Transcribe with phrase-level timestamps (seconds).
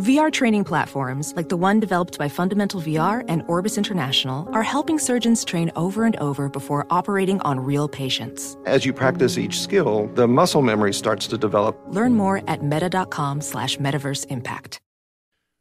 [0.00, 4.98] VR training platforms, like the one developed by Fundamental VR and Orbis International, are helping
[4.98, 8.56] surgeons train over and over before operating on real patients.
[8.64, 11.78] As you practice each skill, the muscle memory starts to develop.
[11.88, 14.80] Learn more at meta.com slash metaverse impact.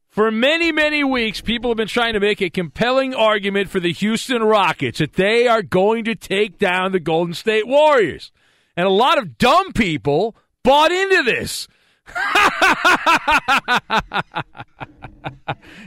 [0.08, 3.94] For many, many weeks, people have been trying to make a compelling argument for the
[3.94, 8.32] Houston Rockets that they are going to take down the Golden State Warriors.
[8.76, 11.68] And a lot of dumb people bought into this.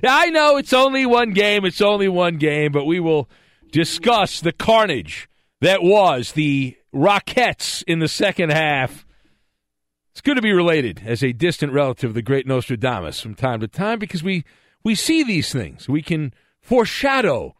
[0.05, 1.65] I know it's only one game.
[1.65, 3.29] It's only one game, but we will
[3.71, 5.29] discuss the carnage
[5.61, 9.07] that was the Rockets in the second half.
[10.11, 13.61] It's good to be related as a distant relative of the great Nostradamus from time
[13.61, 14.45] to time because we,
[14.85, 15.89] we see these things.
[15.89, 17.55] We can foreshadow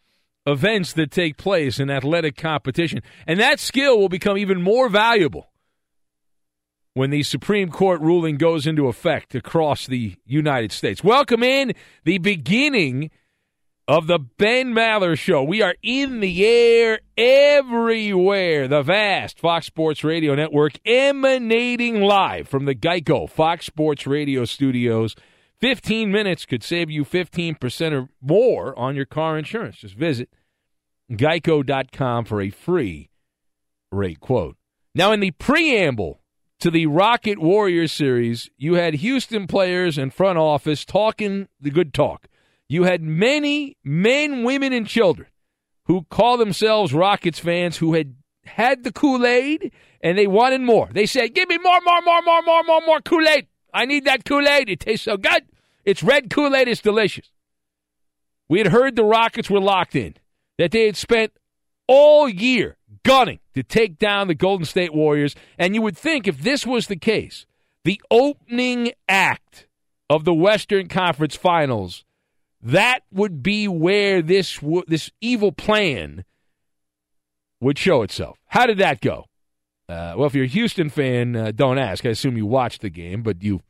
[0.45, 3.01] events that take place in athletic competition.
[3.25, 5.49] And that skill will become even more valuable
[6.93, 11.03] when the Supreme Court ruling goes into effect across the United States.
[11.03, 11.73] Welcome in
[12.03, 13.09] the beginning
[13.87, 15.43] of the Ben Maller Show.
[15.43, 18.67] We are in the air everywhere.
[18.67, 25.15] The vast Fox Sports Radio Network emanating live from the Geico Fox Sports Radio studios.
[25.59, 29.77] 15 minutes could save you 15% or more on your car insurance.
[29.77, 30.29] Just visit
[31.11, 33.09] geico.com for a free
[33.91, 34.57] rate quote.
[34.95, 36.22] Now, in the preamble
[36.63, 41.93] to the Rocket Warriors series, you had Houston players and front office talking the good
[41.93, 42.29] talk.
[42.69, 45.27] You had many men, women, and children
[45.87, 48.15] who call themselves Rockets fans who had
[48.45, 50.87] had the Kool Aid and they wanted more.
[50.89, 53.47] They said, Give me more, more, more, more, more, more, more Kool Aid.
[53.73, 54.69] I need that Kool Aid.
[54.69, 55.43] It tastes so good.
[55.83, 56.69] It's red Kool Aid.
[56.69, 57.29] It's delicious.
[58.47, 60.15] We had heard the Rockets were locked in,
[60.57, 61.33] that they had spent
[61.89, 65.35] all year gunning to take down the Golden State Warriors.
[65.57, 67.45] And you would think if this was the case,
[67.83, 69.67] the opening act
[70.09, 72.05] of the Western Conference Finals,
[72.61, 76.23] that would be where this this evil plan
[77.59, 78.37] would show itself.
[78.47, 79.25] How did that go?
[79.89, 82.05] Uh, well, if you're a Houston fan, uh, don't ask.
[82.05, 83.61] I assume you watched the game, but you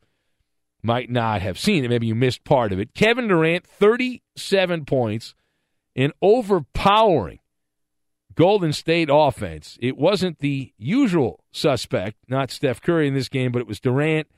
[0.82, 1.88] might not have seen it.
[1.88, 2.94] Maybe you missed part of it.
[2.94, 5.34] Kevin Durant, 37 points,
[5.96, 7.40] an overpowering
[8.34, 9.78] Golden State offense.
[9.80, 14.28] It wasn't the usual suspect, not Steph Curry in this game, but it was Durant,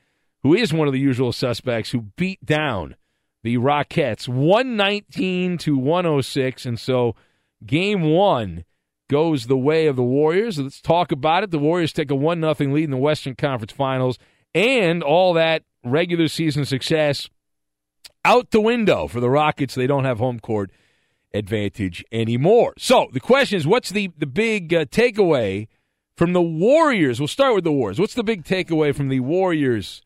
[0.43, 2.95] who is one of the usual suspects, who beat down
[3.43, 6.65] the Rockets 119 to 106.
[6.65, 7.15] And so
[7.65, 8.65] game one
[9.09, 10.59] goes the way of the Warriors.
[10.59, 11.51] Let's talk about it.
[11.51, 14.19] The Warriors take a 1 0 lead in the Western Conference Finals,
[14.53, 17.29] and all that regular season success
[18.25, 19.75] out the window for the Rockets.
[19.75, 20.71] They don't have home court
[21.33, 22.73] advantage anymore.
[22.77, 25.67] So the question is, what's the the big uh, takeaway
[26.15, 27.19] from the Warriors?
[27.19, 27.99] We'll start with the Warriors.
[27.99, 30.01] What's the big takeaway from the Warriors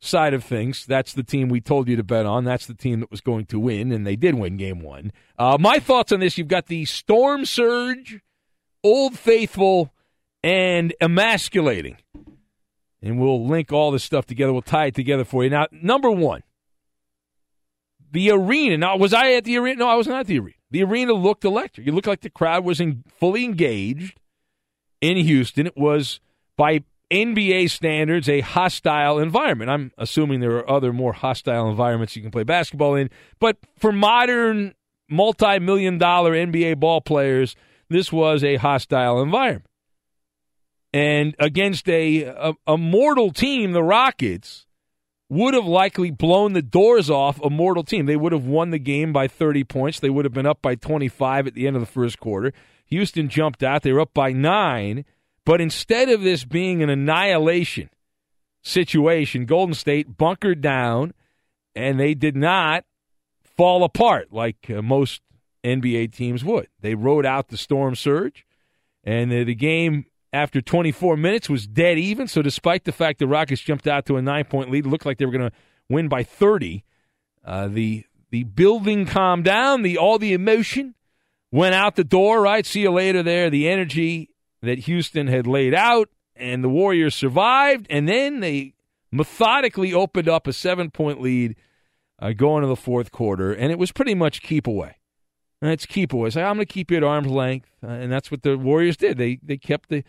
[0.00, 0.86] side of things?
[0.86, 2.44] That's the team we told you to bet on.
[2.44, 5.12] That's the team that was going to win, and they did win Game One.
[5.38, 8.20] Uh, my thoughts on this: you've got the storm surge,
[8.82, 9.92] Old Faithful,
[10.42, 11.98] and emasculating.
[13.04, 14.52] And we'll link all this stuff together.
[14.52, 15.50] We'll tie it together for you.
[15.50, 16.44] Now, number one,
[18.12, 18.76] the arena.
[18.76, 19.80] Now, was I at the arena?
[19.80, 20.56] No, I was not at the arena.
[20.70, 21.86] The arena looked electric.
[21.86, 24.18] It looked like the crowd was in, fully engaged
[25.00, 25.66] in Houston.
[25.66, 26.20] It was,
[26.56, 29.70] by NBA standards, a hostile environment.
[29.70, 33.10] I'm assuming there are other more hostile environments you can play basketball in.
[33.38, 34.74] But for modern,
[35.10, 37.54] multi million dollar NBA ball players,
[37.88, 39.66] this was a hostile environment.
[40.94, 44.66] And against a, a, a mortal team, the Rockets,
[45.32, 48.04] would have likely blown the doors off a mortal team.
[48.04, 49.98] They would have won the game by 30 points.
[49.98, 52.52] They would have been up by 25 at the end of the first quarter.
[52.86, 53.82] Houston jumped out.
[53.82, 55.06] They were up by nine.
[55.46, 57.88] But instead of this being an annihilation
[58.62, 61.14] situation, Golden State bunkered down
[61.74, 62.84] and they did not
[63.56, 65.22] fall apart like uh, most
[65.64, 66.68] NBA teams would.
[66.80, 68.44] They rode out the storm surge,
[69.02, 72.26] and uh, the game after 24 minutes was dead even.
[72.26, 75.18] So despite the fact the Rockets jumped out to a nine point lead, looked like
[75.18, 75.56] they were going to
[75.88, 76.84] win by 30.
[77.44, 79.82] Uh, the the building calmed down.
[79.82, 80.94] The all the emotion
[81.50, 82.42] went out the door.
[82.42, 83.22] Right, see you later.
[83.22, 84.30] There, the energy
[84.62, 88.74] that Houston had laid out, and the Warriors survived, and then they
[89.10, 91.56] methodically opened up a seven point lead
[92.18, 94.96] uh, going to the fourth quarter, and it was pretty much keep away.
[95.60, 96.30] And it's keep away.
[96.30, 98.96] So I'm going to keep you at arm's length, uh, and that's what the Warriors
[98.96, 99.18] did.
[99.18, 100.02] They they kept the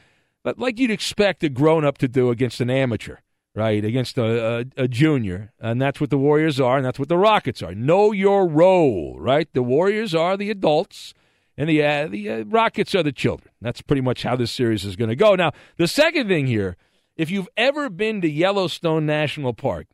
[0.43, 3.17] like you'd expect a grown up to do against an amateur,
[3.55, 3.83] right?
[3.83, 5.51] Against a, a, a, junior.
[5.59, 7.73] And that's what the Warriors are, and that's what the Rockets are.
[7.73, 9.47] Know your role, right?
[9.53, 11.13] The Warriors are the adults,
[11.57, 13.51] and the, uh, the uh, Rockets are the children.
[13.61, 15.35] That's pretty much how this series is going to go.
[15.35, 16.77] Now, the second thing here
[17.15, 19.87] if you've ever been to Yellowstone National Park,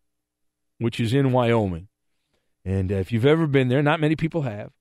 [0.77, 1.89] which is in Wyoming,
[2.63, 4.71] and if you've ever been there, not many people have,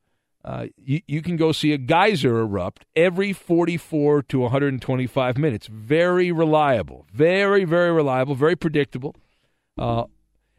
[0.44, 5.66] uh, you, you can go see a geyser erupt every 44 to 125 minutes.
[5.66, 7.06] Very reliable.
[7.12, 8.34] Very, very reliable.
[8.34, 9.16] Very predictable.
[9.76, 10.04] Uh,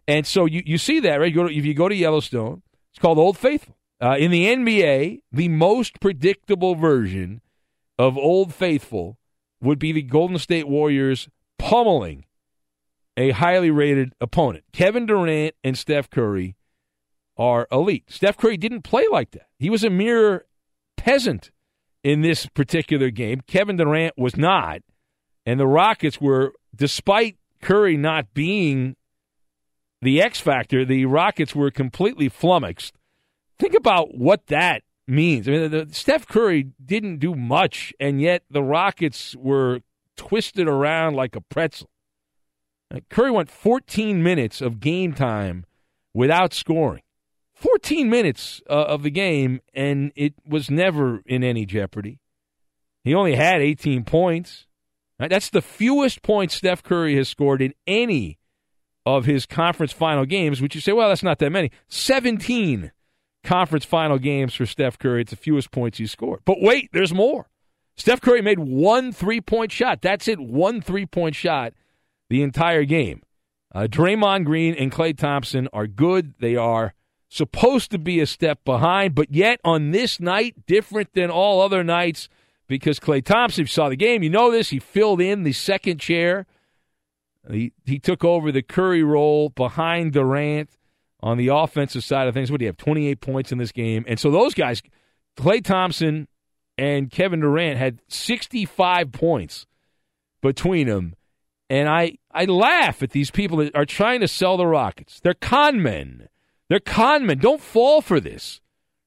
[0.07, 1.33] and so you, you see that, right?
[1.33, 2.61] You to, if you go to Yellowstone,
[2.91, 3.75] it's called Old Faithful.
[4.01, 7.41] Uh, in the NBA, the most predictable version
[7.97, 9.17] of Old Faithful
[9.61, 11.27] would be the Golden State Warriors
[11.57, 12.25] pummeling
[13.17, 14.63] a highly rated opponent.
[14.71, 16.55] Kevin Durant and Steph Curry
[17.39, 18.03] are elite.
[18.09, 19.47] Steph Curry didn't play like that.
[19.57, 20.45] He was a mere
[20.97, 21.51] peasant
[22.03, 23.41] in this particular game.
[23.47, 24.81] Kevin Durant was not.
[25.45, 28.97] And the Rockets were, despite Curry not being
[30.01, 32.93] the X factor, the Rockets were completely flummoxed.
[33.57, 35.47] Think about what that means.
[35.47, 39.79] I mean, the, Steph Curry didn't do much, and yet the Rockets were
[40.17, 41.89] twisted around like a pretzel.
[43.09, 45.65] Curry went 14 minutes of game time
[46.13, 47.01] without scoring.
[47.59, 52.19] 14 minutes uh, of the game, and it was never in any jeopardy.
[53.03, 54.65] He only had 18 points.
[55.17, 58.39] That's the fewest points Steph Curry has scored in any
[59.05, 61.71] of his conference final games, which you say, well, that's not that many.
[61.89, 62.91] 17
[63.43, 65.21] conference final games for Steph Curry.
[65.21, 66.41] It's the fewest points he's scored.
[66.45, 67.49] But wait, there's more.
[67.97, 70.01] Steph Curry made one three point shot.
[70.01, 71.73] That's it, one three point shot
[72.29, 73.21] the entire game.
[73.75, 76.35] Uh, Draymond Green and Klay Thompson are good.
[76.39, 76.93] They are
[77.29, 81.83] supposed to be a step behind, but yet on this night, different than all other
[81.83, 82.27] nights
[82.67, 86.45] because Klay Thompson, saw the game, you know this, he filled in the second chair.
[87.49, 90.69] He, he took over the Curry role behind Durant
[91.21, 92.51] on the offensive side of things.
[92.51, 92.77] What do you have?
[92.77, 94.05] 28 points in this game.
[94.07, 94.81] And so those guys,
[95.37, 96.27] Klay Thompson
[96.77, 99.65] and Kevin Durant, had 65 points
[100.41, 101.15] between them.
[101.69, 105.19] And I, I laugh at these people that are trying to sell the Rockets.
[105.19, 106.29] They're con men.
[106.69, 107.39] They're con men.
[107.39, 108.61] Don't fall for this.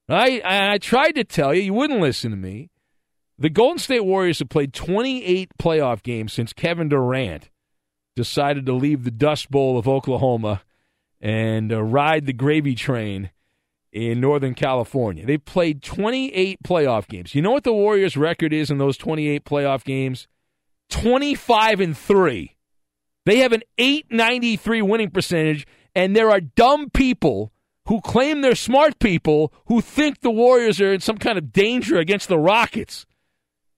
[0.08, 2.70] I, I tried to tell you, you wouldn't listen to me.
[3.38, 7.50] The Golden State Warriors have played 28 playoff games since Kevin Durant
[8.14, 10.62] decided to leave the Dust Bowl of Oklahoma
[11.20, 13.30] and uh, ride the gravy train
[13.92, 15.24] in Northern California.
[15.24, 17.34] They've played 28 playoff games.
[17.34, 20.28] You know what the Warriors' record is in those 28 playoff games?
[20.90, 22.56] 25 and 3.
[23.24, 27.52] They have an 893 winning percentage, and there are dumb people
[27.86, 31.98] who claim they're smart people who think the Warriors are in some kind of danger
[31.98, 33.06] against the Rockets.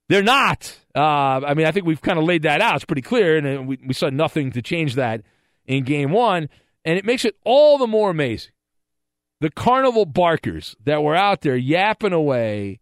[0.08, 0.78] They're not.
[0.94, 2.76] Uh, I mean, I think we've kind of laid that out.
[2.76, 5.22] It's pretty clear, and we, we saw nothing to change that
[5.64, 6.48] in game one.
[6.84, 8.52] And it makes it all the more amazing.
[9.40, 12.80] The carnival barkers that were out there yapping away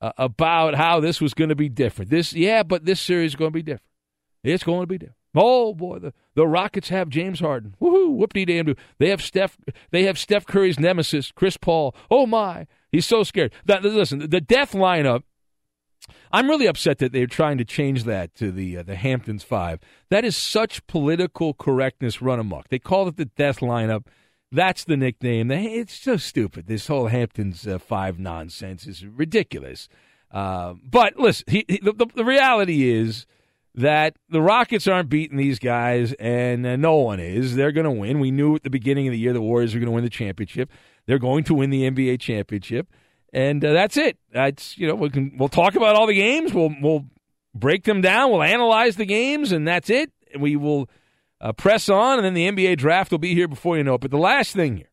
[0.00, 2.10] uh, about how this was going to be different.
[2.10, 3.88] This, yeah, but this series is going to be different.
[4.42, 5.18] It's going to be different.
[5.34, 7.74] Oh boy, the, the Rockets have James Harden.
[7.80, 8.14] Woohoo!
[8.14, 9.56] Whoop de damn They have Steph.
[9.90, 11.94] They have Steph Curry's nemesis, Chris Paul.
[12.10, 13.52] Oh my, he's so scared.
[13.64, 15.22] That, listen, the death lineup.
[16.32, 19.78] I'm really upset that they're trying to change that to the uh, the Hamptons Five.
[20.10, 22.68] That is such political correctness run amok.
[22.68, 24.06] They call it the death lineup.
[24.50, 25.50] That's the nickname.
[25.50, 26.66] It's so stupid.
[26.66, 29.88] This whole Hamptons uh, Five nonsense is ridiculous.
[30.30, 33.26] Uh, but listen, he, he, the, the reality is
[33.74, 37.56] that the Rockets aren't beating these guys, and uh, no one is.
[37.56, 38.20] They're going to win.
[38.20, 40.10] We knew at the beginning of the year the Warriors were going to win the
[40.10, 40.70] championship.
[41.06, 42.88] They're going to win the NBA championship,
[43.32, 44.18] and uh, that's it.
[44.32, 46.52] That's you know we can we'll talk about all the games.
[46.52, 47.06] We'll we'll
[47.54, 48.30] break them down.
[48.30, 50.12] We'll analyze the games, and that's it.
[50.38, 50.88] We will
[51.40, 54.00] uh, press on, and then the NBA draft will be here before you know it.
[54.00, 54.90] But the last thing here,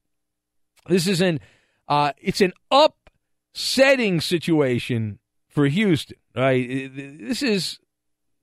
[0.88, 1.40] this is an
[1.88, 6.18] uh, it's an upsetting situation for Houston.
[6.36, 7.80] Right, this is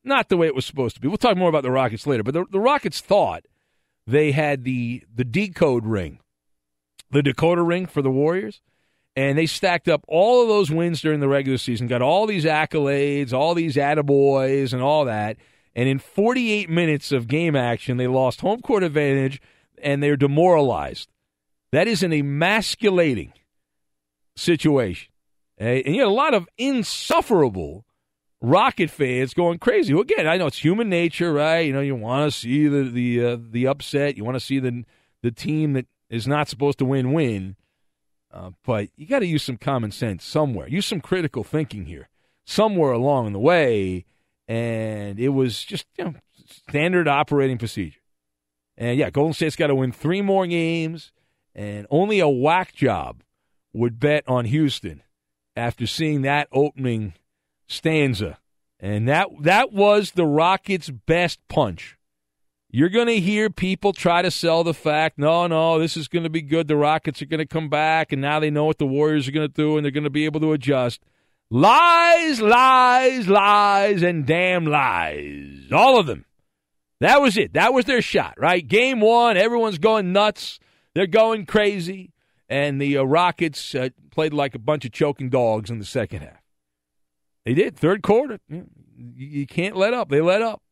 [0.06, 1.08] not the way it was supposed to be.
[1.08, 3.44] We'll talk more about the Rockets later, but the, the Rockets thought
[4.06, 6.20] they had the the decode ring,
[7.10, 8.60] the Dakota ring for the Warriors,
[9.16, 12.44] and they stacked up all of those wins during the regular season, got all these
[12.44, 15.38] accolades, all these attaboys, and all that.
[15.74, 19.40] And in 48 minutes of game action, they lost home court advantage
[19.82, 21.08] and they're demoralized.
[21.72, 23.32] That is an emasculating
[24.36, 25.10] situation.
[25.58, 27.85] Eh, and you had a lot of insufferable
[28.42, 29.94] Rocket fans going crazy.
[29.94, 31.60] Well, again, I know it's human nature, right?
[31.60, 34.16] You know, you want to see the the uh, the upset.
[34.16, 34.84] You want to see the
[35.22, 37.56] the team that is not supposed to win win.
[38.32, 40.68] Uh, but you got to use some common sense somewhere.
[40.68, 42.08] Use some critical thinking here
[42.44, 44.04] somewhere along the way.
[44.46, 46.14] And it was just you know,
[46.46, 48.00] standard operating procedure.
[48.76, 51.12] And yeah, Golden State's got to win three more games,
[51.54, 53.22] and only a whack job
[53.72, 55.02] would bet on Houston
[55.56, 57.14] after seeing that opening
[57.66, 58.38] stanza.
[58.78, 61.96] And that that was the Rockets' best punch.
[62.70, 66.24] You're going to hear people try to sell the fact, no, no, this is going
[66.24, 66.68] to be good.
[66.68, 69.32] The Rockets are going to come back, and now they know what the Warriors are
[69.32, 71.00] going to do, and they're going to be able to adjust.
[71.48, 75.70] Lies, lies, lies, and damn lies.
[75.72, 76.26] All of them.
[77.00, 77.54] That was it.
[77.54, 78.66] That was their shot, right?
[78.66, 80.58] Game one, everyone's going nuts.
[80.94, 82.12] They're going crazy.
[82.48, 86.22] And the uh, Rockets uh, played like a bunch of choking dogs in the second
[86.22, 86.42] half.
[87.46, 87.76] They did.
[87.76, 88.40] Third quarter.
[88.98, 90.08] You can't let up.
[90.08, 90.62] They let up.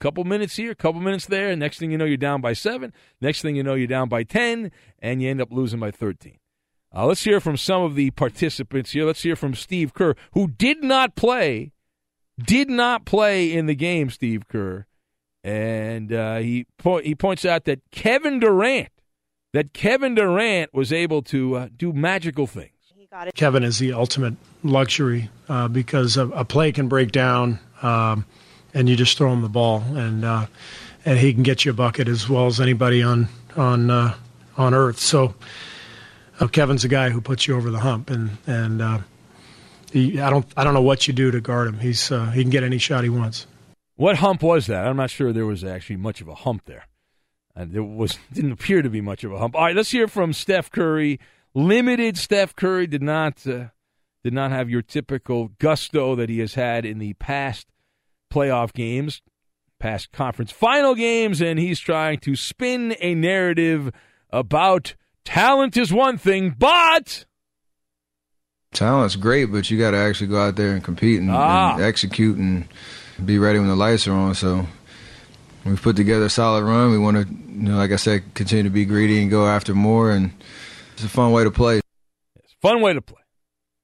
[0.00, 1.54] A couple minutes here, couple minutes there.
[1.56, 2.94] Next thing you know, you're down by seven.
[3.20, 4.70] Next thing you know, you're down by 10,
[5.00, 6.38] and you end up losing by 13.
[6.94, 9.04] Uh, let's hear from some of the participants here.
[9.04, 11.72] Let's hear from Steve Kerr, who did not play,
[12.38, 14.86] did not play in the game, Steve Kerr.
[15.42, 18.90] And uh, he, po- he points out that Kevin Durant,
[19.52, 22.79] that Kevin Durant was able to uh, do magical things.
[23.34, 28.24] Kevin is the ultimate luxury uh, because a, a, play can break down um,
[28.72, 30.46] and you just throw him the ball and uh,
[31.04, 33.26] and he can get you a bucket as well as anybody on
[33.56, 34.14] on uh,
[34.56, 35.00] on earth.
[35.00, 35.34] So
[36.38, 38.98] uh, Kevin's a guy who puts you over the hump and and uh,
[39.90, 41.80] he, I don't I don't know what you do to guard him.
[41.80, 43.48] He's uh, he can get any shot he wants.
[43.96, 44.86] What hump was that?
[44.86, 46.86] I'm not sure there was actually much of a hump there.
[47.56, 49.56] And there was didn't appear to be much of a hump.
[49.56, 51.18] All right, let's hear from Steph Curry
[51.54, 53.66] limited Steph Curry did not uh,
[54.22, 57.66] did not have your typical gusto that he has had in the past
[58.32, 59.22] playoff games,
[59.78, 63.90] past conference final games, and he's trying to spin a narrative
[64.30, 67.24] about talent is one thing, but
[68.72, 71.74] talent's great, but you got to actually go out there and compete and, ah.
[71.74, 72.68] and execute and
[73.24, 74.34] be ready when the lights are on.
[74.34, 74.66] So
[75.64, 76.90] we've put together a solid run.
[76.90, 79.74] We want to, you know, like I said, continue to be greedy and go after
[79.74, 80.32] more and
[81.02, 81.80] it's a fun way to play.
[82.44, 83.22] It's fun way to play.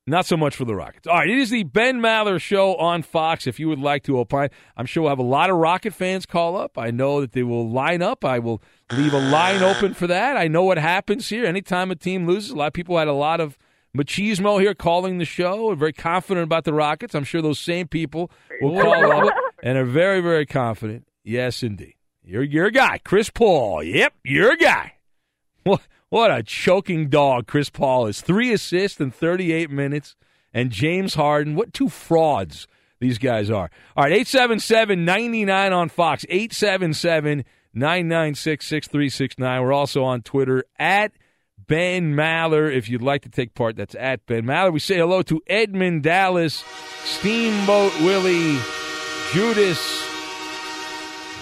[0.06, 1.06] Not so much for the Rockets.
[1.06, 3.46] All right, it is the Ben Maller Show on Fox.
[3.46, 6.26] If you would like to opine, I'm sure we'll have a lot of Rocket fans
[6.26, 6.76] call up.
[6.76, 8.22] I know that they will line up.
[8.22, 10.36] I will leave a line open for that.
[10.36, 11.46] I know what happens here.
[11.46, 13.56] Anytime a team loses, a lot of people had a lot of
[13.96, 17.14] machismo here calling the show and very confident about the Rockets.
[17.14, 18.30] I'm sure those same people
[18.60, 21.08] will call up and are very, very confident.
[21.24, 21.94] Yes, indeed.
[22.22, 22.98] You're, you're a guy.
[22.98, 23.82] Chris Paul.
[23.82, 24.92] Yep, you're a guy.
[25.64, 25.80] Well,
[26.16, 28.22] What a choking dog Chris Paul is.
[28.22, 30.16] Three assists in 38 minutes.
[30.54, 32.66] And James Harden, what two frauds
[33.00, 33.70] these guys are.
[33.94, 36.24] All right, 877 99 on Fox.
[36.30, 37.44] 877
[37.74, 39.60] 996 6369.
[39.62, 41.12] We're also on Twitter at
[41.58, 42.74] Ben Maller.
[42.74, 44.72] If you'd like to take part, that's at Ben Maller.
[44.72, 46.64] We say hello to Edmund Dallas,
[47.04, 48.58] Steamboat Willie,
[49.32, 50.02] Judas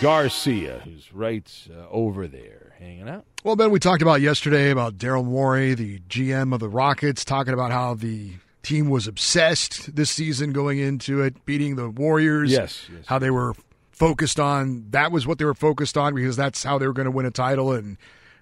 [0.01, 3.25] Garcia, who's right uh, over there hanging out.
[3.45, 7.53] Well, Ben, we talked about yesterday about Daryl Morey, the GM of the Rockets, talking
[7.53, 8.33] about how the
[8.63, 12.51] team was obsessed this season going into it, beating the Warriors.
[12.51, 13.05] Yes, yes.
[13.05, 13.53] How they were
[13.91, 17.05] focused on that was what they were focused on because that's how they were going
[17.05, 17.99] to win a title and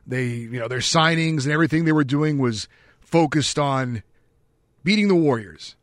[0.07, 2.69] they you know their signings and everything they were doing was
[3.01, 4.05] focused on
[4.85, 5.75] beating the Warriors.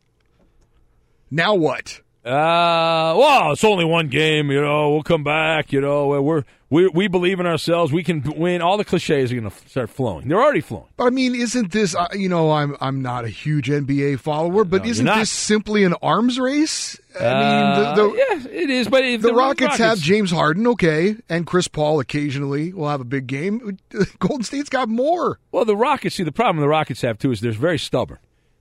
[1.30, 2.00] Now what?
[2.24, 4.50] Uh, well, it's only one game.
[4.50, 5.74] You know, we'll come back.
[5.74, 7.92] You know, we're we we believe in ourselves.
[7.92, 8.62] We can win.
[8.62, 10.28] All the cliches are going to start flowing.
[10.28, 10.86] They're already flowing.
[10.96, 11.94] But I mean, isn't this?
[11.94, 15.84] Uh, you know, I'm I'm not a huge NBA follower, but No, isn't this simply
[15.84, 16.98] an arms race?
[17.20, 18.88] I Uh, mean, the, the, yeah, it is.
[18.88, 23.00] But if the the Rockets, have James Harden, okay, and Chris Paul occasionally will have
[23.00, 23.76] a big game.
[24.20, 25.40] Golden State's got more.
[25.50, 26.14] Well, the Rockets.
[26.14, 28.18] See, the problem the Rockets have too is they're very stubborn.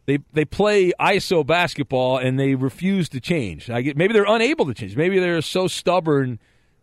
[0.08, 3.70] They they play ISO basketball and they refuse to change.
[3.70, 4.96] I get maybe they're unable to change.
[4.96, 6.40] Maybe they're so stubborn,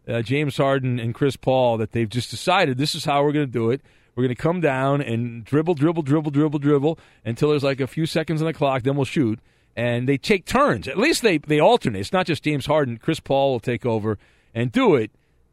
[0.08, 3.46] uh, James Harden and Chris Paul, that they've just decided this is how we're going
[3.46, 3.80] to do it.
[4.14, 7.86] We're going to come down and dribble, dribble, dribble, dribble, dribble until there's like a
[7.86, 8.82] few seconds on the clock.
[8.82, 9.38] Then we'll shoot.
[9.76, 10.88] And they take turns.
[10.88, 12.00] At least they they alternate.
[12.00, 12.96] It's not just James Harden.
[12.96, 14.18] Chris Paul will take over
[14.54, 15.10] and do it.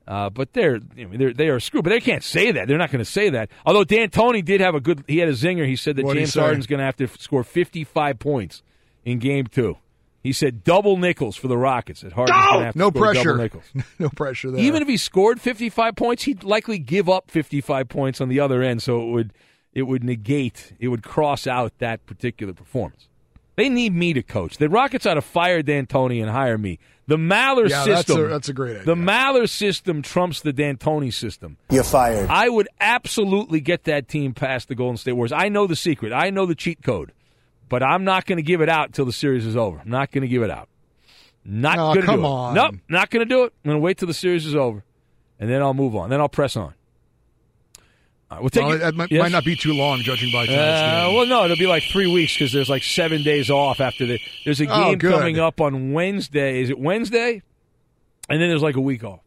[0.08, 1.84] Uh, but they're, they're they are screwed.
[1.84, 2.68] But they can't say that.
[2.68, 3.50] They're not going to say that.
[3.66, 5.04] Although D'Antoni did have a good.
[5.08, 5.66] He had a zinger.
[5.66, 6.34] He said that What'd James?
[6.34, 8.64] Harden's going to have to score 55 points
[9.04, 9.78] in Game Two.
[10.24, 12.02] He said double nickels for the Rockets.
[12.02, 13.38] That Harden's going to have to No score double pressure.
[13.38, 13.64] nickels.
[14.00, 14.62] no pressure there.
[14.62, 18.64] Even if he scored 55 points, he'd likely give up 55 points on the other
[18.64, 18.82] end.
[18.82, 19.34] So it would
[19.74, 20.74] it would negate.
[20.80, 23.10] It would cross out that particular performance.
[23.56, 24.58] They need me to coach.
[24.58, 26.80] The Rockets ought to fire D'Antoni and hire me.
[27.06, 28.26] The Maller Yeah, that's system.
[28.26, 28.86] a- that's a great idea.
[28.86, 31.58] The Maller system trumps the D'Antoni system.
[31.70, 32.30] You're fired.
[32.30, 35.34] I would absolutely get that team past the Golden State Warriors.
[35.34, 36.14] I know the secret.
[36.14, 37.12] I know the cheat code.
[37.74, 39.80] But I'm not going to give it out until the series is over.
[39.80, 40.70] I'm not going to give it out.
[41.44, 42.30] Not Oh, going to come do it.
[42.30, 42.54] on.
[42.54, 43.54] Nope, not going to do it.
[43.66, 44.84] I'm going to wait till the series is over,
[45.40, 46.12] and then I'll move on.
[46.12, 46.76] Then I'll press on.
[48.32, 49.22] Right, we'll take well, it- that might, Yes?
[49.24, 52.06] might not be too long, judging by tonight's Uh, well, no, it'll be like three
[52.06, 54.20] weeks because there's like seven days off after the.
[54.46, 55.12] There's a Oh, game good.
[55.12, 56.62] coming up on Wednesday.
[56.62, 57.42] Is it Wednesday?
[58.30, 59.22] And then there's like a week off.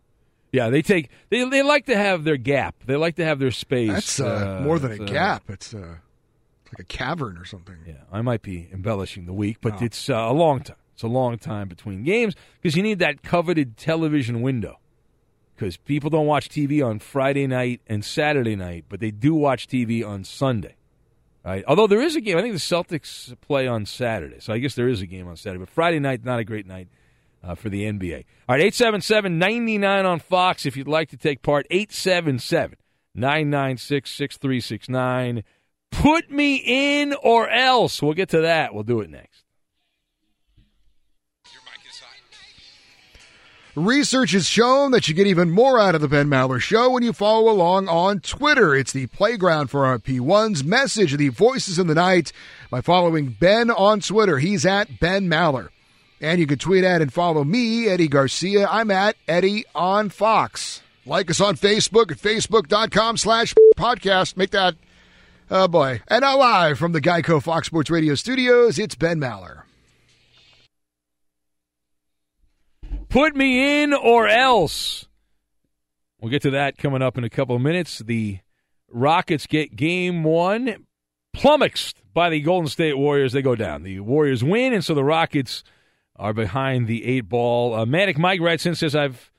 [0.53, 2.77] Yeah, they take they they like to have their gap.
[2.87, 3.91] They like to have their space.
[3.93, 5.51] That's uh, more than a uh, gap.
[5.51, 5.97] It's uh,
[6.79, 7.77] like a cavern or something.
[7.87, 9.85] Yeah, I might be embellishing the week, but Oh.
[9.85, 10.77] it's uh, a long time.
[10.95, 14.79] It's a long time between games because you need that coveted television window.
[15.55, 19.67] Because people don't watch TV on Friday night and Saturday night, but they do watch
[19.69, 20.77] TV on Sunday.
[21.45, 21.65] Right?
[21.67, 24.75] Although there is a game, I think the Celtics play on Saturday, so I guess
[24.75, 25.61] there is a game on Saturday.
[25.61, 26.89] But Friday night, not a great night
[27.45, 28.25] uh, for the NBA.
[28.49, 31.67] All right, 877 99 on Fox if you'd like to take part.
[31.71, 32.77] 877
[33.15, 35.45] 996 6369.
[35.92, 38.03] Put me in or else.
[38.03, 38.75] We'll get to that.
[38.75, 39.42] We'll do it next.
[43.75, 47.03] Research has shown that you get even more out of the Ben Maller Show when
[47.03, 48.75] you follow along on Twitter.
[48.75, 50.64] It's the playground for our P1s.
[50.64, 52.33] Message the voices in the night
[52.70, 54.38] by following Ben on Twitter.
[54.38, 55.68] He's at Ben Maller.
[56.22, 58.66] And you can tweet at and follow me, Eddie Garcia.
[58.66, 60.81] I'm at Eddie on Fox.
[61.05, 64.38] Like us on Facebook at facebook.com slash podcast.
[64.38, 64.77] Make that,
[65.51, 66.01] oh boy.
[66.09, 69.63] And now live from the Geico Fox Sports Radio studios, it's Ben Maller.
[73.09, 75.07] Put me in or else.
[76.21, 77.99] We'll get to that coming up in a couple of minutes.
[77.99, 78.39] The
[78.91, 80.87] Rockets get game one
[81.37, 83.33] flummoxed by the Golden State Warriors.
[83.33, 83.83] They go down.
[83.83, 85.63] The Warriors win, and so the Rockets
[86.17, 87.75] are behind the eight ball.
[87.75, 89.31] Uh, Manic Mike writes in says, I've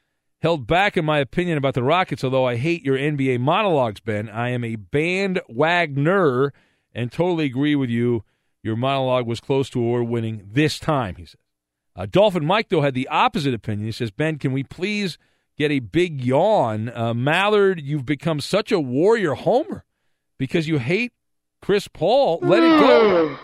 [0.41, 4.29] held back in my opinion about the Rockets, although I hate your NBA monologues, Ben.
[4.29, 6.51] I am a bandwagoner
[6.93, 8.23] and totally agree with you.
[8.63, 11.35] Your monologue was close to award winning this time, he says.
[11.95, 13.85] Uh, Dolphin Mike, though, had the opposite opinion.
[13.85, 15.17] He says, Ben, can we please
[15.57, 16.89] get a big yawn?
[16.89, 19.83] Uh, Mallard, you've become such a warrior homer
[20.37, 21.13] because you hate
[21.61, 22.39] Chris Paul.
[22.43, 23.37] Let it go.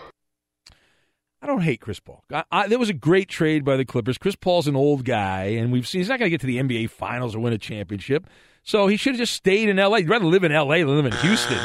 [1.44, 2.24] I don't hate Chris Paul.
[2.32, 4.16] I, I, there was a great trade by the Clippers.
[4.16, 6.56] Chris Paul's an old guy, and we've seen he's not going to get to the
[6.56, 8.26] NBA Finals or win a championship.
[8.62, 9.98] So he should have just stayed in L.A.
[9.98, 10.78] He'd rather live in L.A.
[10.82, 11.58] than live in Houston.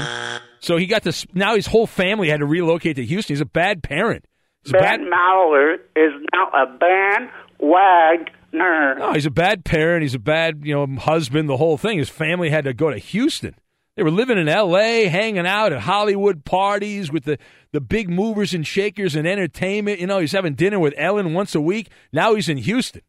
[0.59, 3.33] So he got to now his whole family had to relocate to Houston.
[3.33, 4.25] He's a bad parent.
[4.65, 6.67] He's a bad, Ben Maller is now a
[7.71, 8.99] bandwagoner.
[8.99, 10.01] No, he's a bad parent.
[10.01, 11.47] He's a bad, you know, husband.
[11.47, 11.99] The whole thing.
[11.99, 13.55] His family had to go to Houston.
[13.99, 17.37] They were living in L.A., hanging out at Hollywood parties with the,
[17.73, 19.99] the big movers and shakers and entertainment.
[19.99, 21.89] You know, he's having dinner with Ellen once a week.
[22.13, 23.01] Now he's in Houston.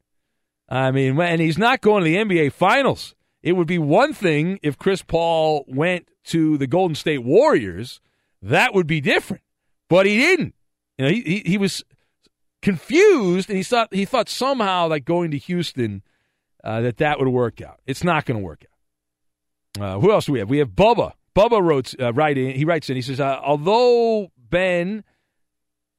[0.69, 3.15] I mean, and he's not going to the NBA Finals.
[3.41, 8.01] It would be one thing if Chris Paul went to the Golden State Warriors.
[8.43, 9.45] That would be different.
[9.89, 10.57] But he didn't.
[10.99, 11.85] You know, he, he, he was
[12.63, 16.03] confused, and he thought he thought somehow like going to Houston
[16.65, 17.79] uh, that that would work out.
[17.87, 18.70] It's not going to work out.
[19.79, 20.51] Uh, who else do we have?
[20.51, 21.13] We have Bubba.
[21.37, 22.51] Bubba wrote uh, writing.
[22.55, 22.97] He writes in.
[22.97, 25.05] He says, uh, although Ben,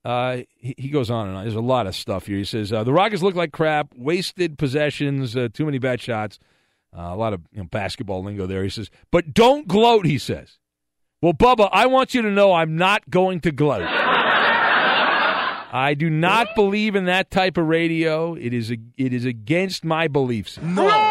[0.03, 1.43] uh, he, he, goes on and on.
[1.43, 2.38] There's a lot of stuff here.
[2.38, 6.39] He says uh, the Rockets look like crap, wasted possessions, uh, too many bad shots,
[6.93, 8.63] a lot of you know, basketball lingo there.
[8.63, 10.05] He says, but don't gloat.
[10.05, 10.57] He says,
[11.21, 13.88] well, Bubba, I want you to know I'm not going to gloat.
[15.73, 18.34] I do not believe in that type of radio.
[18.34, 20.60] It is a, it is against my beliefs.
[20.62, 21.11] No.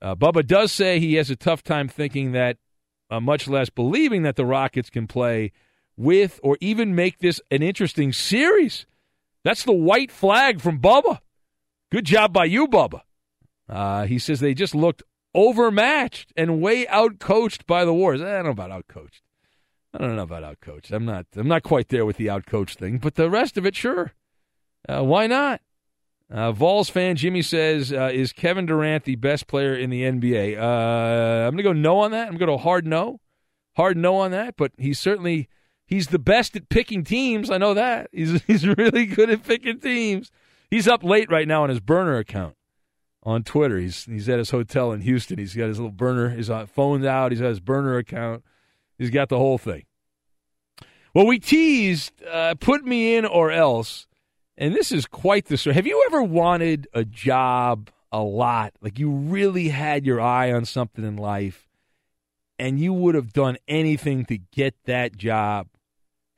[0.00, 2.58] Uh, Bubba does say he has a tough time thinking that,
[3.10, 5.52] uh, much less believing that the Rockets can play
[5.96, 8.86] with or even make this an interesting series.
[9.44, 11.20] That's the white flag from Bubba.
[11.90, 13.02] Good job by you, Bubba.
[13.68, 15.02] Uh, he says they just looked
[15.34, 18.22] overmatched and way outcoached by the Warriors.
[18.22, 19.20] I don't know about outcoached.
[19.94, 20.92] I don't know about outcoached.
[20.92, 21.26] I'm not.
[21.36, 24.12] I'm not quite there with the outcoach thing, but the rest of it, sure.
[24.88, 25.60] Uh, why not?
[26.30, 30.58] Uh, Vols fan Jimmy says, uh, "Is Kevin Durant the best player in the NBA?"
[30.58, 32.28] Uh, I'm going to go no on that.
[32.28, 33.20] I'm going to go hard no,
[33.76, 34.56] hard no on that.
[34.56, 35.48] But he's certainly
[35.86, 37.50] he's the best at picking teams.
[37.50, 40.30] I know that he's he's really good at picking teams.
[40.68, 42.56] He's up late right now on his burner account
[43.22, 43.78] on Twitter.
[43.78, 45.38] He's he's at his hotel in Houston.
[45.38, 46.30] He's got his little burner.
[46.30, 47.32] His uh, phone's out.
[47.32, 48.44] He's got his burner account.
[48.98, 49.84] He's got the whole thing.
[51.14, 54.05] Well, we teased uh, put me in or else,
[54.58, 55.74] and this is quite the story.
[55.74, 58.72] Have you ever wanted a job a lot?
[58.80, 61.68] Like you really had your eye on something in life,
[62.58, 65.68] and you would have done anything to get that job.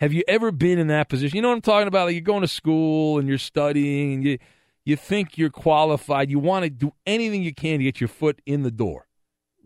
[0.01, 1.37] Have you ever been in that position?
[1.37, 2.07] You know what I'm talking about?
[2.07, 4.39] Like you're going to school and you're studying, and you
[4.85, 6.31] you think you're qualified.
[6.31, 9.09] You want to do anything you can to get your foot in the door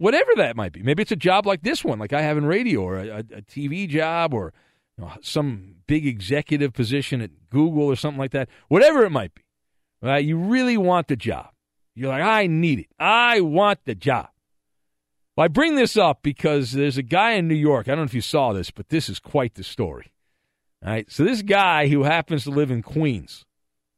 [0.02, 0.82] whatever that might be.
[0.82, 3.42] Maybe it's a job like this one, like I have in radio, or a, a
[3.42, 4.52] TV job, or
[4.98, 8.48] you know, some big executive position at Google or something like that.
[8.68, 9.42] Whatever it might be,
[10.02, 10.24] right?
[10.24, 11.48] You really want the job.
[11.94, 12.88] You're like, I need it.
[12.98, 14.28] I want the job.
[15.36, 17.88] Well, I bring this up because there's a guy in New York.
[17.88, 20.12] I don't know if you saw this, but this is quite the story.
[20.84, 21.10] All right.
[21.10, 23.44] So this guy who happens to live in Queens,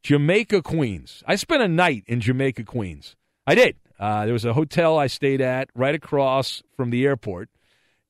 [0.02, 1.22] Jamaica, Queens.
[1.26, 3.16] I spent a night in Jamaica, Queens.
[3.46, 3.76] I did.
[3.98, 7.48] Uh, there was a hotel I stayed at right across from the airport,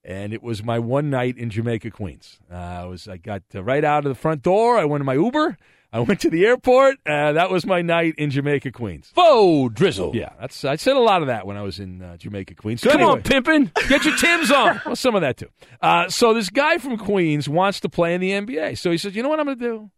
[0.04, 2.38] and it was my one night in Jamaica, Queens.
[2.50, 4.78] Uh, I was I got uh, right out of the front door.
[4.78, 5.56] I went to my Uber.
[5.92, 6.96] I went to the airport.
[7.06, 9.12] Uh, that was my night in Jamaica, Queens.
[9.14, 10.14] Whoa, drizzle.
[10.14, 12.80] Yeah, that's I said a lot of that when I was in uh, Jamaica, Queens.
[12.80, 14.80] So Come anyway, on, pimpin', get your Tim's on.
[14.86, 15.50] well, some of that too.
[15.80, 18.76] Uh, so this guy from Queens wants to play in the NBA.
[18.76, 19.90] So he says, you know what I'm going to do?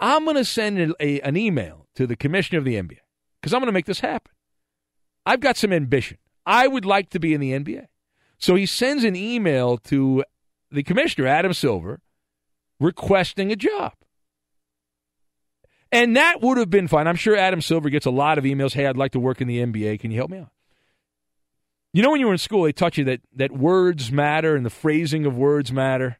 [0.00, 2.98] I'm going to send a, a, an email to the commissioner of the NBA
[3.40, 4.32] because I'm going to make this happen.
[5.24, 6.18] I've got some ambition.
[6.44, 7.86] I would like to be in the NBA.
[8.38, 10.24] So he sends an email to
[10.70, 12.00] the commissioner, Adam Silver,
[12.78, 13.92] requesting a job.
[15.92, 17.06] And that would have been fine.
[17.06, 18.74] I'm sure Adam Silver gets a lot of emails.
[18.74, 20.00] Hey, I'd like to work in the NBA.
[20.00, 20.50] Can you help me out?
[21.92, 24.66] You know, when you were in school, they taught you that, that words matter and
[24.66, 26.18] the phrasing of words matter.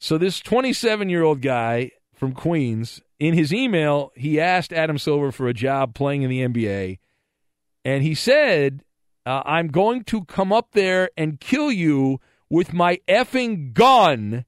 [0.00, 5.30] So this 27 year old guy from Queens, in his email, he asked Adam Silver
[5.30, 6.98] for a job playing in the NBA.
[7.84, 8.82] And he said,
[9.26, 14.44] uh, I'm going to come up there and kill you with my effing gun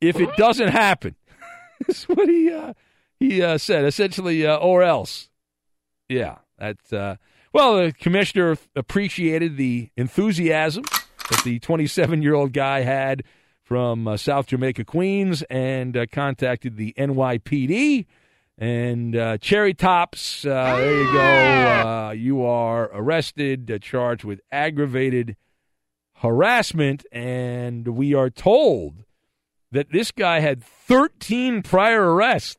[0.00, 1.14] if it doesn't happen.
[1.86, 2.74] That's what he uh,
[3.20, 3.84] he uh, said.
[3.84, 5.30] Essentially, uh, or else.
[6.08, 7.16] Yeah, that's uh,
[7.52, 7.76] well.
[7.76, 10.84] The commissioner appreciated the enthusiasm
[11.30, 13.24] that the 27 year old guy had
[13.62, 18.06] from uh, South Jamaica, Queens, and contacted the NYPD
[18.58, 21.20] and uh, Cherry Tops, uh, there you go.
[21.20, 25.36] Uh, you are arrested, uh, charged with aggravated
[26.14, 29.04] harassment, and we are told
[29.72, 32.56] that this guy had 13 prior arrests.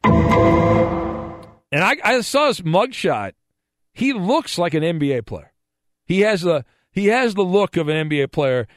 [1.72, 3.34] And I, I saw his mugshot.
[3.92, 5.54] He looks like an NBA player.
[6.06, 8.68] He has the he has the look of an NBA player,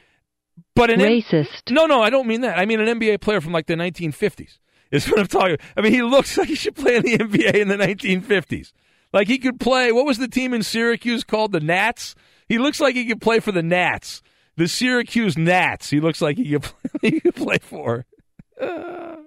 [0.75, 1.69] but an racist.
[1.69, 2.57] M- no, no, I don't mean that.
[2.57, 4.57] I mean an NBA player from like the 1950s
[4.91, 5.57] is what I'm talking.
[5.75, 8.73] I mean, he looks like he should play in the NBA in the 1950s.
[9.13, 9.91] Like he could play.
[9.91, 11.51] What was the team in Syracuse called?
[11.51, 12.15] The Nats.
[12.47, 14.21] He looks like he could play for the Nats,
[14.57, 15.89] the Syracuse Nats.
[15.89, 18.05] He looks like he could play, he could play for.
[18.61, 19.25] oh,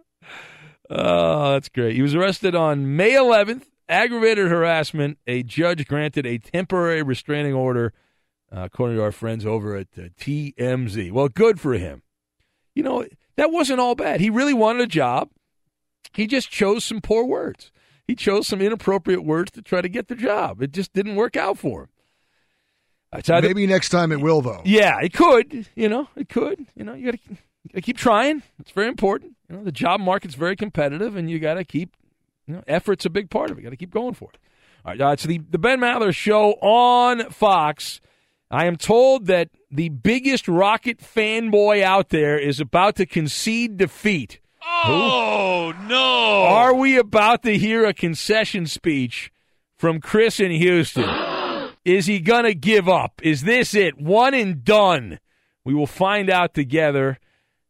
[0.91, 1.97] that's great.
[1.97, 3.63] He was arrested on May 11th.
[3.87, 5.19] Aggravated harassment.
[5.27, 7.93] A judge granted a temporary restraining order
[8.55, 11.11] uh, according to our friends over at uh, TMZ.
[11.13, 12.03] Well, good for him.
[12.75, 13.05] You know,
[13.37, 14.21] that wasn't all bad.
[14.21, 15.31] He really wanted a job.
[16.13, 17.71] He just chose some poor words.
[18.07, 20.63] He chose some inappropriate words to try to get the job.
[20.63, 21.89] It just didn't work out for him.
[23.45, 24.61] Maybe next time it will, though.
[24.65, 25.69] Yeah, it could.
[25.75, 26.67] You know, it could.
[26.75, 27.21] You know, you got
[27.75, 28.43] to keep trying.
[28.59, 29.37] It's very important.
[29.49, 31.97] You know, the job market's very competitive, and you got to keep.
[32.47, 33.61] You know, effort's a big part of it.
[33.61, 34.39] You got to keep going for it.
[34.85, 38.01] All right, uh, it's the the Ben Maller Show on Fox.
[38.51, 44.41] I am told that the biggest Rocket fanboy out there is about to concede defeat.
[44.67, 45.89] Oh, Who?
[45.89, 46.45] no.
[46.45, 49.31] Are we about to hear a concession speech
[49.77, 51.09] from Chris in Houston?
[51.85, 53.21] is he going to give up?
[53.23, 53.99] Is this it?
[53.99, 55.19] One and done.
[55.65, 57.19] We will find out together.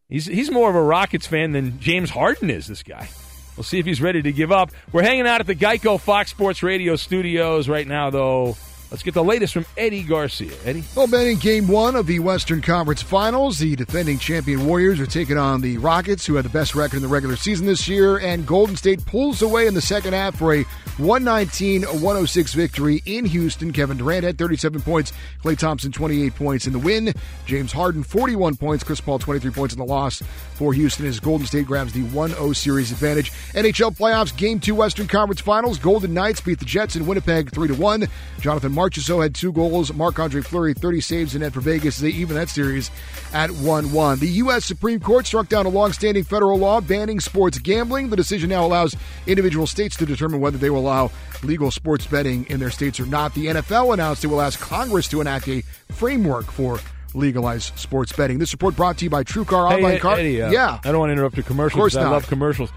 [0.09, 3.09] He's, he's more of a Rockets fan than James Harden is, this guy.
[3.57, 4.72] We'll see if he's ready to give up.
[4.92, 8.57] We're hanging out at the Geico Fox Sports Radio studios right now, though.
[8.94, 10.52] Let's get the latest from Eddie Garcia.
[10.64, 10.85] Eddie?
[10.94, 15.07] Well, Ben, in game one of the Western Conference Finals, the defending champion Warriors are
[15.07, 18.18] taking on the Rockets, who had the best record in the regular season this year,
[18.18, 20.62] and Golden State pulls away in the second half for a
[20.98, 23.72] 119 106 victory in Houston.
[23.72, 27.12] Kevin Durant had 37 points, Klay Thompson 28 points in the win,
[27.46, 30.22] James Harden 41 points, Chris Paul 23 points in the loss
[30.54, 33.33] for Houston as Golden State grabs the 1 0 series advantage.
[33.54, 37.72] NHL playoffs, game two Western Conference Finals, Golden Knights beat the Jets in Winnipeg 3
[37.72, 38.07] 1.
[38.38, 39.94] Jonathan Marchessault had two goals.
[39.94, 41.97] Marc Andre Fleury, 30 saves in net for Vegas.
[41.99, 42.90] They even that series
[43.33, 44.18] at 1 1.
[44.18, 44.66] The U.S.
[44.66, 48.11] Supreme Court struck down a long-standing federal law banning sports gambling.
[48.11, 48.94] The decision now allows
[49.27, 51.11] individual states to determine whether they will allow
[51.42, 53.33] legal sports betting in their states or not.
[53.33, 56.79] The NFL announced it will ask Congress to enact a framework for
[57.14, 58.38] legalize sports betting.
[58.38, 60.18] This report brought to you by TrueCar hey, Online Car.
[60.18, 61.79] Eddie, uh, yeah, I don't want to interrupt your commercials.
[61.79, 62.70] Of course I love commercials,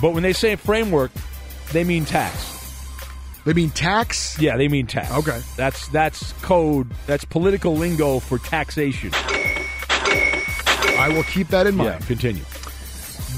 [0.00, 1.10] but when they say framework,
[1.72, 2.59] they mean tax.
[3.44, 4.38] They mean tax?
[4.38, 5.10] Yeah, they mean tax.
[5.10, 5.40] Okay.
[5.56, 6.90] That's that's code.
[7.06, 9.10] That's political lingo for taxation.
[11.00, 12.00] I will keep that in mind.
[12.00, 12.42] Yeah, continue.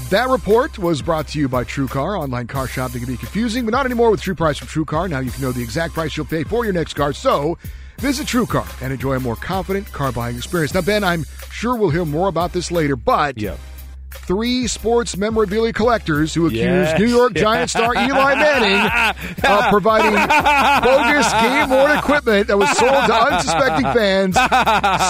[0.09, 2.19] That report was brought to you by TrueCar.
[2.19, 5.09] Online car shopping can be confusing, but not anymore with True Price from TrueCar.
[5.09, 7.13] Now you can know the exact price you'll pay for your next car.
[7.13, 7.57] So
[7.99, 10.73] visit TrueCar and enjoy a more confident car buying experience.
[10.73, 13.55] Now, Ben, I'm sure we'll hear more about this later, but yeah.
[14.25, 16.99] Three sports memorabilia collectors who accused Yes.
[16.99, 22.91] New York Giant star Eli Manning of providing bogus game worn equipment that was sold
[23.05, 24.35] to unsuspecting fans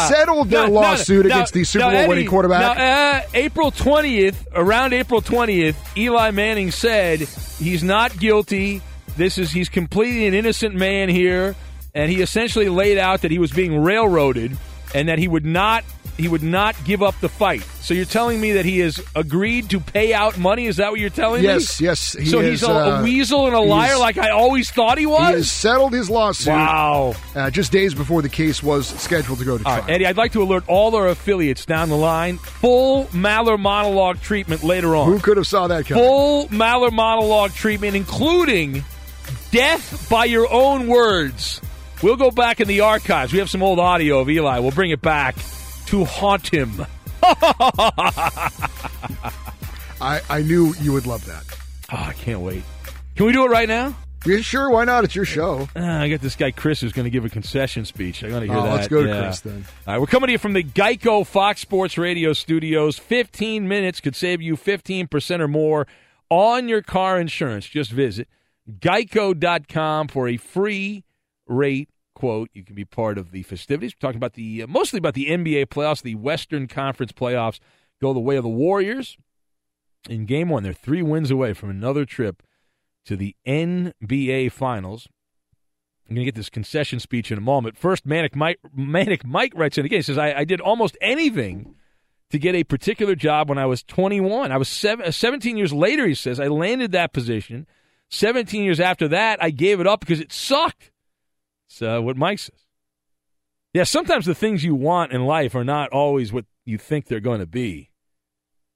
[0.09, 2.77] settled their No, no, lawsuit against the Super Bowl winning quarterback.
[2.77, 8.81] Uh, April 20th, around April 20th, Eli Manning said he's not guilty.
[9.15, 11.55] This is he's completely an innocent man here,
[11.93, 14.57] and he essentially laid out that he was being railroaded
[14.95, 15.83] and that he would not
[16.17, 17.63] he would not give up the fight.
[17.81, 20.67] So you're telling me that he has agreed to pay out money?
[20.67, 21.87] Is that what you're telling Yes, me?
[21.87, 24.71] yes, he so is, he's a, a uh, weasel and a liar, like I always
[24.71, 25.27] thought he was.
[25.29, 26.53] He has settled his lawsuit.
[26.53, 27.13] Wow.
[27.35, 29.81] Uh, just days before the case was scheduled to go to trial.
[29.81, 32.37] right, Eddie, I'd like to alert all our affiliates down the line.
[32.37, 35.07] Full Maller monologue treatment later on.
[35.11, 36.03] Who could have saw that coming?
[36.03, 38.83] Full Maller monologue treatment, including
[39.51, 41.59] death by your own words.
[42.01, 43.31] We'll go back in the archives.
[43.31, 44.59] We have some old audio of Eli.
[44.59, 45.35] We'll bring it back
[45.93, 46.71] to haunt him.
[50.01, 51.43] I, I knew you would love that.
[51.91, 52.63] Oh, I can't wait.
[53.15, 53.95] Can we do it right now?
[54.25, 54.71] Yeah, sure.
[54.71, 55.03] Why not?
[55.03, 55.67] It's your show.
[55.75, 58.23] Uh, I got this guy Chris who's going to give a concession speech.
[58.23, 58.73] I got to hear Oh, that.
[58.73, 59.21] let's go to Yeah.
[59.21, 59.65] Chris then.
[59.85, 62.97] All right, we're coming to you from the Geico Fox Sports Radio studios.
[62.97, 65.85] 15 minutes could save you 15% or more
[66.29, 67.67] on your car insurance.
[67.67, 68.27] Just visit
[68.79, 71.03] geico.com for a free
[71.45, 72.49] rate quote.
[72.53, 73.93] You can be part of the festivities.
[73.95, 77.59] We're talking about the uh, mostly about the NBA playoffs, the Western Conference playoffs
[78.01, 79.17] go the way of the Warriors.
[80.09, 82.43] In game 1, they're 3 wins away from another trip
[83.05, 85.07] to the NBA Finals.
[86.09, 87.77] I'm going to get this concession speech in a moment.
[87.77, 89.99] First, Manic Mike, Manic Mike writes in again.
[89.99, 91.75] He says, I, I did almost anything
[92.29, 94.51] to get a particular job when I was 21.
[94.51, 97.67] I was seven, uh, 17 years later, he says, I landed that position.
[98.09, 100.91] 17 years after that, I gave it up because it sucked.
[101.81, 102.65] Uh, what Mike says.
[103.73, 107.19] Yeah, sometimes the things you want in life are not always what you think they're
[107.19, 107.89] going to be.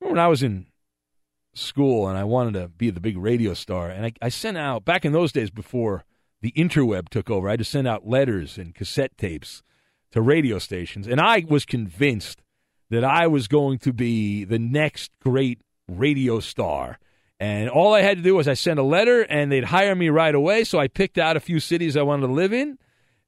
[0.01, 0.67] Remember when I was in
[1.53, 4.85] school and I wanted to be the big radio star, and I, I sent out,
[4.85, 6.03] back in those days before
[6.41, 9.61] the interweb took over, I had to send out letters and cassette tapes
[10.11, 12.41] to radio stations, and I was convinced
[12.89, 16.99] that I was going to be the next great radio star.
[17.39, 20.09] And all I had to do was I sent a letter, and they'd hire me
[20.09, 20.63] right away.
[20.63, 22.79] So I picked out a few cities I wanted to live in,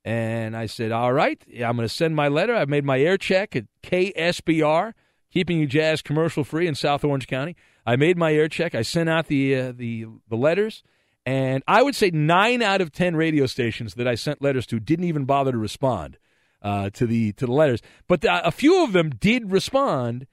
[0.10, 3.18] and I said, "All right, I'm going to send my letter." I've made my air
[3.18, 4.94] check at KSBR,
[5.32, 7.56] keeping you jazz commercial free in South Orange County.
[7.86, 8.74] I made my air check.
[8.76, 10.84] I sent out the uh, the the letters,
[11.26, 14.80] and I would say nine out of ten radio stations that I sent letters to
[14.80, 16.18] didn't even bother to respond.
[16.62, 17.82] uh, to the to the letters.
[18.08, 20.28] But the, a few of them did respond,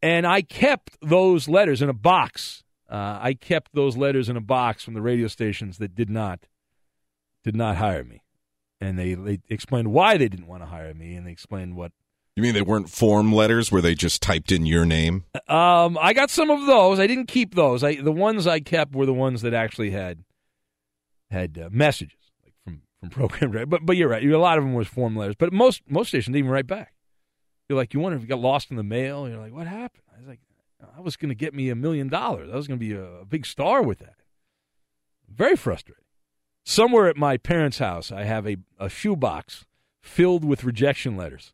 [0.00, 2.62] and I kept those letters in a box.
[2.88, 6.46] Uh, I kept those letters in a box from the radio stations that did not
[7.42, 8.22] did not hire me,
[8.80, 11.92] and they they explained why they didn't want to hire me, and they explained what
[12.36, 15.24] You mean they weren't form letters where they just typed in your name?
[15.48, 16.98] Um, I got some of those.
[17.00, 17.82] I didn't keep those.
[17.84, 20.24] I the ones I kept were the ones that actually had
[21.30, 23.50] had uh, messages like from from program.
[23.52, 24.22] direct- But but you're right.
[24.24, 25.36] A lot of them was form letters.
[25.38, 26.92] But most most stations didn't even write back.
[27.68, 29.28] You're like you wonder if you got lost in the mail.
[29.28, 30.02] You're like, what happened?
[30.14, 30.40] I was like,
[30.96, 32.48] I was going to get me a million dollars.
[32.52, 34.14] I was going to be a, a big star with that.
[35.28, 36.04] Very frustrating.
[36.68, 39.66] Somewhere at my parents' house, I have a, a shoebox
[40.02, 41.52] filled with rejection letters.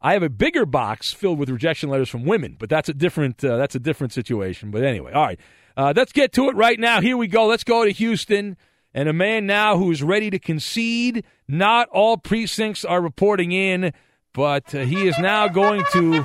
[0.00, 3.44] I have a bigger box filled with rejection letters from women, but that's a different
[3.44, 4.70] uh, that's a different situation.
[4.70, 5.40] But anyway, all right,
[5.76, 7.02] uh, let's get to it right now.
[7.02, 7.44] Here we go.
[7.44, 8.56] Let's go to Houston,
[8.94, 11.26] and a man now who is ready to concede.
[11.46, 13.92] Not all precincts are reporting in,
[14.32, 16.24] but uh, he is now going to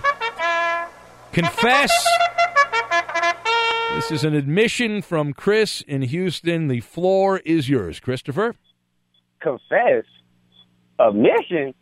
[1.34, 1.92] confess.
[3.98, 6.68] This is an admission from Chris in Houston.
[6.68, 8.54] The floor is yours, Christopher.
[9.42, 10.06] Confess.
[11.00, 11.74] Admission?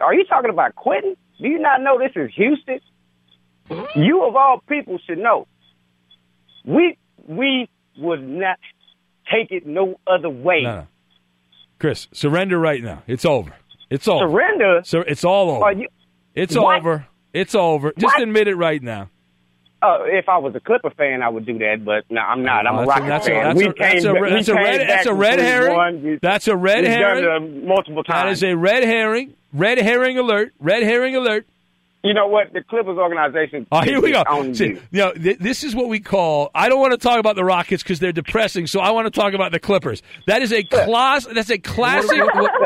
[0.00, 1.16] Are you talking about quitting?
[1.38, 2.80] Do you not know this is Houston?
[3.94, 5.46] You of all people should know.
[6.64, 6.96] We
[7.28, 7.68] we
[7.98, 8.58] would not
[9.30, 10.62] take it no other way.
[10.62, 10.86] No, no.
[11.78, 13.02] Chris, surrender right now.
[13.06, 13.52] It's over.
[13.90, 14.26] It's over.
[14.30, 14.80] Surrender?
[14.84, 15.72] So it's all over.
[15.72, 15.88] You-
[16.34, 16.78] it's What?
[16.78, 17.06] over.
[17.34, 17.92] It's over.
[17.98, 18.22] Just What?
[18.22, 19.10] admit it right now.
[19.82, 22.66] Uh, if I was a Clipper fan, I would do that, but no, I'm not.
[22.66, 23.44] I'm Oh, a Rockets a- Rocket that's a- fan.
[23.44, 26.18] that's we a- came, that's a- we that's a red- that's a red herring.
[26.20, 27.24] That's a red we've herring.
[27.24, 28.40] Done it multiple times.
[28.40, 29.34] That is a red herring.
[29.54, 30.52] Red herring alert.
[30.60, 31.46] Red herring alert.
[32.02, 32.50] you know what?
[32.54, 33.66] The Clippers organization.
[33.72, 34.22] Oh, here we go.
[34.54, 34.80] See, you.
[34.90, 36.50] you know, th- this is what we call.
[36.54, 38.66] I don't want to talk about the Rockets because they're depressing.
[38.66, 40.02] So I want to talk about the Clippers.
[40.26, 41.26] That is a class.
[41.26, 42.20] That's a classic.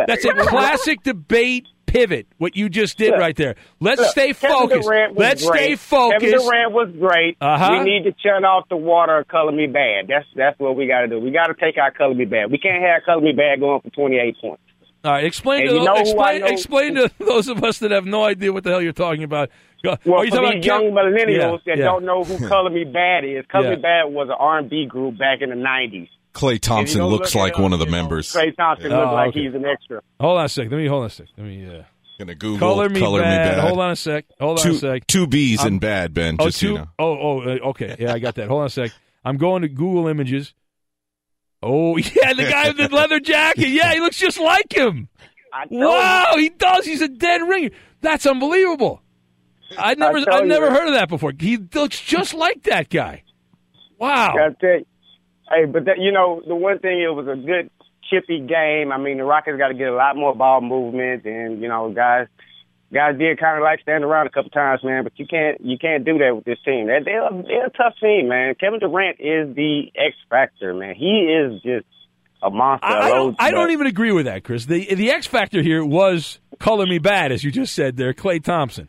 [0.07, 2.27] That's a classic debate pivot.
[2.39, 3.55] What you just did Look, right there.
[3.81, 4.89] Let's Look, stay focused.
[5.15, 5.59] Let's great.
[5.61, 6.21] stay focused.
[6.25, 7.37] Kevin Durant was great.
[7.41, 7.79] Uh-huh.
[7.79, 10.07] We need to turn off the water or color me bad.
[10.09, 11.21] That's that's what we got to do.
[11.21, 12.51] We got to take our color me bad.
[12.51, 14.63] We can't have color me bad going for 28 points.
[15.05, 17.79] All right, explain And to those, know who I explain, explain to those of us
[17.81, 19.51] that have no idea what the hell you're talking about.
[19.85, 21.85] Well, are you for talking these young about Kev- millennials Yeah, that yeah.
[21.85, 23.77] don't know who Color Me Bad is, Color Yeah.
[23.77, 26.09] Me Bad was an R&B group back in the 90s.
[26.35, 28.31] Klay Thompson don't looks look like it one of the members.
[28.33, 29.45] Trey Thompson Oh, looks like okay.
[29.45, 30.03] he's an extra.
[30.21, 30.71] Hold on a sec.
[30.71, 31.27] Let me hold on a sec.
[31.37, 31.83] Let me uh,
[32.19, 33.51] Gonna Google color me color bad.
[33.57, 33.67] me bad.
[33.69, 34.25] Hold on a sec.
[34.41, 35.07] Hold on a sec.
[35.07, 36.37] Two B's I'm- in bad, Ben.
[36.39, 36.87] Oh, Just so two- you know.
[36.99, 37.97] oh, oh, uh, okay.
[37.99, 38.49] Yeah, I got that.
[38.49, 38.91] Hold on a sec.
[39.25, 40.55] I'm going to Google Images.
[41.63, 43.69] Oh, yeah, the guy with the leather jacket.
[43.69, 45.09] Yeah, he looks just like him.
[45.53, 46.85] I told Wow, he does.
[46.85, 47.71] He's a dead ringer.
[48.01, 49.01] That's unbelievable.
[49.79, 50.47] I never, I you.
[50.47, 51.33] never heard of that before.
[51.39, 53.23] He looks just like that guy.
[53.99, 54.35] Wow.
[54.37, 54.87] I tell you.
[55.49, 57.71] Hey, but that, you know, the one thing it was a good
[58.11, 58.93] chippy game.
[58.93, 61.93] I mean, the Rockets got to get a lot more ball movement, and you know,
[61.93, 62.29] guys,
[62.93, 65.05] guys did kind of like stand around a couple times, man.
[65.05, 66.87] But you can't, you can't do that with this team.
[66.87, 68.55] They're they're, they're a tough team, man.
[68.59, 70.95] Kevin Durant is the X factor, man.
[70.95, 71.87] He is just
[72.43, 72.87] a monster.
[72.87, 74.67] I, I don't, I don't even agree with that, Chris.
[74.67, 78.43] The the X factor here was color me bad, as you just said there, Klay
[78.43, 78.89] Thompson.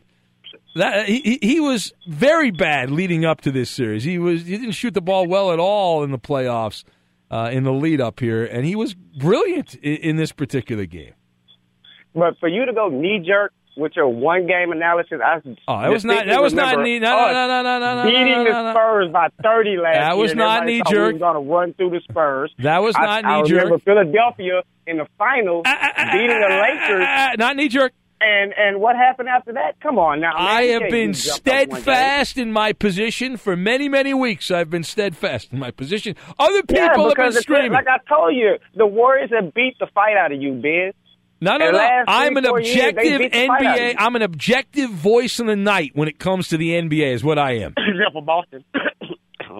[0.76, 4.04] That he, he- was very bad leading up to this series.
[4.04, 6.84] He was he didn't shoot the ball well at all in the playoffs,
[7.30, 11.14] uh, in the lead up here, and he was brilliant in, in this particular game.
[12.14, 15.90] But for you to go knee jerk with your one game analysis, I Oh, that
[15.90, 16.98] was not that was not knee.
[16.98, 18.72] No, no, no, no, no, no, no, beating no, no, the.
[18.72, 20.02] Spurs by thirty last year.
[20.04, 21.12] That was not knee-jerk.
[21.14, 22.52] We going to run through the Spurs.
[22.58, 23.64] That was I- not knee-jerk.
[23.64, 27.04] remember Philadelphia in the finals ah, ah, ah, beating the Lakers.
[27.06, 27.92] Ah, not knee jerk.
[28.20, 29.78] And and what happened after that?
[29.82, 30.32] Come on now.
[30.32, 31.80] man, I have been just jump off one game.
[31.82, 34.50] steadfast in my position for many, many weeks.
[34.50, 36.16] I've been steadfast in my position.
[36.38, 37.72] Other people Yeah, have been screaming.
[37.72, 40.92] like I told you, the Warriors have beat the fight out of you, Ben.
[41.42, 42.04] No, no, The no.
[42.08, 43.94] I'm an four years, objective beat the fight out of NBA.
[43.98, 47.12] I'm an objective voice in the night when it comes to the NBA.
[47.12, 47.74] Is what I am.
[47.76, 48.64] Except for Boston.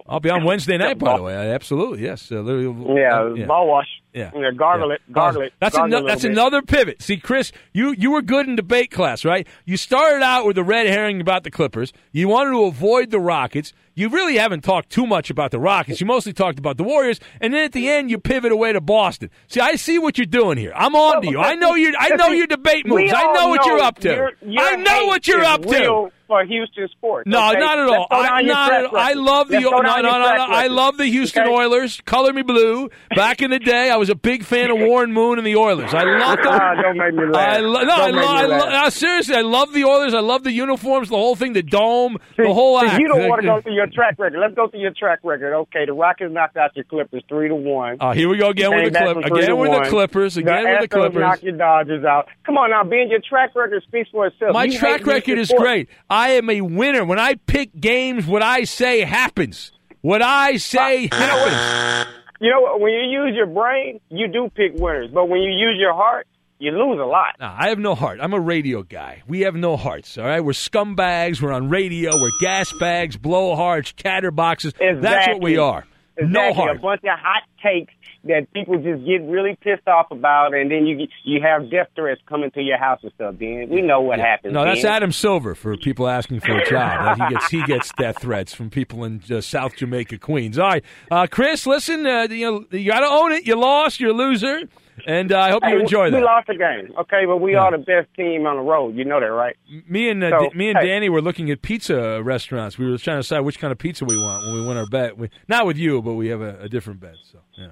[0.09, 1.35] I'll be on Wednesday night, by the way.
[1.37, 2.31] I, absolutely, yes.
[2.31, 3.87] Uh, there- yeah, uh, ball wash.
[4.13, 4.31] Yeah.
[4.35, 5.53] yeah gargle it, gargle it.
[5.61, 6.33] That's, gargle ano- a that's bit.
[6.33, 7.03] another pivot.
[7.03, 9.47] See, Chris, you, you were good in debate class, right?
[9.67, 11.93] You started out with a red herring about the Clippers.
[12.13, 13.75] You wanted to avoid the Rockets.
[13.95, 16.01] You really haven't talked too much about the Rockets.
[16.01, 18.81] You mostly talked about the Warriors, and then at the end, you pivot away to
[18.81, 19.31] Boston.
[19.49, 20.73] See, I see what you're doing here.
[20.75, 21.39] I'm on to you.
[21.39, 23.13] I know your I know your debate moves.
[23.15, 24.31] I know what you're up to.
[24.59, 25.69] I know what you're up to.
[25.69, 26.11] real.
[26.27, 27.27] For Houston sports.
[27.27, 27.59] No, okay?
[27.61, 28.07] not at all.
[28.11, 28.97] I, not at all.
[28.97, 30.09] I love the no, no, no, no.
[30.11, 31.53] I love the Houston Okay?
[31.53, 32.01] Oilers.
[32.05, 32.91] Color me blue.
[33.15, 35.93] Back in the day, I was a big fan of Warren Moon and the Oilers.
[35.95, 36.47] I love them.
[36.49, 37.57] Ah, don't make me laugh.
[37.57, 40.15] I lo- no, I, lo- I lo- no, seriously, I love the Oilers.
[40.15, 43.01] I love the uniforms, the whole thing, the dome, the See, whole see, act.
[43.01, 44.39] You don't want to go through your track record.
[44.41, 45.55] Let's go through your track record.
[45.55, 47.99] Okay, the Rockets knocked out your Clippers three to one.
[48.01, 49.91] Oh, here we go again with the back Clip- from three again with the.
[49.91, 51.21] Clippers, again with the Clippers.
[51.21, 52.29] Knock your Dodgers out.
[52.45, 54.53] Come on now, being Your track record speaks for itself.
[54.53, 55.89] My track record is great.
[56.17, 57.05] I am a winner.
[57.05, 59.71] When I pick games, what I say happens.
[60.01, 62.17] What I say happens.
[62.41, 62.81] You know what?
[62.81, 65.11] When you use your brain, you do pick winners.
[65.13, 66.27] But when you use your heart,
[66.59, 67.35] you lose a lot.
[67.39, 68.19] Nah, I have no heart.
[68.23, 69.25] I'm a radio guy.
[69.29, 70.41] We have no hearts, all right?
[70.41, 71.43] We're scumbags.
[71.43, 72.13] We're on radio.
[72.15, 74.73] We're gas bags, blowhards, chatterboxes.
[75.03, 75.85] That's what we are.
[76.17, 76.65] Exactly.
[76.65, 77.93] No A bunch of hot takes
[78.27, 81.89] that people just get really pissed off about, and then you get, you have death
[81.95, 83.35] threats coming to your house and stuff.
[83.39, 84.55] Then we know what happens.
[84.55, 84.93] No, that's Ben.
[84.93, 87.17] Adam Silver for people asking for a job.
[87.19, 90.59] he gets he gets death threats from people in uh, South Jamaica, Queens.
[90.59, 93.47] All right, uh, Chris, listen, uh, you know, you got to own it.
[93.47, 94.01] You lost.
[94.01, 94.63] You're a loser,
[95.07, 96.17] and uh, I hope you enjoy we that.
[96.19, 98.97] We lost the game, okay, but we are the best team on the road.
[98.97, 99.57] You know that, right?
[99.89, 100.87] Me and uh, So, D- me and hey.
[100.87, 102.79] Danny were looking at pizza restaurants.
[102.79, 104.87] We were trying to decide which kind of pizza we want when we win our
[104.87, 105.17] bet.
[105.19, 107.17] We, not with you, but we have a, a different bet.
[107.31, 107.69] So yeah.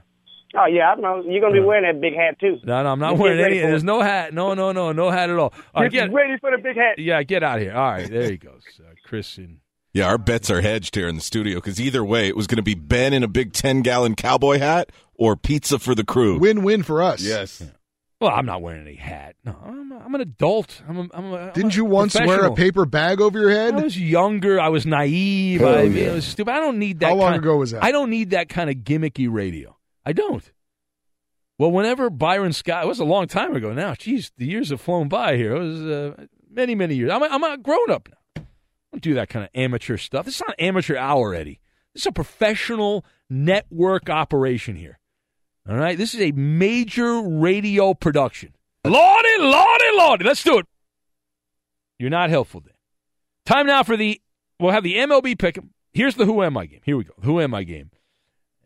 [0.57, 1.23] Oh yeah, I know.
[1.27, 2.59] You're gonna be wearing that big hat too.
[2.65, 3.59] No, no, I'm not wearing any.
[3.59, 4.33] There's no hat.
[4.33, 5.53] No, no, no, no hat at all.
[5.75, 6.99] All right, Get get ready for the big hat.
[6.99, 7.75] yeah, get out of here.
[7.75, 9.59] All right, there he goes, uh, Chris and
[9.93, 12.57] Yeah, our bets are hedged here in the studio because either way, it was going
[12.57, 16.39] to be Ben in a big 10 gallon cowboy hat or pizza for the crew.
[16.39, 17.21] Win-win for us.
[17.23, 17.63] Yes.
[18.21, 19.37] Well, I'm not wearing any hat.
[19.45, 20.83] No, I'm, I'm an adult.
[20.89, 23.51] I'm a, I'm a, I'm Didn't a you once wear a paper bag over your
[23.51, 23.75] head?
[23.75, 24.61] I was younger.
[24.61, 25.61] I was naive.
[25.61, 26.11] Hell I, yeah.
[26.11, 26.53] it was stupid.
[26.53, 27.11] I don't need that.
[27.11, 27.85] How long kind ago was that?
[27.85, 29.77] I don't need that kind of gimmicky radio.
[30.05, 30.51] I don't.
[31.59, 33.93] Well, whenever Byron Scott, it was a long time ago now.
[33.93, 35.55] Jeez, the years have flown by here.
[35.55, 37.11] It was uh, many, many years.
[37.13, 38.43] I'm a, I'm a grown up now.
[38.43, 38.43] I
[38.93, 40.25] don't do that kind of amateur stuff.
[40.27, 41.61] This is not amateur hour, Eddie.
[41.93, 44.99] This is a professional network operation here.
[45.69, 48.55] All right, this is a major radio production.
[48.85, 50.25] Lordy, lordy, lordy.
[50.25, 50.67] Let's do it.
[51.99, 52.75] You're not helpful, Dan.
[53.47, 54.21] Time now for the.
[54.61, 55.59] We'll have the MLB pick.
[55.93, 56.81] Here's the Who Am I game.
[56.85, 57.15] Here we go.
[57.23, 57.91] Who Am I game.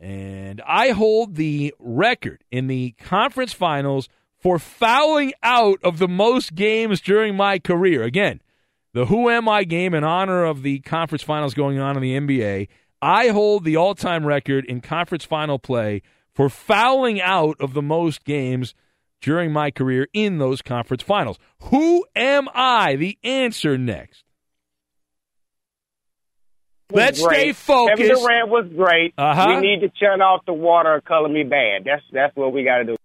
[0.00, 6.54] And I hold the record in the conference finals for fouling out of the most
[6.54, 8.04] games during my career.
[8.04, 8.40] Again,
[8.92, 12.18] the Who Am I game in honor of the conference finals going on in the
[12.18, 12.68] NBA.
[13.02, 16.02] I hold the all time record in conference final play
[16.34, 18.74] for fouling out of the most games
[19.20, 21.38] during my career in those conference finals.
[21.64, 22.96] Who am I?
[22.96, 24.24] The answer next.
[26.90, 27.36] Let's Great.
[27.36, 27.98] stay focused.
[27.98, 29.12] Kevin Durant was great.
[29.18, 29.46] Uh-huh.
[29.48, 31.84] We need to turn off the water or color me bad.
[31.84, 32.96] That's that's what we got to do.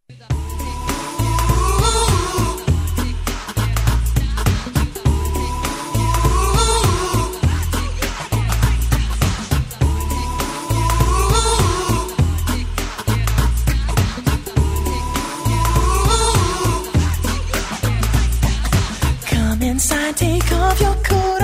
[19.25, 21.41] Come inside, take off your coat,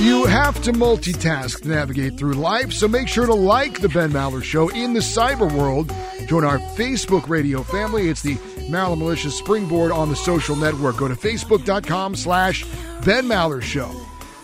[0.00, 4.10] You have to multitask to navigate through life, so make sure to like the Ben
[4.10, 5.92] Maller Show in the cyber world.
[6.26, 8.08] Join our Facebook radio family.
[8.08, 8.36] It's the
[8.68, 10.96] Maryland Militia Springboard on the social network.
[10.96, 12.64] Go to facebook.com slash
[13.04, 13.90] Ben Maller Show.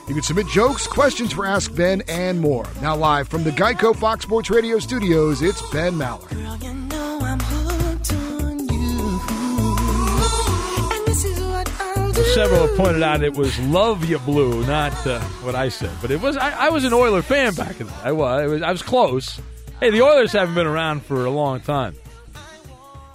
[0.09, 2.67] You can submit jokes, questions for Ask Ben, and more.
[2.81, 7.12] Now live from the Geico Fox Sports Radio studios, it's Ben Maller.
[12.13, 16.11] Several have pointed out it was "Love You Blue," not uh, what I said, but
[16.11, 16.37] it was.
[16.37, 17.93] I, I was an Oiler fan back in the.
[18.03, 18.43] I was.
[18.43, 18.63] I was.
[18.63, 19.41] I was close.
[19.81, 21.95] Hey, the Oilers haven't been around for a long time.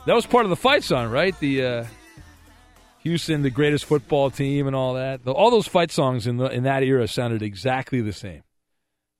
[0.05, 1.37] That was part of the fight song, right?
[1.39, 1.85] The uh,
[2.99, 5.23] Houston, the greatest football team, and all that.
[5.23, 8.43] The, all those fight songs in the in that era sounded exactly the same.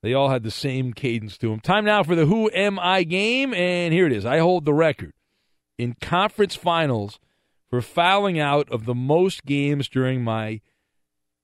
[0.02, 1.60] They all had the same cadence to them.
[1.60, 4.26] Time now for the Who Am I game, and here it is.
[4.26, 5.12] I hold the record
[5.78, 7.18] in conference finals
[7.70, 10.60] for fouling out of the most games during my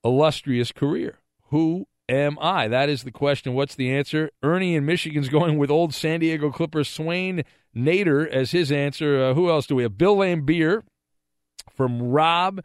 [0.03, 1.19] illustrious career.
[1.49, 2.69] Who am I?
[2.69, 3.55] That is the question.
[3.55, 4.31] What's the answer?
[4.43, 7.45] Ernie in Michigan's going with old San Diego Clippers Swen
[7.75, 9.23] Nater as his answer.
[9.23, 9.99] Uh, who else do we have?
[9.99, 10.83] Bill Laimbeer
[11.71, 12.63] from Rob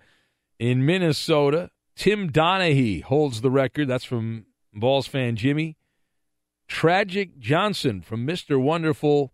[0.57, 1.70] in Minnesota.
[1.95, 3.88] Tim Donaghy holds the record.
[3.88, 5.78] That's from Balls fan Jimmy.
[6.68, 8.62] Tragic Johnson from Mr.
[8.62, 9.34] Wonderful.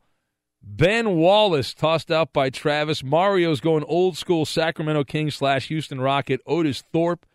[0.68, 3.04] Ben Wallace tossed out by Travis.
[3.04, 6.42] Mario's going old school Sacramento Kings slash Houston Rocket.
[6.48, 7.26] Otis Thorpe.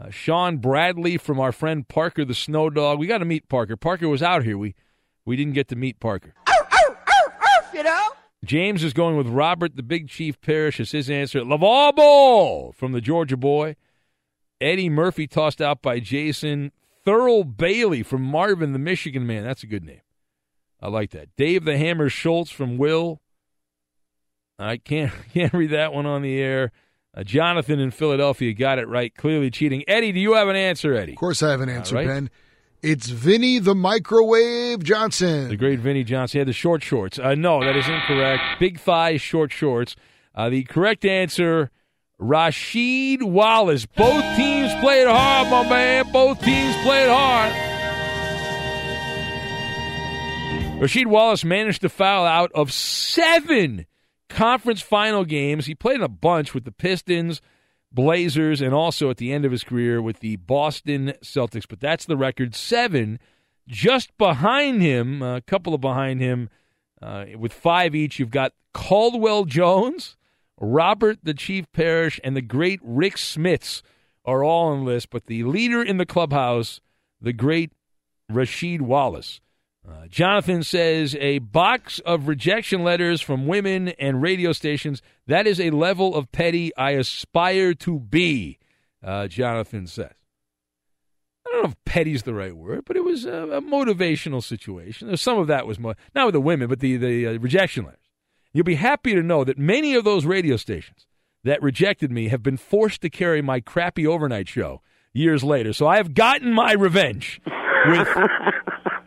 [0.00, 2.98] Uh, Shawn Bradley from our friend Parker the Snow Dog.
[2.98, 3.76] We got to meet Parker.
[3.76, 4.56] Parker was out here.
[4.56, 4.74] We
[5.26, 6.34] we didn't get to meet Parker.
[7.74, 8.06] You know?
[8.44, 11.40] James is going with Robert the Big Chief Parish as his answer.
[11.40, 13.76] LaVar Ball from the Georgia boy.
[14.60, 16.72] Eddie Murphy tossed out by Jason.
[17.06, 19.44] Thurl Bailey from Marvin the Michigan man.
[19.44, 20.00] That's a good name.
[20.80, 21.28] I like that.
[21.36, 23.20] Dave the Hammer Schultz from Will.
[24.58, 26.72] I can't can't read that one on the air.
[27.16, 29.14] Uh, Jonathan in Philadelphia got it right.
[29.14, 29.82] Clearly cheating.
[29.88, 31.12] Eddie, do you have an answer, Eddie?
[31.12, 32.06] Of course, I have an answer, right.
[32.06, 32.30] Ben.
[32.80, 35.48] It's Vinny the Microwave Johnson.
[35.48, 36.36] The great Vinny Johnson.
[36.36, 37.18] He had the short shorts.
[37.18, 38.42] Uh, no, that is incorrect.
[38.60, 39.96] Big thighs, short shorts.
[40.32, 41.70] Uh, the correct answer,
[42.20, 43.84] Rasheed Wallace.
[43.84, 46.12] Both teams played hard, my man.
[46.12, 47.67] Both teams played hard.
[50.78, 53.86] Rasheed Wallace managed to foul out of seven
[54.28, 55.66] conference final games.
[55.66, 57.40] He played in a bunch with the Pistons,
[57.90, 61.66] Blazers, and also at the end of his career with the Boston Celtics.
[61.68, 63.18] But that's the record seven.
[63.66, 66.48] Just behind him, a couple of behind him,
[67.02, 70.16] uh, with five each, you've got Caldwell Jones,
[70.60, 73.82] Robert the Chief Parish, and the great Rik Smits
[74.24, 75.10] are all on the list.
[75.10, 76.80] But the leader in the clubhouse,
[77.20, 77.72] the great
[78.30, 79.40] Rasheed Wallace.
[79.86, 85.02] Uh, Jonathan says a box of rejection letters from women and radio stations.
[85.26, 88.58] That is a level of petty I aspire to be.
[89.02, 90.12] Uh, Jonathan says.
[91.46, 94.42] I don't know if petty is the right word, but it was a, a motivational
[94.42, 95.16] situation.
[95.16, 98.00] Some of that was mo- not with the women, but the the uh, rejection letters.
[98.52, 101.06] You'll be happy to know that many of those radio stations
[101.44, 104.82] that rejected me have been forced to carry my crappy overnight show
[105.14, 105.72] years later.
[105.72, 107.40] So I have gotten my revenge
[107.86, 108.08] with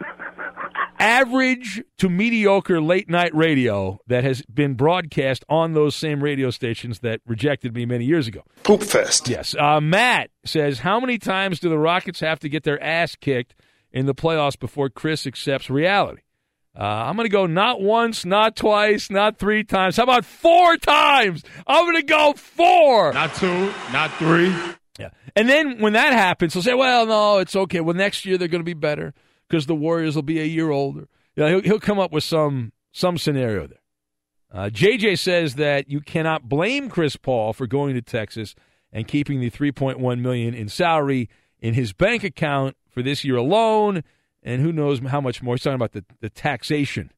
[1.01, 6.99] average to mediocre late night radio that has been broadcast on those same radio stations
[6.99, 8.43] that rejected me many years ago.
[8.63, 9.27] Poop fest.
[9.27, 9.55] Yes.
[9.57, 13.55] Uh, Matt says, How many times do the Rockets have to get their ass kicked
[13.91, 16.21] in the playoffs before Chris accepts reality?
[16.79, 19.97] Uh, I'm going to go not once, not twice, not three times.
[19.97, 21.43] How about four times?
[21.67, 23.11] I'm going to go four.
[23.11, 24.55] Not two, not three.
[24.97, 25.09] Yeah.
[25.35, 27.81] And then when that happens, he'll say, well, no, it's okay.
[27.81, 29.13] Well, next year they're going to be better
[29.51, 31.09] because the Warriors will be a year older.
[31.35, 33.79] You know, he'll, he'll come up with some some scenario there.
[34.53, 38.55] Uh, JJ says that you cannot blame Chris Paul for going to Texas
[38.91, 41.29] and keeping the 3.1 million in salary
[41.59, 44.03] in his bank account for this year alone,
[44.43, 45.55] and who knows how much more.
[45.55, 47.11] He's talking about the, the taxation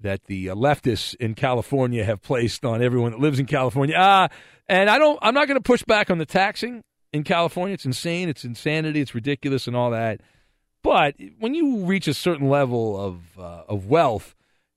[0.00, 3.96] that the uh, leftists in California have placed on everyone that lives in California.
[3.96, 4.28] Uh,
[4.68, 5.18] and I don't.
[5.20, 7.74] I'm not going to push back on the taxing in California.
[7.74, 8.28] It's insane.
[8.28, 9.00] It's insanity.
[9.00, 10.20] It's ridiculous, and all that.
[10.82, 14.34] But when you reach a certain level of uh, of wealth,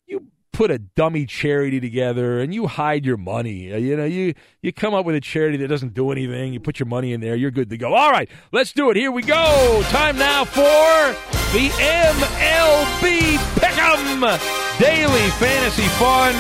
[0.08, 3.72] you put a dummy charity together and you hide your money.
[3.72, 6.52] Uh, You know, you you come up with a charity that doesn't do anything.
[6.54, 7.36] You put your money in there.
[7.36, 7.94] You're good to go.
[7.94, 8.98] All right, let's do it.
[8.98, 9.82] Here we go.
[9.90, 11.14] Time now for
[11.54, 16.34] the MLB Pick'em Daily Fantasy Fun.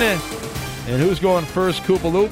[0.87, 1.83] And who's going first?
[1.83, 2.31] Koopa Loop.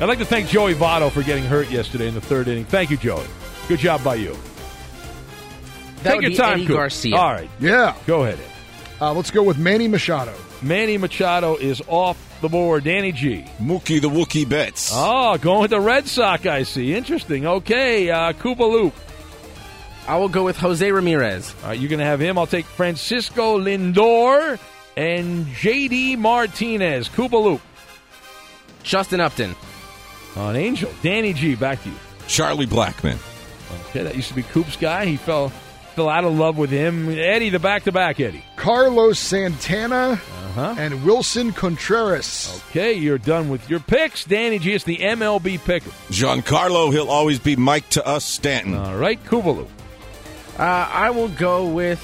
[0.00, 2.64] I'd like to thank Joey Votto for getting hurt yesterday in the third inning.
[2.64, 3.26] Thank you, Joey.
[3.68, 4.36] Good job by you.
[6.02, 6.76] That Take would your be time, Eddie Coop.
[6.76, 7.16] Garcia.
[7.16, 7.50] All right.
[7.60, 7.94] Yeah.
[8.06, 8.38] Go ahead.
[8.38, 9.00] Ed.
[9.00, 10.32] Uh, let's go with Manny Machado.
[10.62, 12.84] Manny Machado is off the board.
[12.84, 13.44] Danny G.
[13.60, 14.90] Mookie the Wookie bets.
[14.94, 16.94] Oh, going with the Red Sox, I see.
[16.94, 17.46] Interesting.
[17.46, 18.94] Okay, uh, Koopa Loop.
[20.06, 21.54] I will go with Jose Ramirez.
[21.62, 22.36] All right, you're going to have him.
[22.38, 24.58] I'll take Francisco Lindor
[24.96, 26.16] and J.D.
[26.16, 27.08] Martinez.
[27.08, 27.60] Koopa Loop.
[28.82, 29.54] Justin Upton.
[30.36, 30.90] On Angel.
[31.02, 31.94] Danny G, back to you.
[32.26, 33.18] Charlie Blackmon.
[33.88, 35.06] Okay, that used to be Coop's guy.
[35.06, 35.52] He fell
[35.92, 37.08] fell out of love with him.
[37.10, 38.44] Eddie, the back to back Eddie.
[38.56, 40.20] Carlos Santana
[40.54, 40.74] Uh-huh.
[40.78, 42.60] and Willson Contreras.
[42.70, 44.24] Okay, you're done with your picks.
[44.24, 45.90] Danny G, it's the MLB picker.
[46.10, 48.74] Giancarlo, he'll always be Mike to us, Stanton.
[48.74, 49.66] All right, Koopa
[50.58, 52.00] Uh, I will go with,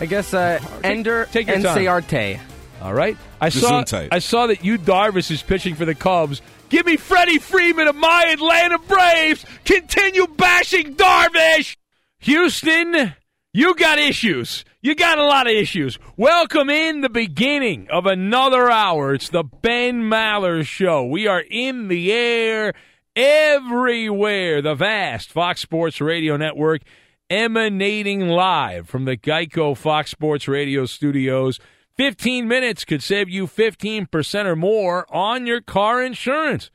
[0.00, 1.78] I guess, uh, Ender take your and time.
[1.78, 2.40] Sayarte.
[2.82, 3.16] All right.
[3.40, 6.42] I saw I saw that you Darvish is pitching for the Cubs.
[6.70, 9.44] Give me Freddie Freeman of my Atlanta Braves.
[9.64, 11.76] Continue bashing Darvish.
[12.24, 13.14] Houston,
[13.52, 14.64] you got issues.
[14.80, 15.98] You got a lot of issues.
[16.16, 19.12] Welcome in the beginning of another hour.
[19.12, 21.04] It's the Ben Maller Show.
[21.04, 22.72] We are in the air
[23.14, 24.62] everywhere.
[24.62, 26.80] The vast Fox Sports Radio Network
[27.28, 31.60] emanating live from the Geico Fox Sports Radio studios.
[31.98, 36.70] 15 minutes could save you 15% or more on your car insurance.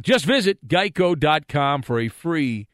[0.00, 2.66] Just visit geico.com for a free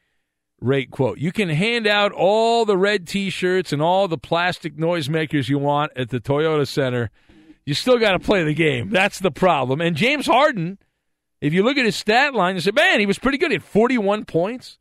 [0.60, 1.18] rate quote.
[1.18, 5.58] You can hand out all the red t shirts and all the plastic noisemakers you
[5.58, 7.10] want at the Toyota Center.
[7.66, 8.90] You still got to play the game.
[8.90, 9.80] That's the problem.
[9.80, 10.78] And James Harden,
[11.40, 13.50] if you look at his stat line, you say, man, he was pretty good.
[13.50, 14.78] He had 41 points,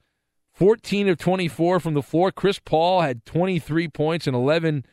[0.53, 2.32] 14 of 24 from the floor.
[2.32, 4.86] Chris Paul had 23 points and 11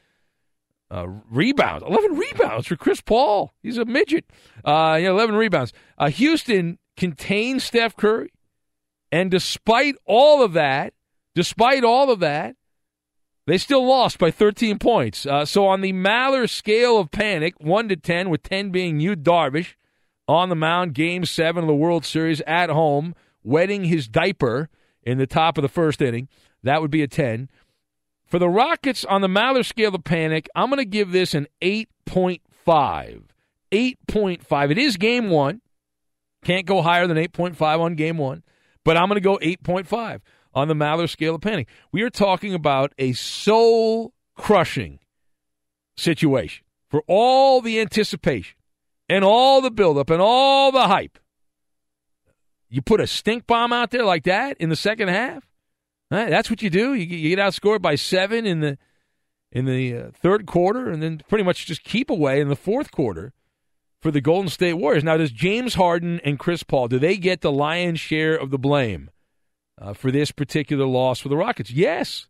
[0.89, 3.53] Uh, rebounds, 11 rebounds for Chris Paul.
[3.63, 4.25] He's a midget.
[4.65, 5.73] Uh, yeah, 11 rebounds.
[5.99, 8.31] Uh, Houston contained Steph Curry.
[9.17, 10.93] And despite all of that,
[11.35, 12.55] despite all of that,
[13.47, 15.25] they still lost by 13 points.
[15.25, 19.17] Uh, so on the Maller scale of panic, 1 to 10, with 10 being Yu
[19.17, 19.75] Darvish
[20.29, 24.69] on the mound, game 7 of the World Series at home, wetting his diaper
[25.03, 26.29] in the top of the first inning.
[26.63, 27.49] That would be a 10.
[28.27, 31.47] For the Rockets on the Maller scale of panic, I'm going to give this an
[31.63, 33.23] 8.5.
[33.73, 34.71] 8.5.
[34.71, 35.63] It is game one.
[36.45, 38.43] Can't go higher than 8.5 on game one,
[38.87, 40.21] but I'm going to go 8.5
[40.55, 41.69] on the Maller scale of panic.
[41.91, 45.01] We are talking about a soul crushing
[45.97, 48.57] situation for all the anticipation
[49.09, 51.19] and all the buildup and all the hype.
[52.69, 55.45] You put a stink bomb out there like that in the second half.
[56.09, 56.95] Right, that's what you do.
[56.95, 58.79] You, you, get outscored by seven in the
[59.51, 62.93] in the uh, third quarter, and then pretty much just keep away in the fourth
[62.93, 63.33] quarter
[64.07, 65.03] for the Golden State Warriors.
[65.03, 68.59] Now, does James Harden and Chris Paul do they get the lion's share of the
[68.59, 69.11] blame
[69.83, 71.73] uh, for this particular loss for the Rockets?
[71.73, 72.29] Yes,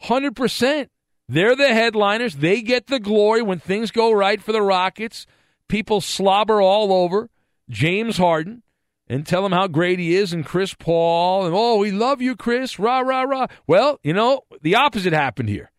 [0.00, 0.90] hundred percent.
[1.26, 2.36] They're the headliners.
[2.36, 5.24] They get the glory when things go right for the Rockets.
[5.66, 7.30] People slobber all over
[7.70, 8.62] James Harden
[9.06, 12.36] and tell him how great he is and Chris Paul and oh we love you
[12.36, 13.46] Chris rah rah rah.
[13.66, 15.72] Well, you know, the opposite happened here.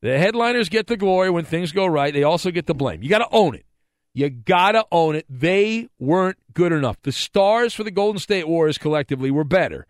[0.00, 2.12] The headliners get the glory when things go right.
[2.12, 3.04] They also get the blame.
[3.04, 3.64] You got to own it.
[4.14, 5.26] You got to own it.
[5.28, 7.00] They weren't good enough.
[7.02, 9.86] The stars for the Golden State Warriors collectively were better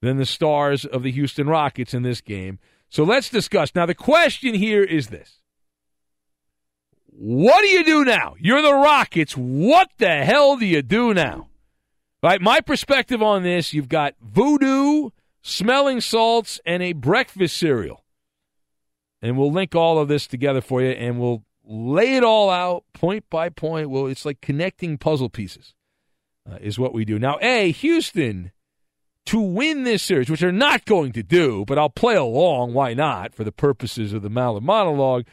[0.00, 2.58] than the stars of the Houston Rockets in this game.
[2.88, 3.74] So let's discuss.
[3.74, 5.38] Now the question here is this.
[7.06, 8.34] What do you do now?
[8.40, 9.34] You're the Rockets.
[9.36, 11.48] What the hell do you do now?
[12.22, 15.10] Right, my perspective on this, you've got voodoo,
[15.42, 18.04] smelling salts, and a breakfast cereal.
[19.20, 22.84] And we'll link all of this together for you and we'll lay it all out
[22.92, 23.90] point by point.
[23.90, 25.74] Well, it's like connecting puzzle pieces,
[26.50, 27.18] uh, is what we do.
[27.18, 28.52] Now, A, Houston,
[29.26, 32.74] to win this series, which they're not going to do, but I'll play along.
[32.74, 33.34] Why not?
[33.34, 35.24] For the purposes of the Maller monologue,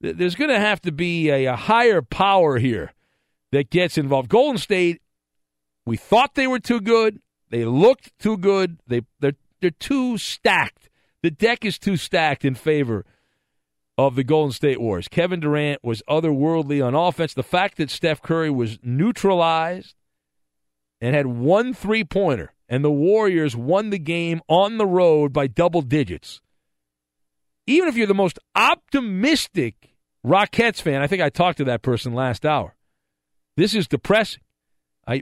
[0.00, 2.92] there's going to have to be a, a higher power here
[3.52, 4.28] that gets involved.
[4.28, 5.00] Golden State
[5.88, 7.22] we thought they were too good.
[7.48, 8.78] They looked too good.
[8.86, 10.90] They they're they're too stacked.
[11.22, 13.06] The deck is too stacked in favor
[13.98, 15.08] of the Golden State Warriors.
[15.08, 17.34] Kevin Durant was otherworldly on offense.
[17.34, 19.96] The fact that Steph Curry was neutralized
[21.00, 25.48] and had one three pointer, and the Warriors won the game on the road by
[25.48, 26.40] double digits.
[27.66, 32.14] Even if you're the most optimistic Rockets fan, I think I talked to that person
[32.14, 32.76] last hour.
[33.56, 34.42] This is depressing.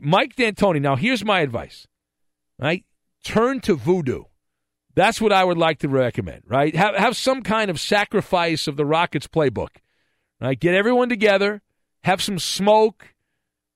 [0.03, 0.81] Mike D'Antoni.
[0.81, 1.87] Now, here's my advice.
[2.59, 2.85] Right?
[3.25, 4.25] Turn to voodoo.
[4.97, 6.43] That's what I would like to recommend.
[6.47, 6.75] Right?
[6.75, 9.77] Have have some kind of sacrifice of the Rockets playbook.
[10.41, 10.59] Right?
[10.59, 11.63] Get everyone together.
[12.03, 13.15] Have some smoke,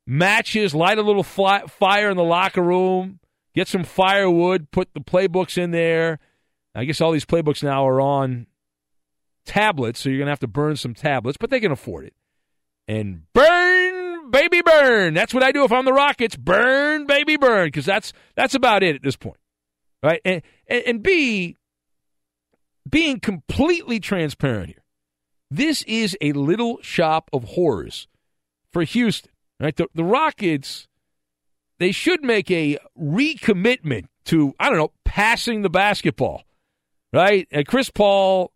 [0.06, 3.20] matches, light a little fly, fire in the locker room.
[3.54, 4.70] Get some firewood.
[4.70, 6.18] Put the playbooks in there.
[6.74, 8.46] I guess all these playbooks now are on
[9.44, 12.14] tablets, so you're gonna have to burn some tablets, but they can afford it.
[12.86, 14.00] And burn
[14.30, 15.14] baby, burn.
[15.14, 16.36] That's what I do if I'm the Rockets.
[16.36, 19.38] Burn, baby, burn, because that's that's about it at this point,
[20.02, 20.20] right?
[20.24, 21.56] And, and and B,
[22.88, 24.84] being completely transparent here,
[25.50, 28.08] this is a little shop of horrors
[28.72, 29.76] for Houston, right?
[29.76, 30.88] The, the Rockets,
[31.78, 36.44] they should make a recommitment to I don't know passing the basketball,
[37.12, 37.46] right?
[37.50, 38.52] And Chris Paul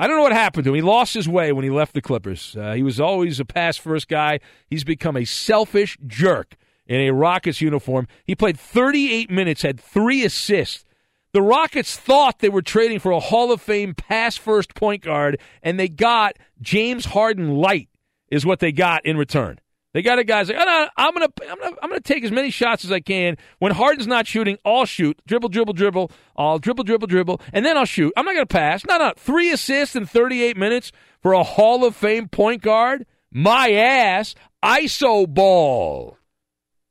[0.00, 0.76] I don't know what happened to him.
[0.76, 2.56] He lost his way when he left the Clippers.
[2.58, 4.40] Uh, he was always a pass first guy.
[4.70, 6.56] He's become a selfish jerk
[6.90, 8.08] in a Rockets uniform.
[8.24, 10.84] He played 38 minutes, had three assists.
[11.32, 15.38] The Rockets thought they were trading for a Hall of Fame pass first point guard,
[15.62, 17.88] and they got James Harden light,
[18.28, 19.60] is what they got in return.
[19.94, 22.50] They got a guy's like, oh, I'm gonna, I'm gonna, I'm gonna take as many
[22.50, 23.36] shots as I can.
[23.60, 26.10] When Harden's not shooting, I'll shoot, dribble, dribble, dribble.
[26.36, 28.12] I'll dribble, dribble, dribble, and then I'll shoot.
[28.16, 28.84] I'm not gonna pass.
[28.84, 33.06] No, no, three assists in 38 minutes for a Hall of Fame point guard.
[33.32, 34.34] My ass,
[34.64, 36.16] ISO ball,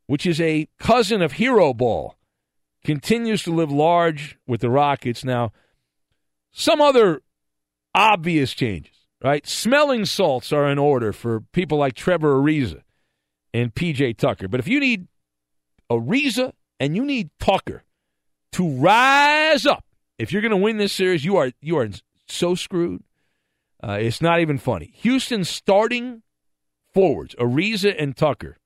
[0.09, 2.15] which is a cousin of hero ball,
[2.83, 5.51] continues to live large with the Rockets now.
[6.51, 7.21] Some other
[7.93, 9.45] obvious changes, right?
[9.45, 12.81] Smelling salts are in order for people like Trevor Ariza
[13.53, 14.47] and PJ Tucker.
[14.47, 15.05] But if you need
[15.91, 17.83] Ariza and you need Tucker
[18.53, 19.85] to rise up,
[20.17, 21.87] if you're going to win this series, you are you are
[22.27, 23.03] so screwed.
[23.83, 24.91] Uh, it's not even funny.
[24.95, 26.23] Houston starting
[26.95, 28.57] forwards, Ariza and Tucker,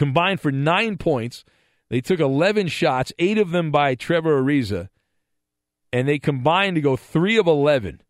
[0.00, 1.44] combined for nine points.
[1.90, 4.88] They took 11 shots, eight of them by Trevor Ariza,
[5.92, 8.00] and they combined to go three of 11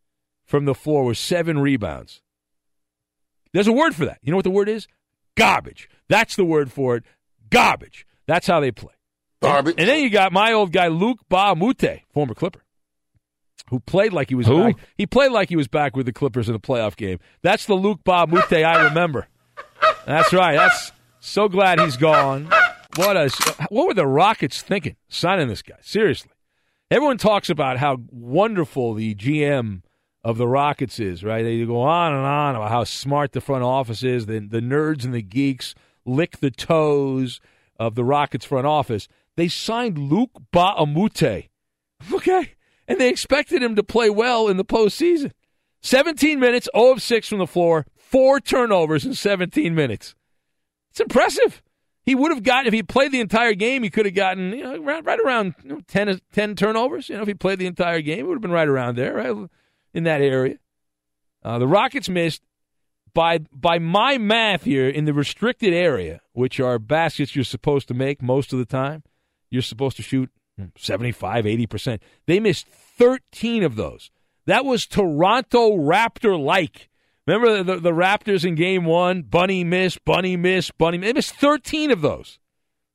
[0.44, 2.22] from the floor with seven rebounds.
[3.52, 4.18] There's a word for that.
[4.22, 4.86] You know what the word is?
[5.36, 5.90] Garbage.
[6.08, 7.02] That's the word for it.
[7.50, 8.06] Garbage.
[8.28, 8.94] That's how they play.
[9.42, 9.74] Garbage.
[9.76, 12.62] And then you got my old guy Luke Baamute, former Clipper,
[13.70, 14.62] who played like he was Who?
[14.62, 14.76] back.
[14.96, 17.18] He played like he was back with the Clippers in a playoff game.
[17.42, 19.26] That's the Luc Mbah a Moute I remember.
[20.06, 20.54] That's right.
[20.54, 22.50] That's so glad he's gone.
[22.96, 23.30] What a
[23.68, 25.76] what were the Rockets thinking signing this guy?
[25.80, 26.32] Seriously.
[26.90, 29.82] Everyone talks about how wonderful the GM
[30.24, 31.42] of the Rockets is, right?
[31.42, 34.26] They go on and on about how smart the front office is.
[34.26, 37.40] The, the nerds and the geeks lick the toes
[37.78, 39.06] of the Rockets front office.
[39.36, 41.48] They signed Luke Baamute,
[42.12, 42.54] okay?
[42.88, 45.30] And they expected him to play well in the postseason.
[45.82, 50.14] 17 minutes, 0 of 6 from the floor, four turnovers in 17 minutes.
[50.90, 51.62] It's impressive.
[52.04, 54.64] He would have gotten, if he played the entire game, he could have gotten you
[54.64, 57.08] know, right, right around you know, 10, 10 turnovers.
[57.08, 59.14] You know, if he played the entire game, it would have been right around there,
[59.14, 59.48] right?
[59.94, 60.56] In that area.
[61.44, 62.42] Uh, the Rockets missed,
[63.14, 67.94] by, by my math here, in the restricted area, which are baskets you're supposed to
[67.94, 69.02] make most of the time,
[69.50, 70.30] you're supposed to shoot
[70.76, 72.00] 75, 80%.
[72.26, 74.10] They missed 13 of those.
[74.46, 76.89] That was Toronto Raptor like.
[77.30, 79.22] Remember the, the, Raptors in game one?
[79.22, 81.06] Bunny miss, Bunny miss, Bunny miss.
[81.06, 82.40] They missed 13 of those.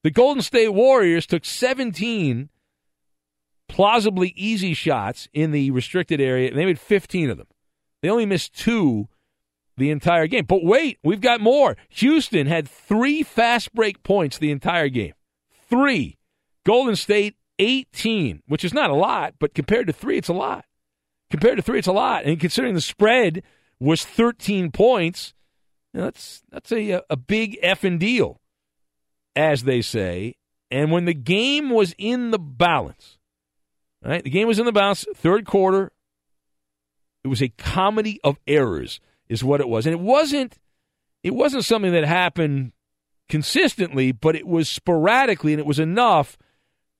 [0.03, 2.49] The Golden State Warriors took 17
[3.69, 7.47] plausibly easy shots in the restricted area, and they made 15 of them.
[8.01, 9.07] They only missed two
[9.77, 10.43] the entire game.
[10.43, 11.77] But wait, we've got more.
[11.91, 15.13] Houston had three fast break points the entire game.
[15.69, 16.17] Three.
[16.65, 20.65] Golden State, 18, which is not a lot, but compared to three, it's a lot.
[21.31, 22.25] Compared to three, it's a lot.
[22.25, 23.41] And considering the spread
[23.79, 25.33] was 13 points,
[25.95, 28.41] know, that's that's a uh, a big effing deal,
[29.35, 30.35] as they say.
[30.71, 33.17] And when the game was in the balance,
[34.03, 34.23] right?
[34.23, 35.05] The game was in the balance.
[35.15, 35.91] Third quarter,
[37.23, 38.99] it was a comedy of errors,
[39.29, 40.59] is what it was, and it wasn't.
[41.23, 42.73] It wasn't something that happened
[43.29, 46.37] consistently, but it was sporadically, and it was enough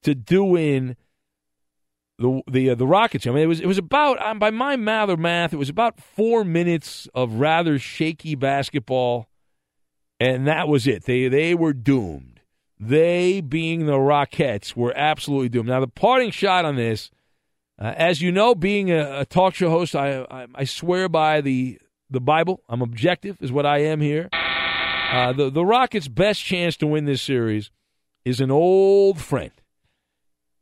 [0.02, 0.96] to do in
[2.18, 3.28] the the uh, the Rockets.
[3.28, 5.70] I mean, it was it was about um, by my math or math, it was
[5.70, 9.28] about four minutes of rather shaky basketball,
[10.20, 11.04] and that was it.
[11.04, 12.40] They they were doomed.
[12.78, 15.70] They, being the Rockettes, were absolutely doomed.
[15.70, 17.10] Now, the parting shot on this,
[17.80, 21.42] uh, as you know, being a, a talk show host, I, I I swear by
[21.42, 22.62] the the Bible.
[22.70, 24.30] I'm objective, is what I am here.
[24.32, 27.72] Uh, the the Rockets' best chance to win this series
[28.24, 29.52] is an old friend.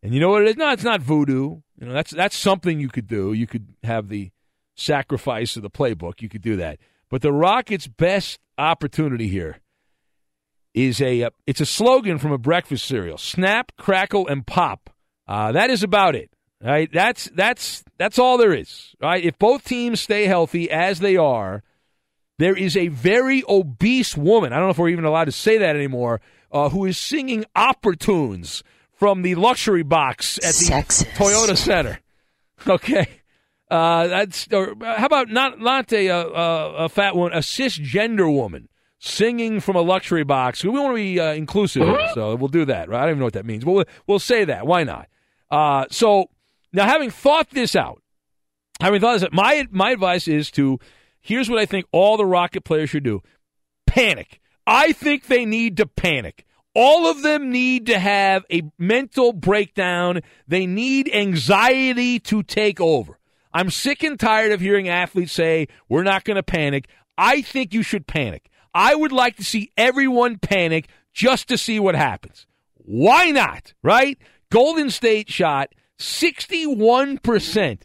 [0.03, 0.57] And you know what it is?
[0.57, 1.61] No, it's not voodoo.
[1.79, 3.31] You know, that's that's something you could do.
[3.31, 4.31] You could have the
[4.75, 6.21] sacrifice of the playbook.
[6.21, 6.79] You could do that.
[7.09, 9.61] But the Rockets' best opportunity here
[10.73, 14.89] is a uh, it's a slogan from a breakfast cereal: snap, crackle, and pop.
[15.25, 16.29] Uh, that is about it.
[16.61, 16.89] Right?
[16.91, 18.95] That's that's that's all there is.
[19.01, 19.23] Right?
[19.23, 21.63] If both teams stay healthy as they are,
[22.39, 24.51] there is a very obese woman.
[24.51, 26.19] I don't know if we're even allowed to say that anymore.
[26.51, 28.63] Uh, who is singing opera tunes
[28.95, 31.05] from the luxury box at the Sexist.
[31.15, 31.99] Toyota Center.
[32.67, 33.07] Okay.
[33.69, 38.69] Uh, that's or how about not not a, a, a fat woman, a cisgender woman
[38.99, 40.63] singing from a luxury box.
[40.63, 42.87] We want to be uh, inclusive, here, so we'll do that.
[42.87, 42.99] Right?
[42.99, 43.65] I don't even know what that means.
[43.65, 44.67] We'll we'll say that.
[44.67, 45.07] Why not?
[45.49, 46.29] Uh, so
[46.71, 48.01] now, having thought this out,
[48.79, 50.79] having thought this, out, my my advice is to
[51.19, 53.21] here's what I think all the Rocket players should do:
[53.87, 54.39] panic.
[54.65, 56.45] I think they need to panic.
[56.75, 60.21] All of them need to have a mental breakdown.
[60.47, 63.19] They need anxiety to take over.
[63.53, 66.87] I'm sick and tired of hearing athletes say, we're not going to panic.
[67.17, 68.49] I think you should panic.
[68.73, 72.47] I would like to see everyone panic just to see what happens.
[72.73, 73.73] Why not?
[73.83, 74.17] Right?
[74.49, 75.69] Golden State shot
[75.99, 77.81] 61%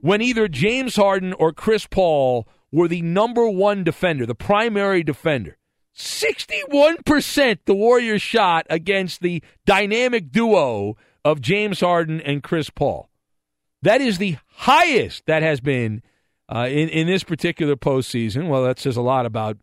[0.00, 5.58] when either James Harden or Chris Paul were the number one defender, the primary defender.
[5.96, 13.08] 61% the Warriors shot against the dynamic duo of James Harden and Chris Paul.
[13.82, 16.02] That is the highest that has been
[16.48, 18.48] uh, in, in this particular postseason.
[18.48, 19.58] Well, that says a lot about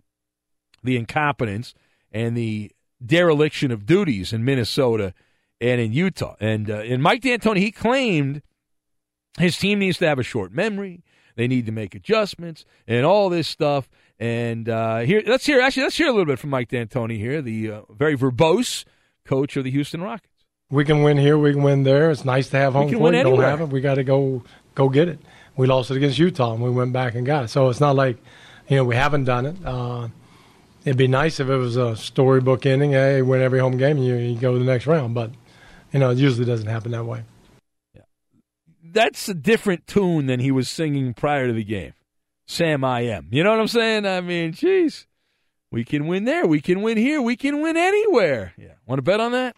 [0.84, 1.74] the incompetence
[2.12, 2.72] and the
[3.04, 5.14] dereliction of duties in Minnesota
[5.60, 6.36] and in Utah.
[6.40, 8.42] And, uh, and Mike D'Antoni, he claimed
[9.38, 11.04] his team needs to have a short memory.
[11.36, 13.90] They need to make adjustments and all this stuff.
[14.22, 15.60] And uh, here, let's hear.
[15.62, 18.86] Actually, let's hear a little bit from Mike D'Antoni here, the uh, very verbose
[19.26, 20.46] coach of the Houston Rockets.
[20.70, 21.40] We can win here.
[21.40, 22.12] We can win there.
[22.12, 23.14] It's nice to have home can court.
[23.14, 23.70] Don't have it.
[23.70, 24.44] We got to go
[24.76, 25.18] go get it.
[25.58, 27.48] We lost it against Utah, and we went back and got it.
[27.48, 28.18] So it's not like
[28.68, 29.56] you know we haven't done it.
[29.66, 30.10] Uh,
[30.86, 32.92] it'd be nice if it was a storybook ending.
[32.92, 35.16] Hey, win every home game and you, you go to the next round.
[35.16, 35.32] But
[35.92, 37.24] you know, it usually doesn't happen that way.
[38.84, 41.94] That's a different tune than he was singing prior to the game.
[42.52, 43.30] Sam I am.
[43.32, 44.06] You know what I'm saying?
[44.06, 45.06] I mean, jeez.
[45.72, 46.46] We can win there.
[46.46, 47.22] We can win here.
[47.22, 48.54] We can win anywhere.
[48.58, 48.74] Yeah.
[48.86, 49.56] Want to bet on that?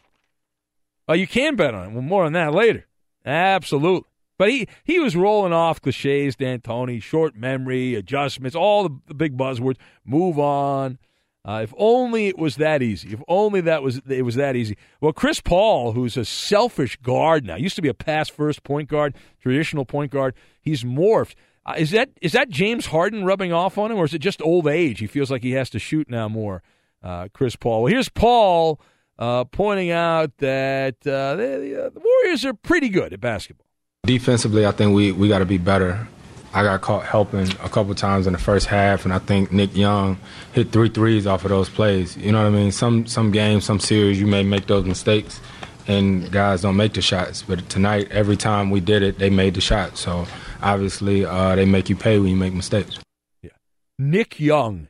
[1.08, 1.92] Oh, you can bet on it.
[1.94, 2.86] Well, more on that later.
[3.26, 4.08] Absolutely.
[4.38, 9.38] But he, he was rolling off cliches, D'Antoni, short memory, adjustments, all the, the big
[9.38, 9.78] buzzwords.
[10.06, 11.00] Move on.
[11.46, 13.14] Uh, if only it was that easy.
[13.14, 14.78] If only that was it was that easy.
[15.02, 18.88] Well, Chris Paul, who's a selfish guard now, used to be a pass first point
[18.88, 20.36] guard, traditional point guard.
[20.62, 21.36] He's morphed.
[21.66, 24.42] Uh, is that is that James Harden rubbing off on him, or is it just
[24.42, 25.00] old age?
[25.00, 26.62] He feels like he has to shoot now more.
[27.02, 27.84] Uh, Chris Paul.
[27.84, 28.80] Well, here's Paul
[29.20, 33.66] uh, pointing out that uh, the, the Warriors are pretty good at basketball.
[34.04, 36.08] Defensively, I think we, we got to be better.
[36.54, 39.76] I got caught helping a couple times in the first half, and I think Nick
[39.76, 40.18] Young
[40.52, 42.16] hit three threes off of those plays.
[42.16, 42.72] You know what I mean?
[42.72, 45.42] Some some games, some series, you may make those mistakes,
[45.88, 47.42] and guys don't make the shots.
[47.42, 49.98] But tonight, every time we did it, they made the shot.
[49.98, 50.28] So
[50.64, 53.00] obviously, uh, they make you pay when you make mistakes.
[53.42, 53.52] Yeah,
[54.00, 54.88] Nick Young.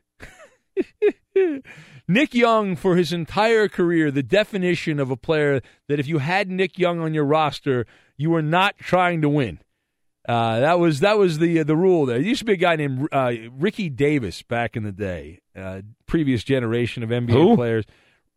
[2.08, 6.50] Nick Young, for his entire career, the definition of a player that if you had
[6.50, 7.86] Nick Young on your roster,
[8.18, 9.60] you were not trying to win.
[10.28, 12.18] Uh, that was that was the uh, the rule there.
[12.18, 15.82] There used to be a guy named uh, Ricky Davis back in the day, uh,
[16.06, 17.56] previous generation of NBA Who?
[17.56, 17.86] players.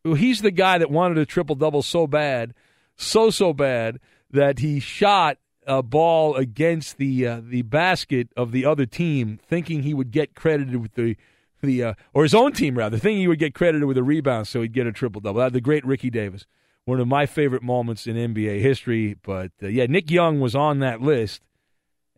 [0.05, 2.55] He's the guy that wanted a triple double so bad,
[2.97, 8.65] so so bad that he shot a ball against the uh, the basket of the
[8.65, 11.17] other team, thinking he would get credited with the
[11.63, 14.49] the uh, or his own team rather, thinking he would get credited with a rebound,
[14.49, 15.49] so he'd get a triple double.
[15.51, 16.47] The great Ricky Davis,
[16.85, 19.17] one of my favorite moments in NBA history.
[19.23, 21.43] But uh, yeah, Nick Young was on that list,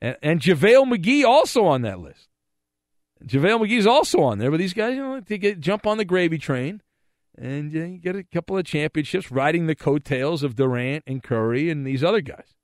[0.01, 2.29] and, and JaVale McGee also on that list.
[3.25, 6.05] JaVale McGee's also on there, but these guys, you know, they get jump on the
[6.05, 6.83] gravy train
[7.41, 11.71] and uh, you get a couple of championships riding the coattails of Durant and Curry
[11.71, 12.55] and these other guys.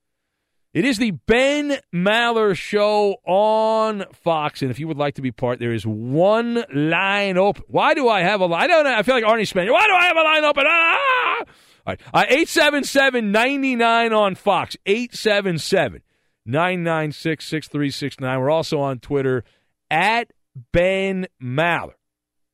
[0.75, 5.31] It is the Ben Maller Show on Fox, and if you would like to be
[5.31, 7.63] part, there is one line open.
[7.69, 8.63] Why do I have a line?
[8.63, 8.93] I don't know.
[8.93, 9.71] I feel like Arnie Spanier.
[9.71, 10.65] Why do I have a line open?
[10.67, 11.37] Ah!
[11.39, 11.45] All
[11.87, 12.01] right.
[12.13, 14.75] Uh, 877 99 on Fox.
[14.85, 16.01] 877
[16.45, 18.39] 996 6369.
[18.41, 19.45] We're also on Twitter
[19.89, 20.33] at
[20.73, 21.93] Ben Maller.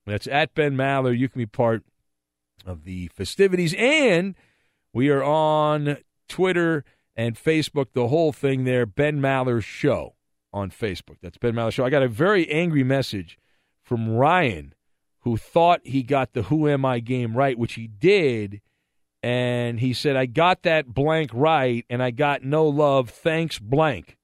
[0.05, 1.17] That's at Ben Maller.
[1.17, 1.83] You can be part
[2.67, 3.73] of the festivities.
[3.73, 4.35] And
[4.93, 5.97] we are on
[6.27, 8.85] Twitter and Facebook, the whole thing there.
[8.85, 10.15] Ben Maller Show
[10.53, 11.17] on Facebook.
[11.21, 11.85] That's Ben Maller Show.
[11.85, 13.37] I got a very angry message
[13.83, 14.73] from Ryan
[15.19, 18.61] who thought he got the Who Am I game right, which he did.
[19.23, 23.09] And he said, I got that blank right, and I got no love.
[23.11, 24.17] Thanks, blank.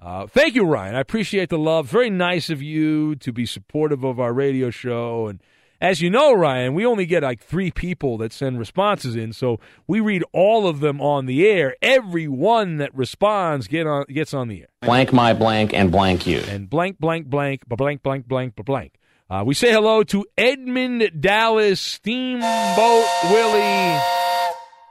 [0.00, 0.94] Uh, thank you, Ryan.
[0.94, 1.86] I appreciate the love.
[1.86, 5.26] Very nice of you to be supportive of our radio show.
[5.26, 5.42] And
[5.80, 9.58] as you know, Ryan, we only get like three people that send responses in, so
[9.86, 11.74] we read all of them on the air.
[11.80, 14.68] Every one that responds get on gets on the air.
[14.82, 16.40] Blank my blank and blank you.
[16.48, 18.94] And blank, blank, blank, ba- blank, blank, blank, ba- blank.
[19.30, 23.98] Uh, we say hello to Edmund Dallas Steamboat Willie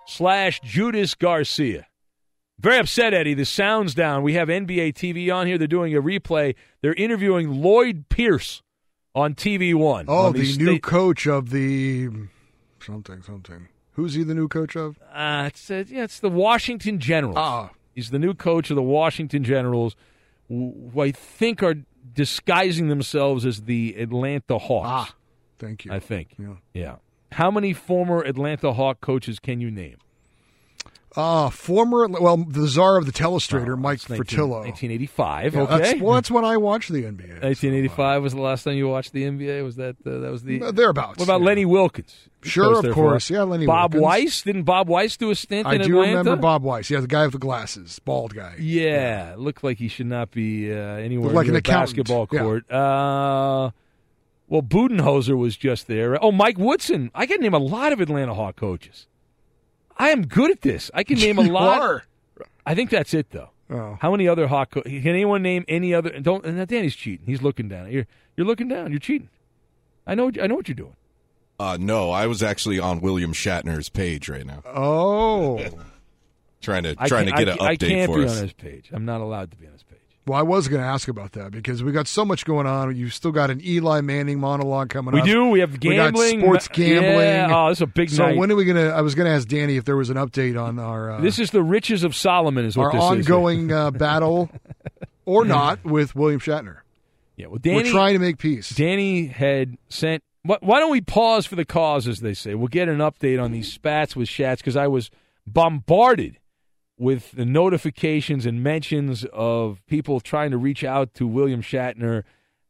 [0.07, 1.85] slash Judas Garcia.
[2.57, 3.35] Very upset, Eddie.
[3.35, 4.23] The sound's down.
[4.23, 5.57] We have NBA TV on here.
[5.57, 6.55] They're doing a replay.
[6.81, 8.61] They're interviewing Lloyd Pierce
[9.15, 10.05] on TV One.
[10.07, 12.09] Oh, the new coach of the
[12.79, 13.67] something something.
[13.93, 14.99] Who's he the new coach of?
[15.13, 17.37] Uh, it's uh, yeah, it's the Washington Generals.
[17.37, 17.71] Ah.
[17.95, 19.95] He's the new coach of the Washington Generals,
[20.47, 21.75] who I think are
[22.13, 24.87] disguising themselves as the Atlanta Hawks.
[24.89, 25.15] Ah,
[25.57, 25.91] thank you.
[25.91, 26.35] I think.
[26.39, 26.55] Yeah.
[26.73, 26.95] Yeah.
[27.33, 29.97] How many former Atlanta Hawk coaches can you name?
[31.15, 34.59] Uh, former, well, the czar of the telestrator, Mike 19 Fratello.
[34.59, 35.55] 1985.
[35.55, 35.77] Yeah, okay.
[35.79, 37.41] That's, well, that's when I watched the NBA.
[37.41, 39.63] 1985 was the last time you watched the NBA.
[39.63, 41.47] Was that uh, that was the Uh, thereabouts, What about yeah.
[41.47, 42.13] Lenny Wilkens?
[42.43, 43.29] Sure, of course.
[43.31, 44.01] Yeah, Lenny Bob Wilkens.
[44.03, 46.17] Weiss didn't Bob Weiss do a stint I in do Atlanta?
[46.19, 46.91] remember Bob Weiss.
[46.91, 48.55] Yeah, the guy with the glasses, bald guy.
[48.59, 52.39] Yeah, looked like he should not be uh, anywhere like near an basketball Yeah.
[52.39, 52.71] court.
[52.71, 53.71] Uh,
[54.47, 56.23] well, Budenholzer was just there.
[56.23, 57.09] Oh, Mike Woodson.
[57.15, 59.07] I can name a lot of Atlanta Hawk coaches.
[59.99, 60.89] I am good at this.
[60.93, 61.81] I can name a You lot.
[61.81, 62.03] are.
[62.65, 63.49] I think that's it, though.
[63.69, 63.97] Oh.
[64.01, 64.71] How many other hot?
[64.71, 66.09] Co- can anyone name any other?
[66.19, 66.43] Don't.
[66.45, 67.25] And Danny's cheating.
[67.27, 67.91] He's looking down.
[67.91, 68.89] You're you're looking down.
[68.91, 69.29] You're cheating.
[70.07, 70.31] I know.
[70.41, 70.95] I know what you're doing.
[71.59, 75.59] Uh, no, I was actually on William Shatner's page right now, Oh.
[76.61, 78.37] trying to I trying to can't- get an I, update I can't for be us.
[78.37, 78.89] on his page.
[78.93, 79.88] I'm not allowed to be on his page.
[80.25, 82.95] Well, I was going to ask about that because we got so much going on.
[82.95, 85.25] You've still got an Eli Manning monologue coming We up.
[85.25, 85.45] We do.
[85.47, 86.37] We have gambling.
[86.37, 87.19] We got sports gambling.
[87.19, 87.47] Yeah.
[87.51, 88.37] Oh, this is a big so night.
[88.37, 88.93] when are we going to?
[88.93, 91.39] I was going to ask Danny if there was an update on our uh, This
[91.39, 92.65] is the riches of Solomon.
[92.65, 94.51] Is what our this is ongoing uh, battle
[95.25, 96.77] or not with William Shatner.
[97.35, 98.69] Yeah, well, Danny, We're trying to make peace.
[98.69, 100.23] Danny had sent.
[100.43, 102.53] Why, why don't we pause for the cause, as they say?
[102.53, 105.09] We'll get an update on these spats with Shats because I was
[105.47, 106.37] bombarded
[106.99, 112.23] with the notifications and mentions of people trying to reach out to William Shatner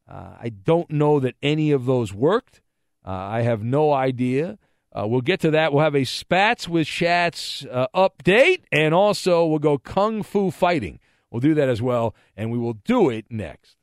[0.07, 2.61] Uh, I don't know that any of those worked.
[3.05, 4.57] Uh, I have no idea.
[4.91, 5.71] Uh, we'll get to that.
[5.71, 10.99] We'll have a Spats with Shats uh, update, and also we'll go Kung Fu fighting.
[11.29, 13.75] We'll do that as well, and we will do it next.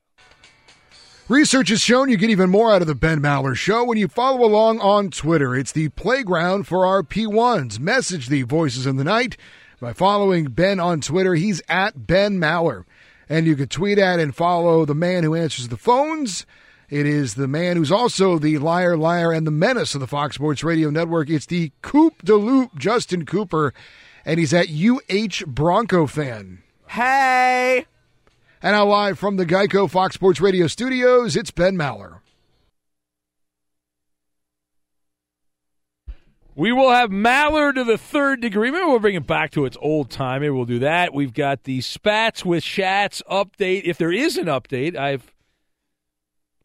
[1.29, 4.09] Research has shown you get even more out of the Ben Maller Show when you
[4.09, 5.55] follow along on Twitter.
[5.55, 7.79] It's the playground for our P1s.
[7.79, 9.37] Message the voices in the night
[9.81, 11.35] by following Ben on Twitter.
[11.35, 12.85] He's at Ben Maller.
[13.29, 16.47] And you can tweet at and follow the man who answers the phones.
[16.89, 20.37] It is the man who's also the liar, liar, and the menace of the Fox
[20.37, 21.29] Sports Radio Network.
[21.29, 23.74] It's the Coop de Loop, Justin Cooper,
[24.24, 26.62] and he's at UH Bronco fan.
[26.89, 27.87] Hey!
[28.62, 32.20] And now live from the Geico Fox Sports Radio studios, it's Ben Maller.
[36.59, 38.71] We will have Maller to the third degree.
[38.71, 40.41] Maybe we'll bring it back to its old time.
[40.41, 41.13] Maybe we'll do that.
[41.13, 43.83] We've got the Spats with Shats update.
[43.85, 45.35] If there is an update, I've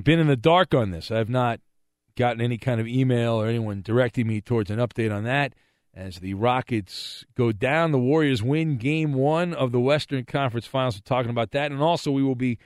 [0.02, 1.12] been in the dark on this.
[1.12, 1.60] I've not
[2.16, 5.56] gotten any kind of email or anyone directing me towards an update on that.
[5.94, 10.96] As the Rockets go down, the Warriors win game one of the Western Conference Finals.
[10.96, 11.70] We're talking about that.
[11.70, 12.60] And also, we will be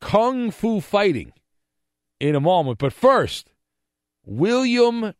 [0.00, 1.32] kung fu fighting
[2.20, 2.78] in a moment.
[2.78, 3.50] But first,
[4.24, 5.14] William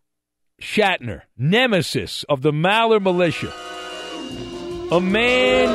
[0.61, 3.52] Shatner, nemesis of the Maller Militia,
[4.94, 5.68] a man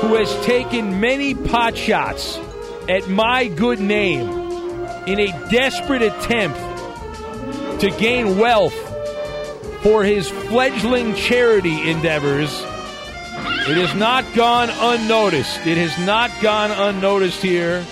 [0.00, 2.38] who has taken many pot shots
[2.88, 4.28] at my good name
[5.06, 6.58] in a desperate attempt
[7.80, 8.74] to gain wealth
[9.82, 12.50] for his fledgling charity endeavors.
[13.66, 15.66] It has not gone unnoticed.
[15.66, 17.84] It has not gone unnoticed here.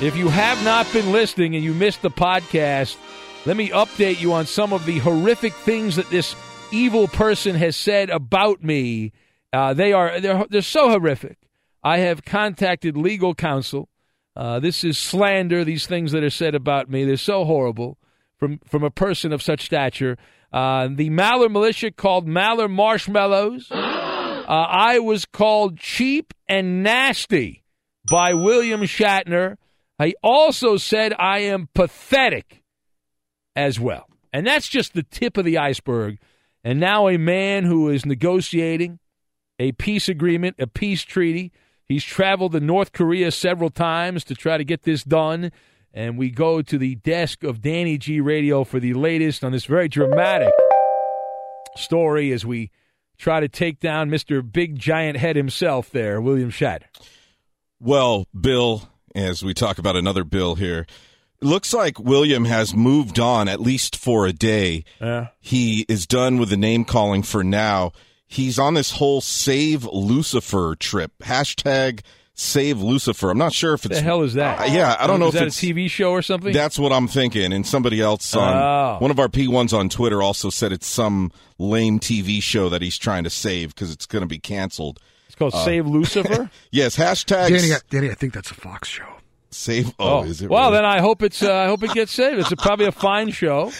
[0.00, 2.96] If you have not been listening and you missed the podcast,
[3.44, 6.36] let me update you on some of the horrific things that this
[6.70, 9.12] evil person has said about me.
[9.52, 11.38] Uh, they are they're, they're so horrific.
[11.82, 13.88] I have contacted legal counsel.
[14.36, 15.64] Uh, this is slander.
[15.64, 17.98] These things that are said about me, they're so horrible
[18.38, 20.16] from from a person of such stature.
[20.52, 23.70] Uh, the Maller militia called Maller marshmallows.
[24.42, 27.62] Uh, I was called cheap and nasty
[28.10, 29.56] by William Shatner.
[30.02, 32.61] He also said I am pathetic
[33.56, 34.08] as well.
[34.32, 36.18] And that's just the tip of the iceberg.
[36.64, 38.98] And now a man who is negotiating
[39.58, 41.52] a peace agreement, a peace treaty.
[41.86, 45.52] He's traveled to North Korea several times to try to get this done.
[45.92, 49.66] And we go to the desk of Danny G Radio for the latest on this
[49.66, 50.52] very dramatic
[51.76, 52.70] story as we
[53.18, 54.42] try to take down Mr.
[54.42, 56.86] Big Giant Head himself there, William Shatner.
[57.78, 60.86] Well, Bill, as we talk about another bill here,
[61.42, 64.84] it looks like William has moved on at least for a day.
[65.00, 65.28] Yeah.
[65.40, 67.92] He is done with the name calling for now.
[68.26, 71.12] He's on this whole Save Lucifer trip.
[71.22, 72.00] Hashtag
[72.34, 73.28] Save Lucifer.
[73.30, 74.60] I'm not sure if it's the hell is that?
[74.60, 76.52] Uh, yeah, I don't know is if that it's a TV show or something.
[76.52, 77.52] That's what I'm thinking.
[77.52, 78.96] And somebody else on Oh.
[79.00, 82.96] one of our P1s on Twitter also said it's some lame TV show that he's
[82.96, 84.98] trying to save because it's going to be canceled.
[85.26, 86.50] It's called Save Lucifer?
[86.70, 89.11] yes, hashtag Danny, I- Danny, I think that's a Fox show.
[89.52, 89.92] Save.
[89.98, 90.50] Oh, is it?
[90.50, 90.76] well, really?
[90.78, 92.40] then I hope it's uh, I hope it gets saved.
[92.40, 93.70] It's a, probably a fine show,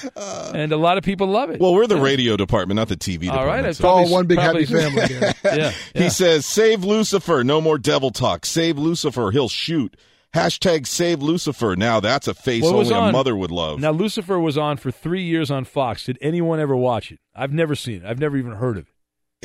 [0.55, 1.61] and a lot of people love it.
[1.61, 3.47] Well, we're the radio department, not the TV All department.
[3.63, 5.07] right, it's so- all one big happy family.
[5.09, 5.33] Danny.
[5.45, 8.45] yeah, He says, "Save Lucifer, no more devil talk.
[8.47, 9.97] Save Lucifer, he'll shoot."
[10.35, 11.77] Hashtag Save Lucifer.
[11.77, 13.81] Now that's a face Well, it was only a mother would love.
[13.81, 16.07] Now Lucifer was on for three years on Fox.
[16.07, 17.19] Did anyone ever watch it?
[17.35, 18.05] I've never seen it.
[18.07, 18.95] I've never even heard of it.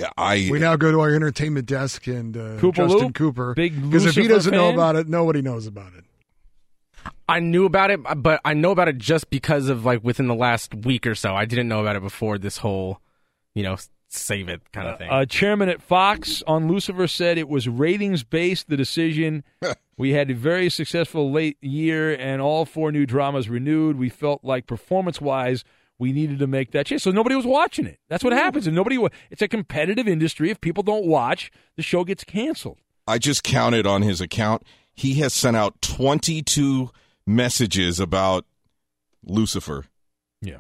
[0.02, 3.16] yeah, I We now go to our entertainment desk and uh, Cooper Justin Loop?
[3.16, 3.54] Cooper.
[3.54, 6.06] Big Because if he doesn't know about it, nobody knows about it.
[7.30, 10.36] I knew about it, but I know about it just because of like within the
[10.36, 11.36] last week or so.
[11.36, 13.02] I didn't know about it before this whole,
[13.54, 13.76] you know,
[14.10, 15.10] save it kind of thing.
[15.10, 18.70] Uh, chairman at Fox on Lucifer said it was ratings based.
[18.70, 19.44] The decision.
[19.98, 23.98] we had a very successful late year, and all four new dramas renewed.
[23.98, 25.66] We felt like performance wise,
[26.00, 27.02] we needed to make that change.
[27.02, 28.00] So nobody was watching it.
[28.08, 28.98] That's what happens, and nobody.
[28.98, 30.50] wa- It's a competitive industry.
[30.50, 32.78] If people don't watch, the show gets canceled.
[33.06, 34.64] I just counted on his account.
[34.94, 36.90] He has sent out 22
[37.28, 38.46] messages about
[39.24, 39.86] Lucifer.
[40.42, 40.60] Yeah.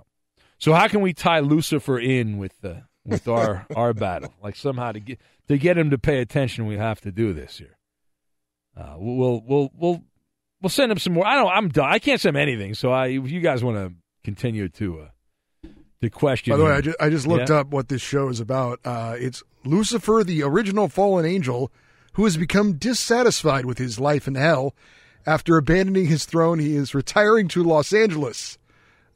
[0.59, 4.33] So how can we tie Lucifer in with the with our our battle?
[4.43, 7.57] Like somehow to get to get him to pay attention, we have to do this
[7.57, 7.77] here.
[8.75, 10.03] Uh, we'll we'll we'll
[10.61, 11.25] we'll send him some more.
[11.25, 11.51] I don't.
[11.51, 11.89] I'm done.
[11.89, 12.73] I can't send him anything.
[12.75, 15.67] So I, if you guys want to continue to uh,
[16.01, 16.53] to question.
[16.53, 16.71] By the way.
[16.73, 17.57] I just, I just looked Yeah?
[17.57, 18.79] up what this show is about.
[18.85, 21.71] Uh, it's Lucifer, the original fallen angel,
[22.13, 24.75] who has become dissatisfied with his life in hell.
[25.27, 28.57] After abandoning his throne, he is retiring to Los Angeles.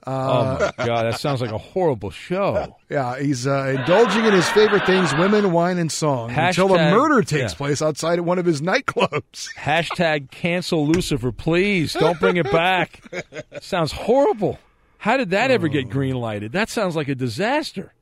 [0.05, 2.76] oh Uh, my god, that sounds like a horrible show.
[2.89, 6.30] Yeah, he's uh, indulging in his favorite things: women, wine, and song.
[6.32, 7.57] until a murder takes yeah.
[7.57, 9.47] place outside at one of his nightclubs.
[9.57, 11.93] Hashtag cancel Lucifer, please.
[11.93, 13.01] Don't bring it back.
[13.62, 14.59] sounds horrible.
[14.97, 16.51] How did that ever get green lighted?
[16.51, 17.93] That sounds like a disaster.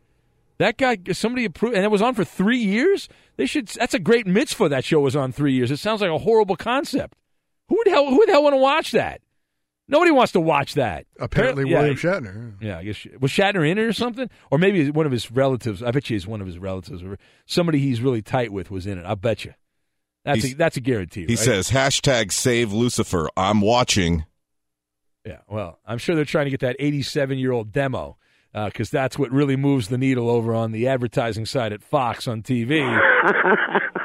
[0.58, 3.08] That guy, somebody approved, and it was on for three years.
[3.38, 3.68] They should.
[3.68, 4.70] That's a great mitzvah.
[4.70, 5.70] That show was on three years.
[5.70, 7.14] It sounds like a horrible concept.
[7.70, 8.10] Who would hell?
[8.10, 9.22] Who the hell want to watch that?
[9.88, 11.08] Nobody wants to watch that.
[11.20, 12.54] Apparently, Yeah, William Shatner.
[12.62, 15.82] Yeah, I guess was Shatner in it or something, or maybe one of his relatives.
[15.82, 17.18] I bet you he's one of his relatives, or
[17.48, 19.06] somebody he's really tight with was in it.
[19.06, 19.54] I bet you.
[20.26, 21.22] That's a, that's a guarantee.
[21.22, 21.40] He right?
[21.40, 23.30] says hashtag save Lucifer.
[23.36, 24.26] I'm watching.
[25.26, 28.18] Yeah, well, I'm sure they're trying to get that 87 year old demo
[28.54, 32.28] uh, because that's what really moves the needle over on the advertising side at Fox
[32.28, 32.80] on TV.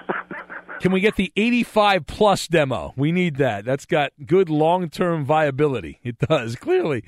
[0.81, 2.93] Can we get the 85 plus demo?
[2.97, 3.65] We need that.
[3.65, 6.01] That's got good long term viability.
[6.03, 7.05] It does, clearly.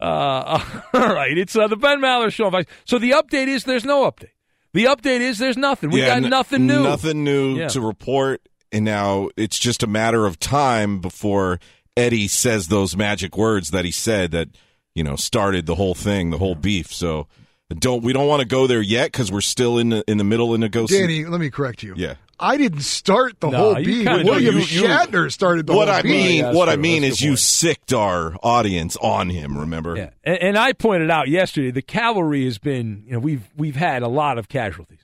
[0.00, 0.60] Uh,
[0.94, 2.50] all right, it's uh, the Ben Maller Show.
[2.84, 4.30] So the update is there's no update.
[4.74, 5.90] The update is there's nothing.
[5.90, 6.82] We got n- nothing new.
[6.82, 7.68] Nothing new Yeah.
[7.68, 8.42] to report.
[8.72, 11.60] And now it's just a matter of time before
[11.96, 14.48] Eddie says those magic words that he said that
[14.94, 16.92] you know started the whole thing, the whole beef.
[16.92, 17.26] So
[17.70, 20.24] don't we don't want to go there yet because we're still in the in the
[20.24, 21.06] middle of negotiation.
[21.08, 21.94] Danny, let me correct you.
[21.96, 22.16] Yeah.
[22.38, 24.06] I didn't start the No, whole beat.
[24.06, 24.24] kinda.
[24.24, 26.10] William You- you- Shatner started the what whole I beef.
[26.42, 29.56] mean, what I mean is you sicked our audience on him.
[29.56, 29.96] Remember?
[29.96, 33.76] Yeah, and, and I pointed out yesterday the cavalry has been, you know, we've we've
[33.76, 35.00] had a lot of casualties.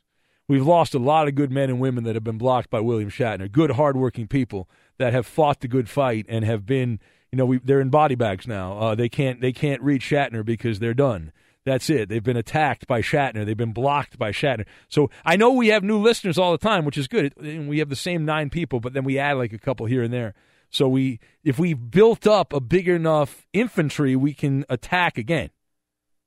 [0.49, 3.09] We've lost a lot of good men and women that have been blocked by William
[3.11, 3.51] Shatner.
[3.51, 4.68] Good, hardworking people
[4.99, 6.99] that have fought the good fight and have been,
[7.30, 8.76] you know, we, they're in body bags now.
[8.78, 11.33] Uh, they can't they can't reach Shatner because they're done.
[11.64, 12.08] That's it.
[12.08, 13.46] They've been attacked by Shatner.
[13.46, 14.66] They've been blocked by Shatner.
[14.88, 17.36] So I know we have new listeners all the time, which is good.
[17.38, 20.02] And we have the same nine people, but then we add like a couple here
[20.02, 20.34] and there.
[20.70, 25.50] So we, if we built up a big enough infantry, we can attack again.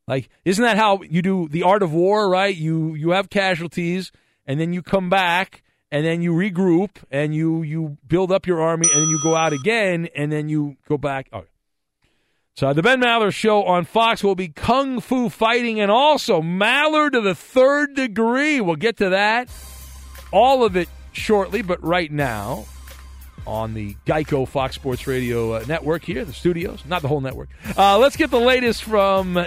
[0.07, 2.55] Like, isn't that how you do the art of war, right?
[2.55, 4.11] You you have casualties,
[4.45, 8.61] and then you come back, and then you regroup, and you you build up your
[8.61, 11.27] army, and then you go out again, and then you go back.
[11.33, 11.47] Okay.
[12.57, 17.11] So the Ben Maller show on Fox will be kung fu fighting, and also Maller
[17.11, 18.61] to the third degree.
[18.61, 19.49] We'll get to that,
[20.31, 22.65] all of it shortly, but right now.
[23.45, 27.49] On the Geico Fox Sports Radio uh, network here, the studios, not the whole network.
[27.77, 29.37] Uh, let's get the latest from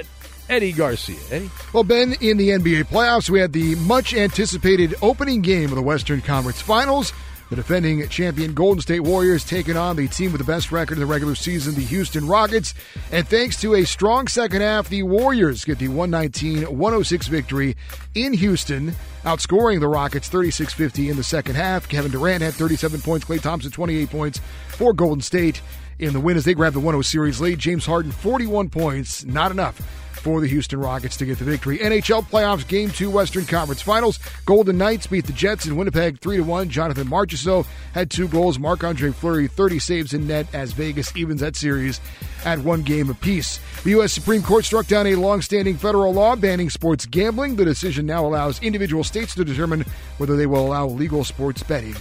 [0.51, 1.17] Eddie Garcia.
[1.31, 1.51] Eddie?
[1.73, 5.83] Well, Ben, in the NBA playoffs, we had the much anticipated opening game of the
[5.83, 7.13] Western Conference Finals.
[7.51, 11.01] The defending champion Golden State Warriors taking on the team with the best record in
[11.01, 12.75] the regular season, the Houston Rockets.
[13.11, 17.75] And thanks to a strong second half, the Warriors get the 119 106 victory
[18.15, 18.95] in Houston,
[19.25, 21.89] outscoring the Rockets 36 50 in the second half.
[21.89, 25.63] Kevin Durant had 37 points, Klay Thompson 28 points for Golden State
[25.99, 27.59] in the win as they grab the 1 0 series lead.
[27.59, 29.81] James Harden 41 points, not enough
[30.19, 31.79] for the Houston Rockets to get the victory.
[31.79, 34.19] NHL playoffs game 2 Western Conference Finals.
[34.45, 36.69] Golden Knights beat the Jets in Winnipeg 3 to 1.
[36.69, 38.59] Jonathan Marchessault had two goals.
[38.59, 42.01] Marc-Andre Fleury 30 saves in net as Vegas evens that series
[42.45, 43.61] at one game apiece.
[43.85, 47.57] The US Supreme Court struck down a long-standing federal law banning sports gambling.
[47.57, 49.85] The decision now allows individual states to determine
[50.19, 51.97] whether they will allow legal sports betting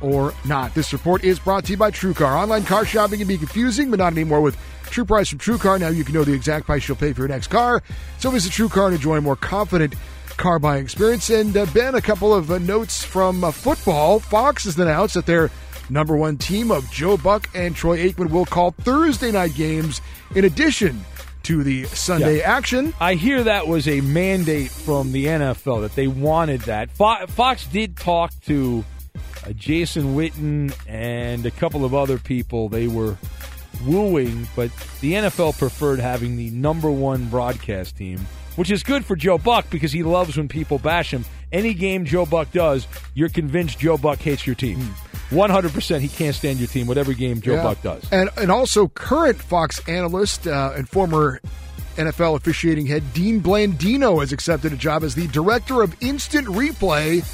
[0.00, 0.74] or not.
[0.74, 2.42] This report is brought to you by TrueCar.
[2.42, 4.56] Online car shopping can be confusing, but not anymore with
[4.90, 5.78] True Price from True Car.
[5.78, 7.82] Now you can know the exact price you'll pay for your next car.
[8.18, 9.94] So visit True Car and enjoy a more confident
[10.36, 11.30] car buying experience.
[11.30, 14.18] And uh, Ben, a couple of uh, notes from uh, football.
[14.20, 15.50] Fox has announced that their
[15.90, 20.00] number one team of Joe Buck and Troy Aikman will call Thursday night games
[20.34, 21.04] in addition
[21.42, 22.52] to the Sunday Yeah.
[22.56, 22.94] action.
[23.00, 26.90] I hear that was a mandate from the NFL that they wanted that.
[26.90, 28.84] Fo- Fox did talk to
[29.46, 32.68] uh, Jason Witten and a couple of other people.
[32.68, 33.16] They were
[33.86, 34.70] wooing, but
[35.00, 38.18] the NFL preferred having the number one broadcast team,
[38.56, 41.24] which is good for Joe Buck because he loves when people bash him.
[41.52, 44.78] Any game Joe Buck does, you're convinced Joe Buck hates your team.
[45.30, 47.62] 100% he can't stand your team, whatever game Joe Yeah.
[47.62, 48.02] Buck does.
[48.12, 51.40] And and also current Fox analyst uh, and former
[51.96, 57.24] NFL officiating head Dean Blandino has accepted a job as the director of instant replay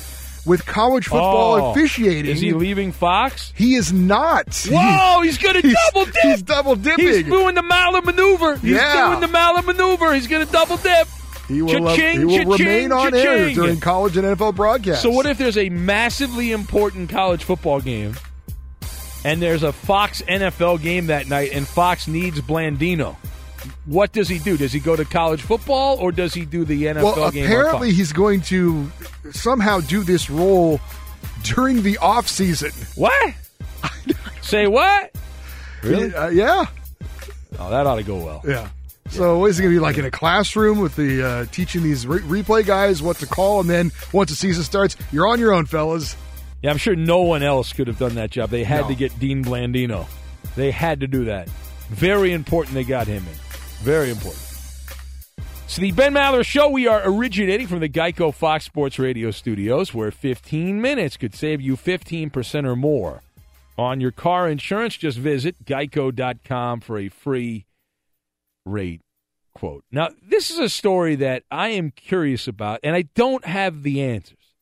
[0.47, 1.71] with college football Oh.
[1.73, 2.31] officiating.
[2.31, 3.53] Is he leaving Fox?
[3.57, 4.55] He is not.
[4.71, 6.15] Whoa, he's going to double dip.
[6.23, 7.07] He's double dipping.
[7.07, 8.57] He's doing the Maller maneuver.
[8.57, 9.09] He's Yeah.
[9.09, 10.15] doing the Maller maneuver.
[10.15, 11.09] He's going to double dip.
[11.49, 15.03] He will, uh, he will remain on air during college and NFL broadcasts.
[15.03, 18.17] So what if there's a massively important college football game
[19.25, 23.15] and there's a Fox NFL game that night and Fox needs Blandino?
[23.87, 24.57] What does he do?
[24.57, 28.13] Does he go to college football or does he do the NFL well, apparently he's
[28.13, 28.91] going to
[29.33, 30.81] somehow do this role
[31.43, 32.71] during the off season.
[32.95, 33.35] What?
[34.43, 35.13] Say what?
[35.83, 36.15] Really?
[36.15, 36.65] Uh, yeah.
[37.59, 38.43] Oh, that ought to go well.
[38.47, 38.69] Yeah.
[39.09, 41.83] So what is it going to be like in a classroom with the uh, teaching
[41.83, 45.39] these re- replay guys what to call, and then once the season starts, you're on
[45.39, 46.17] your own, fellas.
[46.63, 48.51] Yeah, I'm sure no one else could have done that job.
[48.51, 48.89] They had No.
[48.89, 50.07] to get Dean Blandino.
[50.57, 51.49] They had to do that.
[51.91, 53.46] Very important they got him in.
[53.87, 54.43] Very important.
[55.69, 59.95] So the Ben Maller Show, we are originating from the Geico Fox Sports Radio studios,
[59.95, 63.23] where 15 minutes could save you 15% or more
[63.79, 64.97] on your car insurance.
[64.97, 67.65] Just visit geico.com for a free
[68.65, 69.03] rate
[69.55, 69.85] quote.
[69.93, 74.03] Now, this is a story that I am curious about, and I don't have the
[74.03, 74.57] answers.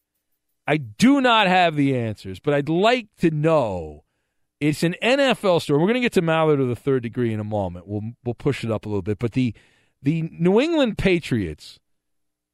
[0.67, 4.04] I do not have the answers, but I'd like to know.
[4.69, 5.79] It's an NFL story.
[5.79, 7.87] We're going to get to Mallard of the third degree in a moment.
[7.87, 9.55] We'll we'll push it up a little bit, but the
[10.03, 11.79] the New England Patriots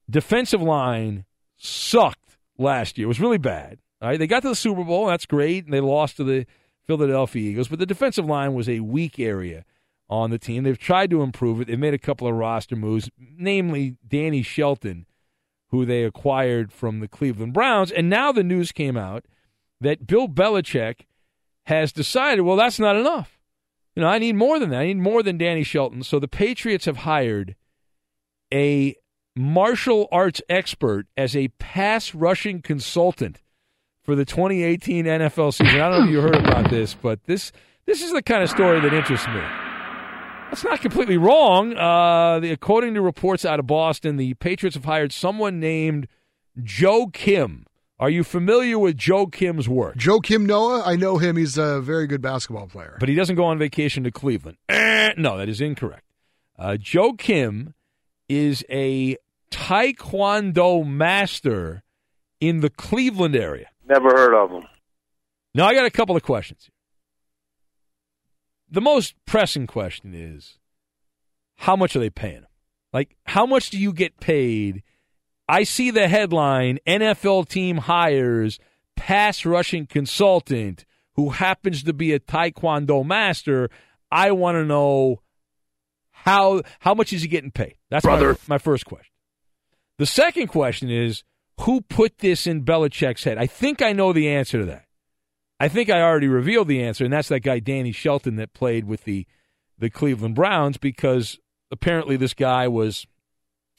[0.09, 1.25] defensive line
[1.57, 3.05] sucked last year.
[3.05, 3.79] It was really bad.
[4.03, 5.07] All right, they got to the Super Bowl.
[5.07, 6.47] That's great, and they lost to the
[6.85, 7.69] Philadelphia Eagles.
[7.69, 9.65] But the defensive line was a weak area
[10.09, 10.65] on the team.
[10.65, 11.69] They've tried to improve it.
[11.69, 15.07] They've made a couple of roster moves, namely Danny Shelton,
[15.69, 17.93] who they acquired from the Cleveland Browns.
[17.93, 19.27] And now the news came out
[19.81, 21.03] that Bill Belichick
[21.71, 23.39] has decided, well, that's not enough.
[23.95, 24.81] You know, I need more than that.
[24.81, 26.03] I need more than Danny Shelton.
[26.03, 27.57] So the Patriots have hired
[28.53, 28.97] a
[29.37, 33.41] martial arts expert as a pass rushing consultant
[34.03, 35.81] for the 2018 NFL season.
[35.81, 37.53] I don't know if you heard about this, but this
[37.87, 39.41] this is the kind of story that interests me.
[40.51, 41.77] That's not completely wrong.
[41.77, 46.09] Uh, the, according to reports out of Boston, the Patriots have hired someone named
[46.63, 47.67] Joe Kim.
[48.01, 49.97] Are you familiar with Joe Kim's work?
[49.97, 51.37] Joakim Noah, I know him.
[51.37, 52.97] He's a very good basketball player.
[52.99, 54.57] But he doesn't go on vacation to Cleveland.
[54.71, 56.07] Eh, no, that is incorrect.
[56.59, 57.75] Uh, Joe Kim
[58.27, 59.19] is a
[59.51, 61.83] Taekwondo master
[62.41, 63.67] in the Cleveland area.
[63.87, 64.67] Never heard of him.
[65.55, 66.71] Now, I got a couple of questions.
[68.71, 70.57] The most pressing question is
[71.57, 72.47] how much are they paying him?
[72.95, 74.83] Like, how much do you get paid?
[75.51, 78.61] I see the headline NFL team hires
[78.95, 83.69] pass rushing consultant who happens to be a Taekwondo master.
[84.13, 85.23] I want to know
[86.13, 87.75] how how much is he getting paid?
[87.91, 89.13] That's my, my first question.
[89.99, 91.25] The second question is
[91.63, 93.37] who put this in Belichick's head?
[93.37, 94.85] I think I know the answer to that.
[95.59, 98.85] I think I already revealed the answer, and that's that guy Danny Shelton that played
[98.85, 99.27] with the
[99.77, 101.41] the Cleveland Browns because
[101.73, 103.05] apparently this guy was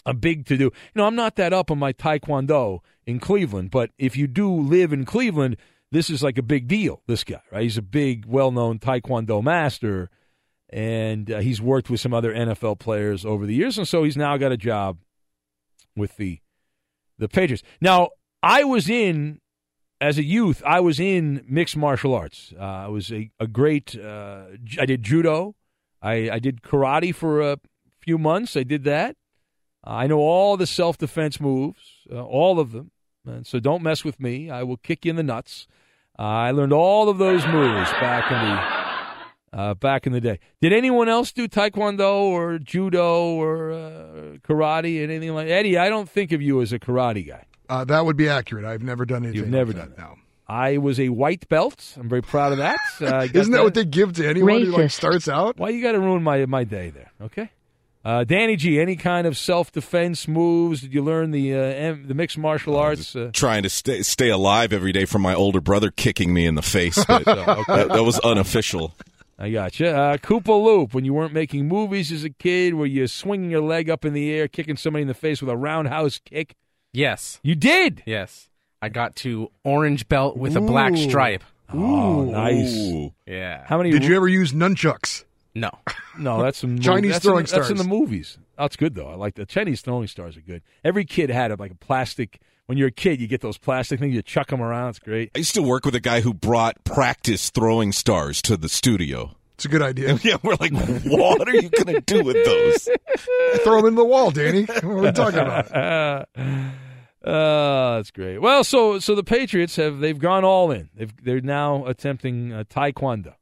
[0.05, 0.65] a big to do.
[0.65, 4.51] You know, I'm not that up on my Taekwondo in Cleveland, but if you do
[4.53, 5.57] live in Cleveland,
[5.91, 7.01] this is like a big deal.
[7.07, 7.63] This guy, right?
[7.63, 10.09] He's a big, well known Taekwondo master,
[10.69, 14.17] and uh, he's worked with some other NFL players over the years, and so he's
[14.17, 14.99] now got a job
[15.95, 16.39] with the
[17.17, 17.63] the Patriots.
[17.79, 18.09] Now,
[18.41, 19.41] I was in
[19.99, 20.63] as a youth.
[20.65, 22.53] I was in mixed martial arts.
[22.59, 23.95] Uh, I was a, a great.
[23.95, 24.45] Uh,
[24.79, 25.55] I did judo.
[26.01, 27.59] I, I did karate for a
[27.99, 28.57] few months.
[28.57, 29.15] I did that.
[29.83, 31.79] I know all the self defense moves,
[32.11, 32.91] uh, all of them.
[33.25, 34.49] And so don't mess with me.
[34.49, 35.67] I will kick you in the nuts.
[36.17, 38.81] Uh, I learned all of those moves back in the
[39.53, 40.39] uh, back in the day.
[40.61, 45.77] Did anyone else do taekwondo or judo or uh, karate and anything like Eddie?
[45.77, 47.45] I don't think of you as a karate guy.
[47.69, 48.65] Uh, that would be accurate.
[48.65, 49.39] I've never done anything.
[49.39, 49.99] You've never like done that.
[49.99, 50.15] No.
[50.47, 51.95] I was a white belt.
[51.97, 52.79] I'm very proud of that.
[52.99, 55.57] Uh, Isn't that what they give to anyone who like starts out?
[55.57, 57.11] Why you got to ruin my my day there?
[57.21, 57.49] Okay.
[58.03, 60.81] Uh, Danny G, any kind of self defense moves?
[60.81, 63.15] Did you learn the uh, M- the mixed martial arts?
[63.15, 66.55] Uh, Trying to stay stay alive every day from my older brother kicking me in
[66.55, 68.93] the face, but Oh, that, that was unofficial.
[69.37, 69.87] I got you.
[69.87, 73.61] Uh, Koopa Loop, when you weren't making movies as a kid, were you swinging your
[73.61, 76.55] leg up in the air, kicking somebody in the face with a roundhouse kick?
[76.93, 77.39] Yes.
[77.43, 78.03] You did?
[78.05, 78.49] Yes.
[78.83, 80.97] I got to orange belt with a black Ooh.
[81.09, 81.43] stripe.
[81.73, 83.11] Oh, nice.
[83.25, 83.63] Yeah.
[83.65, 83.91] How many?
[83.91, 85.23] Did you ever use nunchucks?
[85.55, 85.69] No.
[86.17, 88.37] No, that's some Chinese that's throwing in, That's in the movies.
[88.57, 89.07] That's good though.
[89.07, 90.61] I like the Chinese throwing stars are good.
[90.83, 92.41] Every kid had a, like a plastic.
[92.65, 94.13] When you're a kid, you get those plastic things.
[94.13, 94.89] You chuck them around.
[94.89, 95.31] It's great.
[95.33, 99.37] I used to work with a guy who brought practice throwing stars to the studio.
[99.55, 100.19] It's a good idea.
[100.23, 100.73] Yeah, we're like,
[101.05, 102.89] what are you going to do with those?
[103.63, 104.63] Throw them in the wall, Danny.
[104.65, 105.71] What are we talking about?
[107.23, 108.39] Uh, that's great.
[108.39, 110.89] Well, so so the Patriots have they've gone all in.
[110.95, 113.35] They've they're now attempting uh, taekwondo.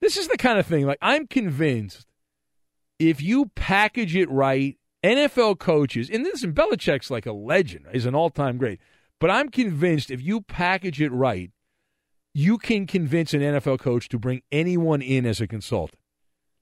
[0.00, 2.06] This is the kind of thing like I'm convinced
[2.98, 8.06] if you package it right, NFL coaches and this and Belichick's like a legend, is
[8.06, 8.80] an all-time great.
[9.20, 11.50] But I'm convinced if you package it right,
[12.34, 16.00] you can convince an NFL coach to bring anyone in as a consultant.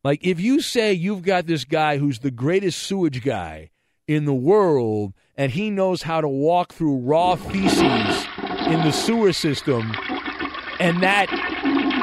[0.04, 3.70] Like if you say you've got this guy who's the greatest sewage guy
[4.08, 8.26] in the world and he knows how to walk through raw feces
[8.66, 9.92] in the sewer system
[10.80, 11.28] and that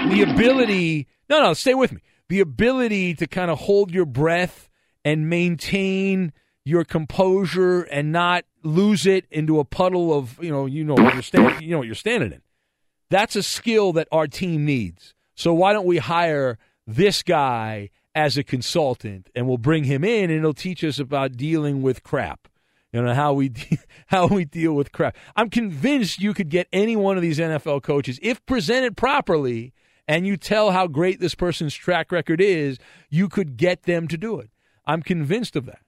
[0.09, 4.69] the ability no no stay with me the ability to kind of hold your breath
[5.03, 6.31] and maintain
[6.63, 11.13] your composure and not lose it into a puddle of you know you know what
[11.13, 12.41] you're standing you know what you're standing in.
[13.09, 15.15] That's a skill that our team needs.
[15.33, 20.29] So why don't we hire this guy as a consultant and we'll bring him in
[20.29, 22.47] and he'll teach us about dealing with crap.
[22.93, 25.15] You know how we de- how we deal with crap.
[25.35, 29.73] I'm convinced you could get any one of these NFL coaches if presented properly
[30.09, 32.79] and you tell how great this person's track record is,
[33.11, 34.49] you could get them to do it.
[34.87, 35.81] I'm convinced of that.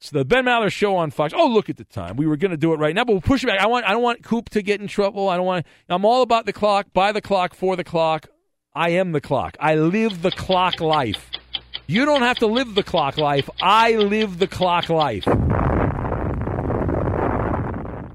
[0.00, 1.32] It's the Ben Maller show on Fox.
[1.34, 2.16] Oh, look at the time.
[2.16, 3.60] We were going to do it right now, but we'll push it back.
[3.60, 5.28] I want I don't want Coop to get in trouble.
[5.28, 8.28] I don't want I'm all about the clock, by the clock, for the clock.
[8.74, 9.56] I am the clock.
[9.60, 11.30] I live the clock life.
[11.86, 13.48] You don't have to live the clock life.
[13.62, 15.24] I live the clock life.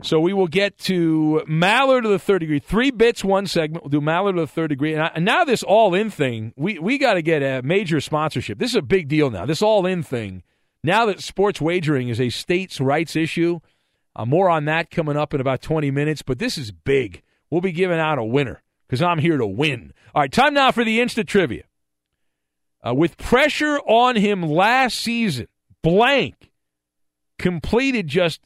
[0.04, 2.60] So we will get to Maller to the third degree.
[2.60, 3.84] Three bits, one segment.
[3.84, 4.94] We'll do Maller to the third degree.
[4.94, 8.02] And, I, and now this all in thing, we, we got to get a major
[8.02, 8.58] sponsorship.
[8.58, 9.46] This is a big deal now.
[9.46, 10.42] This all in thing.
[10.84, 13.60] Now that sports wagering is a states' rights issue,
[14.16, 16.24] uh, more on that coming up in about 20 minutes.
[16.24, 17.22] But this is big.
[17.52, 19.94] We'll be giving out a winner because I'm here to win.
[20.16, 21.64] All right, time now for the instant trivia.
[22.86, 25.48] Uh, with pressure on him last season,
[25.84, 26.52] blank
[27.38, 28.42] completed just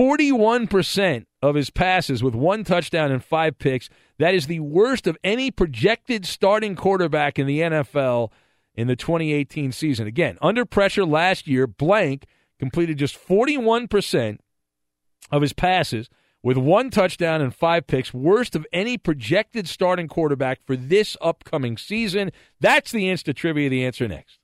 [0.00, 3.90] 41% of his passes with one touchdown and five picks.
[4.18, 8.32] That is the worst of any projected starting quarterback in the NFL
[8.74, 10.06] in the 2018 season.
[10.06, 12.24] Again, under pressure last year, blank
[12.58, 14.38] completed just 41%
[15.30, 16.08] of his passes
[16.42, 21.76] with one touchdown and five picks, worst of any projected starting quarterback for this upcoming
[21.76, 22.32] season.
[22.58, 23.68] That's the Insta Trivia.
[23.68, 24.39] The answer next.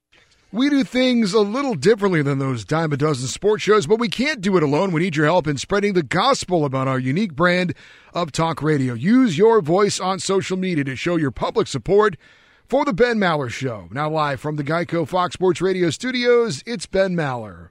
[0.57, 4.09] We do things a little differently than those dime a dozen sports shows, but we
[4.09, 4.91] can't do it alone.
[4.91, 7.75] We need your help in spreading the gospel about our unique brand
[8.15, 8.95] of talk radio.
[8.95, 12.17] Use your voice on social media to show your public support
[12.65, 13.91] for the Ben Maller Show.
[13.93, 17.69] Now, live from the Geico Fox Sports Radio studios, it's Ben Maller.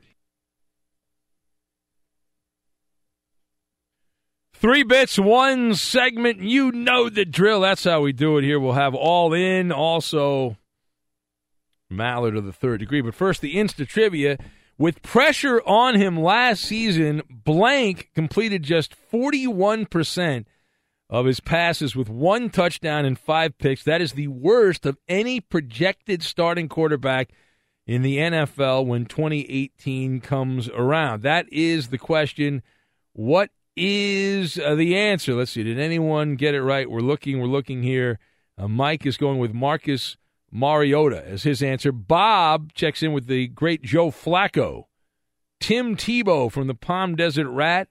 [4.53, 6.41] Three bits, one segment.
[6.41, 7.61] You know the drill.
[7.61, 8.59] That's how we do it here.
[8.59, 10.57] We'll have all in, also
[11.91, 13.01] Maller to the third degree.
[13.01, 14.37] But first, the Insta trivia.
[14.77, 20.45] With pressure on him last season, Blank completed just 41%
[21.09, 23.83] of his passes with one touchdown and five picks.
[23.83, 27.29] That is the worst of any projected starting quarterback
[27.87, 31.21] in the NFL when 2018 comes around.
[31.21, 32.63] That is the question.
[33.13, 35.35] What is uh, the answer?
[35.35, 35.63] Let's see.
[35.63, 36.89] Did anyone get it right?
[36.89, 37.39] We're looking.
[37.39, 38.19] We're looking here.
[38.57, 40.17] Uh, Mike is going with Marcus
[40.55, 41.91] Mariota as his answer.
[41.91, 44.85] Bob checks in with the great Joe Flacco.
[45.59, 47.89] Tim Tebow from the Palm Desert Rat.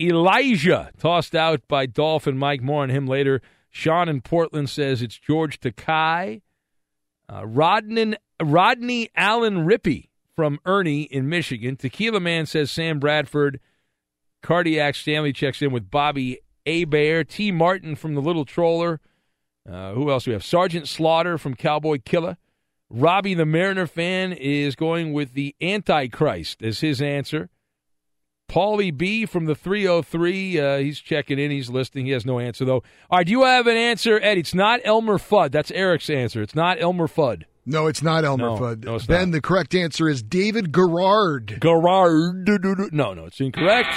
[0.00, 2.62] Elijah tossed out by Dolphin Mike.
[2.62, 3.42] More on him later.
[3.70, 6.42] Sean in Portland says it's George Takei.
[7.28, 11.76] Uh, Rodney, Allen Rippey from Ernie in Michigan.
[11.76, 13.58] Tequila Man says Sam Bradford.
[14.42, 17.24] Cardiac Stanley checks in with Bobby Bear.
[17.24, 17.50] T.
[17.50, 19.00] Martin from the Little Troller.
[19.68, 20.44] Uh, who else do we have?
[20.44, 22.36] Sergeant Slaughter from Cowboy Killer.
[22.88, 27.48] Robbie the Mariner fan is going with the Antichrist as his answer.
[28.48, 31.50] Paulie B from the 303, uh, he's checking in.
[31.50, 32.06] He's listening.
[32.06, 32.84] He has no answer, though.
[33.10, 34.40] All right, do you have an answer, Eddie?
[34.40, 35.50] It's not Elmer Fudd.
[35.50, 36.42] That's Eric's answer.
[36.42, 37.42] It's not Elmer Fudd.
[37.68, 38.84] No, it's not Elmer No, Fudd.
[38.84, 39.32] no, ben, not.
[39.34, 41.58] the correct answer is David Garrard.
[41.58, 42.46] Garrard.
[42.92, 43.90] No, no, it's incorrect.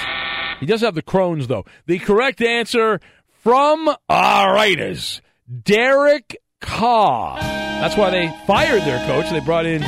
[0.58, 1.64] He does have the Crohn's, though.
[1.86, 7.40] The correct answer from our Raiders, Derek Carr.
[7.40, 9.30] That's why they fired their coach.
[9.30, 9.82] They brought in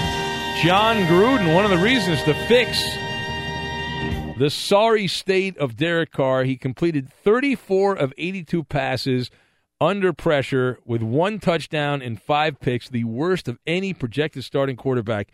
[0.62, 1.54] Jon Gruden.
[1.54, 2.82] One of the reasons to fix
[4.38, 6.42] the sorry state of Derek Carr.
[6.44, 9.30] He completed 34 of 82 passes
[9.80, 15.28] under pressure with one touchdown and five picks, the worst of any projected starting quarterback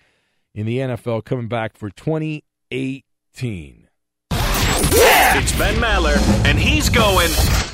[0.55, 3.89] in the NFL coming back for 2018.
[4.31, 7.29] It's Ben Maller, and he's going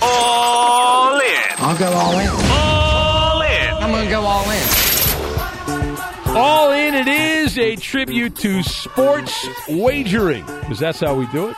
[0.05, 1.51] all in.
[1.59, 2.28] I'll go all in.
[2.28, 3.82] All in.
[3.82, 6.36] I'm going to go all in.
[6.36, 11.56] All in it is a tribute to sports wagering because that's how we do it.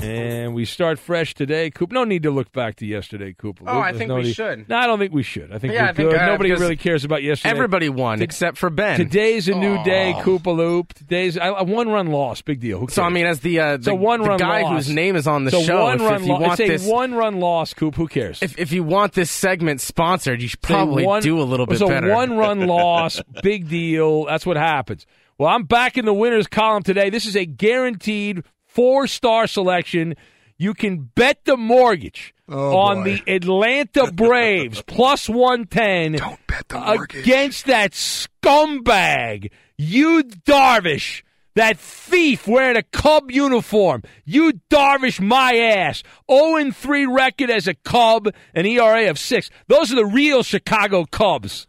[0.00, 1.70] And we start fresh today.
[1.70, 3.60] Coop, no need to look back to yesterday, Coop.
[3.66, 4.68] Oh, I think no we need- should.
[4.68, 5.52] No, I don't think we should.
[5.52, 6.18] I think Yeah, we're I think, good.
[6.20, 7.50] uh, Nobody really cares about yesterday.
[7.50, 8.96] Everybody won T- except for Ben.
[8.96, 10.22] Today's a new day, Aw.
[10.22, 10.92] Koopaloop.
[10.94, 12.40] Today's a a one-run loss.
[12.42, 12.88] Big deal.
[12.88, 14.86] So I mean, as the uh, the, one-run the guy loss.
[14.86, 16.88] whose name is on the a show, if, one-run if you lo- want it's this,
[16.88, 17.94] a one-run loss, Coop.
[17.96, 18.42] Who cares?
[18.42, 21.80] if if you want this segment sponsored, you should probably one- do a little bit
[21.82, 22.12] a better.
[22.14, 23.20] one-run loss.
[23.42, 24.24] Big deal.
[24.24, 25.04] That's what happens.
[25.36, 27.10] Well, I'm back in the winners column today.
[27.10, 28.42] This is a guaranteed
[28.82, 30.14] four-star selection.
[30.56, 33.20] You can bet the mortgage Oh, on boy.
[33.26, 37.22] the Atlanta Braves plus 110 Don't bet the mortgage.
[37.24, 41.22] against that scumbag, you Darvish.
[41.54, 44.04] That thief wearing a Cub uniform.
[44.24, 46.04] You Darvish my ass.
[46.30, 49.50] 0 3 record as a Cub, an ERA of 6.
[49.66, 51.66] Those are the real Chicago Cubs.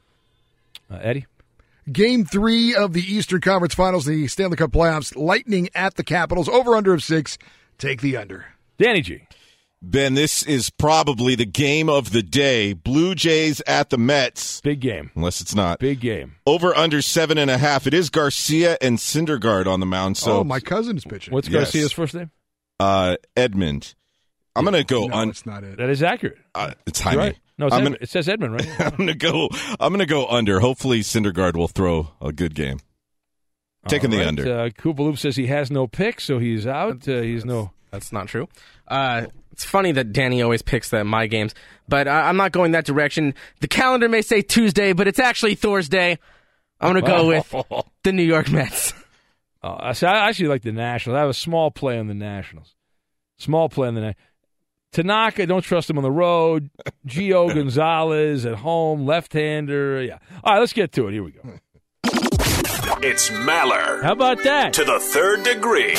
[0.91, 1.25] Uh, Eddie?
[1.91, 5.15] Game three of the Eastern Conference Finals, the Stanley Cup playoffs.
[5.15, 6.47] Lightning at the Capitals.
[6.49, 7.37] Over under of six.
[7.77, 8.45] Take the under.
[8.77, 9.23] Danny G.
[9.81, 12.73] Ben, this is probably the game of the day.
[12.73, 14.59] Blue Jays at the Mets.
[14.59, 15.09] Big game.
[15.15, 15.79] Unless it's not.
[15.79, 16.35] Big game.
[16.45, 17.87] Over under seven and a half.
[17.87, 20.17] It is Garcia and Syndergaard on the mound.
[20.17, 21.33] So oh, my cousin is pitching.
[21.33, 21.71] What's Yes.
[21.71, 22.29] Garcia's first name?
[22.81, 23.95] uh, Edmund.
[24.55, 25.29] I'm gonna go No, on.
[25.29, 25.77] it's not it.
[25.77, 26.37] That is accurate.
[26.53, 27.21] Uh, it's You're Jaime.
[27.23, 27.37] right.
[27.59, 28.79] No, it's I'm gonna, it says Edmund, right?
[28.79, 29.49] I'm gonna go.
[29.79, 30.61] I'm gonna go under.
[30.61, 32.79] Hopefully, Syndergaard will throw a good game.
[33.87, 34.43] Taking All the under.
[34.43, 37.07] Uh, Koopa says he has no pick, so he's out.
[37.07, 37.71] Uh, he's no.
[37.91, 38.47] That's not true.
[38.87, 41.53] Uh, it's funny that Danny always picks the my games,
[41.87, 43.33] but uh, I'm not going that direction.
[43.59, 46.17] The calendar may say Tuesday, but it's actually Thursday.
[46.79, 47.53] I'm going to go with
[48.03, 48.93] the New York Mets.
[49.61, 51.17] Uh, I see, I actually like the Nationals.
[51.17, 52.73] I have a small play on the Nationals.
[53.37, 54.25] Small play on the Nationals.
[54.91, 56.69] Tanaka, don't trust him on the road.
[57.07, 60.01] Gio Gonzalez at home, left-hander.
[60.03, 60.17] Yeah.
[60.43, 61.11] All right, let's get to it.
[61.13, 61.41] Here we go.
[63.01, 64.73] It's Maller How about that?
[64.73, 65.95] to the third degree.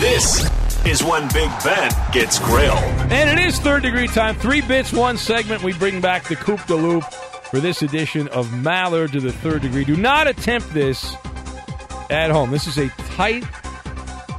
[0.00, 0.44] This
[0.86, 2.78] is when Big Ben gets grilled.
[3.10, 4.34] And it is third degree time.
[4.36, 5.62] Three bits, one segment.
[5.62, 9.62] We bring back the Coop de Loop for this edition of Mallard to the third
[9.62, 9.84] degree.
[9.84, 11.14] Do not attempt this
[12.10, 12.50] at home.
[12.50, 13.44] This is a tight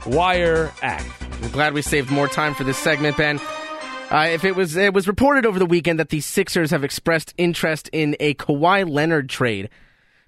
[0.05, 1.07] wire act.
[1.41, 3.39] I'm glad we saved more time for this segment, Ben.
[4.11, 7.33] Uh, if it was it was reported over the weekend that the Sixers have expressed
[7.37, 9.69] interest in a Kawhi Leonard trade.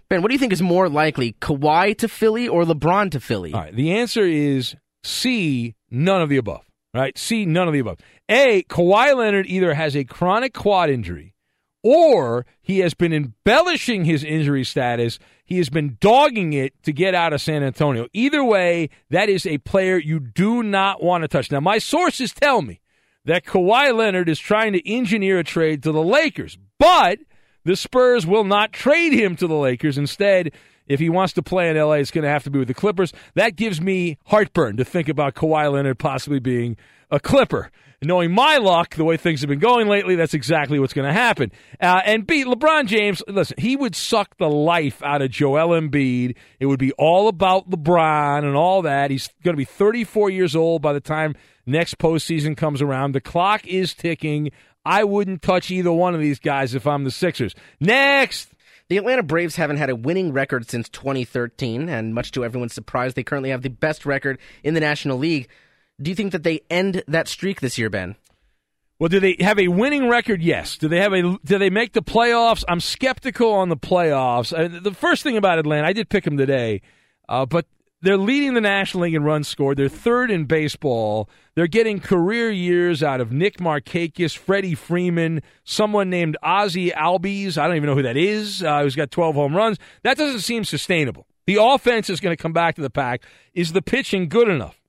[0.10, 3.54] Ben, what do you think is more likely, Kawhi to Philly or LeBron to Philly?
[3.54, 3.76] All right.
[3.76, 6.66] The answer is C, none of the above.
[6.94, 7.18] Right?
[7.18, 8.00] C, none of the above.
[8.30, 11.34] A, Kawhi Leonard either has a chronic quad injury
[11.84, 15.20] or he has been embellishing his injury status.
[15.46, 18.08] He has been dogging it to get out of San Antonio.
[18.14, 21.52] Either way, that is a player you do not want to touch.
[21.52, 22.80] Now, my sources tell me
[23.26, 27.20] that Kawhi Leonard is trying to engineer a trade to the Lakers, but
[27.66, 29.98] the Spurs will not trade him to the Lakers.
[29.98, 30.52] Instead,
[30.88, 32.74] if he wants to play in LA, it's going to have to be with the
[32.74, 33.14] Clippers.
[33.36, 36.78] That gives me heartburn to think about Kawhi Leonard possibly being
[37.10, 37.72] a Clipper.
[38.06, 41.14] Knowing my luck, the way things have been going lately, that's exactly what's going to
[41.14, 41.52] happen.
[41.80, 46.36] Uh, and B, LeBron James, listen, he would suck the life out of Joel Embiid.
[46.60, 49.12] It would be all about LeBron and all that.
[49.12, 51.36] He's going to be 34 years old by the time
[51.66, 53.14] next postseason comes around.
[53.14, 54.52] The clock is ticking.
[54.86, 57.56] I wouldn't touch either one of these guys if I'm the Sixers.
[57.80, 58.50] Next.
[58.90, 63.14] The Atlanta Braves haven't had a winning record since 2013, and much to everyone's surprise,
[63.14, 65.48] they currently have the best record in the National League.
[66.04, 68.16] Do you think that they end that streak this year, Ben?
[69.00, 70.42] Well, do they have a winning record?
[70.42, 70.78] Yes.
[70.78, 71.38] Do they have a?
[71.44, 72.64] Do they make the playoffs?
[72.68, 74.54] I'm skeptical on the playoffs.
[74.54, 76.82] Uh, the first thing about Atlanta, I did pick them today,
[77.28, 77.66] uh, but
[78.02, 79.78] they're leading the National League in runs scored.
[79.78, 81.30] They're third in baseball.
[81.56, 87.58] They're getting career years out of Nick Markakis, Freddie Freeman, someone named Ozzie Albies.
[87.58, 88.62] I don't even know who that is.
[88.62, 89.78] Uh, who's got 12 home runs?
[90.04, 91.28] That doesn't seem sustainable.
[91.46, 93.24] The offense is going to come back to the pack.
[93.54, 94.83] Is the pitching good enough?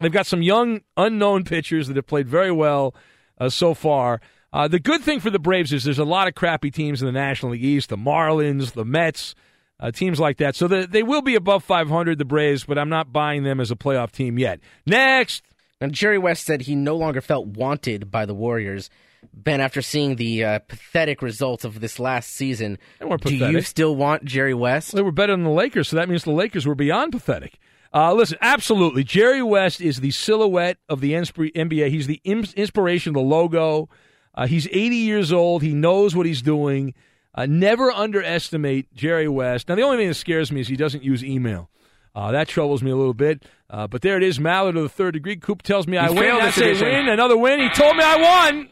[0.00, 2.94] They've got some young, unknown pitchers that have played very well
[3.38, 4.20] uh, so far.
[4.52, 7.06] Uh, the good thing for the Braves is there's a lot of crappy teams in
[7.06, 9.34] the National League East the Marlins, the Mets,
[9.80, 10.56] uh, teams like that.
[10.56, 13.70] So the, they will be above 500, the Braves, but I'm not buying them as
[13.70, 14.60] a playoff team yet.
[14.86, 15.42] Next.
[15.80, 18.88] And Jerry West said he no longer felt wanted by the Warriors.
[19.34, 24.24] Ben, after seeing the uh, pathetic results of this last season, do you still want
[24.24, 24.92] Jerry West?
[24.92, 27.58] They were better than the Lakers, so that means the Lakers were beyond pathetic.
[27.96, 29.02] Uh, listen, absolutely.
[29.02, 31.88] Jerry West is the silhouette of the NBA.
[31.88, 33.88] He's the inspiration, the logo.
[34.34, 35.62] Uh, he's 80 years old.
[35.62, 36.92] He knows what he's doing.
[37.34, 39.70] Uh, never underestimate Jerry West.
[39.70, 41.70] Now, the only thing that scares me is he doesn't use email.
[42.14, 43.46] Uh, that troubles me a little bit.
[43.70, 45.36] Uh, but there it is, Mallard of the third degree.
[45.36, 46.32] Coop tells me I win.
[46.32, 46.88] I say edition.
[46.88, 47.08] win.
[47.08, 47.60] Another win.
[47.60, 48.68] He told me I won.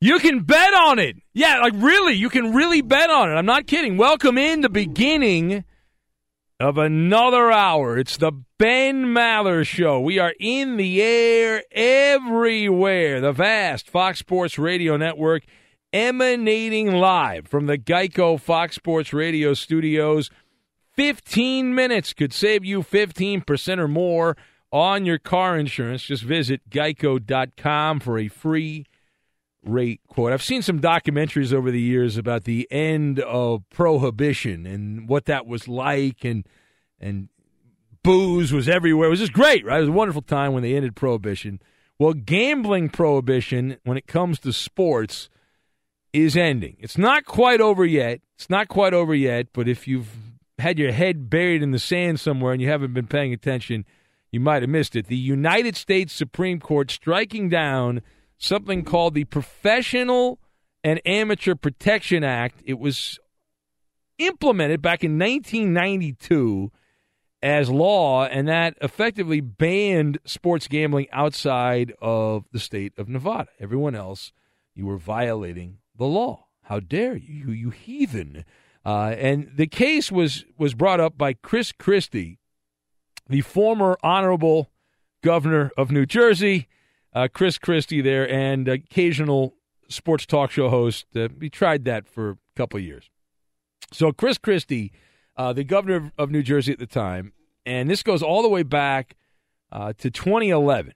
[0.00, 1.16] You can bet on it.
[1.34, 3.34] Yeah, like really, you can really bet on it.
[3.34, 3.98] I'm not kidding.
[3.98, 5.64] Welcome in the beginning
[6.60, 7.98] of another hour.
[7.98, 10.00] It's the Ben Maller Show.
[10.00, 13.20] We are in the air everywhere.
[13.20, 15.42] The vast Fox Sports Radio Network
[15.92, 20.30] emanating live from the Geico Fox Sports Radio studios.
[20.92, 24.36] 15 minutes could save you 15% or more
[24.70, 26.02] on your car insurance.
[26.02, 28.86] Just visit geico.com for a free
[29.64, 30.32] rate quote.
[30.32, 35.46] I've seen some documentaries over the years about the end of prohibition and what that
[35.46, 36.46] was like and
[37.00, 37.28] and
[38.02, 39.08] booze was everywhere.
[39.08, 39.78] It was just great, right?
[39.78, 41.60] It was a wonderful time when they ended prohibition.
[41.98, 45.28] Well, gambling prohibition when it comes to sports
[46.12, 46.76] is ending.
[46.78, 48.20] It's not quite over yet.
[48.36, 50.10] It's not quite over yet, but if you've
[50.58, 53.84] had your head buried in the sand somewhere and you haven't been paying attention,
[54.30, 55.06] you might have missed it.
[55.06, 58.02] The United States Supreme Court striking down
[58.44, 60.38] something called the Professional
[60.82, 62.60] and Amateur Protection Act.
[62.64, 63.18] It was
[64.18, 66.70] implemented back in 1992
[67.42, 73.50] as law, and that effectively banned sports gambling outside of the state of Nevada.
[73.58, 74.32] Everyone else,
[74.74, 76.46] you were violating the law.
[76.62, 78.44] How dare you, you, you heathen!
[78.84, 82.38] Uh, and the case was was brought up by Chris Christie,
[83.28, 84.70] the former honorable
[85.22, 86.68] governor of New Jersey.
[87.14, 89.54] Uh, Chris Christie there, and occasional
[89.88, 91.06] sports talk show host.
[91.14, 93.08] Uh, he tried that for a couple of years.
[93.92, 94.92] So Chris Christie,
[95.36, 97.32] uh, the governor of New Jersey at the time,
[97.64, 99.16] and this goes all the way back
[99.70, 100.92] uh, to 2011.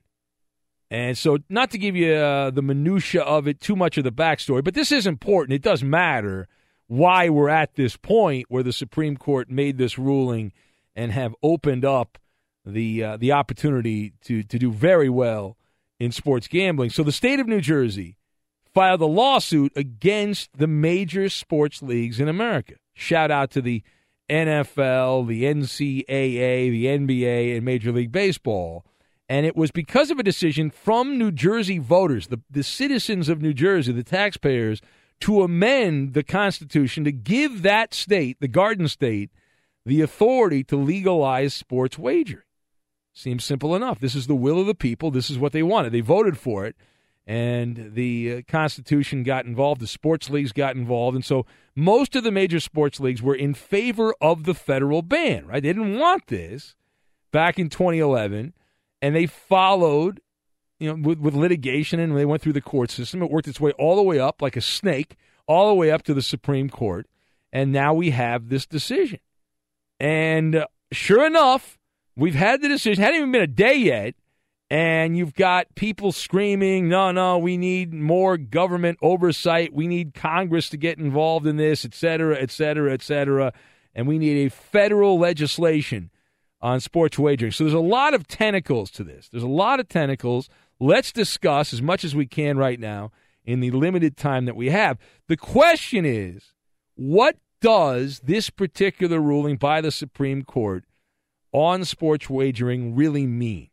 [0.90, 4.12] And so, not to give you uh, the minutia of it, too much of the
[4.12, 5.55] backstory, but this is important.
[5.55, 6.49] It does matter
[6.86, 10.53] why we're at this point where the Supreme Court made this ruling
[10.97, 12.19] and have opened up
[12.65, 15.59] the uh, the opportunity to to do very well
[15.99, 16.91] in sports gambling.
[16.91, 18.16] So the state of New Jersey
[18.73, 22.75] filed a lawsuit against the major sports leagues in America.
[22.95, 23.83] Shout out to the
[24.31, 28.85] NFL, the NCAA, the NBA, and Major League Baseball.
[29.29, 33.43] And it was because of a decision from New Jersey voters, the, the citizens of
[33.43, 34.81] New Jersey, the taxpayers,
[35.20, 39.31] to amend the Constitution to give that state, the Garden State,
[39.85, 42.43] the authority to legalize sports wagering.
[43.12, 43.98] Seems simple enough.
[43.98, 45.10] This is the will of the people.
[45.10, 45.93] This is what they wanted.
[45.93, 46.76] They voted for it,
[47.26, 49.80] and the uh, Constitution got involved.
[49.80, 51.44] The sports leagues got involved, and so
[51.74, 55.47] most of the major sports leagues were in favor of the federal ban.
[55.47, 55.62] Right?
[55.62, 56.76] They didn't want this
[57.32, 58.55] back in 2011,
[59.02, 60.20] and they followed
[60.78, 63.22] you know, with, with litigation and they went through the court system.
[63.22, 65.16] It worked its way all the way up like a snake,
[65.47, 67.06] all the way up to the Supreme Court.
[67.52, 69.20] And now we have this decision.
[69.98, 71.78] And uh, sure enough,
[72.19, 74.15] we've had the decision, hadn't even been a day yet.
[74.70, 79.73] And you've got people screaming, no, no, we need more government oversight.
[79.73, 83.55] We need Congress to get involved in this, et cetera, et cetera, et cetera.
[83.95, 86.11] And we need a federal legislation
[86.61, 87.53] on sports wagering.
[87.53, 89.31] So there's a lot of tentacles to this.
[89.31, 90.51] There's a lot of tentacles.
[90.78, 93.11] Let's discuss as much as we can right now
[93.47, 94.99] in the limited time that we have.
[95.28, 96.53] The question is
[96.95, 100.85] what does this particular ruling by the Supreme Court
[101.59, 103.70] on sports wagering really mean?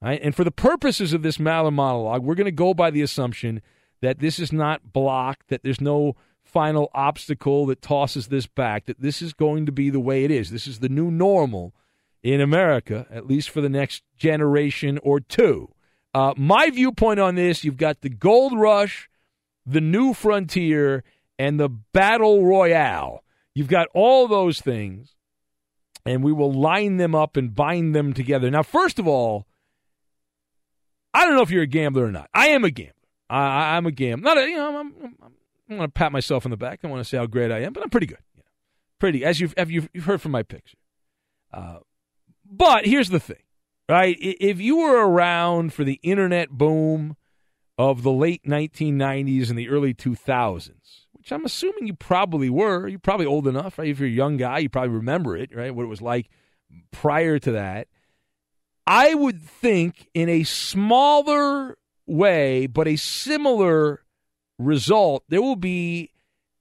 [0.00, 0.20] Right?
[0.22, 3.62] And for the purposes of this Maller monologue, we're going to go by the assumption
[4.02, 9.00] that this is not blocked, that there's no final obstacle that tosses this back, that
[9.00, 10.50] this is going to be the way it is.
[10.50, 11.74] This is the new normal
[12.22, 15.70] in America, at least for the next generation or two.
[16.12, 19.08] Uh, my viewpoint on this you've got the gold rush,
[19.66, 21.02] the new frontier,
[21.38, 23.24] and the battle royale.
[23.54, 25.13] You've got all those things,
[26.04, 28.50] and we will line them up and bind them together.
[28.50, 29.46] Now, first of all,
[31.12, 32.28] I don't know if you're a gambler or not.
[32.34, 32.92] I am a gambler.
[33.30, 34.34] I, am a gambler.
[34.34, 36.80] Not a, you know, I'm, I'm, I'm going to pat myself on the back.
[36.82, 38.18] I want to say how great I am, but I'm pretty good.
[38.98, 40.78] Pretty, as you've, you've, you've heard from my picture.
[41.52, 41.78] Uh,
[42.44, 43.38] but here's the thing
[43.88, 44.16] right?
[44.20, 47.16] If you were around for the internet boom
[47.76, 52.98] of the late 1990s and the early 2000s, which I'm assuming you probably were, you're
[52.98, 53.88] probably old enough, right?
[53.88, 55.74] If you're a young guy, you probably remember it, right?
[55.74, 56.28] What it was like
[56.90, 57.88] prior to that.
[58.86, 64.04] I would think in a smaller way, but a similar
[64.58, 66.10] result, there will be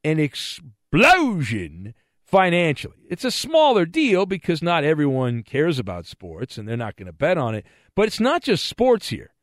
[0.06, 3.04] an explosion financially.
[3.10, 7.12] It's a smaller deal because not everyone cares about sports and they're not going to
[7.12, 7.66] bet on it.
[7.98, 9.34] But it's not just sports here.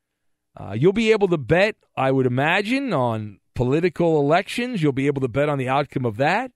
[0.56, 4.82] Uh, you'll be able to bet, I would imagine, on political elections.
[4.82, 6.52] You'll be able to bet on the outcome of that.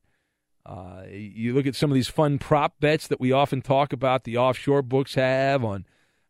[0.66, 4.24] Uh, you look at some of these fun prop bets that we often talk about,
[4.24, 5.84] the offshore books have on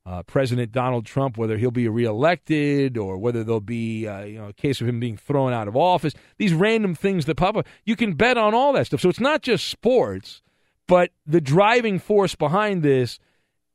[0.07, 4.49] uh, President Donald Trump, whether he'll be reelected or whether there'll be uh, you know
[4.49, 6.15] a case of him being thrown out of office.
[6.37, 9.01] These random things that pop up, you can bet on all that stuff.
[9.01, 10.43] So it's not just sports,
[10.87, 13.19] but the driving force behind this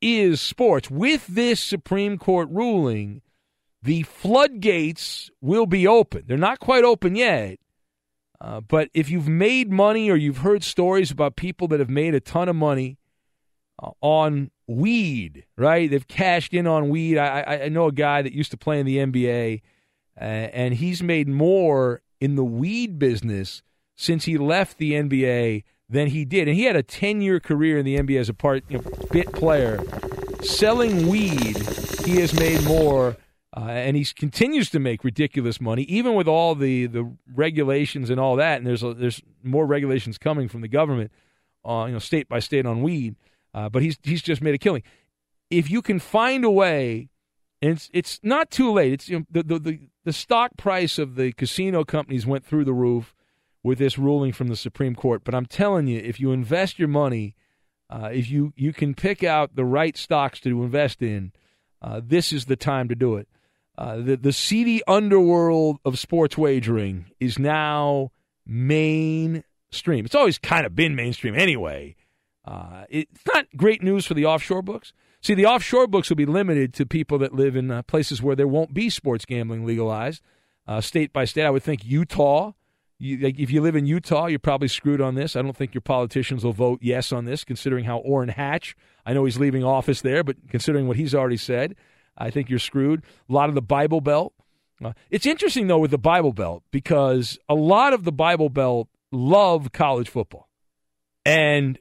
[0.02, 0.92] is sports.
[0.92, 3.22] With this Supreme Court ruling,
[3.82, 6.24] the floodgates will be open.
[6.28, 7.60] They're not quite open yet.
[8.42, 12.16] Uh, but if you've made money or you've heard stories about people that have made
[12.16, 12.98] a ton of money
[13.82, 15.90] uh, on weed, right?
[15.90, 17.18] They've cashed in on weed.
[17.18, 19.62] I, I know a guy that used to play in the NBA,
[20.20, 23.62] uh, and he's made more in the weed business
[23.98, 26.48] since he left the NBA than he did.
[26.48, 28.84] And he had a 10 year career in the NBA as a part you know,
[29.12, 29.82] bit player.
[30.42, 31.58] Selling weed,
[32.06, 33.18] he has made more.
[33.56, 38.20] Uh, and he continues to make ridiculous money, even with all the, the regulations and
[38.20, 38.58] all that.
[38.58, 41.12] And there's a, there's more regulations coming from the government
[41.66, 43.16] uh, you know, state by state on weed.
[43.54, 44.84] Uh, but he's he's just made a killing.
[45.50, 47.10] If you can find a way,
[47.62, 48.94] and it's it's not too late.
[48.94, 52.66] It's you know, the, the the the stock price of the casino companies went through
[52.66, 53.16] the roof
[53.64, 55.24] with this ruling from the Supreme Court.
[55.24, 57.36] But I'm telling you, if you invest your money,
[57.90, 61.32] uh, if you you can pick out the right stocks to invest in,
[61.82, 63.28] uh, this is the time to do it.
[63.80, 68.12] Uh, the the seedy underworld of sports wagering is now
[68.46, 70.04] mainstream.
[70.04, 71.96] It's always kind of been mainstream anyway.
[72.44, 74.92] Uh, it's not great news for the offshore books.
[75.22, 78.36] See, the offshore books will be limited to people that live in uh, places where
[78.36, 80.22] there won't be sports gambling legalized,
[80.68, 81.46] uh, state by state.
[81.46, 82.52] I would think Utah.
[83.02, 85.38] You, like, if you live in Utah, you're probably screwed on this.
[85.38, 88.76] I don't think your politicians will vote yes on this, considering how Orrin Hatch.
[89.06, 91.78] I know he's leaving office there, but considering what he's already said,
[92.20, 93.04] I think you're screwed.
[93.30, 94.34] A lot of the Bible Belt.
[94.84, 98.88] Uh, it's interesting though with the Bible Belt because a lot of the Bible Belt
[99.12, 100.48] love college football,
[101.26, 101.80] and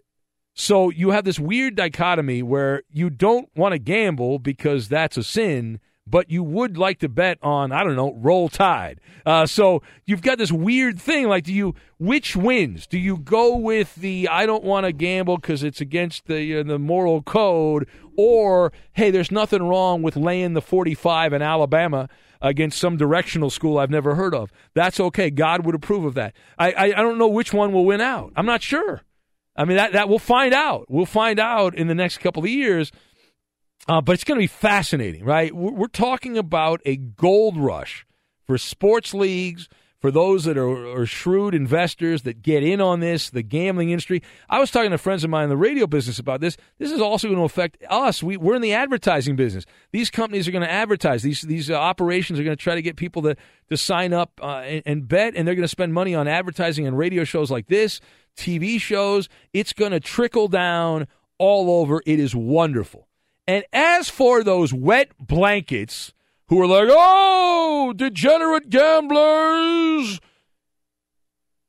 [0.54, 5.22] so you have this weird dichotomy where you don't want to gamble because that's a
[5.22, 5.78] sin,
[6.10, 9.00] but you would like to bet on I don't know roll tide.
[9.26, 12.86] Uh, so you've got this weird thing like do you which wins?
[12.86, 16.62] Do you go with the I don't want to gamble because it's against the uh,
[16.62, 22.08] the moral code, or hey, there's nothing wrong with laying the 45 in Alabama
[22.40, 24.52] against some directional school I've never heard of.
[24.74, 25.30] That's okay.
[25.30, 26.34] God would approve of that.
[26.58, 28.32] I I, I don't know which one will win out.
[28.36, 29.02] I'm not sure.
[29.58, 30.86] I mean, that, that we'll find out.
[30.88, 32.92] We'll find out in the next couple of years.
[33.88, 35.54] Uh, but it's going to be fascinating, right?
[35.54, 38.06] We're, talking about a gold rush
[38.46, 39.66] for sports leagues,
[39.98, 44.22] for those that are, are, shrewd investors that get in on this, the gambling industry.
[44.48, 46.56] I was talking to friends of mine in the radio business about this.
[46.78, 48.22] This is also going to affect us.
[48.22, 49.64] We, are in the advertising business.
[49.90, 51.22] These companies are going to advertise.
[51.22, 53.36] These these uh, operations are going to try to get people to
[53.70, 56.86] to sign up uh, and, and bet, and they're going to spend money on advertising
[56.86, 58.00] and radio shows like this
[58.36, 59.28] TV shows.
[59.52, 61.08] It's going to trickle down
[61.38, 62.02] all over.
[62.06, 63.07] It is wonderful.
[63.48, 66.12] And as for those wet blankets
[66.48, 70.20] who are like, oh, degenerate gamblers,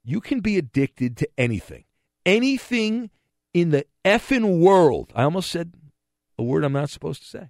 [0.04, 1.86] you can be addicted to anything.
[2.26, 3.12] Anything
[3.54, 5.14] in the effing world.
[5.16, 5.74] I almost said
[6.38, 7.50] a word I'm not supposed to say.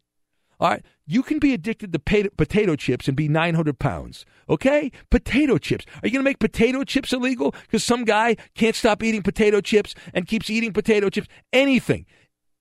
[0.59, 4.25] All right, you can be addicted to potato chips and be 900 pounds.
[4.49, 5.85] Okay, potato chips.
[6.03, 9.61] Are you going to make potato chips illegal because some guy can't stop eating potato
[9.61, 11.29] chips and keeps eating potato chips?
[11.53, 12.05] Anything,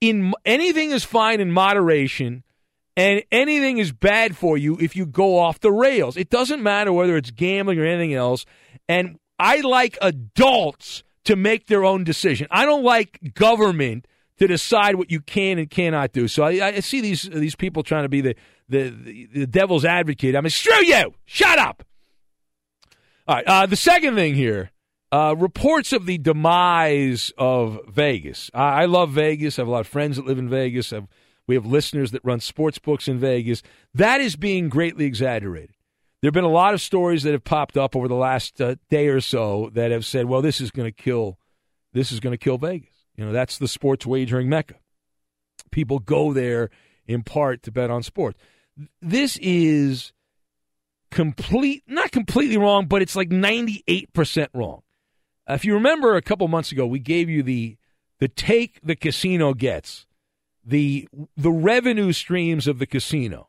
[0.00, 2.44] in anything is fine in moderation,
[2.96, 6.16] and anything is bad for you if you go off the rails.
[6.16, 8.44] It doesn't matter whether it's gambling or anything else.
[8.88, 12.48] And I like adults to make their own decision.
[12.50, 14.06] I don't like government
[14.38, 16.28] to decide what you can and cannot do.
[16.28, 18.34] So I, I see these these people trying to be the,
[18.68, 20.34] the, the, the devil's advocate.
[20.36, 21.14] I mean, screw you!
[21.24, 21.84] Shut up!
[23.26, 23.46] All right.
[23.46, 24.70] Uh, the second thing here
[25.10, 28.50] uh, reports of the demise of Vegas.
[28.52, 29.58] I, I, love Vegas.
[29.58, 30.92] I have a lot of friends that live in Vegas.
[30.92, 31.08] I've,
[31.46, 33.62] we have listeners that run sports books in Vegas.
[33.94, 35.74] That is being greatly exaggerated.
[36.20, 38.74] There have been a lot of stories that have popped up over the last uh,
[38.90, 41.38] day or so that have said, "Well, this is going to kill,
[41.92, 44.74] this is going to kill Vegas." You know, that's the sports wagering mecca.
[45.70, 46.70] People go there
[47.06, 48.38] in part to bet on sports.
[49.00, 50.12] This is
[51.10, 54.82] complete, not completely wrong, but it's like 98% wrong.
[55.48, 57.76] If you remember a couple months ago, we gave you the
[58.18, 60.06] the take the casino gets,
[60.64, 63.48] the the revenue streams of the casino.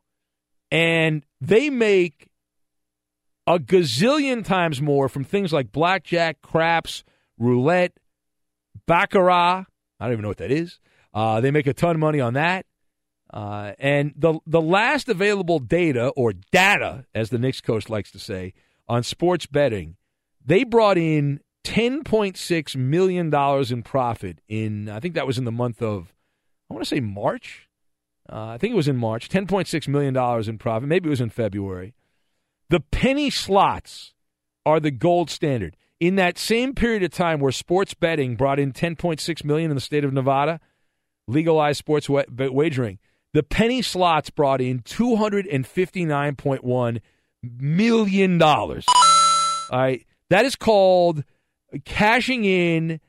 [0.72, 2.30] And they make
[3.48, 7.04] a gazillion times more from things like blackjack, craps,
[7.38, 7.94] roulette,
[8.86, 9.66] Baccarat.
[10.00, 10.80] I don't even know what that is.
[11.14, 12.66] Uh, they make a ton of money on that.
[13.32, 18.20] Uh, and the the last available data or data, as the Knicks coach likes to
[18.20, 18.54] say,
[18.88, 19.98] on sports betting,
[20.44, 25.38] they brought in ten point six million dollars in profit in I think that was
[25.38, 26.14] in the month of
[26.70, 27.68] I want to say March.
[28.32, 29.30] Uh, I think it was in March.
[29.30, 30.88] Ten point six million dollars in profit.
[30.88, 31.94] Maybe it was in February.
[32.70, 34.14] The penny slots
[34.66, 38.72] are the gold standard in that same period of time where sports betting brought in
[38.72, 40.60] 10.6 million in the state of Nevada,
[41.28, 43.00] legalized sports wa- wagering,
[43.34, 47.02] the penny slots brought in 259.1
[47.44, 48.86] million dollars.
[49.72, 51.26] All right, that is called
[51.86, 53.00] cashing in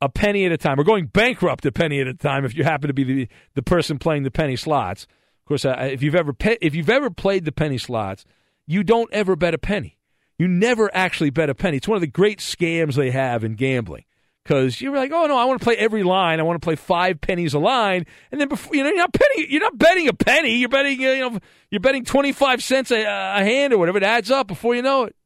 [0.00, 2.64] a penny at a time, or going bankrupt a penny at a time if you
[2.64, 5.04] happen to be the the person playing the penny slots.
[5.04, 8.24] Of course, uh, if you've ever pe- if you've ever played the penny slots,
[8.66, 9.98] you don't ever bet a penny
[10.38, 11.78] you never actually bet a penny.
[11.78, 14.04] It's one of the great scams they have in gambling
[14.44, 16.38] because you're like, oh no, I want to play every line.
[16.38, 19.12] I want to play five pennies a line, and then before you know, you're not
[19.12, 19.46] betting.
[19.50, 20.56] You're not betting a penny.
[20.56, 21.38] You're betting, you know,
[21.70, 23.98] you're betting twenty five cents a, a, hand or whatever.
[23.98, 25.16] It adds up before you know it.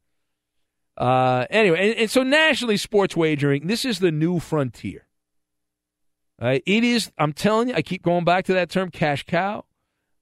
[0.97, 3.67] Uh, anyway, and, and so nationally, sports wagering.
[3.67, 5.07] This is the new frontier.
[6.41, 7.11] Uh, it is.
[7.17, 7.75] I'm telling you.
[7.75, 9.65] I keep going back to that term, cash cow.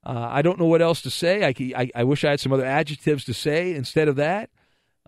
[0.04, 1.44] Uh, I don't know what else to say.
[1.44, 4.50] I, I, I wish I had some other adjectives to say instead of that.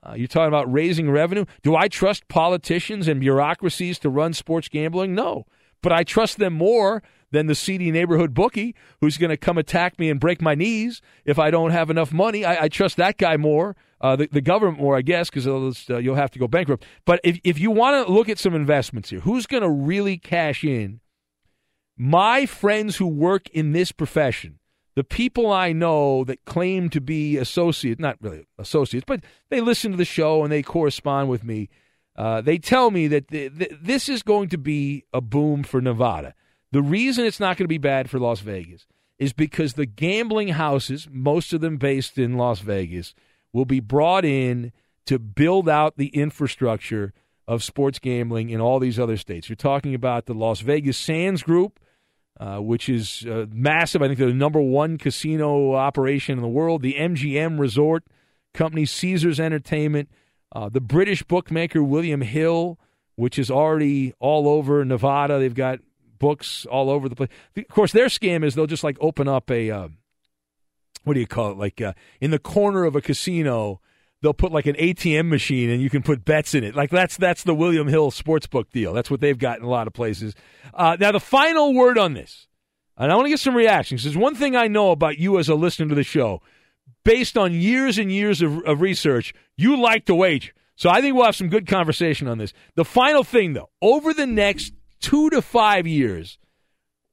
[0.07, 1.47] Uh, you're talking about raising revenue.
[1.63, 5.15] Do I trust politicians and bureaucracies to run sports gambling?
[5.15, 5.47] No.
[5.83, 9.99] But I trust them more than the seedy neighborhood bookie who's going to come attack
[9.99, 12.45] me and break my knees if I don't have enough money.
[12.45, 15.99] I, I trust that guy more, uh, the, the government more, I guess, because uh,
[15.99, 16.85] you'll have to go bankrupt.
[17.05, 20.19] But if, if you want to look at some investments here, who's going to really
[20.19, 21.01] cash in?
[21.97, 24.59] My friends who work in this profession
[24.95, 29.91] the people I know that claim to be associates, not really associates, but they listen
[29.91, 31.69] to the show and they correspond with me.
[32.17, 35.81] Uh, they tell me that th- th- this is going to be a boom for
[35.81, 36.35] Nevada.
[36.71, 38.87] The reason it's not going to be bad for Las Vegas
[39.19, 43.15] is because the gambling houses, most of them based in Las Vegas,
[43.55, 44.73] will be brought in
[45.07, 47.15] to build out the infrastructure
[47.47, 49.49] of sports gambling in all these other states.
[49.49, 51.79] You're talking about the Las Vegas Sands Group,
[52.41, 54.03] uh, which is uh, massive.
[54.03, 56.83] I think they're the number one casino operation in the world.
[56.83, 58.05] The MGM Resort
[58.53, 60.09] Company, Caesars Entertainment,
[60.53, 62.79] uh, the British bookmaker William Hill,
[63.15, 65.39] which is already all over Nevada.
[65.39, 65.79] They've got
[66.19, 67.31] books all over the place.
[67.57, 69.89] Of course, their scam is they'll just like open up a uh,
[71.05, 71.59] what do you call it?
[71.59, 73.81] Like uh, in the corner of a casino
[74.25, 76.75] they'll put like an ATM machine and you can put bets in it.
[76.75, 78.95] Like that's that's the William Hill sportsbook deal.
[78.95, 80.35] That's what they've got in a lot of places.
[80.73, 82.49] Uh, now the final word on this,
[82.97, 84.03] and I want to get some reactions.
[84.03, 86.41] There's one thing I know about you as a listener to the show,
[87.05, 90.53] based on years and years of, of research, you like to wager.
[90.75, 92.53] So I think we'll have some good conversation on this.
[92.75, 96.39] The final thing, though, over the next two to five years,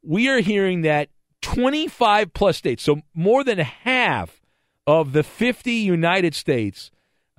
[0.02, 1.10] we are hearing that
[1.42, 4.42] 25 plus states, so more than half
[4.88, 6.92] of the 50 United States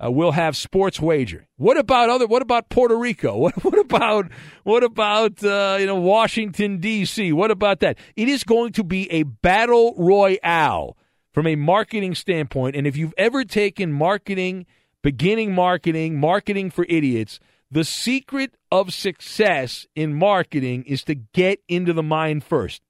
[0.03, 1.45] uh, will have sports wagering.
[1.57, 2.27] What about other?
[2.27, 3.37] What about Puerto Rico?
[3.37, 4.31] What, what about
[4.63, 7.31] what about uh, you know Washington D.C.?
[7.31, 7.97] What about that?
[8.15, 10.97] It is going to be a battle royale
[11.31, 12.75] from a marketing standpoint.
[12.75, 14.65] And if you've ever taken marketing,
[15.01, 17.39] beginning marketing, marketing for idiots,
[17.71, 22.81] the secret of success in marketing is to get into the mind first.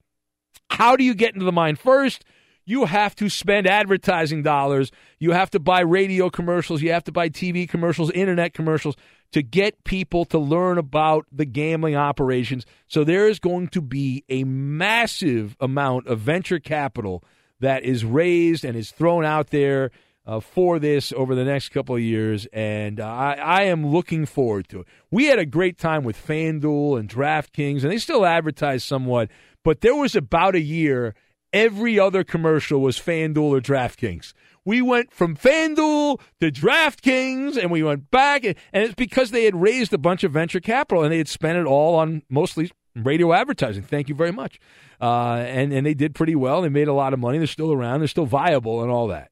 [0.74, 2.24] How do you get into the mind first?
[2.66, 4.92] you have to spend advertising dollars.
[5.20, 6.82] You have to buy radio commercials.
[6.82, 8.96] You have to buy TV commercials, internet commercials
[9.32, 12.66] to get people to learn about the gambling operations.
[12.88, 17.24] So there is going to be a massive amount of venture capital
[17.60, 19.92] that is raised and is thrown out there
[20.26, 24.26] uh, for this over the next couple of years, and uh, I, I, am looking
[24.26, 24.88] forward to it.
[25.12, 29.30] We had a great time with FanDuel and DraftKings, and they still advertise somewhat,
[29.64, 31.16] but there was about a year
[31.54, 34.34] every other commercial was FanDuel or DraftKings.
[34.66, 38.44] We went from FanDuel to DraftKings and we went back.
[38.44, 41.58] And it's because they had raised a bunch of venture capital and they had spent
[41.58, 43.84] it all on mostly radio advertising.
[43.84, 44.60] Thank you very much.
[45.00, 46.62] Uh, and, and they did pretty well.
[46.62, 47.38] They made a lot of money.
[47.38, 48.00] They're still around.
[48.00, 49.30] They're still viable and all that.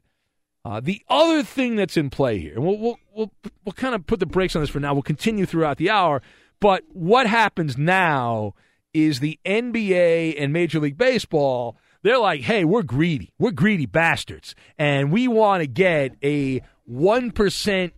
[0.63, 3.31] Uh, the other thing that's in play here, and we'll, we'll, we'll,
[3.65, 4.93] we'll kind of put the brakes on this for now.
[4.93, 6.21] We'll continue throughout the hour.
[6.59, 8.53] But what happens now
[8.93, 13.33] is the NBA and Major League Baseball– they're like, hey, we're greedy.
[13.37, 14.55] We're greedy bastards.
[14.77, 17.91] And we want to get a 1%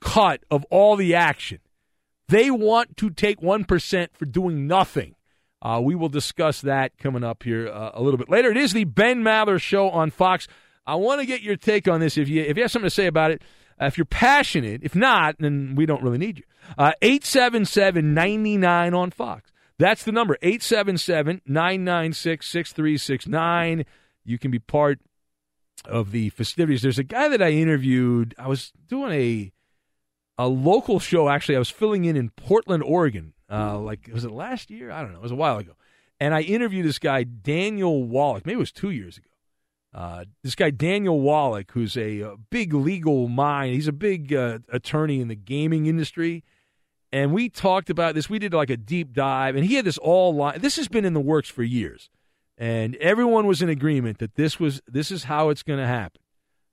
[0.00, 1.60] cut of all the action.
[2.28, 5.14] They want to take 1% for doing nothing.
[5.62, 8.50] Uh, we will discuss that coming up here uh, a little bit later.
[8.50, 10.46] It is the Ben Maller Show on Fox.
[10.86, 12.18] I want to get your take on this.
[12.18, 13.42] If you if you have something to say about it,
[13.80, 16.44] uh, if you're passionate, if not, then we don't really need you.
[16.76, 19.50] Uh, 877 99 on Fox.
[19.78, 23.84] That's the number 877 996 6369.
[24.24, 25.00] You can be part
[25.84, 26.82] of the festivities.
[26.82, 28.34] There's a guy that I interviewed.
[28.38, 29.52] I was doing a
[30.38, 31.28] a local show.
[31.28, 33.34] Actually, I was filling in in Portland, Oregon.
[33.50, 34.90] Uh, like was it last year?
[34.90, 35.18] I don't know.
[35.18, 35.72] It was a while ago.
[36.18, 38.46] And I interviewed this guy Daniel Wallach.
[38.46, 39.28] Maybe it was two years ago.
[39.94, 43.74] Uh, this guy Daniel Wallach, who's a, a big legal mind.
[43.74, 46.44] He's a big uh, attorney in the gaming industry
[47.12, 48.28] and we talked about this.
[48.28, 50.60] We did like a deep dive, and he had this all line.
[50.60, 52.10] This has been in the works for years,
[52.58, 56.20] and everyone was in agreement that this was this is how it's going to happen.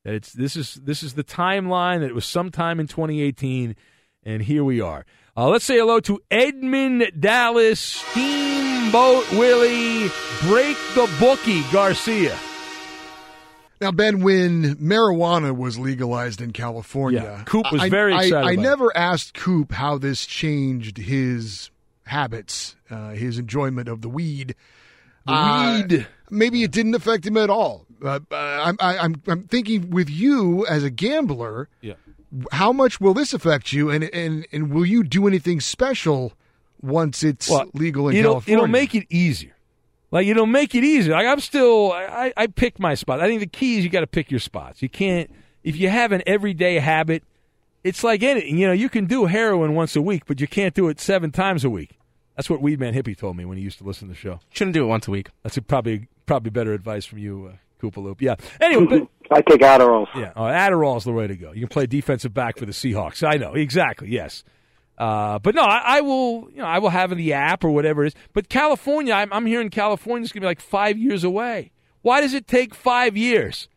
[0.03, 1.99] That it's this is this is the timeline.
[1.99, 3.75] That it was sometime in 2018,
[4.23, 5.05] and here we are.
[5.35, 10.11] Uh, let's say hello to Edmund Dallas Steamboat Willie
[10.43, 12.37] Break the Bookie Garcia.
[13.83, 18.35] Now, Ben, when marijuana was legalized in California, yeah, Coop was very excited.
[18.35, 21.69] I, I never asked Coop how this changed his
[22.05, 24.55] habits, uh, his enjoyment of the weed.
[25.25, 26.07] The uh, weed.
[26.29, 27.85] Maybe it didn't affect him at all.
[28.01, 31.67] Uh, I'm, I, I'm, I'm thinking with you as a gambler.
[31.81, 31.95] Yeah.
[32.53, 36.33] How much will this affect you, and and and will you do anything special
[36.81, 38.53] once it's Well, legal in it'll, California.
[38.55, 39.55] It'll make it easier.
[40.13, 41.13] Like it'll make it easier.
[41.13, 43.19] Like I'm still, I, I pick my spot.
[43.19, 44.83] I think the key is you got to pick your spots.
[44.83, 45.31] You can't
[45.63, 47.23] if you have an everyday habit.
[47.83, 48.59] It's like anything.
[48.59, 51.31] You know, you can do heroin once a week, but you can't do it seven
[51.31, 51.97] times a week.
[52.35, 54.39] That's what Weedman Hippie told me when he used to listen to the show.
[54.51, 55.29] Shouldn't do it once a week.
[55.41, 58.21] That's a, probably probably better advice from you, uh, Koopa Loop.
[58.21, 58.35] Yeah.
[58.61, 60.07] Anyway, but, I take Adderall.
[60.15, 61.53] yeah, oh, Adderall's the way to go.
[61.53, 63.27] You can play defensive back for the Seahawks.
[63.27, 64.09] I know exactly.
[64.09, 64.43] Yes,
[64.97, 66.49] uh, but no, I, I will.
[66.51, 68.15] You know, I will have the app or whatever it is.
[68.33, 70.23] But California, I'm, I'm California.
[70.23, 71.71] It's going to be like five years away.
[72.01, 73.67] Why does it take five years?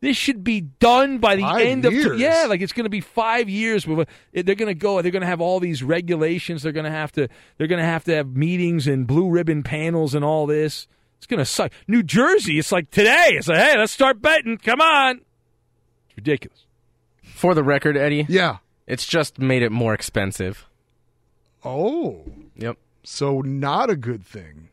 [0.00, 3.00] This should be done by the Five end of yeah, like it's going to be
[3.00, 3.86] five years.
[3.86, 5.00] With they're going to go.
[5.00, 6.62] They're going to have all these regulations.
[6.62, 7.28] They're going to have to.
[7.56, 10.88] They're going to have to have meetings and blue ribbon panels and all this.
[11.16, 11.72] It's going to suck.
[11.88, 13.28] New Jersey, it's like today.
[13.30, 14.58] It's like, hey, let's start betting.
[14.58, 15.22] Come on.
[16.08, 16.66] It's ridiculous.
[17.22, 18.26] For the record, Eddie.
[18.28, 18.58] Yeah.
[18.86, 20.66] It's just made it more expensive.
[21.64, 22.24] Oh.
[22.56, 22.76] Yep.
[23.02, 24.68] So not a good thing.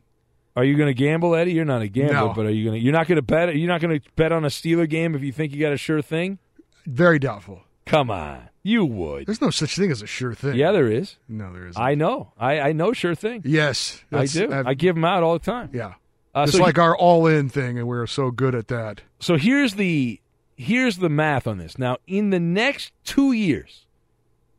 [0.55, 1.53] Are you going to gamble, Eddie?
[1.53, 2.33] You're not a gambler, No.
[2.33, 2.83] but are you going to?
[2.83, 3.55] You're not going to bet.
[3.55, 5.77] You're not going to bet on a Steeler game if you think you got a
[5.77, 6.39] sure thing.
[6.85, 7.63] Very doubtful.
[7.85, 9.27] Come on, you would.
[9.27, 10.55] There's no such thing as a sure thing.
[10.55, 11.15] Yeah, there is.
[11.27, 11.81] No, there isn't.
[11.81, 12.31] I know.
[12.37, 13.41] I, I know sure thing.
[13.45, 14.51] Yes, I do.
[14.51, 15.69] I've- I give them out all the time.
[15.73, 15.93] Yeah.
[16.35, 19.01] Uh, it's so like he- our all-in thing, and we're so good at that.
[19.19, 20.19] So here's the
[20.57, 21.77] here's the math on this.
[21.77, 23.85] Now, in the next two years,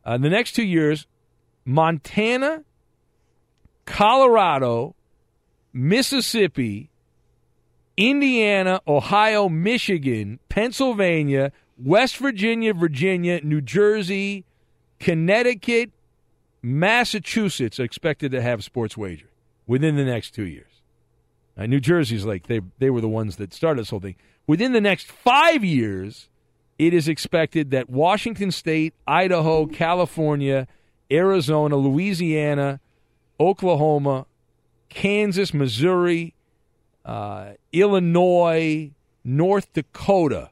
[0.05, 1.07] uh, the next two years,
[1.65, 2.63] Montana,
[3.85, 4.95] Colorado,
[5.71, 6.89] Mississippi,
[7.95, 14.45] Indiana, Ohio, Michigan, Pennsylvania, West Virginia, Virginia, New Jersey,
[14.99, 15.91] Connecticut,
[16.61, 19.29] Massachusetts are expected to have sports wagering
[19.67, 20.81] within the next two years.
[21.57, 24.15] Uh, New Jersey's like they they were the ones that started this whole thing.
[24.47, 26.29] Within the next five years,
[26.87, 30.67] it is expected that Washington State, Idaho, California,
[31.11, 32.79] Arizona, Louisiana,
[33.39, 34.25] Oklahoma,
[34.89, 36.33] Kansas, Missouri,
[37.05, 38.91] uh, Illinois,
[39.23, 40.49] North Dakota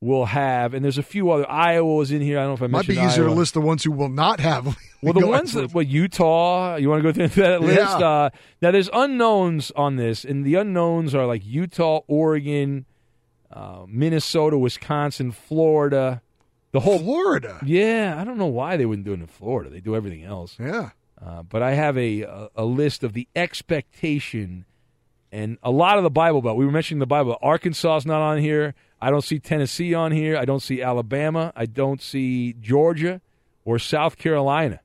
[0.00, 1.50] will have, and there's a few other.
[1.50, 2.38] Iowa is in here.
[2.38, 3.34] I don't know if I Might be easier Iowa.
[3.34, 4.76] to list the ones who will not have.
[5.02, 6.76] Well, the ones that well, Utah.
[6.76, 7.78] You want to go through that list?
[8.00, 8.08] Yeah.
[8.08, 8.30] Uh,
[8.62, 12.86] now, there's unknowns on this, and the unknowns are like Utah, Oregon,
[13.50, 16.22] uh, Minnesota, Wisconsin, Florida.
[16.72, 17.60] The whole Florida.
[17.64, 19.70] Yeah, I don't know why they wouldn't do it in Florida.
[19.70, 20.56] They do everything else.
[20.60, 20.90] Yeah.
[21.24, 24.66] Uh, but I have a, a a list of the expectation,
[25.32, 26.58] and a lot of the Bible Belt.
[26.58, 27.38] We were mentioning the Bible.
[27.40, 28.74] Arkansas is not on here.
[29.00, 30.36] I don't see Tennessee on here.
[30.36, 31.52] I don't see Alabama.
[31.56, 33.22] I don't see Georgia
[33.64, 34.80] or South Carolina.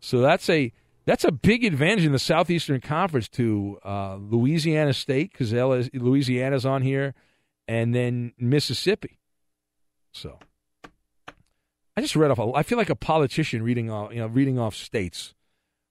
[0.00, 0.72] So that's a
[1.04, 5.52] that's a big advantage in the Southeastern Conference to uh, Louisiana State because
[5.94, 7.14] Louisiana's on here,
[7.68, 9.18] and then Mississippi.
[10.12, 10.38] So
[11.96, 12.38] I just read off.
[12.38, 15.34] A, I feel like a politician reading off you know reading off states.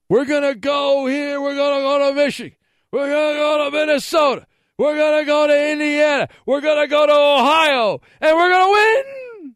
[0.09, 1.39] We're gonna go here.
[1.39, 2.57] We're gonna go to Michigan.
[2.91, 4.47] We're gonna go to Minnesota.
[4.77, 6.27] We're gonna go to Indiana.
[6.45, 9.55] We're gonna go to Ohio, and we're gonna win.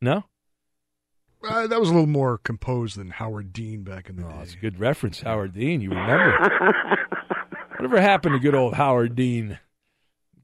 [0.00, 0.24] No,
[1.42, 4.38] Uh, that was a little more composed than Howard Dean back in the day.
[4.42, 5.80] It's a good reference, Howard Dean.
[5.80, 6.38] You remember?
[7.78, 9.58] Whatever happened to good old Howard Dean?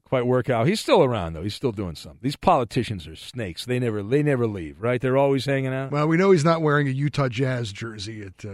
[0.05, 0.67] Quite work out.
[0.67, 1.41] He's still around though.
[1.41, 2.19] He's still doing something.
[2.21, 3.65] These politicians are snakes.
[3.65, 4.79] They never they never leave.
[4.81, 5.01] Right?
[5.01, 5.91] They're always hanging out.
[5.91, 8.53] Well, we know he's not wearing a Utah Jazz jersey at uh,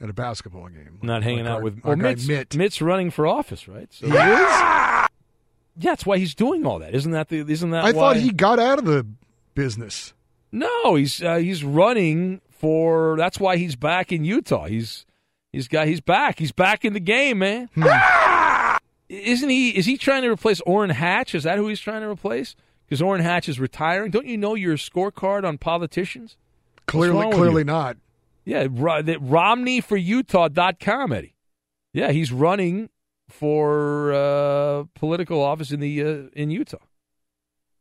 [0.00, 1.00] at a basketball game.
[1.02, 2.54] Not hanging Like out our- with well, Mitt's, Mitt.
[2.54, 3.92] Mitt's running for office, right?
[3.92, 4.18] So He is?
[4.18, 6.94] Yeah, that's why he's doing all that.
[6.94, 7.40] Isn't that the?
[7.40, 7.84] Isn't that?
[7.84, 9.04] I thought he got out of the
[9.56, 10.14] business.
[10.52, 13.16] No, he's uh, he's running for.
[13.18, 14.66] That's why he's back in Utah.
[14.66, 15.04] He's
[15.52, 16.38] he's got he's back.
[16.38, 17.68] He's back in the game, man.
[19.08, 19.70] Isn't he?
[19.70, 21.34] Is he trying to replace Orrin Hatch?
[21.34, 22.56] Is that who he's trying to replace?
[22.86, 24.10] Because Orrin Hatch is retiring.
[24.10, 26.36] Don't you know your scorecard on politicians?
[26.86, 27.96] Clearly, clearly not.
[28.44, 31.34] Yeah, Ro- that RomneyForUtah.com, Eddie.
[31.92, 32.90] Yeah, he's running
[33.28, 36.78] for uh, political office in the uh, in Utah.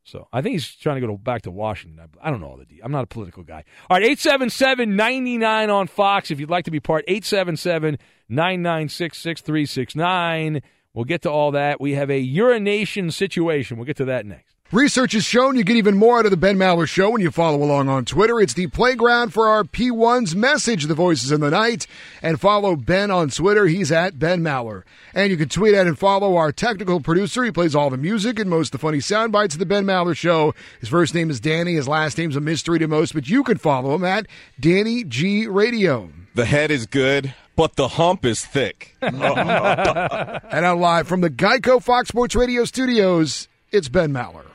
[0.06, 2.00] So I think he's trying to go back to Washington.
[2.22, 2.86] I, I don't know all the details.
[2.86, 3.64] I'm not a political guy.
[3.90, 6.30] All right, 877 99 on Fox.
[6.32, 7.98] If you'd like to be part, 877
[8.30, 10.62] 996 6369.
[10.94, 11.82] We'll get to all that.
[11.82, 13.78] We have a urination situation.
[13.78, 14.54] We'll get to that next.
[14.74, 17.30] Research has shown you get even more out of the Ben Maller Show when you
[17.30, 18.40] follow along on Twitter.
[18.40, 21.86] It's the playground for our P1's message, The Voices in the Night.
[22.24, 23.68] And follow Ben on Twitter.
[23.68, 24.82] He's at Ben Maller.
[25.14, 27.44] And you can tweet at and follow our technical producer.
[27.44, 29.86] He plays all the music and most of the funny sound bites of the Ben
[29.86, 30.56] Maller Show.
[30.80, 31.76] His first name is Danny.
[31.76, 34.26] His last name's a mystery to most, but you can follow him at
[34.60, 36.10] Danny G Radio.
[36.34, 38.96] The head is good, but the hump is thick.
[39.02, 44.46] and now live from the Geico Fox Sports Radio studios, it's Ben Maller.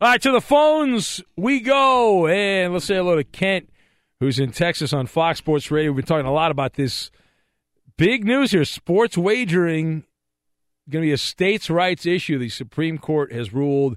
[0.00, 2.26] All right, to the phones we go.
[2.26, 3.70] And let's say hello to Kent,
[4.20, 5.92] who's in Texas on Fox Sports Radio.
[5.92, 7.10] We've been talking a lot about this
[7.96, 10.04] big news here: sports wagering
[10.90, 12.38] going to be a states' rights issue.
[12.38, 13.96] The Supreme Court has ruled.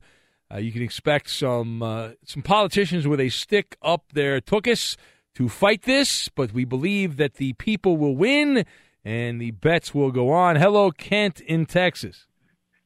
[0.51, 4.95] Uh, you can expect some uh, some politicians with a stick up their tuchus
[5.35, 8.65] to fight this, but we believe that the people will win
[9.03, 10.55] and the bets will go on.
[10.55, 12.25] Hello, Kent in Texas.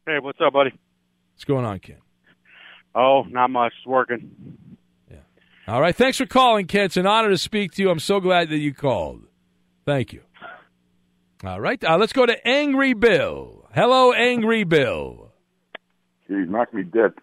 [0.06, 0.72] Hey, what's up, buddy?
[1.34, 2.00] What's going on, Kent?
[2.94, 3.72] Oh, not much.
[3.78, 4.32] It's working.
[5.10, 5.18] Yeah.
[5.68, 5.96] All right.
[5.96, 6.86] Thanks for calling, Kent.
[6.86, 7.90] It's an honor to speak to you.
[7.90, 9.24] I'm so glad that you called.
[9.86, 10.22] Thank you.
[11.44, 11.82] All right.
[11.84, 13.68] Uh, let's go to Angry Bill.
[13.74, 15.32] Hello, Angry Bill.
[16.28, 17.14] You knocked me dead.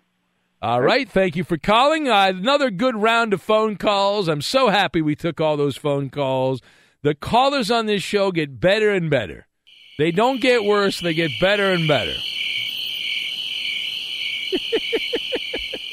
[0.63, 1.09] All right.
[1.09, 2.09] Thank you for calling.
[2.09, 4.27] Uh, another good round of phone calls.
[4.29, 6.61] I'm so happy we took all those phone calls.
[7.03, 9.47] The callers on this show get better and better.
[9.99, 12.15] They don't get worse, they get better and better.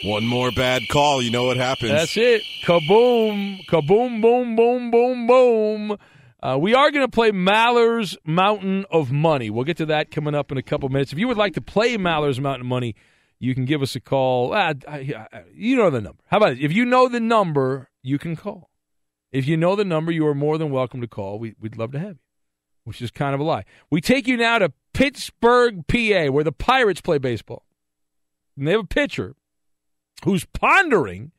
[0.03, 1.91] One more bad call, you know what happens.
[1.91, 2.41] That's it.
[2.63, 3.65] Kaboom.
[3.65, 5.97] Kaboom, boom, boom, boom, boom.
[6.41, 9.49] Uh, we are going to play Maller's Mountain of Money.
[9.49, 11.13] We'll get to that coming up in a couple minutes.
[11.13, 12.95] If you would like to play Maller's Mountain of Money,
[13.43, 14.53] you can give us a call.
[14.53, 16.19] Ah, I- I- you know the number.
[16.27, 16.59] How about it?
[16.61, 18.69] If you know the number, you can call.
[19.33, 21.39] If you know the number, you are more than welcome to call.
[21.39, 22.19] We, we'd love to have you,
[22.85, 23.65] which is kind of a lie.
[23.91, 27.65] We take you now to Pittsburgh, PA, where the Pirates play baseball.
[28.55, 29.35] And they have a pitcher
[30.23, 31.31] who's pondering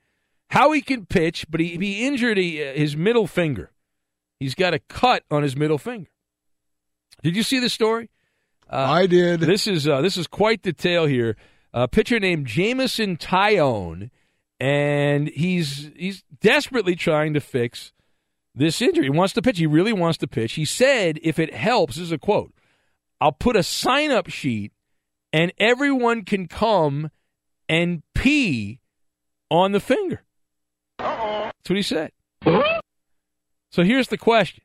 [0.50, 3.70] how he can pitch, but he, he injured he, his middle finger.
[4.38, 6.10] He's got a cut on his middle finger.
[7.22, 8.10] Did you see the story?
[8.68, 9.40] Uh, I did.
[9.40, 11.36] This is uh, this is quite the tale here.
[11.76, 14.10] A pitcher named Jameson Taillon,
[14.60, 17.92] and he's he's desperately trying to fix
[18.54, 19.06] this injury.
[19.06, 19.58] He wants to pitch.
[19.58, 20.52] He really wants to pitch.
[20.52, 22.54] He said, "If it helps," this is a quote.
[23.20, 24.72] I'll put a sign up sheet,
[25.32, 27.10] and everyone can come
[27.68, 28.78] and pee
[29.50, 30.22] on the finger.
[30.98, 32.12] That's what he said.
[33.72, 34.62] So here's the question.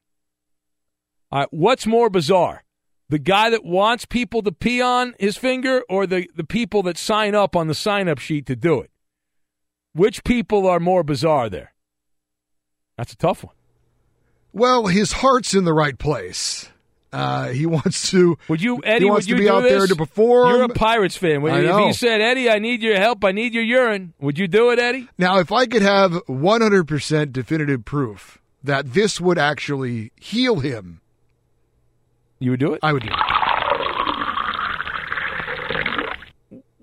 [1.31, 2.63] All right, what's more bizarre?
[3.09, 6.97] The guy that wants people to pee on his finger or the, the people that
[6.97, 8.91] sign up on the sign up sheet to do it?
[9.93, 11.73] Which people are more bizarre there?
[12.97, 13.55] That's a tough one.
[14.53, 16.69] Well, his heart's in the right place.
[17.11, 18.37] Uh, he wants to.
[18.47, 19.05] Would you, Eddie?
[19.05, 19.71] He wants would you to be out this?
[19.71, 20.49] there to perform.
[20.53, 21.41] You're a Pirates fan.
[21.41, 23.23] Would- I if he said, "Eddie, I need your help.
[23.25, 25.07] I need your urine," would you do it, Eddie?
[25.17, 31.01] Now, if I could have 100% definitive proof that this would actually heal him,
[32.39, 32.79] you would do it.
[32.81, 33.15] I would do it.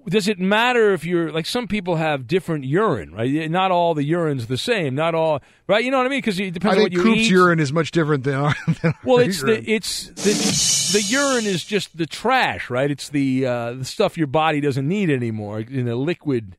[0.08, 3.50] does it matter if you're like some people have different urine, right?
[3.50, 4.94] Not all the urine's the same.
[4.94, 5.84] Not all, right?
[5.84, 6.18] You know what I mean?
[6.18, 7.30] Because it depends I on what you Coop's eat.
[7.30, 8.54] urine is much different than our.
[8.82, 9.64] Than well, it's urine.
[9.64, 12.90] the it's the the urine is just the trash, right?
[12.90, 16.56] It's the uh, the stuff your body doesn't need anymore in a liquid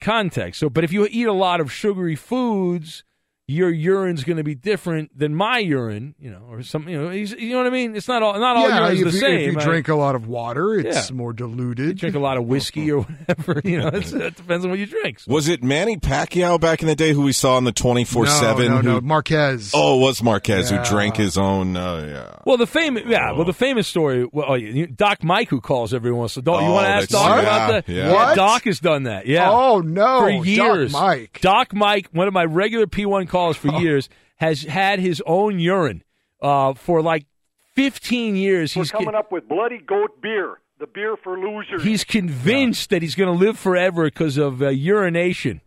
[0.00, 0.60] context.
[0.60, 3.04] So, but if you eat a lot of sugary foods,
[3.46, 6.90] your urine's going to be different than my urine, you know, or something.
[6.92, 7.94] You know, you know what I mean?
[7.94, 9.40] It's not all not all yeah, urine's if, the you, same.
[9.50, 11.16] if you I- drink a lot of water, it's Yeah.
[11.16, 11.88] more diluted.
[11.88, 13.60] You drink a lot of whiskey or whatever.
[13.64, 15.18] You know, it's, it depends on what you drink.
[15.26, 18.66] Was it Manny Pacquiao back in the day who we saw in the 24 7?
[18.66, 19.00] No, no, no.
[19.00, 19.72] Marquez.
[19.74, 20.78] Oh, it was Marquez Yeah.
[20.82, 21.76] who drank his own.
[21.76, 22.36] Uh, yeah.
[22.46, 23.32] Well, the famous, yeah.
[23.32, 24.26] Well, the famous story.
[24.32, 26.36] Well, oh, you, Doc Mike, who calls every once.
[26.36, 26.62] in a while.
[26.62, 27.92] you Oh, want to ask Doc yeah, about that?
[27.92, 28.12] yeah.
[28.12, 28.36] What?
[28.36, 29.26] Doc has done that.
[29.26, 29.50] Yeah.
[29.50, 30.20] Oh, no.
[30.20, 31.40] For Doc years, Mike.
[31.42, 36.04] Doc Mike, one of my regular P1 calls for years, has had his own urine
[36.40, 37.26] uh, for like
[37.74, 38.76] 15 years.
[38.76, 41.82] We're He's coming up with Bloody Goat Beer, the beer for losers.
[41.82, 45.60] He's convinced that he's going to live forever because of uh, urination.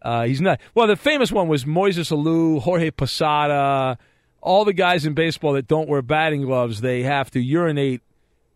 [0.00, 0.60] Uh, he's not.
[0.76, 3.98] Well, the famous one was Moises Alou, Jorge Posada,
[4.40, 6.82] all the guys in baseball that don't wear batting gloves.
[6.82, 8.00] They have to urinate.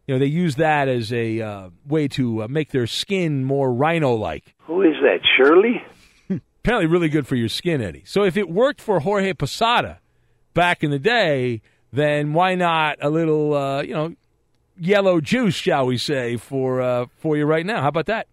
[0.06, 3.72] You know, they use that as a uh, way to uh, make their skin more
[3.72, 4.54] rhino-like.
[4.66, 5.82] Who is that, Shirley?
[6.64, 8.04] Apparently, really good for your skin, Eddie.
[8.06, 9.98] So, if it worked for Jorge Posada
[10.54, 11.60] back in the day,
[11.92, 14.14] then why not a little, uh, you know,
[14.78, 17.80] yellow juice, shall we say, for uh, for you right now?
[17.82, 18.28] How about that?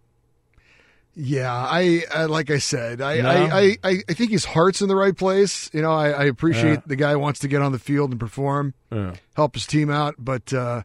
[1.16, 3.28] Yeah, I, I like I said, I, No?
[3.28, 5.68] I, I, I, think his heart's in the right place.
[5.74, 6.80] You know, I, I appreciate Yeah.
[6.86, 9.14] the guy wants to get on the field and perform, Yeah.
[9.34, 10.82] help his team out, but uh,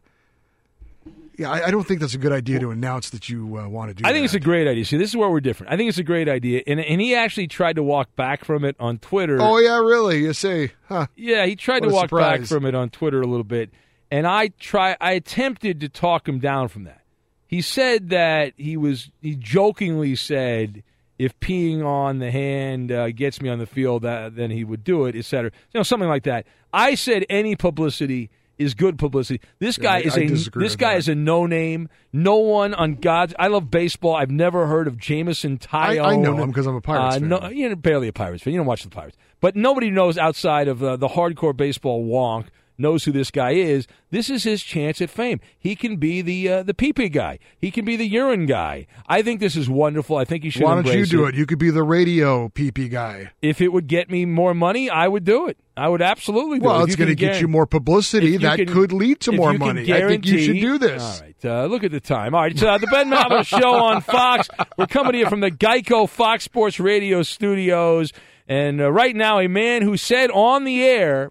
[1.38, 3.90] yeah, I, I don't think that's a good idea to announce that you uh, want
[3.90, 4.06] to do.
[4.06, 4.24] I think that.
[4.26, 4.84] it's a great idea.
[4.84, 5.72] See, this is where we're different.
[5.72, 8.64] I think it's a great idea, and and he actually tried to walk back from
[8.64, 9.38] it on Twitter.
[9.40, 10.18] Oh yeah, really?
[10.20, 11.06] You say, huh?
[11.14, 13.70] Yeah, he tried What to walk back from it on Twitter a little bit,
[14.10, 14.96] and I try.
[15.00, 17.02] I attempted to talk him down from that.
[17.46, 19.10] He said that he was.
[19.20, 20.82] He jokingly said,
[21.18, 24.84] "If peeing on the hand uh, gets me on the field, uh, then he would
[24.84, 26.46] do it, etc." You know, something like that.
[26.72, 29.40] I said any publicity is good publicity.
[29.58, 30.28] This Yeah, guy I- is I a
[30.58, 30.98] this guy that.
[30.98, 31.88] is a no name.
[32.12, 33.34] No one on God's.
[33.38, 34.14] I love baseball.
[34.16, 36.04] I've never heard of Jameson I, Taillon.
[36.06, 37.28] I know him because I'm a Pirates Uh, fan.
[37.28, 38.52] no, you're barely a Pirates fan.
[38.54, 42.46] You don't watch the Pirates, but nobody knows outside of uh, the hardcore baseball wonk
[42.78, 43.86] knows who this guy is.
[44.10, 45.40] This is his chance at fame.
[45.58, 47.38] He can be the uh, the pee pee guy.
[47.58, 48.86] He can be the urine guy.
[49.08, 50.16] I think this is wonderful.
[50.16, 50.62] I think he should.
[50.62, 51.34] Why don't you do it?
[51.34, 53.30] You could be the radio PP guy.
[53.42, 55.58] If it would get me more money, I would do it.
[55.78, 56.84] I would absolutely do Well, it.
[56.84, 58.38] It's going to get you more publicity.
[58.38, 59.92] That can- could lead to more money.
[59.92, 61.02] I think you should do this.
[61.02, 62.34] All right, uh, look at the time.
[62.34, 64.48] All right, uh, the Ben Maller Show on Fox.
[64.78, 68.12] We're coming to you from the Geico Fox Sports Radio studios,
[68.48, 71.30] and uh, right now, a man who said on the air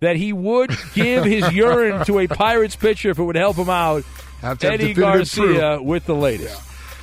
[0.00, 3.70] that he would give his urine to a Pirates pitcher if it would help him
[3.70, 4.04] out.
[4.40, 6.62] Have to have Eddie Garcia with the latest.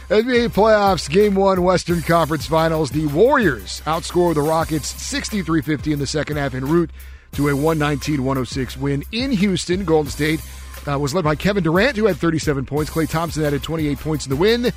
[0.10, 2.92] NBA playoffs, game one, Western Conference Finals.
[2.92, 6.92] The Warriors outscore the Rockets 63 50 in the second half en route
[7.34, 9.86] to a 119 106 win in Houston.
[9.86, 10.42] Golden State
[10.88, 12.92] uh, was led by Kevin Durant, who had 37 points.
[12.92, 14.72] Klay Thompson added 28 points in the win.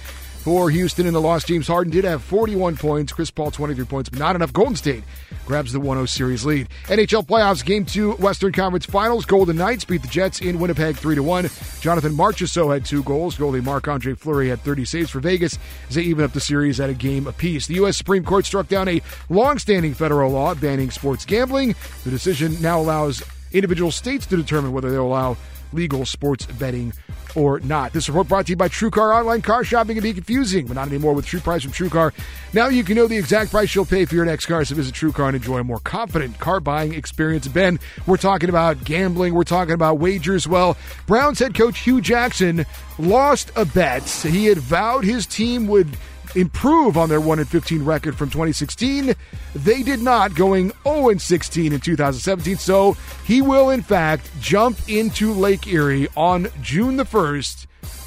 [0.47, 3.13] For Houston in the loss, James Harden did have 41 points.
[3.13, 4.53] Chris Paul 23 points, but not enough.
[4.53, 5.03] Golden State
[5.45, 6.69] grabs the 1-0 series lead.
[6.85, 9.27] NHL playoffs, Game Two, Western Conference Finals.
[9.27, 11.51] Golden Knights beat the Jets in Winnipeg 3 to one.
[11.81, 13.37] Jonathan Marchessault had two goals.
[13.37, 15.59] Goalie Marc Andre Fleury had 30 saves for Vegas
[15.89, 17.67] as they even up the series at a game apiece.
[17.67, 17.97] The U.S.
[17.97, 21.75] Supreme Court struck down a long-standing federal law banning sports gambling.
[22.05, 23.21] The decision now allows
[23.53, 25.37] individual states to determine whether they'll allow
[25.73, 26.93] legal sports betting
[27.37, 27.93] or not.
[27.93, 29.43] This report brought to you by TrueCar Online.
[29.43, 32.13] Car shopping can be confusing, but not anymore with True Price from TrueCar.
[32.53, 34.65] Now you can know the exact price you'll pay for your next car.
[34.65, 37.47] So visit TrueCar and enjoy a more confident car buying experience.
[37.47, 39.35] Ben, we're talking about gambling.
[39.35, 40.49] We're talking about wagers.
[40.49, 40.77] Well,
[41.07, 42.65] Browns head coach Hue Jackson
[42.99, 44.05] lost a bet.
[44.09, 45.89] He had vowed his team would
[46.37, 49.15] improve on their 1 and 15 record from 2016.
[49.55, 52.57] They did not, going 0 and 16 in 2017.
[52.57, 57.67] So he will, in fact, jump into Lake Erie on June the 1st.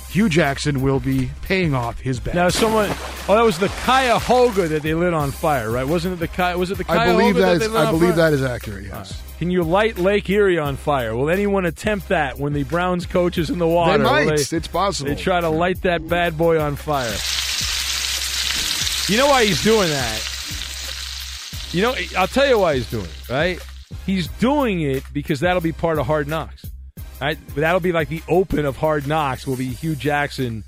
[0.09, 2.33] Hue Jackson will be paying off his bet.
[2.33, 2.89] Now, someone.
[3.27, 5.87] Oh, that was the Cuyahoga that they lit on fire, right?
[5.87, 8.15] Wasn't it the Cuy- Was it the Cuyahoga I believe that, that lit I believe
[8.15, 8.31] fire?
[8.31, 8.85] that is accurate.
[8.85, 9.21] Yes.
[9.37, 11.15] Can you light Lake Erie on fire?
[11.15, 13.99] Will anyone attempt that when the Browns coach is in the water?
[13.99, 14.25] They might.
[14.49, 15.09] They, it's possible.
[15.13, 17.13] they try to light that bad boy on fire.
[19.09, 20.25] You know why he's doing that?
[21.71, 23.59] You know, I'll tell you why he's doing it, right?
[24.05, 26.65] He's doing it because that'll be part of Hard Knocks.
[27.19, 27.37] Right?
[27.47, 30.63] But that'll be like the open of Hard Knocks will be Hue Jackson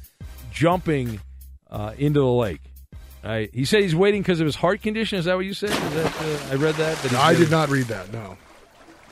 [0.52, 1.22] jumping
[1.70, 2.62] uh, into the lake.
[3.24, 3.50] Right?
[3.54, 5.20] He said he's waiting because of his heart condition.
[5.20, 5.70] Is that what you said?
[5.70, 6.98] Is that, uh, I read that.
[6.98, 8.12] that he's I did not read that.
[8.12, 8.38] No.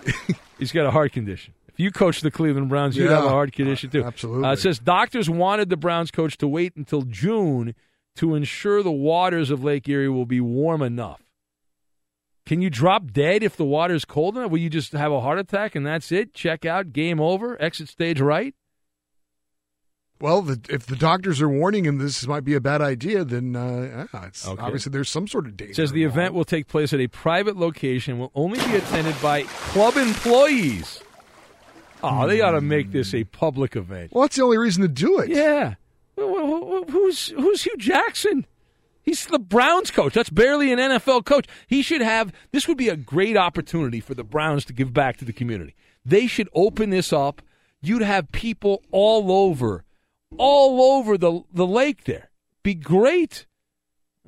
[0.58, 1.54] He's got a heart condition.
[1.68, 4.04] If you coach the Cleveland Browns, you'd Yeah, have a heart condition too.
[4.04, 4.48] absolutely.
[4.48, 7.76] Uh, it says doctors wanted the Browns coach to wait until June
[8.20, 11.22] to ensure the waters of Lake Erie will be warm enough.
[12.46, 14.52] Can you drop dead if the water is cold enough?
[14.52, 16.34] Will you just have a heart attack and that's it?
[16.34, 18.54] Check out, game over, exit stage right?
[20.20, 23.56] Well, the, if the doctors are warning him this might be a bad idea, then
[23.56, 24.62] uh, yeah, Okay.
[24.62, 25.72] obviously there's some sort of danger.
[25.72, 29.16] It says the event will take place at a private location, will only be attended
[29.22, 31.02] by club employees.
[32.04, 34.12] Oh, they ought to make this a public event.
[34.12, 35.30] Well, that's the only reason to do it.
[35.30, 35.76] Yeah.
[36.20, 38.46] Wh- wh- wh- Who's who's Hue Jackson?
[39.02, 40.14] He's the Browns coach.
[40.14, 41.48] That's barely an NFL coach.
[41.68, 45.18] He should have this would be a great opportunity for the Browns to give back
[45.18, 45.76] to the community.
[46.06, 47.42] They should open this up.
[47.82, 49.84] You'd have people all over
[50.38, 52.30] all over the the lake there.
[52.64, 53.46] Be great.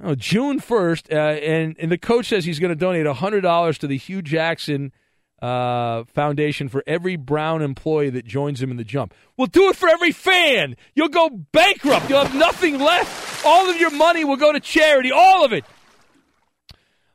[0.04, 3.86] Oh, June 1st, uh, and, and the coach says he's going to donate $100 to
[3.88, 4.92] the Hue Jackson
[5.42, 9.14] uh, Foundation for every Brown employee that joins him in the jump.
[9.38, 10.76] We'll do it for every fan.
[10.94, 12.10] You'll go bankrupt.
[12.10, 13.46] You'll have nothing left.
[13.46, 15.66] All of your money will go to charity, all of it.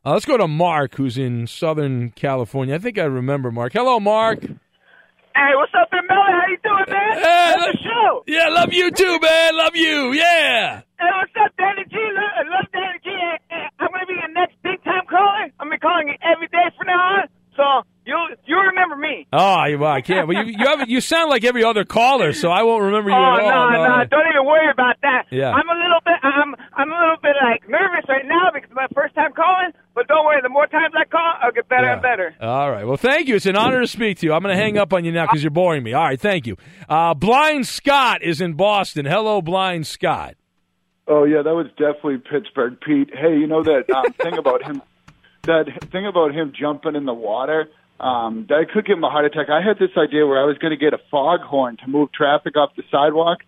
[0.04, 2.74] Uh, let's go to Mark, who's in Southern California.
[2.74, 3.72] I think I remember Mark.
[3.72, 4.40] Hello, Mark.
[4.42, 6.08] Hey, what's up, Miller?
[6.08, 7.18] How you doing, man?
[7.18, 8.24] Hey, Love the show.
[8.26, 9.56] Yeah, love you too, man.
[9.56, 10.12] Love you.
[10.12, 10.80] Yeah.
[10.98, 11.96] Hey, what's up, Danny G?
[12.14, 13.10] Love, love Danny G.
[13.10, 15.50] Hey, hey, I'm gonna be your next big time caller.
[15.60, 17.28] I'm gonna be calling you every day from now on.
[17.56, 17.62] So
[18.06, 18.16] you
[18.46, 19.26] you remember me?
[19.32, 20.28] Oh, well, I can't.
[20.28, 23.16] Well, you you have you sound like every other caller, so I won't remember you
[23.16, 23.70] oh at all.
[23.72, 25.24] no, no, don't even worry about that.
[25.30, 25.50] Yeah.
[25.50, 28.76] I'm a little bit I'm I'm a little bit like nervous right now because it's
[28.76, 29.72] my first time calling.
[29.94, 32.34] But don't worry, the more times I call, I'll get better and better.
[32.40, 32.86] All right.
[32.86, 33.36] Well, thank you.
[33.36, 34.32] It's an honor to speak to you.
[34.34, 35.94] I'm going to hang up on you now because you're boring me.
[35.94, 36.20] All right.
[36.20, 36.56] Thank you.
[36.88, 39.06] Uh, Blind Scott is in Boston.
[39.06, 40.34] Hello, Blind Scott.
[41.08, 43.10] Oh yeah, that was definitely Pittsburgh Pete.
[43.14, 44.82] Hey, you know that um, thing about him,
[45.42, 47.68] that thing about him jumping in the water.
[47.98, 49.48] Um, that could give him a heart attack.
[49.48, 52.56] I had this idea where I was going to get a foghorn to move traffic
[52.56, 53.38] off the sidewalk,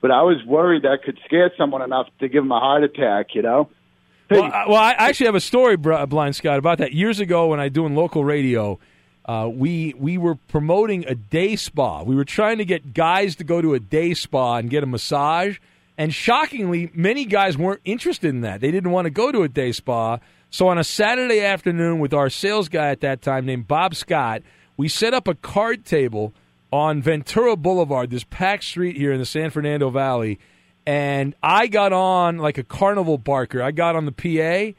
[0.00, 3.34] but I was worried that could scare someone enough to give him a heart attack.
[3.34, 3.70] You know.
[4.30, 6.92] Well, I, well, I actually have a story, Blind Scott, about that.
[6.92, 8.78] Years ago, when I doing local radio,
[9.24, 12.02] uh, we we were promoting a day spa.
[12.02, 14.86] We were trying to get guys to go to a day spa and get a
[14.86, 15.58] massage.
[15.98, 18.60] And shockingly, many guys weren't interested in that.
[18.60, 20.18] They didn't want to go to a day spa.
[20.52, 24.42] So on a Saturday afternoon with our sales guy at that time named Bob Scott,
[24.76, 26.34] we set up a card table
[26.70, 30.38] on Ventura Boulevard, this packed street here in the San Fernando Valley.
[30.86, 33.62] And I got on like a carnival barker.
[33.62, 34.78] I got on the PA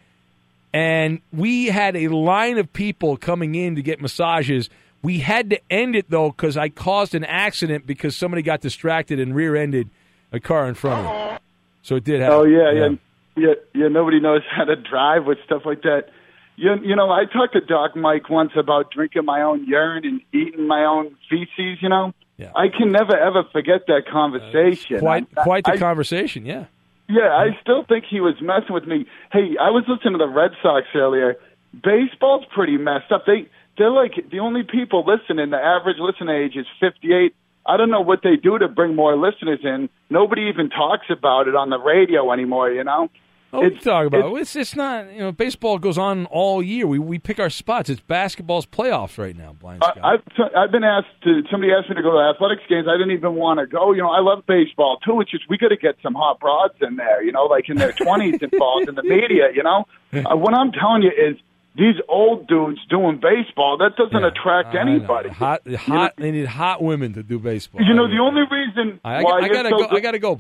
[0.76, 4.70] and we had a line of people coming in to get massages.
[5.02, 9.20] We had to end it though because I caused an accident because somebody got distracted
[9.20, 9.90] and rear-ended
[10.32, 11.16] a car in front of them.
[11.16, 11.40] Uh-huh.
[11.82, 12.38] So it did oh, happen.
[12.38, 12.96] Oh yeah, yeah, yeah,
[13.36, 13.54] yeah.
[13.74, 16.10] Yeah, nobody knows how to drive with stuff like that.
[16.56, 20.22] You, you know, I talked to Doc Mike once about drinking my own urine and
[20.34, 21.82] eating my own feces.
[21.82, 22.52] You know, yeah.
[22.56, 25.00] I can never ever forget that uh, conversation.
[25.00, 26.46] Quite, I- quite the I- conversation.
[26.46, 26.66] Yeah.
[27.10, 29.06] Yeah, I still think he was messing with me.
[29.32, 31.36] Hey, I was listening to the Red Sox earlier.
[31.84, 33.26] Baseball's pretty messed up.
[33.26, 33.48] They
[33.78, 35.50] they're like the only people listening.
[35.50, 37.36] The average listen age is 58.
[37.66, 39.90] I don't know what they do to bring more listeners in.
[40.10, 42.72] Nobody even talks about it on the radio anymore.
[42.72, 43.10] You know.
[43.54, 44.42] Oh, we can talk about it.
[44.42, 46.88] It's, it's not, you know, baseball goes on all year.
[46.88, 47.88] We, we pick our spots.
[47.88, 50.00] It's basketball's playoffs right now, Blind Scott.
[50.04, 52.88] I, I've t- I've been asked to somebody asked me to go to athletics games.
[52.90, 53.92] I didn't even want to go.
[53.92, 55.22] You know, I love baseball too.
[55.22, 57.24] It's just we got to get some hot broads in there.
[57.24, 59.50] You know, like in their twenties involved in the media.
[59.54, 61.38] You know, uh, what I'm telling you is
[61.76, 64.92] these old dudes doing baseball that doesn't attract I know.
[64.92, 65.30] anybody.
[65.30, 66.14] Hot, hot.
[66.18, 67.82] They need hot women to do baseball.
[67.82, 69.88] You know, the only reason I, I, why I gotta so go.
[69.88, 70.34] good- I gotta go,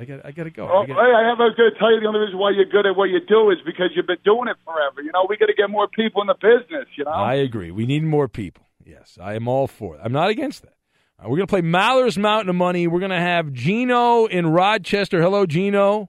[0.00, 0.24] I got.
[0.24, 0.68] I gotta go.
[0.70, 2.86] Oh, I gotta- I have I to tell you the only reason why you're good
[2.86, 5.02] at what you do is because you've been doing it forever.
[5.02, 6.86] You know, we got to get more people in the business.
[6.96, 7.70] You know, I agree.
[7.70, 8.64] We need more people.
[8.84, 10.00] Yes, I am all for it.
[10.02, 10.72] I'm not against that.
[11.18, 12.86] Right, we're going to play Maller's Mountain of Money.
[12.86, 15.20] We're going to have Gino in Rochester.
[15.20, 16.08] Hello, Gino.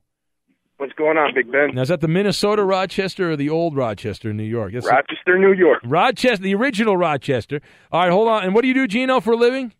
[0.80, 1.72] What's going on, Big Ben?
[1.74, 4.72] Now, is that the Minnesota Rochester or the old Rochester in New York?
[4.72, 5.82] That's Rochester, New York.
[5.84, 7.60] Rochester, the original Rochester.
[7.92, 8.46] All right, hold on.
[8.46, 9.74] And what do you do, Gino, for a living?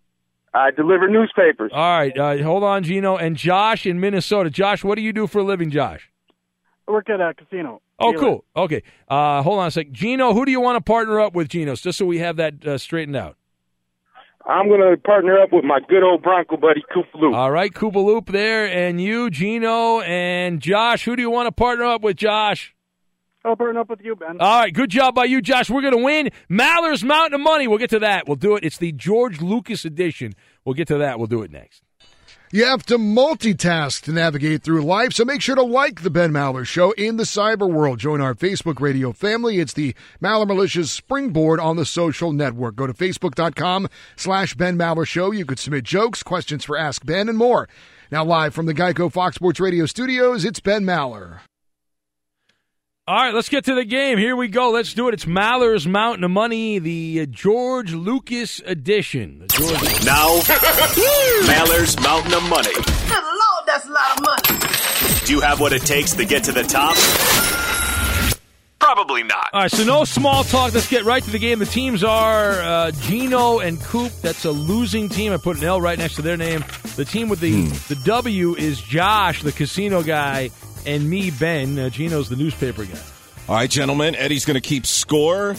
[0.54, 1.72] I deliver newspapers.
[1.74, 3.16] All right, uh, hold on, Gino.
[3.16, 4.50] And Josh in Minnesota.
[4.50, 6.12] Josh, what do you do for a living, Josh?
[6.86, 7.82] I work at a casino.
[7.98, 8.44] Oh, cool.
[8.58, 8.84] Okay.
[9.08, 9.92] Uh, hold on a sec.
[9.92, 12.68] Gino, who do you want to partner up with, Gino, just so we have that
[12.68, 13.38] uh, straightened out?
[14.50, 17.36] I'm going to partner up with my good old Bronco buddy, Koopaloop.
[17.36, 21.06] All right, Koopa Loop there, and you, Gino, and Josh.
[21.06, 22.74] Who do you want to partner up with, Josh?
[23.46, 24.38] I'll partner up with you, Ben.
[24.40, 25.70] All right, good job by you, Josh.
[25.70, 27.68] We're going to win Maller's Mountain of Money.
[27.68, 28.28] We'll get to that.
[28.28, 28.64] We'll do it.
[28.64, 30.34] It's the George Lucas edition.
[30.66, 31.20] We'll get to that.
[31.20, 31.84] We'll do it next.
[32.52, 36.32] You have to multitask to navigate through life, so make sure to like the Ben
[36.32, 38.00] Maller Show in the cyber world.
[38.00, 39.60] Join our Facebook radio family.
[39.60, 42.76] It's the Maller Militia's springboard on the social network.
[42.76, 45.30] Go to facebook.com slash Ben Maller Show.
[45.30, 47.70] You could submit jokes, questions for Ask Ben, and more.
[48.12, 51.42] Now live from the Geico Fox Sports Radio studios, it's Ben Maller.
[53.10, 54.20] All right, let's get to the game.
[54.20, 54.70] Here we go.
[54.70, 55.16] Let's do it.
[55.16, 59.40] It's Maller's Mountain of Money, the uh, George Lucas edition.
[59.40, 60.40] The George- Now,
[61.48, 62.72] Maller's Mountain of Money.
[62.72, 65.26] Good Lord, that's a lot of money.
[65.26, 66.96] Do you have what it takes to get to the top?
[68.78, 69.50] Probably not.
[69.54, 70.76] All right, so no small talk.
[70.76, 71.58] Let's get right to the game.
[71.58, 74.12] The teams are uh, Gino and Coop.
[74.22, 75.34] That's a losing team.
[75.34, 76.64] I put an L right next to their name.
[76.96, 77.64] The team with the
[77.94, 80.52] the W is Josh, the casino guy,
[80.86, 81.78] and me, Ben.
[81.78, 83.00] Uh, Gino's the newspaper guy.
[83.48, 84.16] All right, gentlemen.
[84.16, 85.56] Eddie's going to keep score,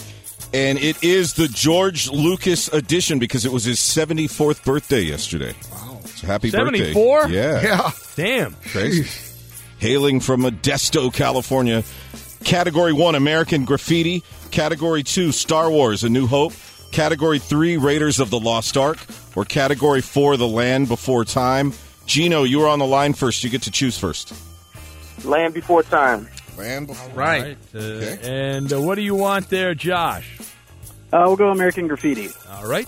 [0.53, 5.53] and it is the George Lucas edition because it was his 74th birthday yesterday.
[5.71, 5.99] Wow.
[6.05, 6.93] So happy birthday.
[6.93, 7.27] 74?
[7.29, 7.61] Yeah.
[7.61, 7.91] Yeah.
[8.15, 8.53] Damn.
[8.71, 9.07] Crazy.
[9.79, 11.83] Hailing from Modesto, California.
[12.43, 14.23] Category 1, American Graffiti.
[14.51, 16.53] Category 2, Star Wars, A New Hope.
[16.91, 18.99] Category 3, Raiders of the Lost Ark.
[19.35, 21.73] Or Category 4, The Land Before Time.
[22.05, 23.43] Gino, you were on the line first.
[23.43, 24.33] You get to choose first.
[25.23, 26.27] Land Before Time.
[26.57, 27.57] Land Before Right.
[27.73, 30.39] Uh, And uh, what do you want there, Josh?
[31.13, 32.29] Uh, we'll go American Graffiti.
[32.49, 32.87] All right.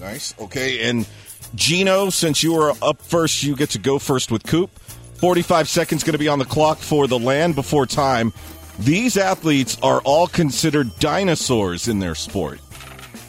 [0.00, 0.34] Nice.
[0.38, 1.06] Okay, and
[1.54, 4.70] Gino, since you were up first, you get to go first with Coop.
[5.18, 8.32] 45 seconds going to be on the clock for the land before time.
[8.78, 12.60] These athletes are all considered dinosaurs in their sport.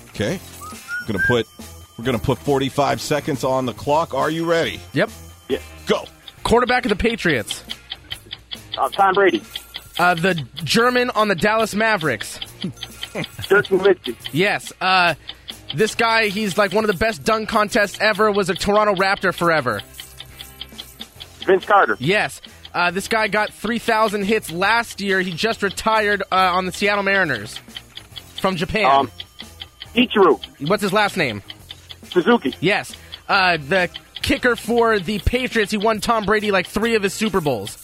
[0.09, 0.39] Okay?
[1.07, 1.47] Going to put
[1.97, 4.13] we're going to put 45 seconds on the clock.
[4.13, 4.79] Are you ready?
[4.93, 5.09] Yep.
[5.47, 5.59] Yeah.
[5.87, 6.05] Go.
[6.43, 7.63] Quarterback of the Patriots.
[8.77, 9.41] Uh, Tom Brady.
[9.99, 12.39] Uh, the German on the Dallas Mavericks.
[13.47, 14.15] Dirk Nowitzki.
[14.31, 14.71] Yes.
[14.79, 15.15] Uh,
[15.75, 18.31] this guy, he's like one of the best dunk contests ever.
[18.31, 19.81] Was a Toronto Raptor forever.
[21.45, 21.95] Vince Carter.
[21.99, 22.41] Yes.
[22.73, 25.19] Uh, this guy got 3,000 hits last year.
[25.21, 27.57] He just retired uh, on the Seattle Mariners
[28.39, 28.85] from Japan.
[28.85, 29.11] Um,
[29.95, 30.39] Ichiro.
[30.67, 31.41] What's his last name?
[32.11, 32.53] Suzuki.
[32.59, 32.95] Yes.
[33.27, 33.89] Uh, the
[34.21, 35.71] kicker for the Patriots.
[35.71, 37.83] He won Tom Brady like three of his Super Bowls.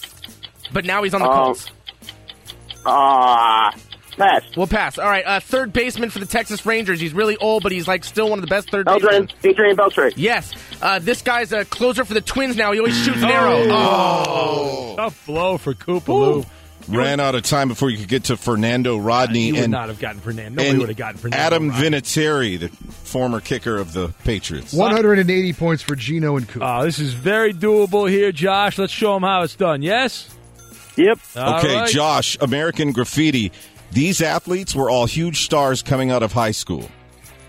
[0.73, 1.71] But now he's on the Um, Colts.
[2.85, 3.73] Ah,
[4.17, 4.43] Pass.
[4.55, 4.99] We'll pass.
[4.99, 5.25] All right.
[5.25, 6.99] Uh, third baseman for the Texas Rangers.
[6.99, 9.25] He's really old, but he's like still one of the best third Beltran.
[9.25, 9.51] basemen.
[9.51, 10.13] Adrian Beltre.
[10.15, 10.51] Yes.
[10.83, 12.71] Uh, this guy's a closer for the Twins now.
[12.73, 13.65] He always shoots an arrow.
[13.71, 14.93] Oh.
[14.97, 16.45] Tough blow for Koopaloo.
[16.87, 19.87] Ran out of time before you could get to Fernando Rodney You would and not
[19.87, 20.61] have gotten Fernando.
[20.61, 21.41] Nobody would have gotten Fernando.
[21.43, 21.89] Adam Rodney.
[21.89, 24.73] Vinatieri, the former kicker of the Patriots.
[24.73, 26.61] 180 points for Gino and Coop.
[26.63, 28.77] Oh, this is very doable here, Josh.
[28.77, 29.81] Let's show them how it's done.
[29.81, 30.29] Yes?
[30.95, 31.19] Yep.
[31.35, 33.51] okay, Josh, American Graffiti.
[33.91, 36.89] These athletes were all huge stars coming out of high school.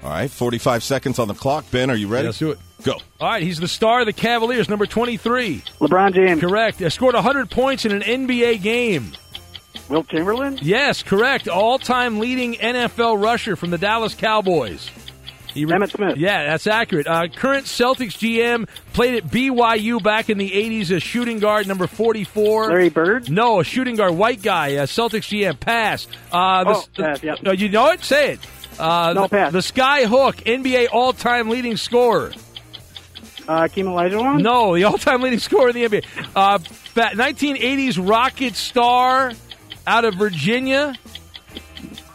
[0.03, 1.65] All right, 45 seconds on the clock.
[1.71, 2.27] Ben, are you ready?
[2.27, 2.59] Let's do it.
[2.83, 2.95] Go.
[3.21, 5.63] All right, he's the star of the Cavaliers, number 23.
[5.81, 6.41] LeBron James.
[6.41, 6.83] Correct.
[6.83, 9.13] Uh, scored 100 points in an NBA game.
[9.89, 10.59] Wilt Chamberlain.
[10.61, 11.49] Yes, correct.
[11.49, 14.91] All-time leading NFL rusher from the Dallas Cowboys.
[15.55, 16.17] He Emmitt Smith.
[16.17, 17.07] Yeah, that's accurate.
[17.07, 21.87] Uh, current Celtics GM played at BYU back in the 80s as shooting guard number
[21.87, 22.69] 44.
[22.69, 23.31] Larry Bird?
[23.31, 25.59] No, a shooting guard, white guy, uh, Celtics GM.
[25.61, 26.09] Pass.
[26.33, 27.39] Uh, the, Oh, pass, yep.
[27.59, 28.03] you know it?
[28.03, 28.41] Say it.
[28.81, 29.53] Uh, No, the, pass.
[29.53, 32.33] the Sky Hook, NBA all-time leading scorer.
[33.47, 34.43] Uh, Keem Olajuwon.
[34.43, 36.05] No, the all-time leading scorer in the NBA.
[36.35, 39.33] Uh, 1980s Rocket star
[39.87, 40.95] out of Virginia.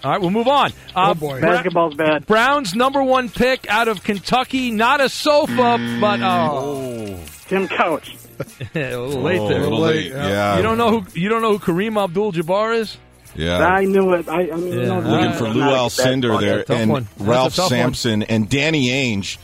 [0.03, 0.71] All right, we'll move on.
[0.95, 1.41] Uh, Oh, boy.
[1.41, 2.25] Basketball's bad.
[2.25, 4.71] Browns number one pick out of Kentucky.
[4.71, 8.15] Not a sofa, but oh, Tim Couch.
[8.39, 9.57] a little late Oh, there.
[9.59, 10.55] a little late, yeah.
[10.57, 12.97] You don't know who you don't know who Kareem Abdul-Jabbar is?
[13.35, 13.59] Yeah.
[13.59, 14.27] I knew it.
[14.27, 14.73] I, I mean, Yeah.
[14.79, 17.03] you know, Looking Uh, for not Lou a Alcindor there, and one.
[17.17, 17.69] That's a Ralph tough one.
[17.69, 19.37] Sampson, and Danny Ainge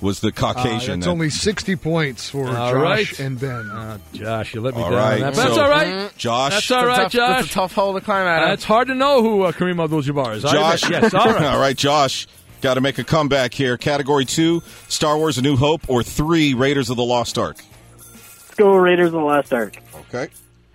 [0.00, 1.00] was the Uh, Caucasian.
[1.00, 3.18] that's that- only 60 points for All Josh right.
[3.20, 3.70] and Ben.
[3.70, 4.98] Uh, Josh, you let me All down.
[4.98, 5.34] on right, that.
[5.34, 6.16] But that's so- all right.
[6.16, 6.52] Josh.
[6.52, 7.12] That's all That's a tough- That's
[7.42, 7.50] Josh.
[7.50, 10.36] a tough hole to climb out Uh, it's hard to know who uh, Kareem Abdul-Jabbar
[10.36, 10.42] is.
[10.42, 10.82] Josh.
[10.84, 11.02] admit.
[11.02, 11.42] Yes, all right.
[11.54, 12.26] all right, Josh.
[12.62, 13.76] Got to make a comeback here.
[13.78, 17.56] Category two: Star Wars: A New Hope, or three: Raiders of the Lost Ark.
[17.96, 19.76] Let's go Raiders of the Lost Ark.
[20.12, 20.28] Okay.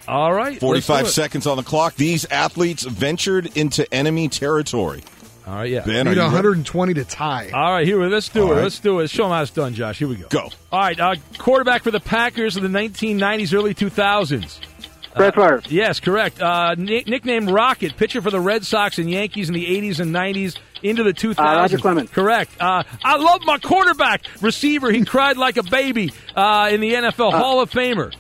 [0.08, 0.60] All right.
[0.60, 1.96] Forty-five seconds on the clock.
[1.96, 5.04] These athletes ventured into enemy territory.
[5.48, 5.86] All right, yeah.
[5.86, 6.34] Ben, are Need you ready?
[6.34, 7.52] 120 to tie.
[7.54, 8.56] All right, here we let's do All it.
[8.56, 8.64] right.
[8.64, 9.10] Let's do it.
[9.10, 10.00] Show them how it's done, Josh.
[10.00, 10.28] Here we go.
[10.30, 10.50] Go.
[10.72, 14.60] All right, uh, quarterback for the Packers in the 1990s, early 2000s.
[15.16, 15.62] Brett Favre.
[15.70, 16.42] Yes, correct.
[16.42, 20.14] Uh, nick- nicknamed Rocket, pitcher for the Red Sox and Yankees in the 80s and
[20.14, 21.40] 90s into the 2000s.
[21.40, 22.10] Uh, Roger Clemens.
[22.10, 22.52] Correct.
[22.60, 24.24] Uh, I love my quarterback.
[24.42, 27.32] Receiver, he cried like a baby uh, in the NFL.
[27.32, 28.14] Hall of Famer.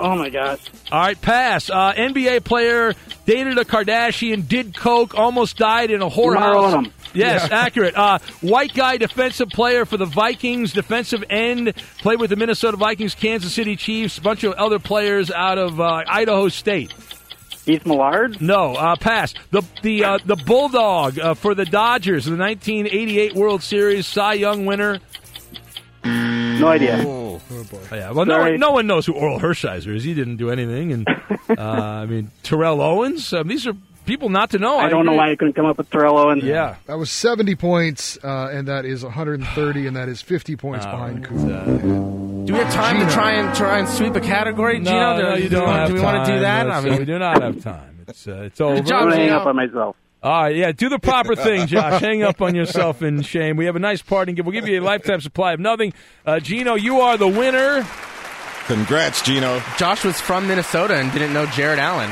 [0.00, 0.58] Oh my gosh.
[0.90, 1.70] All right, pass.
[1.70, 2.94] Uh, NBA player,
[3.26, 6.74] dated a Kardashian, did coke, almost died in a Lamar whorehouse.
[6.74, 6.92] Odom.
[7.14, 7.96] Yes, accurate.
[7.96, 13.14] Uh, white guy, defensive player for the Vikings, defensive end, played with the Minnesota Vikings,
[13.14, 16.92] Kansas City Chiefs, bunch of other players out of uh, Idaho State.
[17.64, 18.42] Keith Millard.
[18.42, 19.32] No, uh, pass.
[19.50, 24.34] The the uh, the Bulldog uh, for the Dodgers in the 1988 World Series, Cy
[24.34, 24.98] Young winner.
[26.04, 27.33] No idea.
[27.50, 28.10] Oh, yeah.
[28.12, 30.04] Well, no one, no one knows who Orel Hershiser is.
[30.04, 30.92] He didn't do anything.
[30.92, 31.08] And
[31.58, 33.32] uh, I mean, Terrell Owens.
[33.32, 33.74] Um, these are
[34.06, 34.78] people not to know.
[34.78, 36.42] I don't know why you couldn't come up with Terrell Owens.
[36.42, 36.76] Yeah.
[36.86, 41.24] That was 70 points, uh, and that is 130, and that is 50 points behind
[41.24, 41.38] Coop.
[42.46, 43.08] Do we have time Gino.
[43.08, 45.16] to try and try and sweep a category, No, Gino?
[45.18, 46.42] no, do, you do don't we, have do we want to do time.
[46.42, 46.66] that?
[46.70, 48.04] I Let's- mean, we do not have time.
[48.06, 48.74] It's uh, it's over.
[48.76, 49.38] Good job, I'm gonna hang Gino.
[49.40, 49.96] up on myself.
[50.24, 52.00] All right, yeah, do the proper thing, Josh.
[52.00, 53.56] Hang up on yourself in shame.
[53.58, 54.30] We have a nice party.
[54.30, 55.92] and give- We'll give you a lifetime supply of nothing.
[56.24, 57.86] Uh, Gino, you are the winner.
[58.66, 59.60] Congrats, Gino.
[59.76, 62.08] Josh was from Minnesota and didn't know Jared Allen.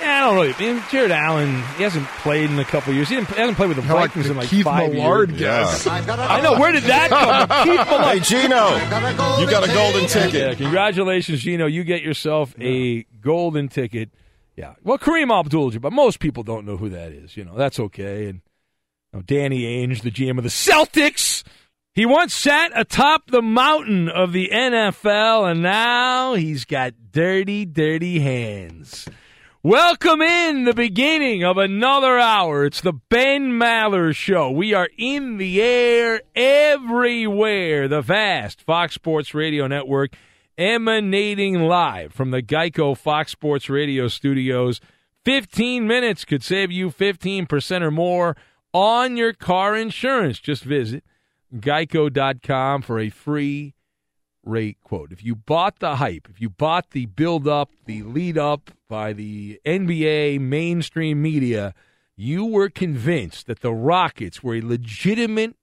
[0.00, 0.54] Yeah, I don't really.
[0.54, 3.08] I mean, Jared Allen, he hasn't played in a couple years.
[3.10, 5.30] He, didn't, he hasn't played with the Like Vikings the in like Keith five Millard
[5.30, 5.40] years.
[5.40, 5.86] guess.
[5.86, 6.58] I know.
[6.58, 7.64] Where did that come from?
[7.76, 8.04] Keith Millard.
[8.06, 10.56] Hey, Gino, you got a golden Yeah, ticket.
[10.58, 11.66] congratulations, Gino.
[11.66, 14.10] You get yourself a golden ticket.
[14.56, 14.74] Yeah.
[14.82, 15.92] Well, Kareem Abdul-Jabbar.
[15.92, 17.36] Most people don't know who that is.
[17.36, 18.28] You know, that's okay.
[18.28, 18.40] And
[19.12, 21.44] you know, Danny Ainge, the GM of the Celtics,
[21.94, 28.20] he once sat atop the mountain of the NFL, and now he's got dirty, dirty
[28.20, 29.06] hands.
[29.62, 32.64] Welcome in the beginning of another hour.
[32.64, 34.50] It's the Ben Maller Show.
[34.50, 37.88] We are in the air everywhere.
[37.88, 40.14] The vast Fox Sports Radio Network
[40.58, 44.80] emanating live from the Geico Fox Sports Radio studios.
[45.24, 48.36] 15 minutes could save you 15% or more
[48.72, 50.38] on your car insurance.
[50.38, 51.02] Just visit
[51.54, 53.74] geico.com for a free
[54.44, 55.12] rate quote.
[55.12, 59.12] If you bought the hype, if you bought the build up, the lead up by
[59.12, 61.74] the NBA mainstream media,
[62.16, 65.56] you were convinced that the Rockets were a legitimate,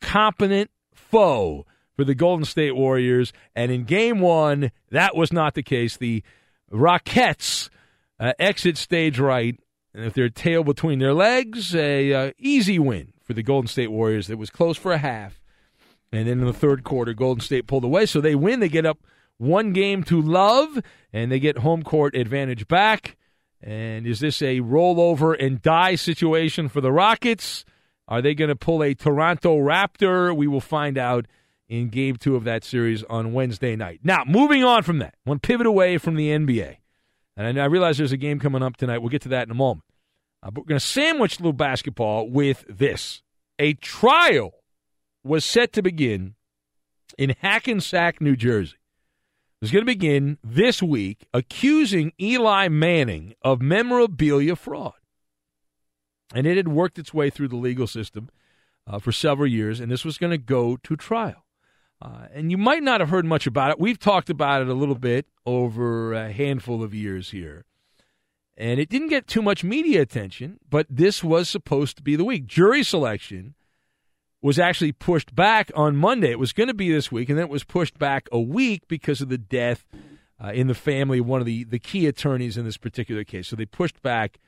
[0.00, 1.64] competent foe
[1.96, 3.32] for the Golden State Warriors.
[3.54, 5.96] And in game one, that was not the case.
[5.96, 6.22] The
[6.70, 7.70] Rockets
[8.18, 9.58] uh, exit stage right.
[9.94, 13.90] And if their tail between their legs, a uh, easy win for the Golden State
[13.90, 15.40] Warriors that was close for a half.
[16.12, 18.06] And then in the third quarter, Golden State pulled away.
[18.06, 18.60] So they win.
[18.60, 18.98] They get up
[19.38, 20.78] one game to love,
[21.12, 23.16] and they get home court advantage back.
[23.60, 27.64] And is this a rollover and die situation for the Rockets?
[28.06, 30.36] Are they going to pull a Toronto Raptor?
[30.36, 31.26] We will find out
[31.68, 34.00] in game two of that series on Wednesday night.
[34.02, 36.76] Now, moving on from that, I want to pivot away from the NBA.
[37.36, 38.98] And I realize there's a game coming up tonight.
[38.98, 39.84] We'll get to that in a moment.
[40.42, 43.22] Uh, but we're going to sandwich a little basketball with this.
[43.58, 44.52] A trial
[45.24, 46.34] was set to begin
[47.18, 48.76] in Hackensack, New Jersey.
[49.60, 54.92] It was going to begin this week accusing Eli Manning of memorabilia fraud.
[56.34, 58.28] And it had worked its way through the legal system
[58.86, 61.43] uh, for several years, and this was going to go to trial.
[62.04, 63.80] Uh, and you might not have heard much about it.
[63.80, 67.64] We've talked about it a little bit over a handful of years here.
[68.58, 72.24] And it didn't get too much media attention, but this was supposed to be the
[72.24, 72.46] week.
[72.46, 73.54] Jury selection
[74.42, 76.30] was actually pushed back on Monday.
[76.30, 78.82] It was going to be this week, and then it was pushed back a week
[78.86, 79.86] because of the death
[80.38, 83.48] uh, in the family of one of the, the key attorneys in this particular case.
[83.48, 84.38] So they pushed back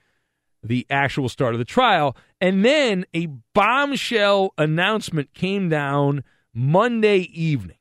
[0.62, 2.14] the actual start of the trial.
[2.38, 6.22] And then a bombshell announcement came down
[6.58, 7.76] Monday evening.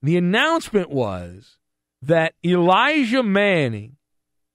[0.00, 1.58] The announcement was
[2.00, 3.96] that Elijah Manning,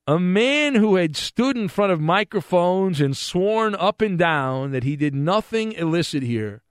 [0.07, 4.85] a man who had stood in front of microphones and sworn up and down that
[4.85, 6.63] he did nothing illicit here,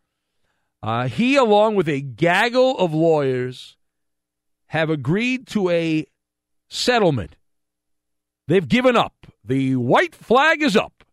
[0.82, 3.76] uh, he, along with a gaggle of lawyers,
[4.68, 6.06] have agreed to a
[6.70, 7.36] settlement.
[8.48, 9.26] They've given up.
[9.44, 11.04] The white flag is up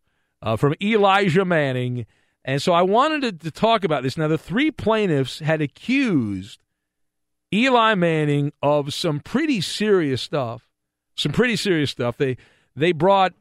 [0.42, 2.06] uh, from Elijah Manning.
[2.44, 4.18] And so I wanted to, to talk about this.
[4.18, 6.64] Now, the three plaintiffs had accused
[7.54, 10.68] Eli Manning of some pretty serious stuff.
[11.16, 12.18] Some pretty serious stuff.
[12.18, 12.38] They
[12.76, 13.34] they brought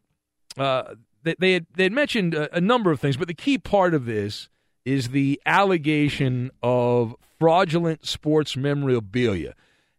[0.59, 3.59] uh, they they had, they had mentioned a, a number of things, but the key
[3.59, 4.49] part of this
[4.85, 9.55] is the allegation of fraudulent sports memorabilia,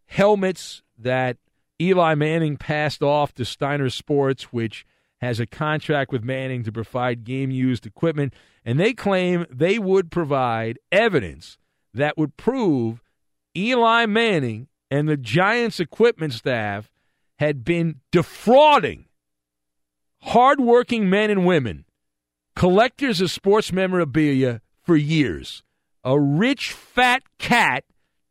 [0.06, 1.38] helmets that
[1.80, 4.86] Eli Manning passed off to Steiner Sports, which
[5.22, 8.34] has a contract with Manning to provide game used equipment,
[8.66, 11.58] and they claim they would provide evidence
[11.94, 13.02] that would prove
[13.56, 16.92] Eli Manning and the Giants equipment staff
[17.40, 19.06] had been defrauding
[20.22, 21.86] hardworking men and women,
[22.56, 25.64] collectors of sports memorabilia for years.
[26.04, 27.84] A rich, fat cat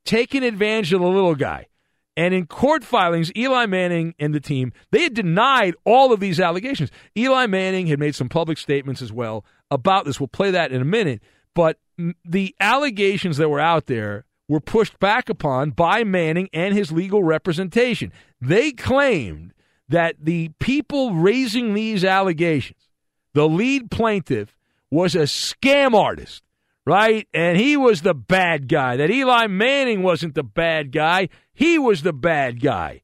[0.05, 1.67] taking advantage of the little guy.
[2.17, 6.41] And in court filings, Eli Manning and the team, they had denied all of these
[6.41, 6.91] allegations.
[7.17, 10.19] Eli Manning had made some public statements as well about this.
[10.19, 11.23] We'll play that in a minute.
[11.55, 11.79] But
[12.25, 17.23] the allegations that were out there were pushed back upon by Manning and his legal
[17.23, 18.13] representation.
[18.41, 19.55] They claimed
[19.89, 22.89] that the people raising these allegations,
[23.35, 24.57] the lead plaintiff,
[24.91, 26.43] was a scam artist,
[26.87, 27.29] right?
[27.33, 28.97] And he was the bad guy.
[28.97, 33.03] That Eli Manning wasn't the bad guy, he was the bad guy.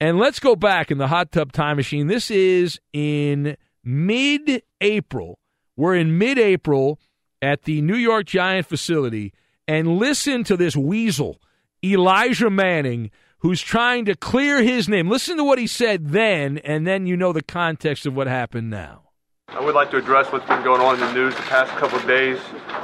[0.00, 2.06] And let's go back in the hot tub time machine.
[2.06, 5.38] This is in mid April.
[5.76, 7.00] We're in mid April
[7.42, 9.32] at the New York Giant facility.
[9.66, 11.40] And listen to this weasel,
[11.84, 15.08] Elijah Manning, who's trying to clear his name.
[15.08, 18.70] Listen to what he said then, and then you know the context of what happened
[18.70, 19.07] now.
[19.50, 21.98] I would like to address what's been going on in the news the past couple
[21.98, 22.38] of days.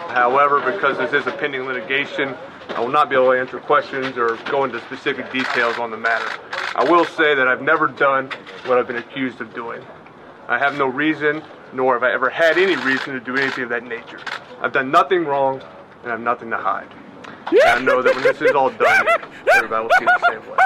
[0.08, 2.34] However, because this is a pending litigation,
[2.70, 5.98] I will not be able to answer questions or go into specific details on the
[5.98, 6.26] matter.
[6.74, 8.30] I will say that I've never done
[8.64, 9.82] what I've been accused of doing.
[10.48, 11.42] I have no reason,
[11.74, 14.20] nor have I ever had any reason to do anything of that nature.
[14.62, 15.60] I've done nothing wrong,
[16.02, 16.88] and I have nothing to hide.
[17.62, 19.06] And I know that when this is all done,
[19.54, 20.56] everybody will see the same way.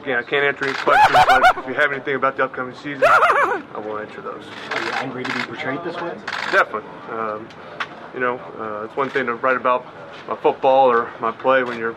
[0.00, 3.02] Again, I can't answer any questions, but if you have anything about the upcoming season,
[3.04, 4.44] I will answer those.
[4.72, 6.14] Are you angry to be portrayed this way?
[6.52, 6.88] Definitely.
[7.10, 7.48] Um,
[8.14, 9.84] you know, uh, it's one thing to write about
[10.28, 11.96] my football or my play when you're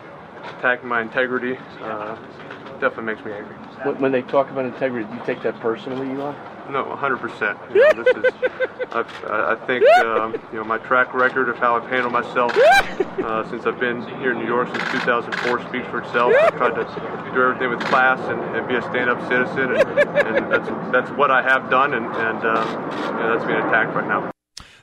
[0.58, 1.58] attacking my integrity.
[1.82, 2.16] Uh,
[2.80, 3.56] definitely makes me angry.
[3.84, 6.34] When, when they talk about integrity, do you take that personally, Eli?
[6.70, 7.74] No, 100%.
[7.74, 8.34] You know, this is,
[8.91, 13.50] I, I think, um, you know, my track record of how I've handled myself uh,
[13.50, 16.34] since I've been here in New York since 2004 speaks for itself.
[16.40, 20.52] I've tried to do everything with class and, and be a stand-up citizen, and, and
[20.52, 24.32] that's that's what I have done, and, and know, that's being attacked right now.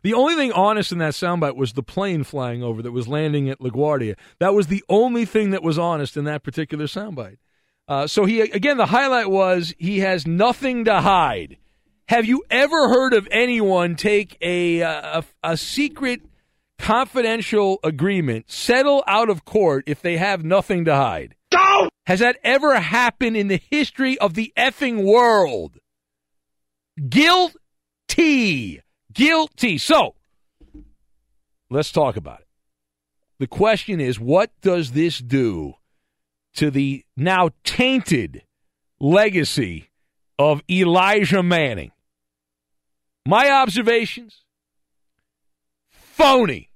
[0.03, 3.49] The only thing honest in that soundbite was the plane flying over that was landing
[3.49, 4.17] at LaGuardia.
[4.39, 7.39] That was the only thing that was honest in that particular soundbite.
[7.89, 11.57] Uh, so he again, the highlight was he has nothing to hide.
[12.09, 16.23] Have you ever heard of anyone take a, uh, a, a secret
[16.78, 21.35] confidential agreement, settle out of court if they have nothing to hide?
[21.51, 21.91] Don't!
[22.07, 25.78] Has that ever happened in the history of the effing world?
[27.09, 28.83] Guilty.
[29.12, 29.78] Guilty.
[29.78, 30.15] So,
[31.69, 32.47] let's talk about it.
[33.41, 35.74] The question is what does this do
[36.55, 38.45] to the now tainted
[39.01, 39.91] legacy
[40.39, 41.93] of Elijah Manning.
[43.27, 44.44] My observations
[45.90, 46.70] phony.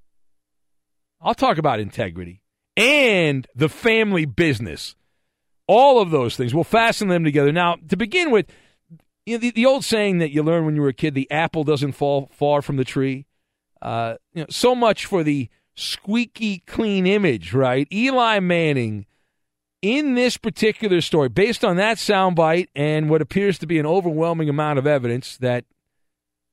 [1.21, 2.43] I'll talk about integrity
[2.77, 4.97] and the family business.
[5.69, 6.53] All of those things.
[6.53, 7.53] We'll fasten them together.
[7.53, 8.47] Now, to begin with,
[9.25, 11.31] you know, the, the old saying that you learned when you were a kid the
[11.31, 13.27] apple doesn't fall far from the tree.
[13.81, 17.87] Uh, you know, so much for the squeaky clean image, right?
[17.93, 19.07] Eli Manning
[19.83, 24.49] in this particular story, based on that soundbite and what appears to be an overwhelming
[24.49, 25.65] amount of evidence that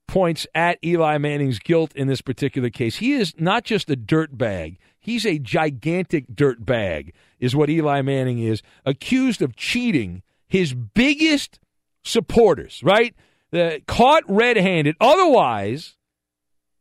[0.08, 4.38] points at Eli Manning's guilt in this particular case, he is not just a dirt
[4.38, 4.80] bag.
[5.00, 11.60] He's a gigantic dirt bag, is what Eli Manning is, accused of cheating his biggest
[12.04, 13.16] supporters, right?
[13.52, 14.96] The, caught red handed.
[15.00, 15.96] Otherwise,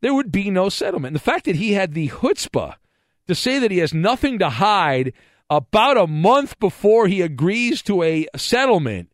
[0.01, 1.11] there would be no settlement.
[1.11, 2.75] And the fact that he had the chutzpah
[3.27, 5.13] to say that he has nothing to hide
[5.49, 9.09] about a month before he agrees to a settlement,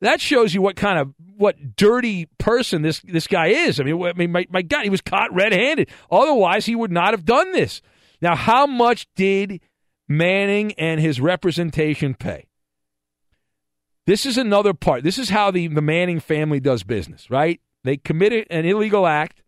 [0.00, 3.80] that shows you what kind of what dirty person this this guy is.
[3.80, 5.90] I mean, I mean, my, my God, he was caught red-handed.
[6.10, 7.82] Otherwise, he would not have done this.
[8.20, 9.60] Now, how much did
[10.08, 12.46] Manning and his representation pay?
[14.06, 15.02] This is another part.
[15.02, 17.60] This is how the, the Manning family does business, right?
[17.82, 19.42] They committed an illegal act,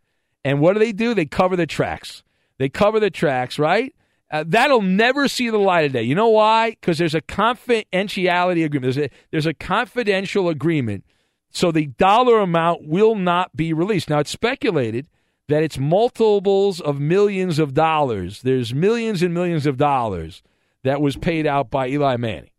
[0.45, 1.15] and what do they do?
[1.15, 2.23] They cover the tracks.
[2.59, 3.95] They cover the tracks, right?
[4.31, 6.03] Uh, that'll never see the light of day.
[6.03, 6.71] You know why?
[6.71, 8.95] Because there's a confidentiality agreement.
[8.95, 11.05] There's a, there's a confidential agreement,
[11.51, 14.11] so the dollar amount will not be released.
[14.11, 15.07] Now, it's speculated
[15.49, 18.43] that it's multiples of millions of dollars.
[18.43, 20.43] There's millions and millions of dollars
[20.85, 22.51] that was paid out by Eli Manning.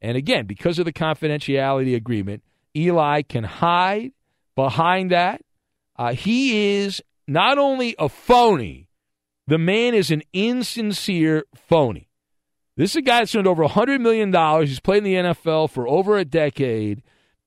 [0.00, 2.42] And again, because of the confidentiality agreement,
[2.74, 4.12] Eli can hide
[4.54, 5.42] behind that.
[5.96, 8.88] Uh, he is not only a phony,
[9.50, 12.08] the man is an insincere phony.
[12.76, 14.32] This is a guy that's earned over $100 million.
[14.64, 17.02] He's played in the NFL for over a decade.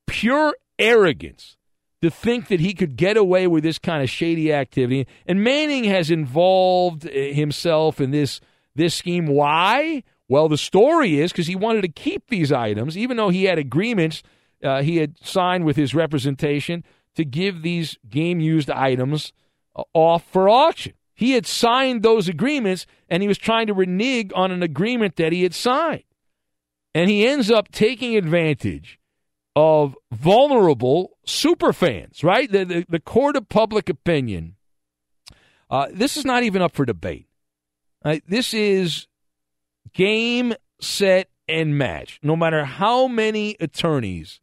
[0.06, 1.56] Pure arrogance
[2.02, 5.08] to think that he could get away with this kind of shady activity.
[5.26, 8.42] And Manning has involved uh, himself in this
[8.76, 9.28] this scheme.
[9.28, 10.04] Why?
[10.28, 13.58] Well, the story is because he wanted to keep these items, even though he had
[13.58, 14.24] agreements
[14.62, 16.84] uh, he had signed with his representation
[17.16, 19.32] to give these game used items
[19.74, 20.96] uh, off for auction.
[21.16, 25.32] He had signed those agreements and he was trying to renege on an agreement that
[25.32, 26.04] he had signed.
[26.96, 29.00] And he ends up taking advantage
[29.56, 32.52] of vulnerable super fans, right?
[32.52, 34.56] The, the, the court of public opinion.
[35.70, 37.28] Uh, this is not even up for debate.
[38.04, 39.08] Uh, this is
[39.94, 42.20] game, set, and match.
[42.24, 44.40] No matter how many attorneys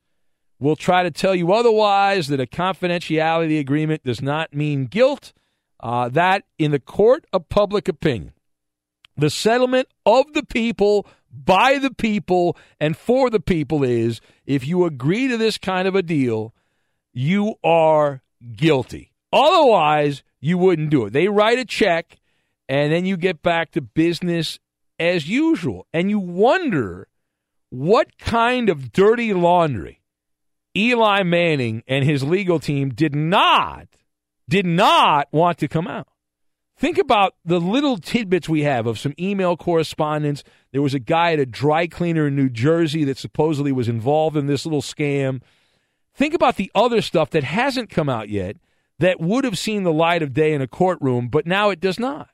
[0.59, 5.33] will try to tell you otherwise, that a confidentiality agreement does not mean guilt,
[5.83, 8.33] uh, that in the court of public opinion,
[9.17, 14.85] the settlement of the people by the people and for the people is if you
[14.85, 16.55] agree to this kind of a deal,
[17.13, 18.23] you are
[18.57, 19.13] guilty.
[19.33, 21.13] Otherwise, you wouldn't do it.
[21.13, 22.17] They write a check
[22.69, 24.59] and then you get back to business
[24.99, 25.87] as usual.
[25.93, 27.09] And you wonder
[27.71, 30.01] what kind of dirty laundry
[30.77, 33.89] Eli Manning and his legal team did not
[34.51, 36.09] did not want to come out.
[36.77, 40.43] Think about the little tidbits we have of some email correspondence.
[40.73, 44.37] There was a guy at a dry cleaner in New Jersey that supposedly was involved
[44.37, 45.43] in this little scam.
[46.15, 48.57] Think about the other stuff that hasn't come out yet
[48.99, 51.99] that would have seen the light of day in a courtroom, but now it does
[51.99, 52.31] not.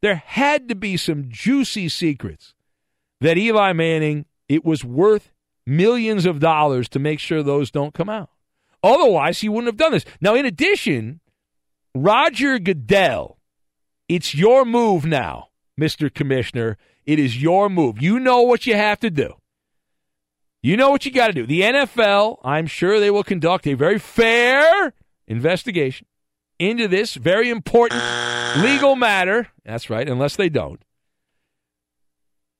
[0.00, 2.54] There had to be some juicy secrets
[3.20, 5.32] that Eli Manning, it was worth
[5.66, 8.30] millions of dollars to make sure those don't come out.
[8.82, 10.04] Otherwise, he wouldn't have done this.
[10.20, 11.20] Now, in addition,
[11.94, 13.38] Roger Goodell
[14.12, 15.48] it's your move now,
[15.80, 16.12] Mr.
[16.12, 16.76] Commissioner.
[17.06, 18.02] It is your move.
[18.02, 19.36] You know what you have to do.
[20.62, 21.46] You know what you got to do.
[21.46, 24.92] The NFL, I'm sure they will conduct a very fair
[25.26, 26.06] investigation
[26.58, 28.02] into this very important
[28.58, 29.48] legal matter.
[29.64, 30.84] That's right, unless they don't.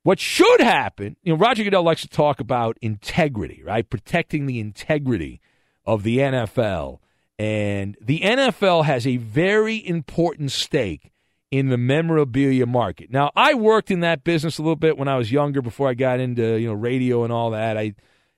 [0.05, 3.89] What should happen, you know, Roger Goodell likes to talk about integrity, right?
[3.89, 5.43] Protecting the integrity
[5.85, 6.99] of the NFL.
[7.39, 11.13] And the NFL has a very important stake
[11.51, 13.11] in the memorabilia market.
[13.11, 15.95] Now, I worked in that business a little bit when I was younger before I
[15.95, 17.77] got into, you know, radio and all that.
[17.77, 17.95] I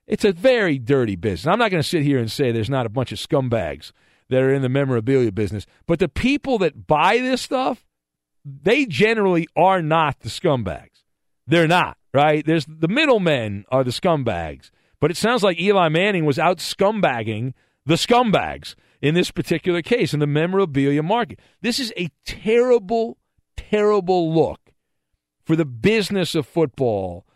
[0.06, 1.50] it's a very dirty business.
[1.50, 3.92] I'm not going to sit here and say there's not a bunch of scumbags
[4.28, 7.84] that are in the memorabilia business, but the people that buy this stuff,
[8.44, 11.04] they generally are not the scumbags.
[11.46, 12.44] They're not, right?
[12.44, 14.70] There's the middlemen are the scumbags.
[15.00, 17.52] But it sounds like Eli Manning was out scumbagging
[17.86, 21.38] the scumbags in this particular case in the memorabilia market.
[21.60, 23.18] This is a terrible,
[23.56, 24.72] terrible look
[25.44, 27.26] for the business of football.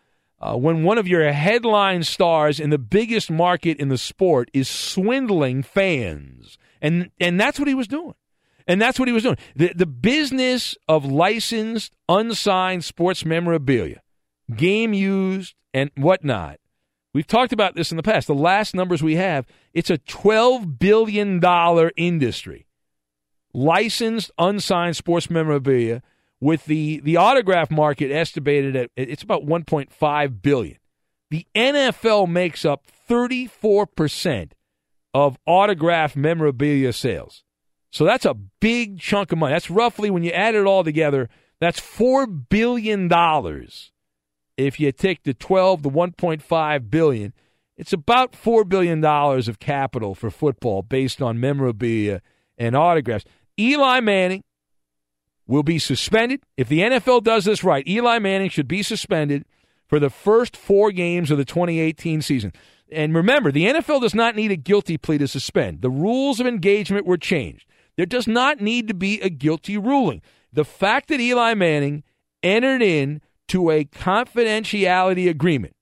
[0.41, 4.67] uh, when one of your headline stars in the biggest market in the sport is
[4.69, 8.15] swindling fans, and and that's what he was doing,
[8.67, 9.37] and that's what he was doing.
[9.55, 14.01] The the business of licensed, unsigned sports memorabilia,
[14.55, 16.58] game used, and whatnot.
[17.13, 18.27] We've talked about this in the past.
[18.27, 22.67] The last numbers we have, it's a twelve billion dollar industry
[23.53, 26.01] licensed unsigned sports memorabilia
[26.39, 30.77] with the the autograph market estimated at it's about 1.5 billion.
[31.29, 34.51] The NFL makes up 34%
[35.13, 37.43] of autograph memorabilia sales.
[37.91, 39.53] So that's a big chunk of money.
[39.53, 41.29] That's roughly when you add it all together,
[41.59, 43.91] that's 4 billion dollars.
[44.59, 47.33] If you take the 12 the 1.5 billion,
[47.77, 52.21] it's about 4 billion dollars of capital for football based on memorabilia
[52.57, 53.23] and autographs.
[53.57, 54.43] Eli Manning
[55.47, 56.43] will be suspended.
[56.57, 59.45] If the NFL does this right, Eli Manning should be suspended
[59.87, 62.51] for the first four games of the 2018 season.
[62.91, 65.81] And remember, the NFL does not need a guilty plea to suspend.
[65.81, 67.65] The rules of engagement were changed.
[67.95, 70.21] There does not need to be a guilty ruling.
[70.51, 72.03] The fact that Eli Manning
[72.43, 75.75] entered in to a confidentiality agreement,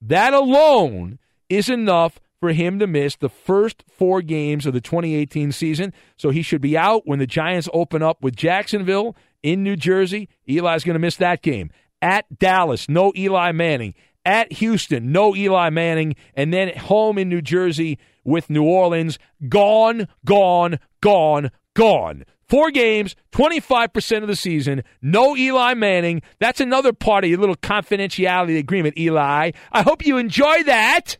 [0.00, 1.18] that alone
[1.48, 5.92] is enough for him to miss the first four games of the 2018 season.
[6.16, 9.14] So he should be out when the Giants open up with Jacksonville
[9.44, 10.28] in New Jersey.
[10.48, 11.70] Eli's going to miss that game.
[12.02, 13.94] At Dallas, no Eli Manning.
[14.24, 16.16] At Houston, no Eli Manning.
[16.34, 19.20] And then home in New Jersey with New Orleans.
[19.48, 22.24] Gone, gone, gone, gone.
[22.52, 26.20] Four games, 25% of the season, no Eli Manning.
[26.38, 29.52] That's another part of your little confidentiality agreement, Eli.
[29.72, 31.16] I hope you enjoy that.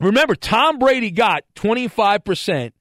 [0.00, 2.72] Remember, Tom Brady got 25%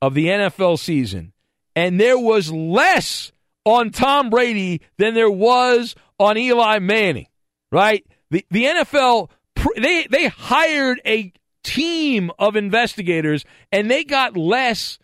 [0.00, 1.34] of the NFL season,
[1.76, 3.30] and there was less
[3.66, 7.26] on Tom Brady than there was on Eli Manning,
[7.70, 8.06] right?
[8.30, 9.28] The, the NFL,
[9.76, 11.30] they, they hired a
[11.62, 14.98] team of investigators, and they got less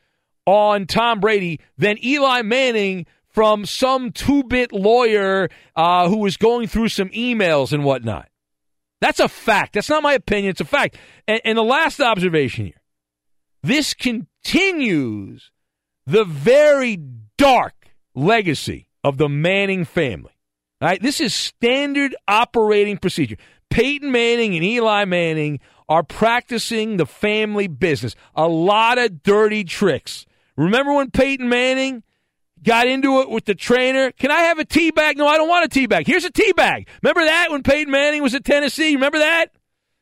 [0.46, 6.68] on Tom Brady than Eli Manning from some two bit lawyer uh, who was going
[6.68, 8.28] through some emails and whatnot.
[9.00, 9.74] That's a fact.
[9.74, 10.50] That's not my opinion.
[10.50, 10.96] It's a fact.
[11.26, 12.80] And, and the last observation here
[13.62, 15.50] this continues
[16.06, 16.98] the very
[17.38, 17.74] dark
[18.14, 20.32] legacy of the Manning family.
[20.80, 21.02] All right?
[21.02, 23.36] This is standard operating procedure.
[23.70, 28.14] Peyton Manning and Eli Manning are practicing the family business.
[28.34, 30.26] A lot of dirty tricks.
[30.56, 32.02] Remember when Peyton Manning
[32.62, 34.10] got into it with the trainer.
[34.12, 35.16] Can I have a tea bag?
[35.16, 36.06] No, I don't want a tea bag.
[36.06, 36.88] Here's a tea bag.
[37.02, 38.94] Remember that when Peyton Manning was at Tennessee?
[38.94, 39.48] Remember that?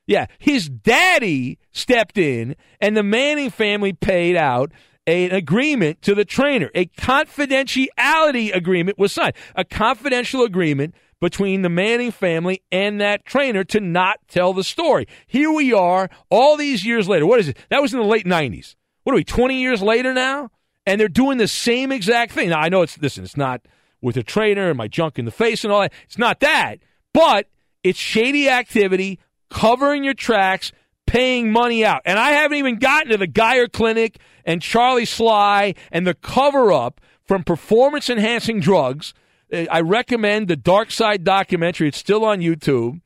[0.06, 0.26] Yeah.
[0.38, 4.72] His daddy stepped in and the Manning family paid out
[5.06, 6.70] an agreement to the trainer.
[6.74, 9.34] A confidentiality agreement was signed.
[9.56, 15.06] A confidential agreement between the Manning family and that trainer to not tell the story.
[15.27, 17.27] Here we are all these years later.
[17.27, 17.56] What is it?
[17.70, 18.74] That was in the late 90s.
[19.05, 20.51] What are we, 20 years later now?
[20.87, 22.51] and they're doing the same exact thing.
[22.51, 23.63] Now I know it's listen, it's not
[24.01, 25.93] with a trainer and my junk in the face and all that.
[26.05, 26.79] It's not that,
[27.13, 27.47] but
[27.85, 30.72] it's shady activity, covering your tracks,
[31.06, 32.03] paying money out.
[32.05, 36.72] And I haven't even gotten to the Guyer Clinic and Charlie Sly and the cover
[36.72, 39.14] up from performance enhancing drugs.
[39.53, 41.89] Uh, I recommend the Dark Side documentary.
[41.89, 43.01] It's still on YouTube.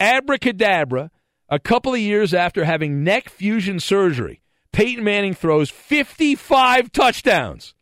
[0.00, 1.10] Abracadabra,
[1.48, 4.41] a couple of years after having neck fusion surgery
[4.72, 7.74] Peyton Manning throws 55 touchdowns.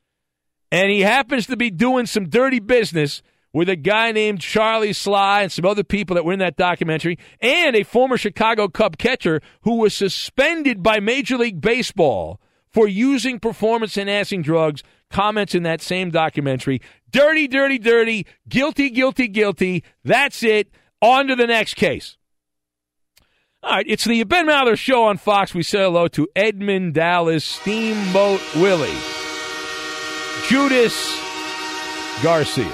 [0.73, 5.43] And he happens to be doing some dirty business with a guy named Charlie Sly
[5.43, 9.41] and some other people that were in that documentary, and a former Chicago Cub catcher
[9.62, 14.83] who was suspended by Major League Baseball for using performance enhancing drugs.
[15.10, 16.81] Comments in that same documentary.
[17.10, 18.27] Dirty, dirty, dirty.
[18.49, 19.83] Guilty, guilty, guilty.
[20.05, 20.70] That's it.
[21.02, 22.17] On to the next case.
[23.63, 25.55] All right, it's the Ben Maller Show on Fox.
[25.55, 28.97] We say hello to Edmund Dallas Steamboat Willie,
[30.49, 31.15] Judas
[32.23, 32.73] Garcia.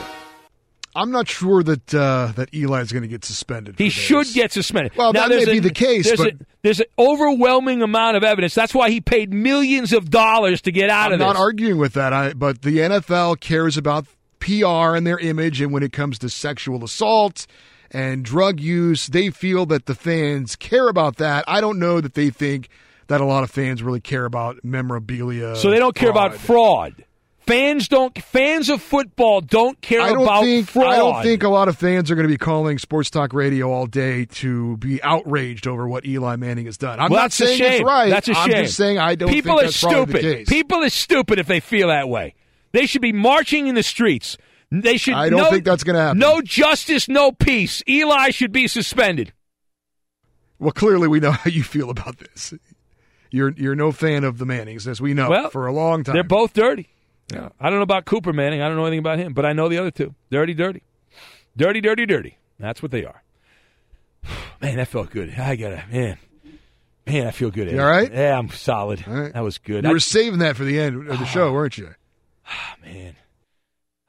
[0.95, 3.75] I'm not sure that uh, that Eli is going to get suspended.
[3.79, 4.93] He should get suspended.
[4.97, 8.17] Well, Now, that may be a- the case, There's, but a, there's an overwhelming amount
[8.17, 8.55] of evidence.
[8.55, 11.27] That's why he paid millions of dollars to get out of this.
[11.27, 12.13] I'm not arguing with that.
[12.13, 14.07] I, but the NFL cares about
[14.39, 17.49] PR and their image, and when it comes to sexual assault
[17.91, 21.45] and drug use, they feel that the fans care about that.
[21.47, 22.69] I don't know that they think
[23.09, 25.57] that a lot of fans really care about memorabilia.
[25.57, 27.05] so they don't care about fraud.
[27.47, 28.21] Fans don't.
[28.21, 30.87] Fans of football don't care I don't about think fraud.
[30.93, 33.71] I don't think a lot of fans are going to be calling sports talk radio
[33.71, 36.99] all day to be outraged over what Eli Manning has done.
[36.99, 38.11] I'm well, not saying it's right.
[38.11, 38.65] That's a I'm shame.
[38.65, 40.17] just saying I don't People think are stupid.
[40.17, 40.49] the case.
[40.49, 42.35] People are stupid if they feel that way.
[42.73, 44.37] They should be marching in the streets.
[44.71, 45.15] They should.
[45.15, 46.19] I don't no- think that's going to happen.
[46.19, 47.83] No justice, no peace.
[47.89, 49.33] Eli should be suspended.
[50.59, 52.55] Well, clearly we know how you feel about this.
[53.31, 56.15] You're you're no fan of the Mannings, as we know Well, for a long time.
[56.15, 56.89] They're both dirty.
[57.33, 57.49] Yeah.
[57.61, 58.63] I don't know about Cooper Manning.
[58.63, 60.15] I don't know anything about him, but I know the other two.
[60.31, 60.83] Dirty, dirty,
[61.57, 62.39] dirty, dirty, dirty.
[62.59, 63.23] That's what they are.
[64.63, 65.31] Man, that felt good.
[65.39, 66.19] I gotta man,
[67.07, 67.71] man, I feel good.
[67.71, 68.11] You all right?
[68.13, 69.01] Yeah, I'm solid.
[69.07, 69.85] That was good.
[69.85, 71.95] You I- were saving that for the end of the show, weren't you?
[72.49, 73.17] Ah, man.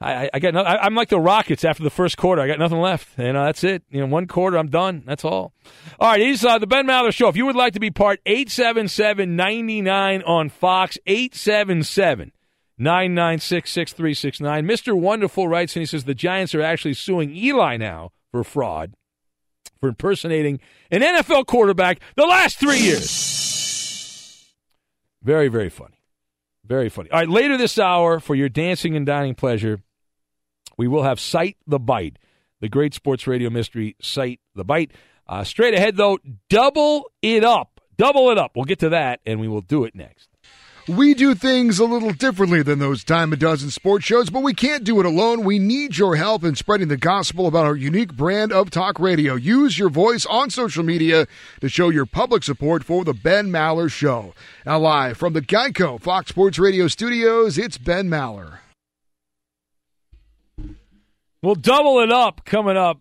[0.00, 2.40] I, I- got no, I, I'm like the Rockets after the first quarter.
[2.40, 3.82] I got nothing left, and uh, that's it.
[3.90, 5.02] You know, one quarter, I'm done.
[5.06, 5.52] That's all.
[5.98, 7.28] All right, he's uh, the Ben Maller Show.
[7.28, 12.32] If you would like to be part, 877-99 on Fox, 877
[12.78, 14.64] 996 6369.
[14.64, 14.98] Mr.
[14.98, 18.94] Wonderful writes, and he says the Giants are actually suing Eli now for fraud
[19.80, 20.60] for impersonating
[20.90, 24.44] an NFL quarterback the last three years.
[25.22, 25.96] Very, very funny.
[26.64, 27.10] Very funny.
[27.10, 29.80] All right, later this hour for your dancing and dining pleasure,
[30.78, 32.18] we will have Sight the Bite,
[32.60, 34.92] the great sports radio mystery, Sight the Bite.
[35.26, 37.80] Uh, straight ahead, though, double it up.
[37.98, 38.52] Double it up.
[38.54, 40.28] We'll get to that, and we will do it next.
[40.88, 44.54] We do things a little differently than those dime a dozen sports shows, but we
[44.54, 45.44] can't do it alone.
[45.44, 49.34] We need your help in spreading the gospel about our unique brand of talk radio.
[49.34, 51.26] Use your voice on social media
[51.60, 54.32] to show your public support for the Ben Maller Show.
[54.64, 58.60] Now, live from the Geico Fox Sports Radio studios, it's Ben Maller.
[61.42, 63.00] We'll double it up coming up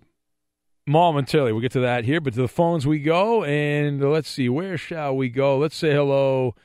[0.86, 1.52] momentarily.
[1.52, 4.78] We'll get to that here, but to the phones we go, and let's see, where
[4.78, 5.58] shall we go?
[5.58, 6.56] Let's say hello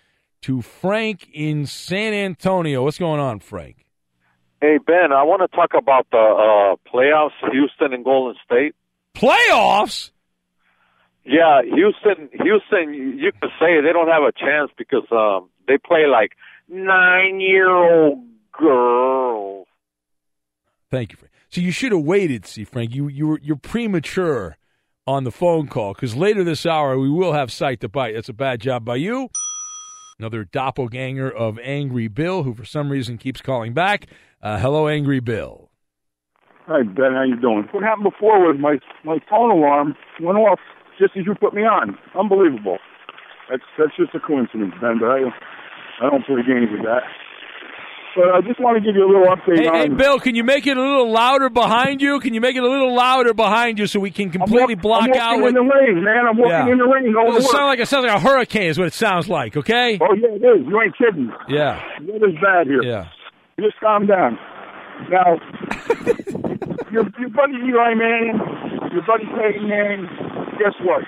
[0.43, 2.83] to Frank in San Antonio.
[2.83, 3.87] What's going on, Frank?
[4.61, 8.75] Hey Ben, I want to talk about the uh, playoffs, Houston and Golden State.
[9.15, 10.11] Playoffs?
[11.25, 12.29] Yeah, Houston.
[12.33, 16.33] Houston, you could say they don't have a chance because um, they play like
[16.69, 19.67] nine-year-old girls.
[20.91, 21.32] Thank you, Frank.
[21.53, 22.47] So you should have waited.
[22.47, 24.57] See, Frank, you you were you're premature
[25.07, 28.15] on the phone call because later this hour we will have sight to bite.
[28.15, 29.29] That's a bad job by you.
[30.19, 34.07] Another doppelganger of Angry Bill, who for some reason keeps calling back.
[34.43, 35.69] Uh, hello, Angry Bill.
[36.69, 37.69] Hi Ben, how you doing?
[37.73, 40.59] What happened before was my my phone alarm went off
[40.99, 41.99] just as you put me on.
[42.19, 42.79] Unbelievable.
[43.51, 44.99] That's that's just a coincidence, Ben.
[44.99, 45.21] But I
[46.01, 47.03] I don't play games with that.
[48.15, 49.75] But I just want to give you a little update Hey, on.
[49.75, 52.21] hey, Bill, can you make it a little louder behind you?
[52.21, 55.01] Can you make it a little louder behind you so we can completely I'm block
[55.09, 55.35] walking out?
[55.37, 56.27] in what- the rain, man.
[56.29, 56.69] I'm walking Yeah.
[56.73, 57.71] in the rain going Doesn't to sound work.
[57.73, 59.57] like it sounds like a hurricane is what it sounds like.
[59.57, 59.99] Okay.
[60.01, 60.67] Oh yeah, it is.
[60.67, 61.33] You ain't kidding.
[61.49, 61.81] Yeah.
[62.05, 62.83] The weather's bad here.
[62.83, 63.07] Yeah.
[63.59, 64.39] Just calm down.
[65.11, 65.37] Now,
[66.93, 68.39] your your buddy Eli Manning,
[68.93, 70.07] your buddy Peyton Manning.
[70.59, 71.03] Guess what?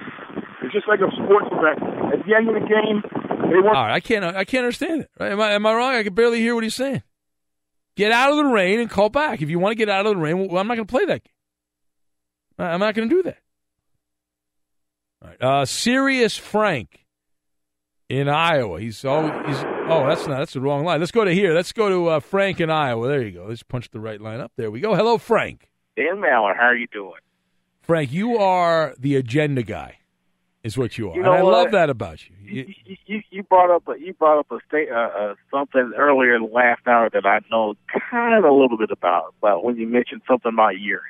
[0.65, 1.79] It's just like a sports event.
[2.13, 3.03] At the end of the game,
[3.51, 3.77] they want.
[3.77, 4.25] All right, I can't.
[4.25, 5.11] I can't understand it.
[5.21, 5.33] Right?
[5.33, 5.53] Am I?
[5.53, 5.95] Am I wrong?
[5.95, 7.03] I can barely hear what he's saying.
[7.97, 9.43] Get out of the rain and call back.
[9.43, 11.05] If you want to get out of the rain, well, I'm not going to play
[11.05, 11.33] that game.
[12.59, 13.39] I- I'm not going to do that.
[15.23, 15.43] All right.
[15.43, 17.05] Uh, Sirius Frank
[18.09, 18.81] in Iowa.
[18.81, 21.01] He's oh, he's oh, that's not that's the wrong line.
[21.01, 21.53] Let's go to here.
[21.55, 23.07] Let's go to uh, Frank in Iowa.
[23.09, 23.47] There you go.
[23.49, 24.53] Let's punch the right line up.
[24.57, 24.95] There we go.
[24.95, 25.71] Hello, Frank.
[25.97, 27.21] Dan Mallard, how are you doing?
[27.83, 29.99] Frank, you are the agenda guy,
[30.65, 31.15] is what you are.
[31.15, 31.53] You and I what?
[31.53, 32.35] love that about you.
[32.43, 35.93] You- You, you, you brought up a, you brought up a state uh, uh, something
[35.97, 37.75] earlier in the last hour that I know
[38.11, 39.35] kind of a little bit about.
[39.41, 41.03] But when you mentioned something about urine,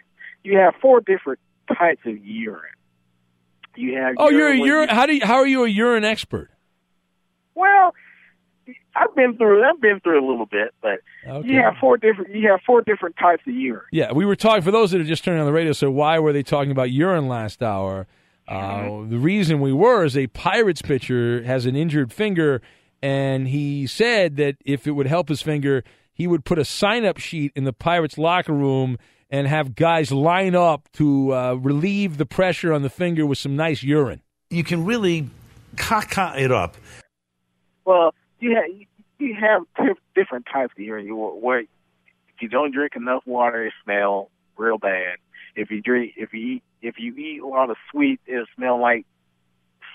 [0.43, 2.61] you have four different types of urine.
[3.77, 4.89] You have oh, you're a urine urine.
[4.91, 6.51] How do you, how are you a urine expert?
[7.55, 7.95] well,
[8.97, 11.49] I've been through I've been through a little bit, but Okay.
[11.49, 13.83] you have four different you have four different types of urine.
[13.93, 15.73] Yeah, we were talking for those that are just turning on the radio.
[15.73, 18.07] So why were they talking about urine last hour?
[18.47, 22.61] Uh, the reason we were is a Pirates pitcher has an injured finger,
[23.03, 25.83] and he said that if it would help his finger,
[26.13, 28.99] he would put a sign-up sheet in the Pirates locker room
[29.31, 33.57] and have guys line up to uh, relieve the pressure on the finger with some
[33.57, 34.23] nice urine.
[34.51, 35.29] You can really
[35.77, 36.77] caca it up.
[37.85, 38.65] Well, you have
[39.19, 41.07] you have t- different types of urine.
[41.07, 41.69] You where if
[42.41, 45.17] you don't drink enough water, it smells real bad.
[45.57, 48.81] If you drink, if you eat, if you eat a lot of sweet, it'll smell
[48.81, 49.07] like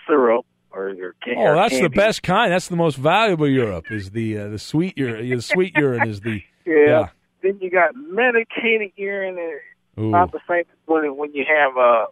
[0.08, 2.52] syrup or, or, can- Oh, or that's the best kind.
[2.52, 3.92] That's the most valuable Europe.
[3.92, 5.30] Is the uh, the sweet urine?
[5.30, 7.10] The sweet urine is the Yeah.
[7.42, 9.38] Then you got medicated urine.
[9.38, 10.12] and.
[10.12, 12.06] Not the same when when you have uh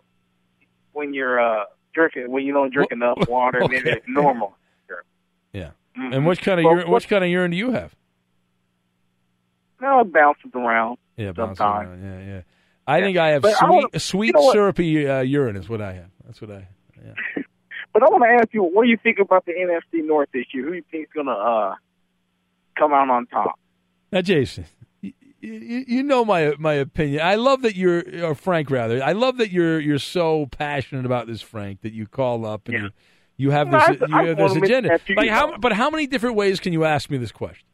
[0.92, 3.60] when you're uh drinking when you don't drink enough water.
[3.60, 3.82] and okay.
[3.82, 4.58] then it's normal.
[5.54, 5.72] Yeah.
[5.98, 6.16] Mhm.
[6.16, 6.92] And what kind of Well, urine?
[6.92, 7.96] What kind of urine do you have?
[9.82, 10.98] Now it bounces around.
[11.16, 11.90] Yeah, sometimes.
[11.90, 12.04] around.
[12.04, 12.42] Yeah, yeah.
[12.88, 15.68] I think I have But I sweet, wanna- sweet you know syrupy uh, urine is
[15.70, 16.10] what I have.
[16.26, 16.68] That's what I.
[17.04, 17.14] Yeah.
[17.94, 20.46] But I want to ask you, what do you think about the NFC North this
[20.54, 20.66] year?
[20.66, 21.74] Who do you think is going to uh,
[22.78, 23.58] come out on top?
[24.12, 24.66] Now, Jason,
[25.02, 27.22] y- y- you, you know my my opinion.
[27.24, 29.02] I love that you're or Frank rather.
[29.04, 32.84] I love that you're you're so passionate about this, Frank, that you call up and
[32.84, 32.90] you,
[33.38, 35.00] you have No, this I- you I have this agenda.
[35.16, 35.58] Like how?
[35.58, 37.68] But how many different ways can you ask me this question?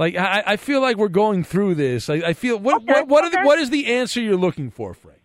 [0.00, 2.08] Like I, I feel like we're going through this.
[2.08, 4.94] I, I feel what what what, are the, what is the answer you're looking for,
[4.94, 5.20] Frank?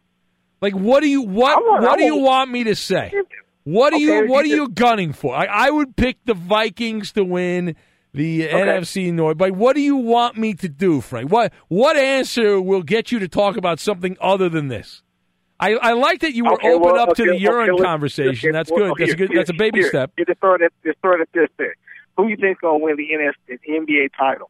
[0.61, 3.11] Like what do you what want- what do you want- me to say?
[3.63, 5.33] What are Okay, you what are you you gunning for?
[5.33, 7.75] I, I would pick the Vikings to win
[8.13, 9.37] the NFC North.
[9.37, 11.31] But what do you want me to do, Frank?
[11.31, 15.01] What what answer will get you to talk about something other than this?
[15.57, 18.49] I, I like that you were Okay, open well, up to the urine okay, conversation.
[18.49, 18.91] okay, That's well, good.
[18.91, 19.31] okay, That's a good.
[19.33, 20.11] That's a baby here, step.
[20.17, 21.75] Here, just throw it at, just throw it at this there.
[22.17, 24.49] Who you think's gonna win the NS, the NBA title?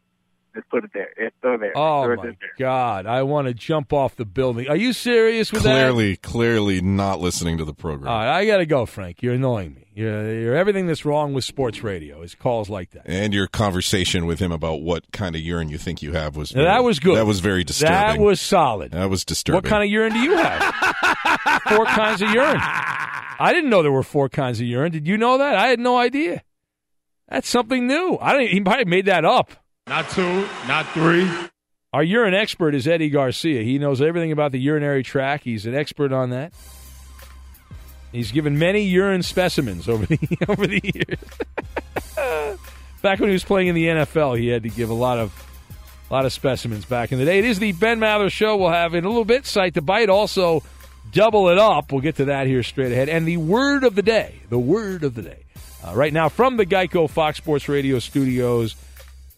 [0.56, 1.10] Let's put it there.
[1.20, 1.72] Let's throw there.
[1.76, 2.34] Oh throw it my.
[2.58, 3.04] God!
[3.04, 4.68] I want to jump off the building.
[4.68, 5.74] Are you serious with that?
[5.74, 8.10] Clearly, clearly not listening to the program.
[8.10, 9.22] All right, I got to go, Frank.
[9.22, 9.86] You're annoying me.
[9.94, 13.02] You're, you're everything that's wrong with sports radio is calls like that.
[13.04, 16.54] And your conversation with him about what kind of urine you think you have was
[16.54, 17.16] Now, that was good.
[17.16, 17.94] That was very disturbing.
[17.94, 18.92] That was solid.
[18.92, 19.56] That was disturbing.
[19.56, 20.62] What kind of urine do you have?
[21.68, 22.60] four kinds of urine.
[22.60, 24.92] I didn't know there were four kinds of urine.
[24.92, 25.54] Did you know that?
[25.54, 26.42] I had no idea.
[27.28, 28.16] That's something new.
[28.20, 28.52] I didn't.
[28.52, 29.50] He probably made that up.
[29.88, 31.30] Not two, not three.
[31.92, 33.62] Our urine expert is Eddie Garcia.
[33.62, 35.44] He knows everything about the urinary tract.
[35.44, 36.52] He's an expert on that.
[38.10, 41.18] He's given many urine specimens over the over the years.
[43.02, 45.32] back when he was playing in the NFL, he had to give a lot of
[46.10, 47.38] a lot of specimens back in the day.
[47.38, 48.56] It is the Ben Maller Show.
[48.56, 50.08] We'll have in a little bit sight to bite.
[50.08, 50.64] Also,
[51.12, 51.92] double it up.
[51.92, 53.08] We'll get to that here straight ahead.
[53.08, 54.40] And the word of the day.
[54.48, 55.44] The word of the day.
[55.86, 58.74] Uh, right now from the Geico Fox Sports Radio studios,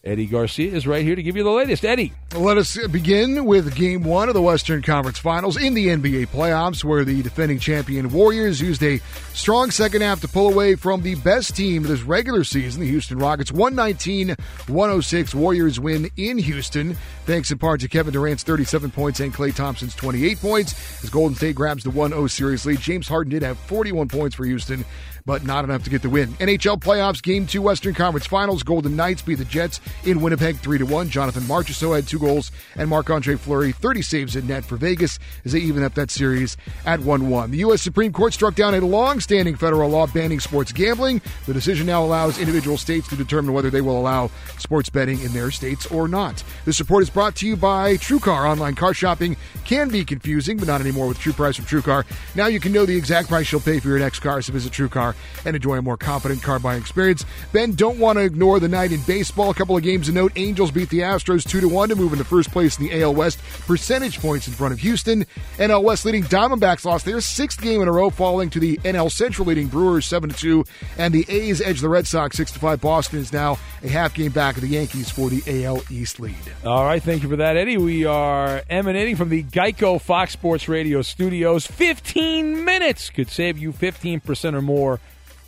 [0.01, 1.83] Eddie Garcia is right here to give you the latest.
[1.83, 2.13] Eddie.
[2.33, 6.85] Let us begin with game one of the Western Conference Finals in the NBA playoffs,
[6.85, 8.99] where the defending champion Warriors used a
[9.33, 13.17] strong second half to pull away from the best team this regular season, the Houston
[13.17, 13.51] Rockets.
[13.51, 14.35] 119
[14.67, 16.95] 106 Warriors win in Houston,
[17.25, 21.03] thanks in part to Kevin Durant's 37 points and Klay Thompson's 28 points.
[21.03, 24.35] As Golden State grabs the 1 0 series lead, James Harden did have 41 points
[24.35, 24.85] for Houston
[25.29, 26.29] but not enough to get the win.
[26.39, 28.63] NHL playoffs, game two, Western Conference Finals.
[28.63, 31.07] Golden Knights beat the Jets in Winnipeg 3 to 1.
[31.11, 35.19] Jonathan Marchessault had two goals, and Marc Andre Fleury 30 saves in net for Vegas
[35.45, 37.51] as they even up that series at 1 1.
[37.51, 37.83] The U.S.
[37.83, 41.21] Supreme Court struck down a long standing federal law banning sports gambling.
[41.45, 45.31] The decision now allows individual states to determine whether they will allow sports betting in
[45.31, 46.43] their states or not.
[46.65, 48.49] This support is brought to you by TrueCar.
[48.49, 52.05] Online car shopping can be confusing, but not anymore with True Price from TrueCar.
[52.35, 54.73] Now you can know the exact price you'll pay for your next car, so visit
[54.73, 55.13] TrueCar
[55.45, 57.25] and enjoy a more confident car buying experience.
[57.51, 59.49] Ben, don't want to ignore the night in baseball.
[59.49, 60.31] A couple of games to note.
[60.35, 63.15] Angels beat the Astros 2 to 1 to move into first place in the AL
[63.15, 65.25] West, percentage points in front of Houston.
[65.57, 69.11] NL West leading Diamondbacks lost their sixth game in a row, falling to the NL
[69.11, 70.65] Central leading Brewers 7 to 2.
[70.97, 72.81] And the A's edge the Red Sox 6 to 5.
[72.81, 76.35] Boston is now a half game back of the Yankees for the AL East lead.
[76.65, 77.77] All right, thank you for that, Eddie.
[77.77, 81.65] We are emanating from the Geico Fox Sports Radio studios.
[81.65, 84.99] 15 minutes could save you 15% or more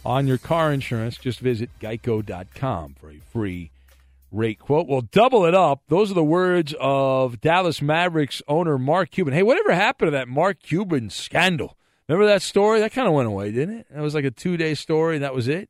[0.05, 1.17] on your car insurance.
[1.17, 3.71] Just visit geico.com for a free
[4.31, 4.87] rate quote.
[4.87, 5.83] We'll double it up.
[5.89, 9.33] Those are the words of Dallas Mavericks owner Mark Cuban.
[9.33, 11.77] Hey, whatever happened to that Mark Cuban scandal?
[12.07, 12.79] Remember that story?
[12.79, 13.87] That kind of went away, didn't it?
[13.89, 15.69] That was like a two day story, and that was it.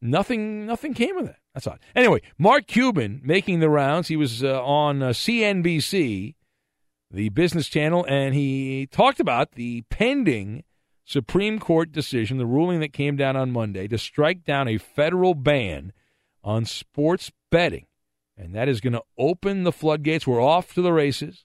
[0.00, 1.38] Nothing, nothing came of that.
[1.54, 1.78] That's odd.
[1.94, 4.08] Anyway, Mark Cuban making the rounds.
[4.08, 6.34] He was uh, on uh, CNBC,
[7.10, 10.64] the business channel, and he talked about the pending
[11.04, 15.34] Supreme Court decision, the ruling that came down on Monday to strike down a federal
[15.34, 15.92] ban
[16.42, 17.86] on sports betting.
[18.36, 20.26] And that is going to open the floodgates.
[20.26, 21.44] We're off to the races,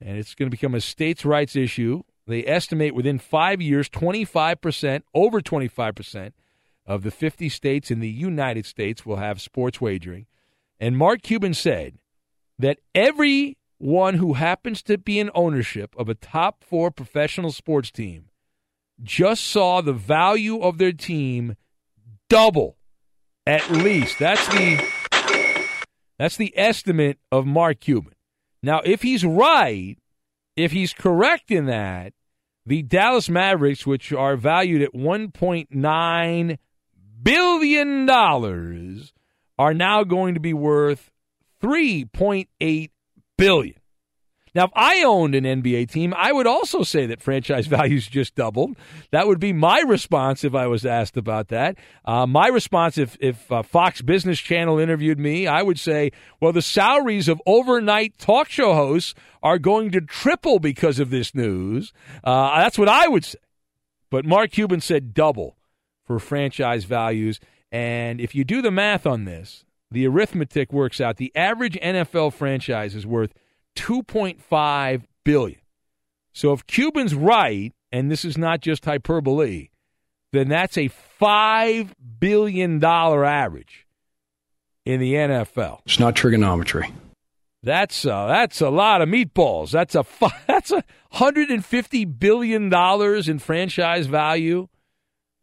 [0.00, 2.02] and it's going to become a states' rights issue.
[2.26, 6.32] They estimate within five years, 25%, over 25%
[6.84, 10.26] of the 50 states in the United States will have sports wagering.
[10.78, 11.98] And Mark Cuban said
[12.58, 18.26] that everyone who happens to be in ownership of a top four professional sports team
[19.02, 21.56] just saw the value of their team
[22.28, 22.76] double
[23.46, 24.18] at least.
[24.18, 24.84] That's the
[26.18, 28.14] that's the estimate of Mark Cuban.
[28.62, 29.96] Now, if he's right,
[30.56, 32.14] if he's correct in that,
[32.64, 36.58] the Dallas Mavericks, which are valued at 1.9
[37.22, 39.12] billion dollars,
[39.58, 41.10] are now going to be worth
[41.62, 42.90] 3.8
[43.38, 43.76] billion.
[44.56, 48.34] Now, if I owned an NBA team, I would also say that franchise values just
[48.34, 48.74] doubled.
[49.10, 51.76] That would be my response if I was asked about that.
[52.06, 56.10] Uh, my response, if, if uh, Fox Business Channel interviewed me, I would say,
[56.40, 61.34] well, the salaries of overnight talk show hosts are going to triple because of this
[61.34, 61.92] news.
[62.24, 63.38] Uh, that's what I would say.
[64.08, 65.58] But Mark Cuban said double
[66.02, 67.40] for franchise values.
[67.70, 71.18] And if you do the math on this, the arithmetic works out.
[71.18, 73.34] The average NFL franchise is worth
[73.76, 75.60] 2.5 billion.
[76.32, 79.68] So if Cuban's right, and this is not just hyperbole,
[80.32, 83.86] then that's a five billion dollar average
[84.84, 85.80] in the NFL.
[85.86, 86.92] It's not trigonometry.
[87.62, 89.70] That's uh, that's a lot of meatballs.
[89.70, 90.04] That's a
[90.46, 94.68] that's a hundred and fifty billion dollars in franchise value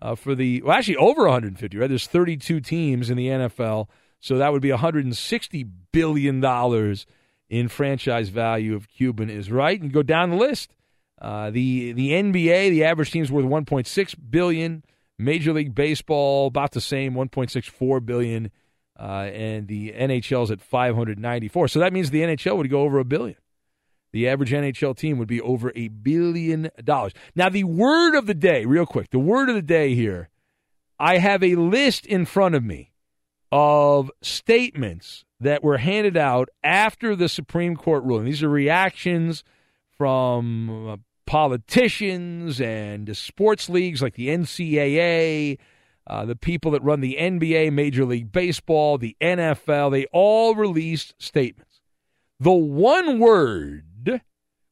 [0.02, 1.78] uh, for the well, actually over 150.
[1.78, 3.88] Right, there's 32 teams in the NFL,
[4.20, 7.06] so that would be 160 billion dollars
[7.50, 9.80] in franchise value if Cuban is right.
[9.80, 10.74] And go down the list.
[11.22, 14.84] Uh, the the NBA, the average team's worth 1.6 billion.
[15.18, 18.52] Major League Baseball about the same, 1.64 billion,
[19.00, 21.68] uh, and the NHL's at 594.
[21.68, 23.38] So that means the NHL would go over a billion.
[24.12, 27.14] The average NHL team would be over a billion dollars.
[27.36, 30.30] Now, the word of the day, real quick, the word of the day here.
[31.00, 32.93] I have a list in front of me
[33.56, 38.26] of statements that were handed out after the Supreme Court ruling.
[38.26, 39.44] These are reactions
[39.96, 45.60] from uh, politicians and sports leagues like the NCAA,
[46.08, 49.92] uh, the people that run the NBA, Major League Baseball, the NFL.
[49.92, 51.80] They all released statements.
[52.40, 54.24] The one word,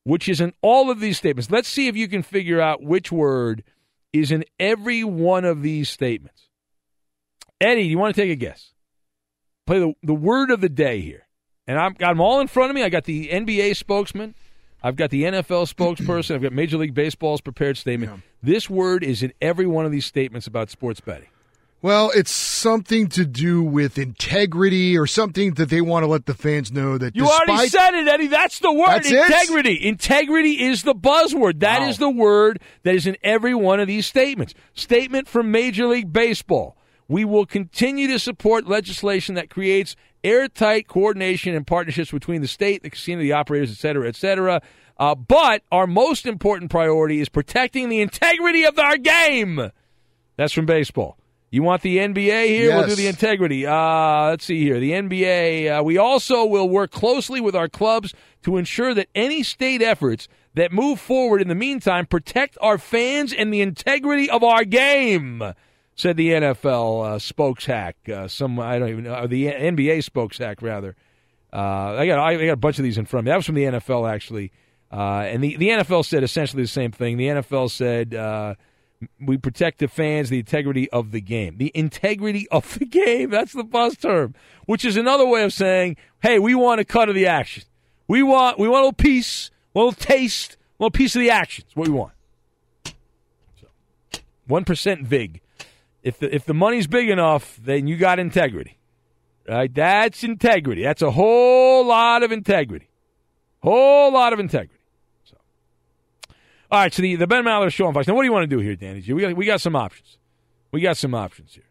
[0.05, 3.11] which is in all of these statements, let's see if you can figure out which
[3.11, 3.63] word
[4.11, 6.47] is in every one of these statements.
[7.61, 8.70] Eddie, do you want to take a guess?
[9.65, 11.27] Play the, the word of the day here.
[11.67, 12.83] And I've got them all in front of me.
[12.83, 14.35] I got the NBA spokesman.
[14.83, 16.35] I've got the NFL spokesperson.
[16.35, 18.23] I've got Major League Baseball's prepared statement.
[18.41, 21.27] This word is in every one of these statements about sports betting.
[21.83, 26.35] Well, it's something to do with integrity or something that they want to let the
[26.35, 28.27] fans know that You despite already said it, Eddie.
[28.27, 28.87] That's the word.
[28.87, 29.17] That's it?
[29.17, 29.87] integrity.
[29.87, 31.59] Integrity is the buzzword.
[31.61, 34.53] That is the word that is in every one of these statements.
[34.75, 36.77] Statement from Major League Baseball.
[37.11, 42.83] We will continue to support legislation that creates airtight coordination and partnerships between the state,
[42.83, 44.61] the casino, the operators, et cetera, et cetera.
[44.97, 49.71] Uh, but our most important priority is protecting the integrity of our game.
[50.37, 51.17] That's from baseball.
[51.49, 52.77] You want the NBA here?
[52.77, 53.65] We'll do the integrity.
[53.65, 54.79] Uh, let's see here.
[54.79, 55.79] The NBA.
[55.79, 60.29] Uh, we also will work closely with our clubs to ensure that any state efforts
[60.53, 65.53] that move forward in the meantime protect our fans and the integrity of our game.
[66.01, 67.95] Said the NFL uh, spokes hack.
[68.11, 70.95] Uh, some I don't even know the NBA spokes hack rather.
[71.53, 73.29] Uh, I got I got a bunch of these in front of me.
[73.29, 74.51] That was from the NFL actually,
[74.91, 77.17] uh, and the the NFL said essentially the same thing.
[77.17, 78.15] The NFL said.
[78.15, 78.55] Uh,
[79.19, 81.57] we protect the fans, the integrity of the game.
[81.57, 84.33] The integrity of the game, that's the buzz term,
[84.65, 87.63] which is another way of saying, hey, we want a cut of the action.
[88.07, 91.29] We want we want a little piece, a little taste, a little piece of the
[91.29, 91.63] action.
[91.67, 92.13] That's what we want.
[94.47, 95.41] One percent vig.
[96.03, 98.77] If the if the money's big enough, then you got integrity.
[99.47, 99.73] Right?
[99.73, 100.83] That's integrity.
[100.83, 102.89] That's a whole lot of integrity.
[103.61, 104.79] Whole lot of integrity.
[105.23, 105.37] So,
[106.71, 108.07] All right, so the, the Ben Maller Show on Fox.
[108.07, 109.13] Now, what do you want to do here, Danny G?
[109.13, 110.17] We got, we got some options.
[110.71, 111.65] We got some options here.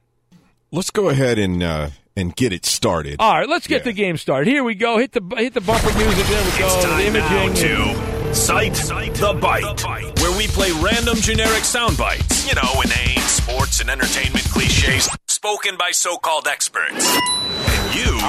[0.73, 3.17] Let's go ahead and uh, and get it started.
[3.18, 4.47] All right, let's get the game started.
[4.47, 4.99] Here we go.
[4.99, 6.26] Hit the hit the bumper music.
[6.26, 6.67] There we go.
[6.67, 8.19] It's the time now imaging.
[8.31, 8.75] To Cite
[9.15, 9.83] the Bite,
[10.20, 12.49] where we play random generic sound bites.
[12.49, 17.18] You know, inane sports and entertainment cliches spoken by so-called experts.
[17.18, 18.20] And you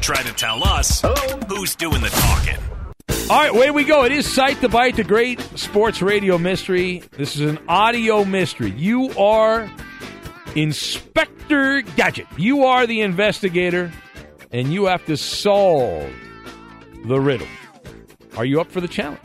[0.00, 1.02] try to tell us
[1.48, 2.58] who's doing the talking.
[3.30, 4.04] All right, way we go.
[4.04, 7.02] It is Sight the Bite, the great sports radio mystery.
[7.16, 8.72] This is an audio mystery.
[8.72, 9.70] You are
[10.54, 12.26] Inspector Gadget.
[12.36, 13.90] You are the investigator,
[14.50, 16.12] and you have to solve
[17.06, 17.48] the riddle.
[18.36, 19.20] Are you up for the challenge?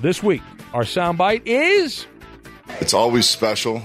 [0.00, 2.06] This week, our soundbite is
[2.80, 3.82] It's always special.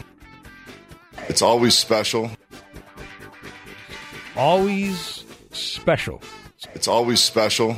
[1.30, 2.32] It's always special.
[4.35, 6.22] always special.
[6.74, 7.76] It's always special.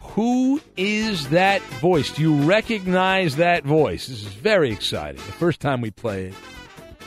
[0.00, 2.12] Who is that voice?
[2.12, 4.06] Do you recognize that voice?
[4.08, 5.16] This is very exciting.
[5.24, 6.34] The first time we play it,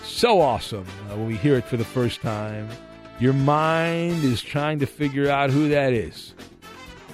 [0.03, 2.69] so awesome uh, when we hear it for the first time.
[3.19, 6.33] Your mind is trying to figure out who that is.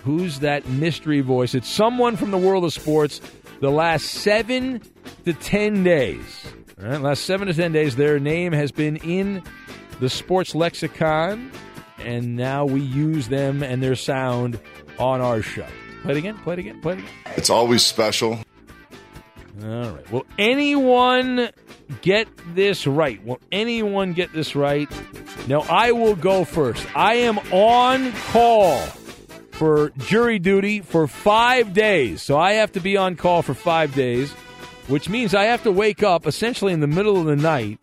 [0.04, 1.54] Who's that mystery voice?
[1.54, 3.22] It's someone from the world of sports.
[3.60, 4.82] The last seven
[5.26, 6.46] to ten days,
[6.82, 9.44] all right, last seven to ten days, their name has been in
[10.00, 11.52] the sports lexicon,
[11.98, 14.58] and now we use them and their sound
[14.98, 15.68] on our show.
[16.04, 16.38] Play it again.
[16.38, 16.82] Play it again.
[16.82, 17.12] Play it again.
[17.36, 18.40] It's always special.
[19.62, 20.12] All right.
[20.12, 21.50] Will anyone
[22.02, 23.22] get this right?
[23.26, 24.90] Will anyone get this right?
[25.48, 26.88] Now, I will go first.
[26.96, 28.78] I am on call
[29.60, 32.22] for jury duty for five days.
[32.22, 34.32] So I have to be on call for five days,
[34.88, 37.78] which means I have to wake up essentially in the middle of the night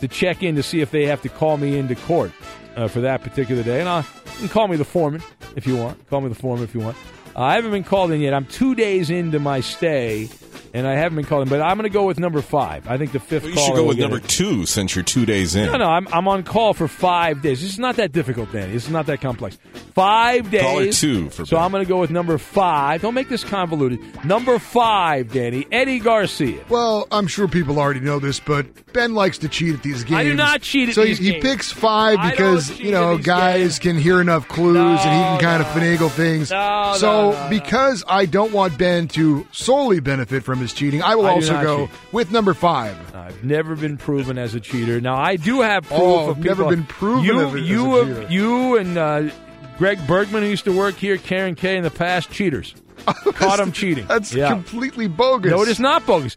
[0.00, 2.32] to check in to see if they have to call me into court
[2.76, 3.80] uh, for that particular day.
[3.80, 5.22] And I'll, you can call me the foreman
[5.54, 6.08] if you want.
[6.08, 6.96] Call me the foreman if you want.
[7.36, 8.32] Uh, I haven't been called in yet.
[8.32, 10.30] I'm two days into my stay,
[10.74, 11.48] and I haven't been called in.
[11.48, 12.88] But I'm going to go with number five.
[12.88, 13.44] I think the fifth.
[13.44, 14.28] You should go with number it.
[14.28, 15.66] two since you're two days in.
[15.66, 17.60] No, no, I'm, I'm on call for five days.
[17.60, 18.72] This is not that difficult, Danny.
[18.72, 19.58] This is not that complex.
[19.94, 20.62] Five days.
[20.62, 23.02] Caller two for So I'm going to go with number five.
[23.02, 24.24] Don't make this convoluted.
[24.24, 25.66] Number five, Danny.
[25.72, 26.64] Eddie Garcia.
[26.68, 30.18] Well, I'm sure people already know this, but Ben likes to cheat at these games.
[30.18, 33.16] I do not cheat at so these he, he picks five because you know at
[33.18, 36.50] these guys can hear enough clues and he can kind of finagle things.
[36.50, 37.50] No, so no, no, no.
[37.50, 41.60] because I don't want Ben to solely benefit from his cheating, I will I also
[41.62, 41.96] go cheat.
[42.12, 42.96] with number five.
[43.14, 45.00] I've never been proven as a cheater.
[45.00, 48.16] Now I do have proof Oh, of never been proven You, as you, a have-
[48.22, 48.32] cheater.
[48.32, 49.30] you, and uh,
[49.78, 52.74] Greg Bergman, who used to work here, Karen Kay in the past, cheaters.
[53.06, 54.06] Caught him cheating.
[54.06, 54.48] That's Yeah.
[54.50, 55.50] completely bogus.
[55.52, 56.36] No, it is not bogus.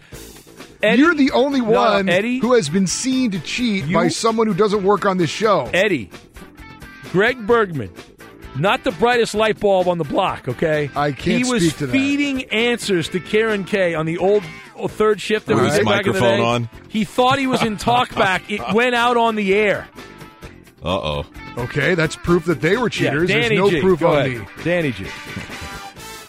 [0.83, 4.53] You're the only No, one Eddie- who has been seen to cheat by someone who
[4.53, 5.69] doesn't work on this show.
[5.73, 6.09] Eddie,
[7.11, 7.89] Greg Bergman,
[8.57, 10.47] not the brightest light bulb on the block.
[10.47, 11.91] Okay, I can't He was speak to that.
[11.91, 14.43] feeding answers to Karen Kay on the old
[14.75, 16.43] old third shift that With we his did back in the microphone day.
[16.45, 16.69] on?
[16.89, 18.41] He thought he was in talkback.
[18.49, 19.87] It went out on the air.
[20.83, 21.25] Uh oh.
[21.57, 23.29] Okay, that's proof that they were cheaters.
[23.29, 23.81] Yeah, Danny There's no G.
[23.81, 24.39] proof Go on ahead.
[24.41, 24.63] me.
[24.63, 25.05] Danny G.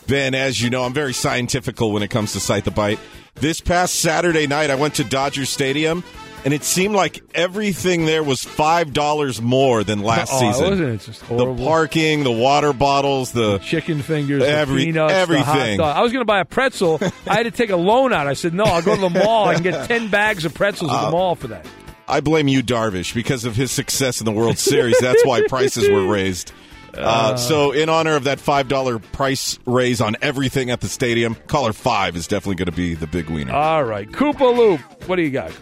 [0.06, 2.98] Ben, as you know, I'm very scientifical when it comes to Sight the Bite.
[3.36, 6.04] This past Saturday night, I went to Dodger Stadium,
[6.44, 10.70] and it seemed like everything there was five dollars more than last Oh, season.
[10.70, 15.18] wasn't it just the parking, the water bottles, the chicken fingers, every the peanuts, the
[15.18, 15.80] everything.
[15.80, 16.98] I was going to buy a pretzel.
[17.26, 18.26] I had to take a loan out.
[18.26, 19.48] I said, no, I'll go to the mall.
[19.48, 21.66] I can get 10 bags of pretzels at the Uh, mall for that.
[22.08, 24.98] I blame you, Darvish, because of his success in the World Series.
[24.98, 26.52] That's why prices were raised.
[26.94, 26.98] Uh,
[27.32, 27.36] Uh.
[27.36, 31.72] so, in honor of that five dollar price raise on everything at the stadium, caller
[31.72, 33.54] five is definitely going to be the big winner.
[33.54, 34.10] All right.
[34.10, 34.80] Koopa Loop.
[35.08, 35.52] What do you got?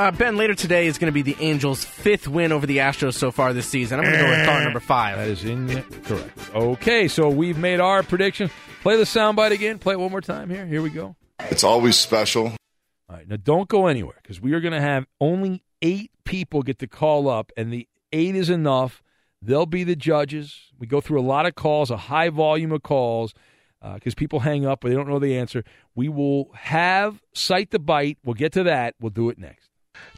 [0.00, 3.12] Uh, ben, later today is going to be the Angels' fifth win over the Astros
[3.12, 3.98] so far this season.
[3.98, 5.18] I'm going to go with caller number five.
[5.18, 6.54] That is incorrect.
[6.54, 8.50] Okay, so we've made our prediction.
[8.80, 9.78] Play the soundbite again.
[9.78, 10.64] Play it one more time here.
[10.64, 11.16] Here we go.
[11.50, 12.46] It's always special.
[12.46, 16.62] All right, now don't go anywhere because we are going to have only eight people
[16.62, 19.02] get to call up, and the eight is enough.
[19.42, 20.72] They'll be the judges.
[20.78, 23.34] We go through a lot of calls, a high volume of calls,
[23.82, 25.62] because people hang up but they don't know the answer.
[25.94, 28.16] We will have cite the bite.
[28.24, 28.94] We'll get to that.
[28.98, 29.69] We'll do it next.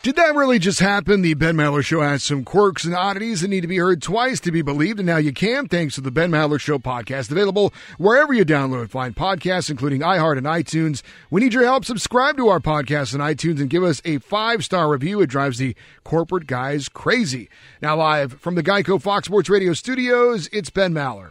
[0.02, 1.22] Did that really just happen?
[1.22, 4.40] The Ben Maller Show has some quirks and oddities that need to be heard twice
[4.40, 7.72] to be believed, and now you can thanks to the Ben Maller Show podcast, available
[7.98, 11.02] wherever you download fine podcasts, including iHeart and iTunes.
[11.30, 11.84] We need your help.
[11.84, 15.20] Subscribe to our podcast on iTunes and give us a five star review.
[15.20, 17.48] It drives the corporate guys crazy.
[17.80, 21.30] Now, live from the Geico Fox Sports Radio studios, it's Ben Maller.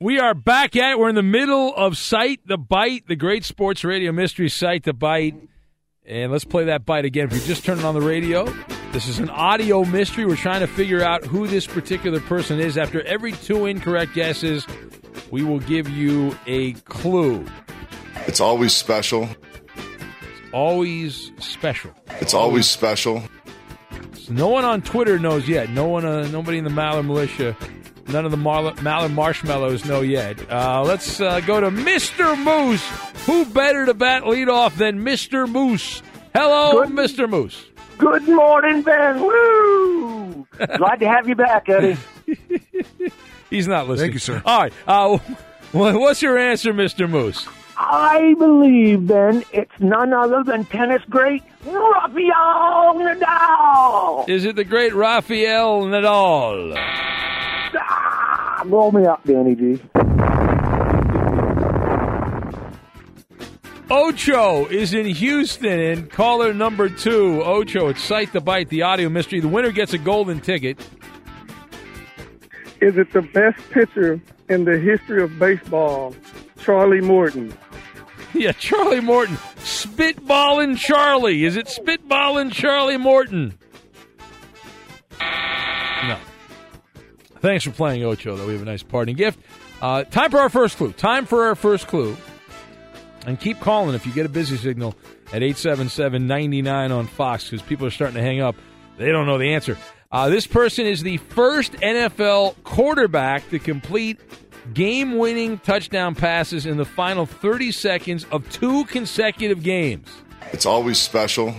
[0.00, 0.98] We are back at it.
[1.00, 4.92] We're in the middle of Sight the Bite, the great sports radio mystery Sight the
[4.92, 5.34] Bite.
[6.06, 7.26] And let's play that bite again.
[7.26, 8.44] If you just turned it on the radio,
[8.92, 10.24] this is an audio mystery.
[10.24, 12.78] We're trying to figure out who this particular person is.
[12.78, 14.64] After every two incorrect guesses,
[15.32, 17.44] we will give you a clue.
[18.28, 19.28] It's always special.
[19.74, 21.90] It's always special.
[22.20, 23.24] It's always special.
[24.30, 25.70] No one on Twitter knows yet.
[25.70, 27.56] No one, uh, nobody in the Maller militia,
[28.08, 30.38] none of the Marla, Maller marshmallows know yet.
[30.50, 32.36] Uh, let's uh, go to Mr.
[32.42, 32.86] Moose.
[33.26, 35.48] Who better to bat lead off than Mr.
[35.48, 36.02] Moose?
[36.34, 37.28] Hello, Mr.
[37.28, 37.64] Moose.
[37.98, 39.20] Good morning, Ben.
[39.20, 40.46] Woo!
[40.76, 41.96] Glad to have you back, Eddie.
[43.50, 44.12] He's not listening.
[44.12, 44.42] Thank you, sir.
[44.44, 44.72] All right.
[44.86, 45.18] Uh,
[45.72, 47.08] what's your answer, Mr.
[47.08, 47.46] Moose?
[47.76, 54.28] I believe, Ben, it's none other than tennis great Rafael Nadal.
[54.28, 56.74] Is it the great Rafael Nadal?
[57.76, 59.80] Ah, roll me up, Danny G.
[63.90, 69.08] Ocho is in Houston, and caller number two, Ocho, it's Sight the Bite, the audio
[69.08, 69.40] mystery.
[69.40, 70.78] The winner gets a golden ticket.
[72.80, 76.14] Is it the best pitcher in the history of baseball,
[76.60, 77.52] Charlie Morton?
[78.34, 79.36] Yeah, Charlie Morton.
[79.56, 81.44] Spitballing Charlie.
[81.46, 83.58] Is it Spitballing Charlie Morton?
[85.18, 86.18] No.
[87.40, 88.46] Thanks for playing Ocho, though.
[88.46, 89.38] We have a nice parting gift.
[89.80, 90.92] Uh, time for our first clue.
[90.92, 92.16] Time for our first clue.
[93.26, 94.94] And keep calling if you get a busy signal
[95.28, 98.56] at 877 99 on Fox because people are starting to hang up.
[98.96, 99.76] They don't know the answer.
[100.10, 104.18] Uh, this person is the first NFL quarterback to complete
[104.72, 110.08] game winning touchdown passes in the final 30 seconds of two consecutive games.
[110.52, 111.54] It's always special.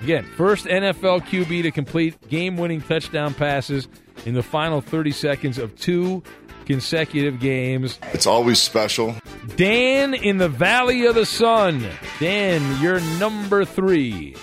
[0.00, 3.88] Again, first NFL QB to complete game winning touchdown passes
[4.24, 6.22] in the final 30 seconds of two
[6.66, 7.98] consecutive games.
[8.12, 9.14] It's always special.
[9.56, 11.86] Dan in the Valley of the Sun.
[12.18, 14.36] Dan, you're number three.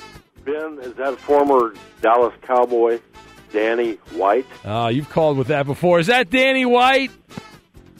[0.45, 2.99] Ben, Is that former Dallas Cowboy
[3.51, 4.45] Danny White?
[4.63, 5.99] Uh, you've called with that before.
[5.99, 7.11] Is that Danny White?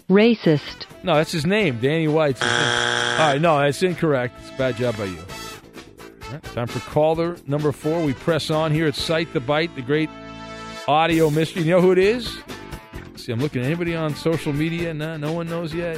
[0.09, 0.85] Racist.
[1.03, 1.79] No, that's his name.
[1.79, 2.59] Danny White's his name.
[2.59, 4.35] All right, no, that's incorrect.
[4.41, 5.17] It's a bad job by you.
[5.17, 8.03] All right, time for caller number four.
[8.03, 10.09] We press on here at Sight the Bite, the great
[10.91, 11.63] audio mystery.
[11.63, 12.37] You know who it is?
[12.93, 14.93] Let's see, I'm looking at anybody on social media.
[14.93, 15.97] No, no one knows yet.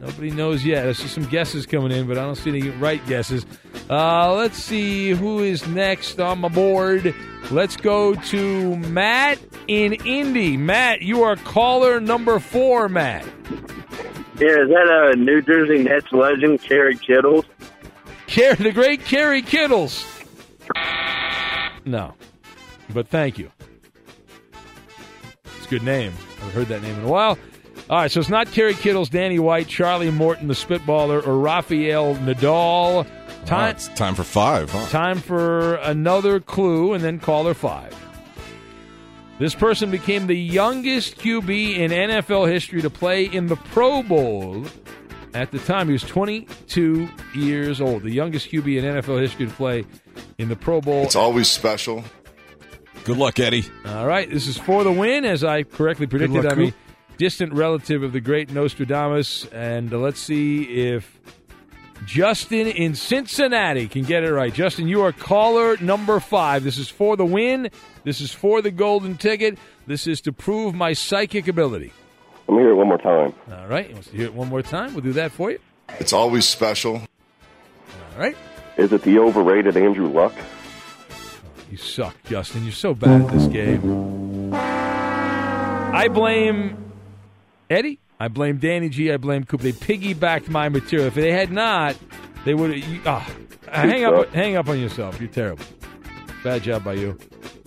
[0.00, 0.86] Nobody knows yet.
[0.86, 3.46] I see some guesses coming in, but I don't see any right guesses.
[3.90, 7.14] Uh, let's see who is next on my board.
[7.50, 10.56] Let's go to Matt in Indy.
[10.56, 13.24] Matt, you are caller number four, Matt.
[14.38, 17.46] Yeah, is that a New Jersey Nets legend, Kerry Kittles?
[18.28, 20.06] Car- the great Kerry Kittles.
[21.84, 22.14] No,
[22.92, 23.50] but thank you.
[25.68, 26.14] It's a good name.
[26.16, 27.38] I haven't heard that name in a while.
[27.90, 32.14] All right, so it's not Kerry Kittles, Danny White, Charlie Morton, the Spitballer, or Rafael
[32.16, 33.06] Nadal.
[33.44, 34.86] Time, Wow, it's time for five, huh?
[34.88, 37.94] Time for another clue and then caller five.
[39.38, 44.64] This person became the youngest QB in NFL history to play in the Pro Bowl.
[45.34, 49.52] At the time, he was 22 years old, the youngest QB in NFL history to
[49.52, 49.84] play
[50.38, 51.02] in the Pro Bowl.
[51.02, 52.04] It's always special.
[53.08, 53.64] Good luck, Eddie.
[53.86, 56.44] All right, this is for the win, as I correctly predicted.
[56.44, 56.74] luck, I'm a
[57.16, 61.18] distant relative of the great Nostradamus, and uh, let's see if
[62.04, 64.52] Justin in Cincinnati can get it right.
[64.52, 66.64] Justin, you are caller number five.
[66.64, 67.70] This is for the win.
[68.04, 69.56] This is for the golden ticket.
[69.86, 71.94] This is to prove my psychic ability.
[72.46, 73.32] Let me hear it one more time.
[73.50, 74.92] All right, you want to hear it one more time?
[74.92, 75.60] We'll do that for you.
[75.98, 76.96] It's always special.
[76.96, 78.36] All right.
[78.76, 80.34] Is it the overrated Andrew Luck?
[81.70, 82.62] You suck, Justin.
[82.64, 84.52] You're so bad at this game.
[84.54, 86.92] I blame
[87.68, 87.98] Eddie.
[88.18, 89.12] I blame Danny G.
[89.12, 89.60] I blame Coop.
[89.60, 91.08] They piggybacked my material.
[91.08, 91.96] If they had not,
[92.44, 93.06] they would have.
[93.06, 93.30] Ah,
[93.70, 94.32] hang up.
[94.32, 95.20] Hang up on yourself.
[95.20, 95.64] You're terrible.
[96.42, 97.18] Bad job by you.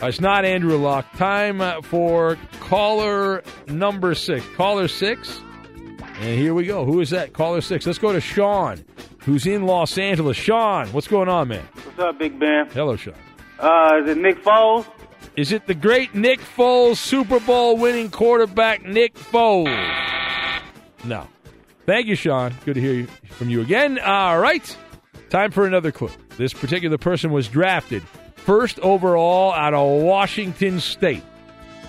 [0.02, 1.06] Uh, it's not Andrew Luck.
[1.16, 4.46] Time uh, for caller number six.
[4.56, 5.40] Caller six.
[6.16, 6.86] And here we go.
[6.86, 7.34] Who is that?
[7.34, 7.86] Caller six.
[7.86, 8.84] Let's go to Sean,
[9.20, 10.38] who's in Los Angeles.
[10.38, 11.68] Sean, what's going on, man?
[11.84, 12.68] What's up, Big Ben?
[12.70, 13.14] Hello, Sean.
[13.62, 14.88] Uh, is it Nick Foles?
[15.36, 20.64] Is it the great Nick Foles, Super Bowl winning quarterback Nick Foles?
[21.04, 21.28] No.
[21.86, 22.54] Thank you, Sean.
[22.66, 24.00] Good to hear from you again.
[24.00, 24.76] All right.
[25.30, 26.10] Time for another clue.
[26.38, 28.04] This particular person was drafted
[28.36, 31.24] first overall out of Washington State.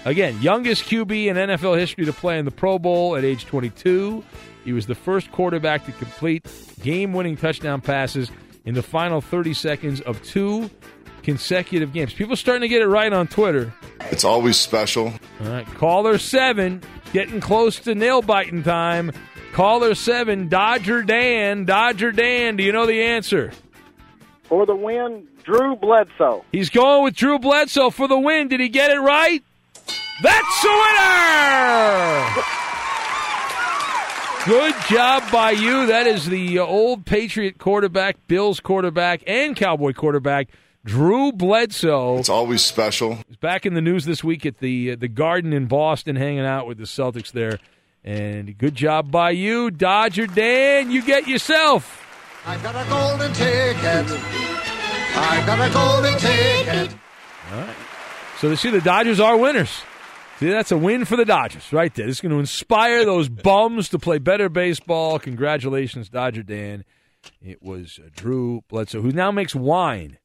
[0.05, 4.23] Again, youngest QB in NFL history to play in the Pro Bowl at age 22.
[4.65, 6.47] He was the first quarterback to complete
[6.83, 8.31] game winning touchdown passes
[8.65, 10.70] in the final 30 seconds of two
[11.23, 12.12] consecutive games.
[12.12, 13.73] People starting to get it right on Twitter.
[14.10, 15.12] It's always special.
[15.41, 19.12] All right, caller seven, getting close to nail biting time.
[19.52, 21.65] Caller seven, Dodger Dan.
[21.65, 23.52] Dodger Dan, do you know the answer?
[24.44, 26.44] For the win, Drew Bledsoe.
[26.52, 28.49] He's going with Drew Bledsoe for the win.
[28.49, 29.42] Did he get it right?
[30.23, 32.42] That's the winner!
[34.44, 35.86] Good job by you.
[35.86, 40.49] That is the old Patriot quarterback, Bills quarterback, and Cowboy quarterback,
[40.85, 42.19] Drew Bledsoe.
[42.19, 43.19] It's always special.
[43.28, 46.44] He's back in the news this week at the uh, the Garden in Boston, hanging
[46.44, 47.59] out with the Celtics there.
[48.05, 50.91] And good job by you, Dodger Dan.
[50.91, 52.05] You get yourself.
[52.44, 54.20] I got a golden ticket.
[55.15, 56.99] I got a golden ticket.
[57.52, 57.77] All right.
[58.39, 59.83] So they see the Dodgers are winners.
[60.41, 62.09] See, that's a win for the Dodgers right there.
[62.09, 65.20] It's going to inspire those bums to play better baseball.
[65.20, 66.85] Congratulations, Dodger Dan.
[67.41, 70.19] It was uh, Drew Bledsoe, who now makes wine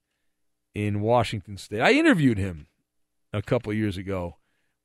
[0.78, 1.82] in Washington State.
[1.82, 2.68] I interviewed him
[3.34, 4.36] a couple years ago,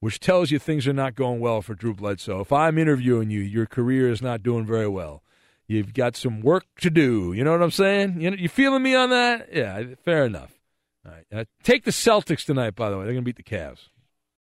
[0.01, 2.41] which tells you things are not going well for Drew Bledsoe.
[2.41, 5.23] If I'm interviewing you, your career is not doing very well.
[5.69, 7.35] You've got some work to do.
[7.35, 8.23] You know what I'm saying?
[8.23, 9.51] You know, you feeling me on that?
[9.53, 10.59] Yeah, fair enough.
[11.05, 11.27] All right.
[11.31, 13.05] Uh, take the Celtics tonight, by the way.
[13.05, 13.89] They're going to beat the Cavs.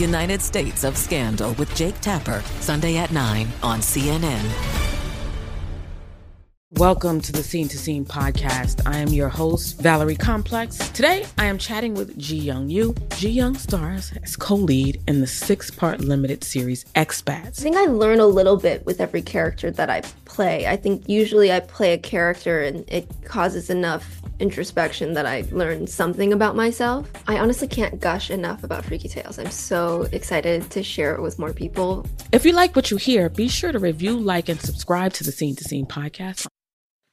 [0.00, 4.80] United States of Scandal with Jake Tapper, Sunday at 9 on CNN.
[6.74, 8.86] Welcome to the Scene to Scene podcast.
[8.86, 10.78] I am your host, Valerie Complex.
[10.92, 12.94] Today, I am chatting with Ji Young Yoo.
[13.16, 17.58] Ji Young stars as co lead in the six part limited series Expats.
[17.58, 20.66] I think I learn a little bit with every character that I play.
[20.66, 25.88] I think usually I play a character and it causes enough introspection that I learned
[25.88, 27.10] something about myself.
[27.28, 29.38] I honestly can't gush enough about Freaky Tales.
[29.38, 32.06] I'm so excited to share it with more people.
[32.32, 35.32] If you like what you hear, be sure to review, like, and subscribe to the
[35.32, 36.46] Scene to Scene podcast.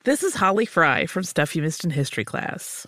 [0.04, 2.88] This is Holly Fry from Stuff You Missed in History class.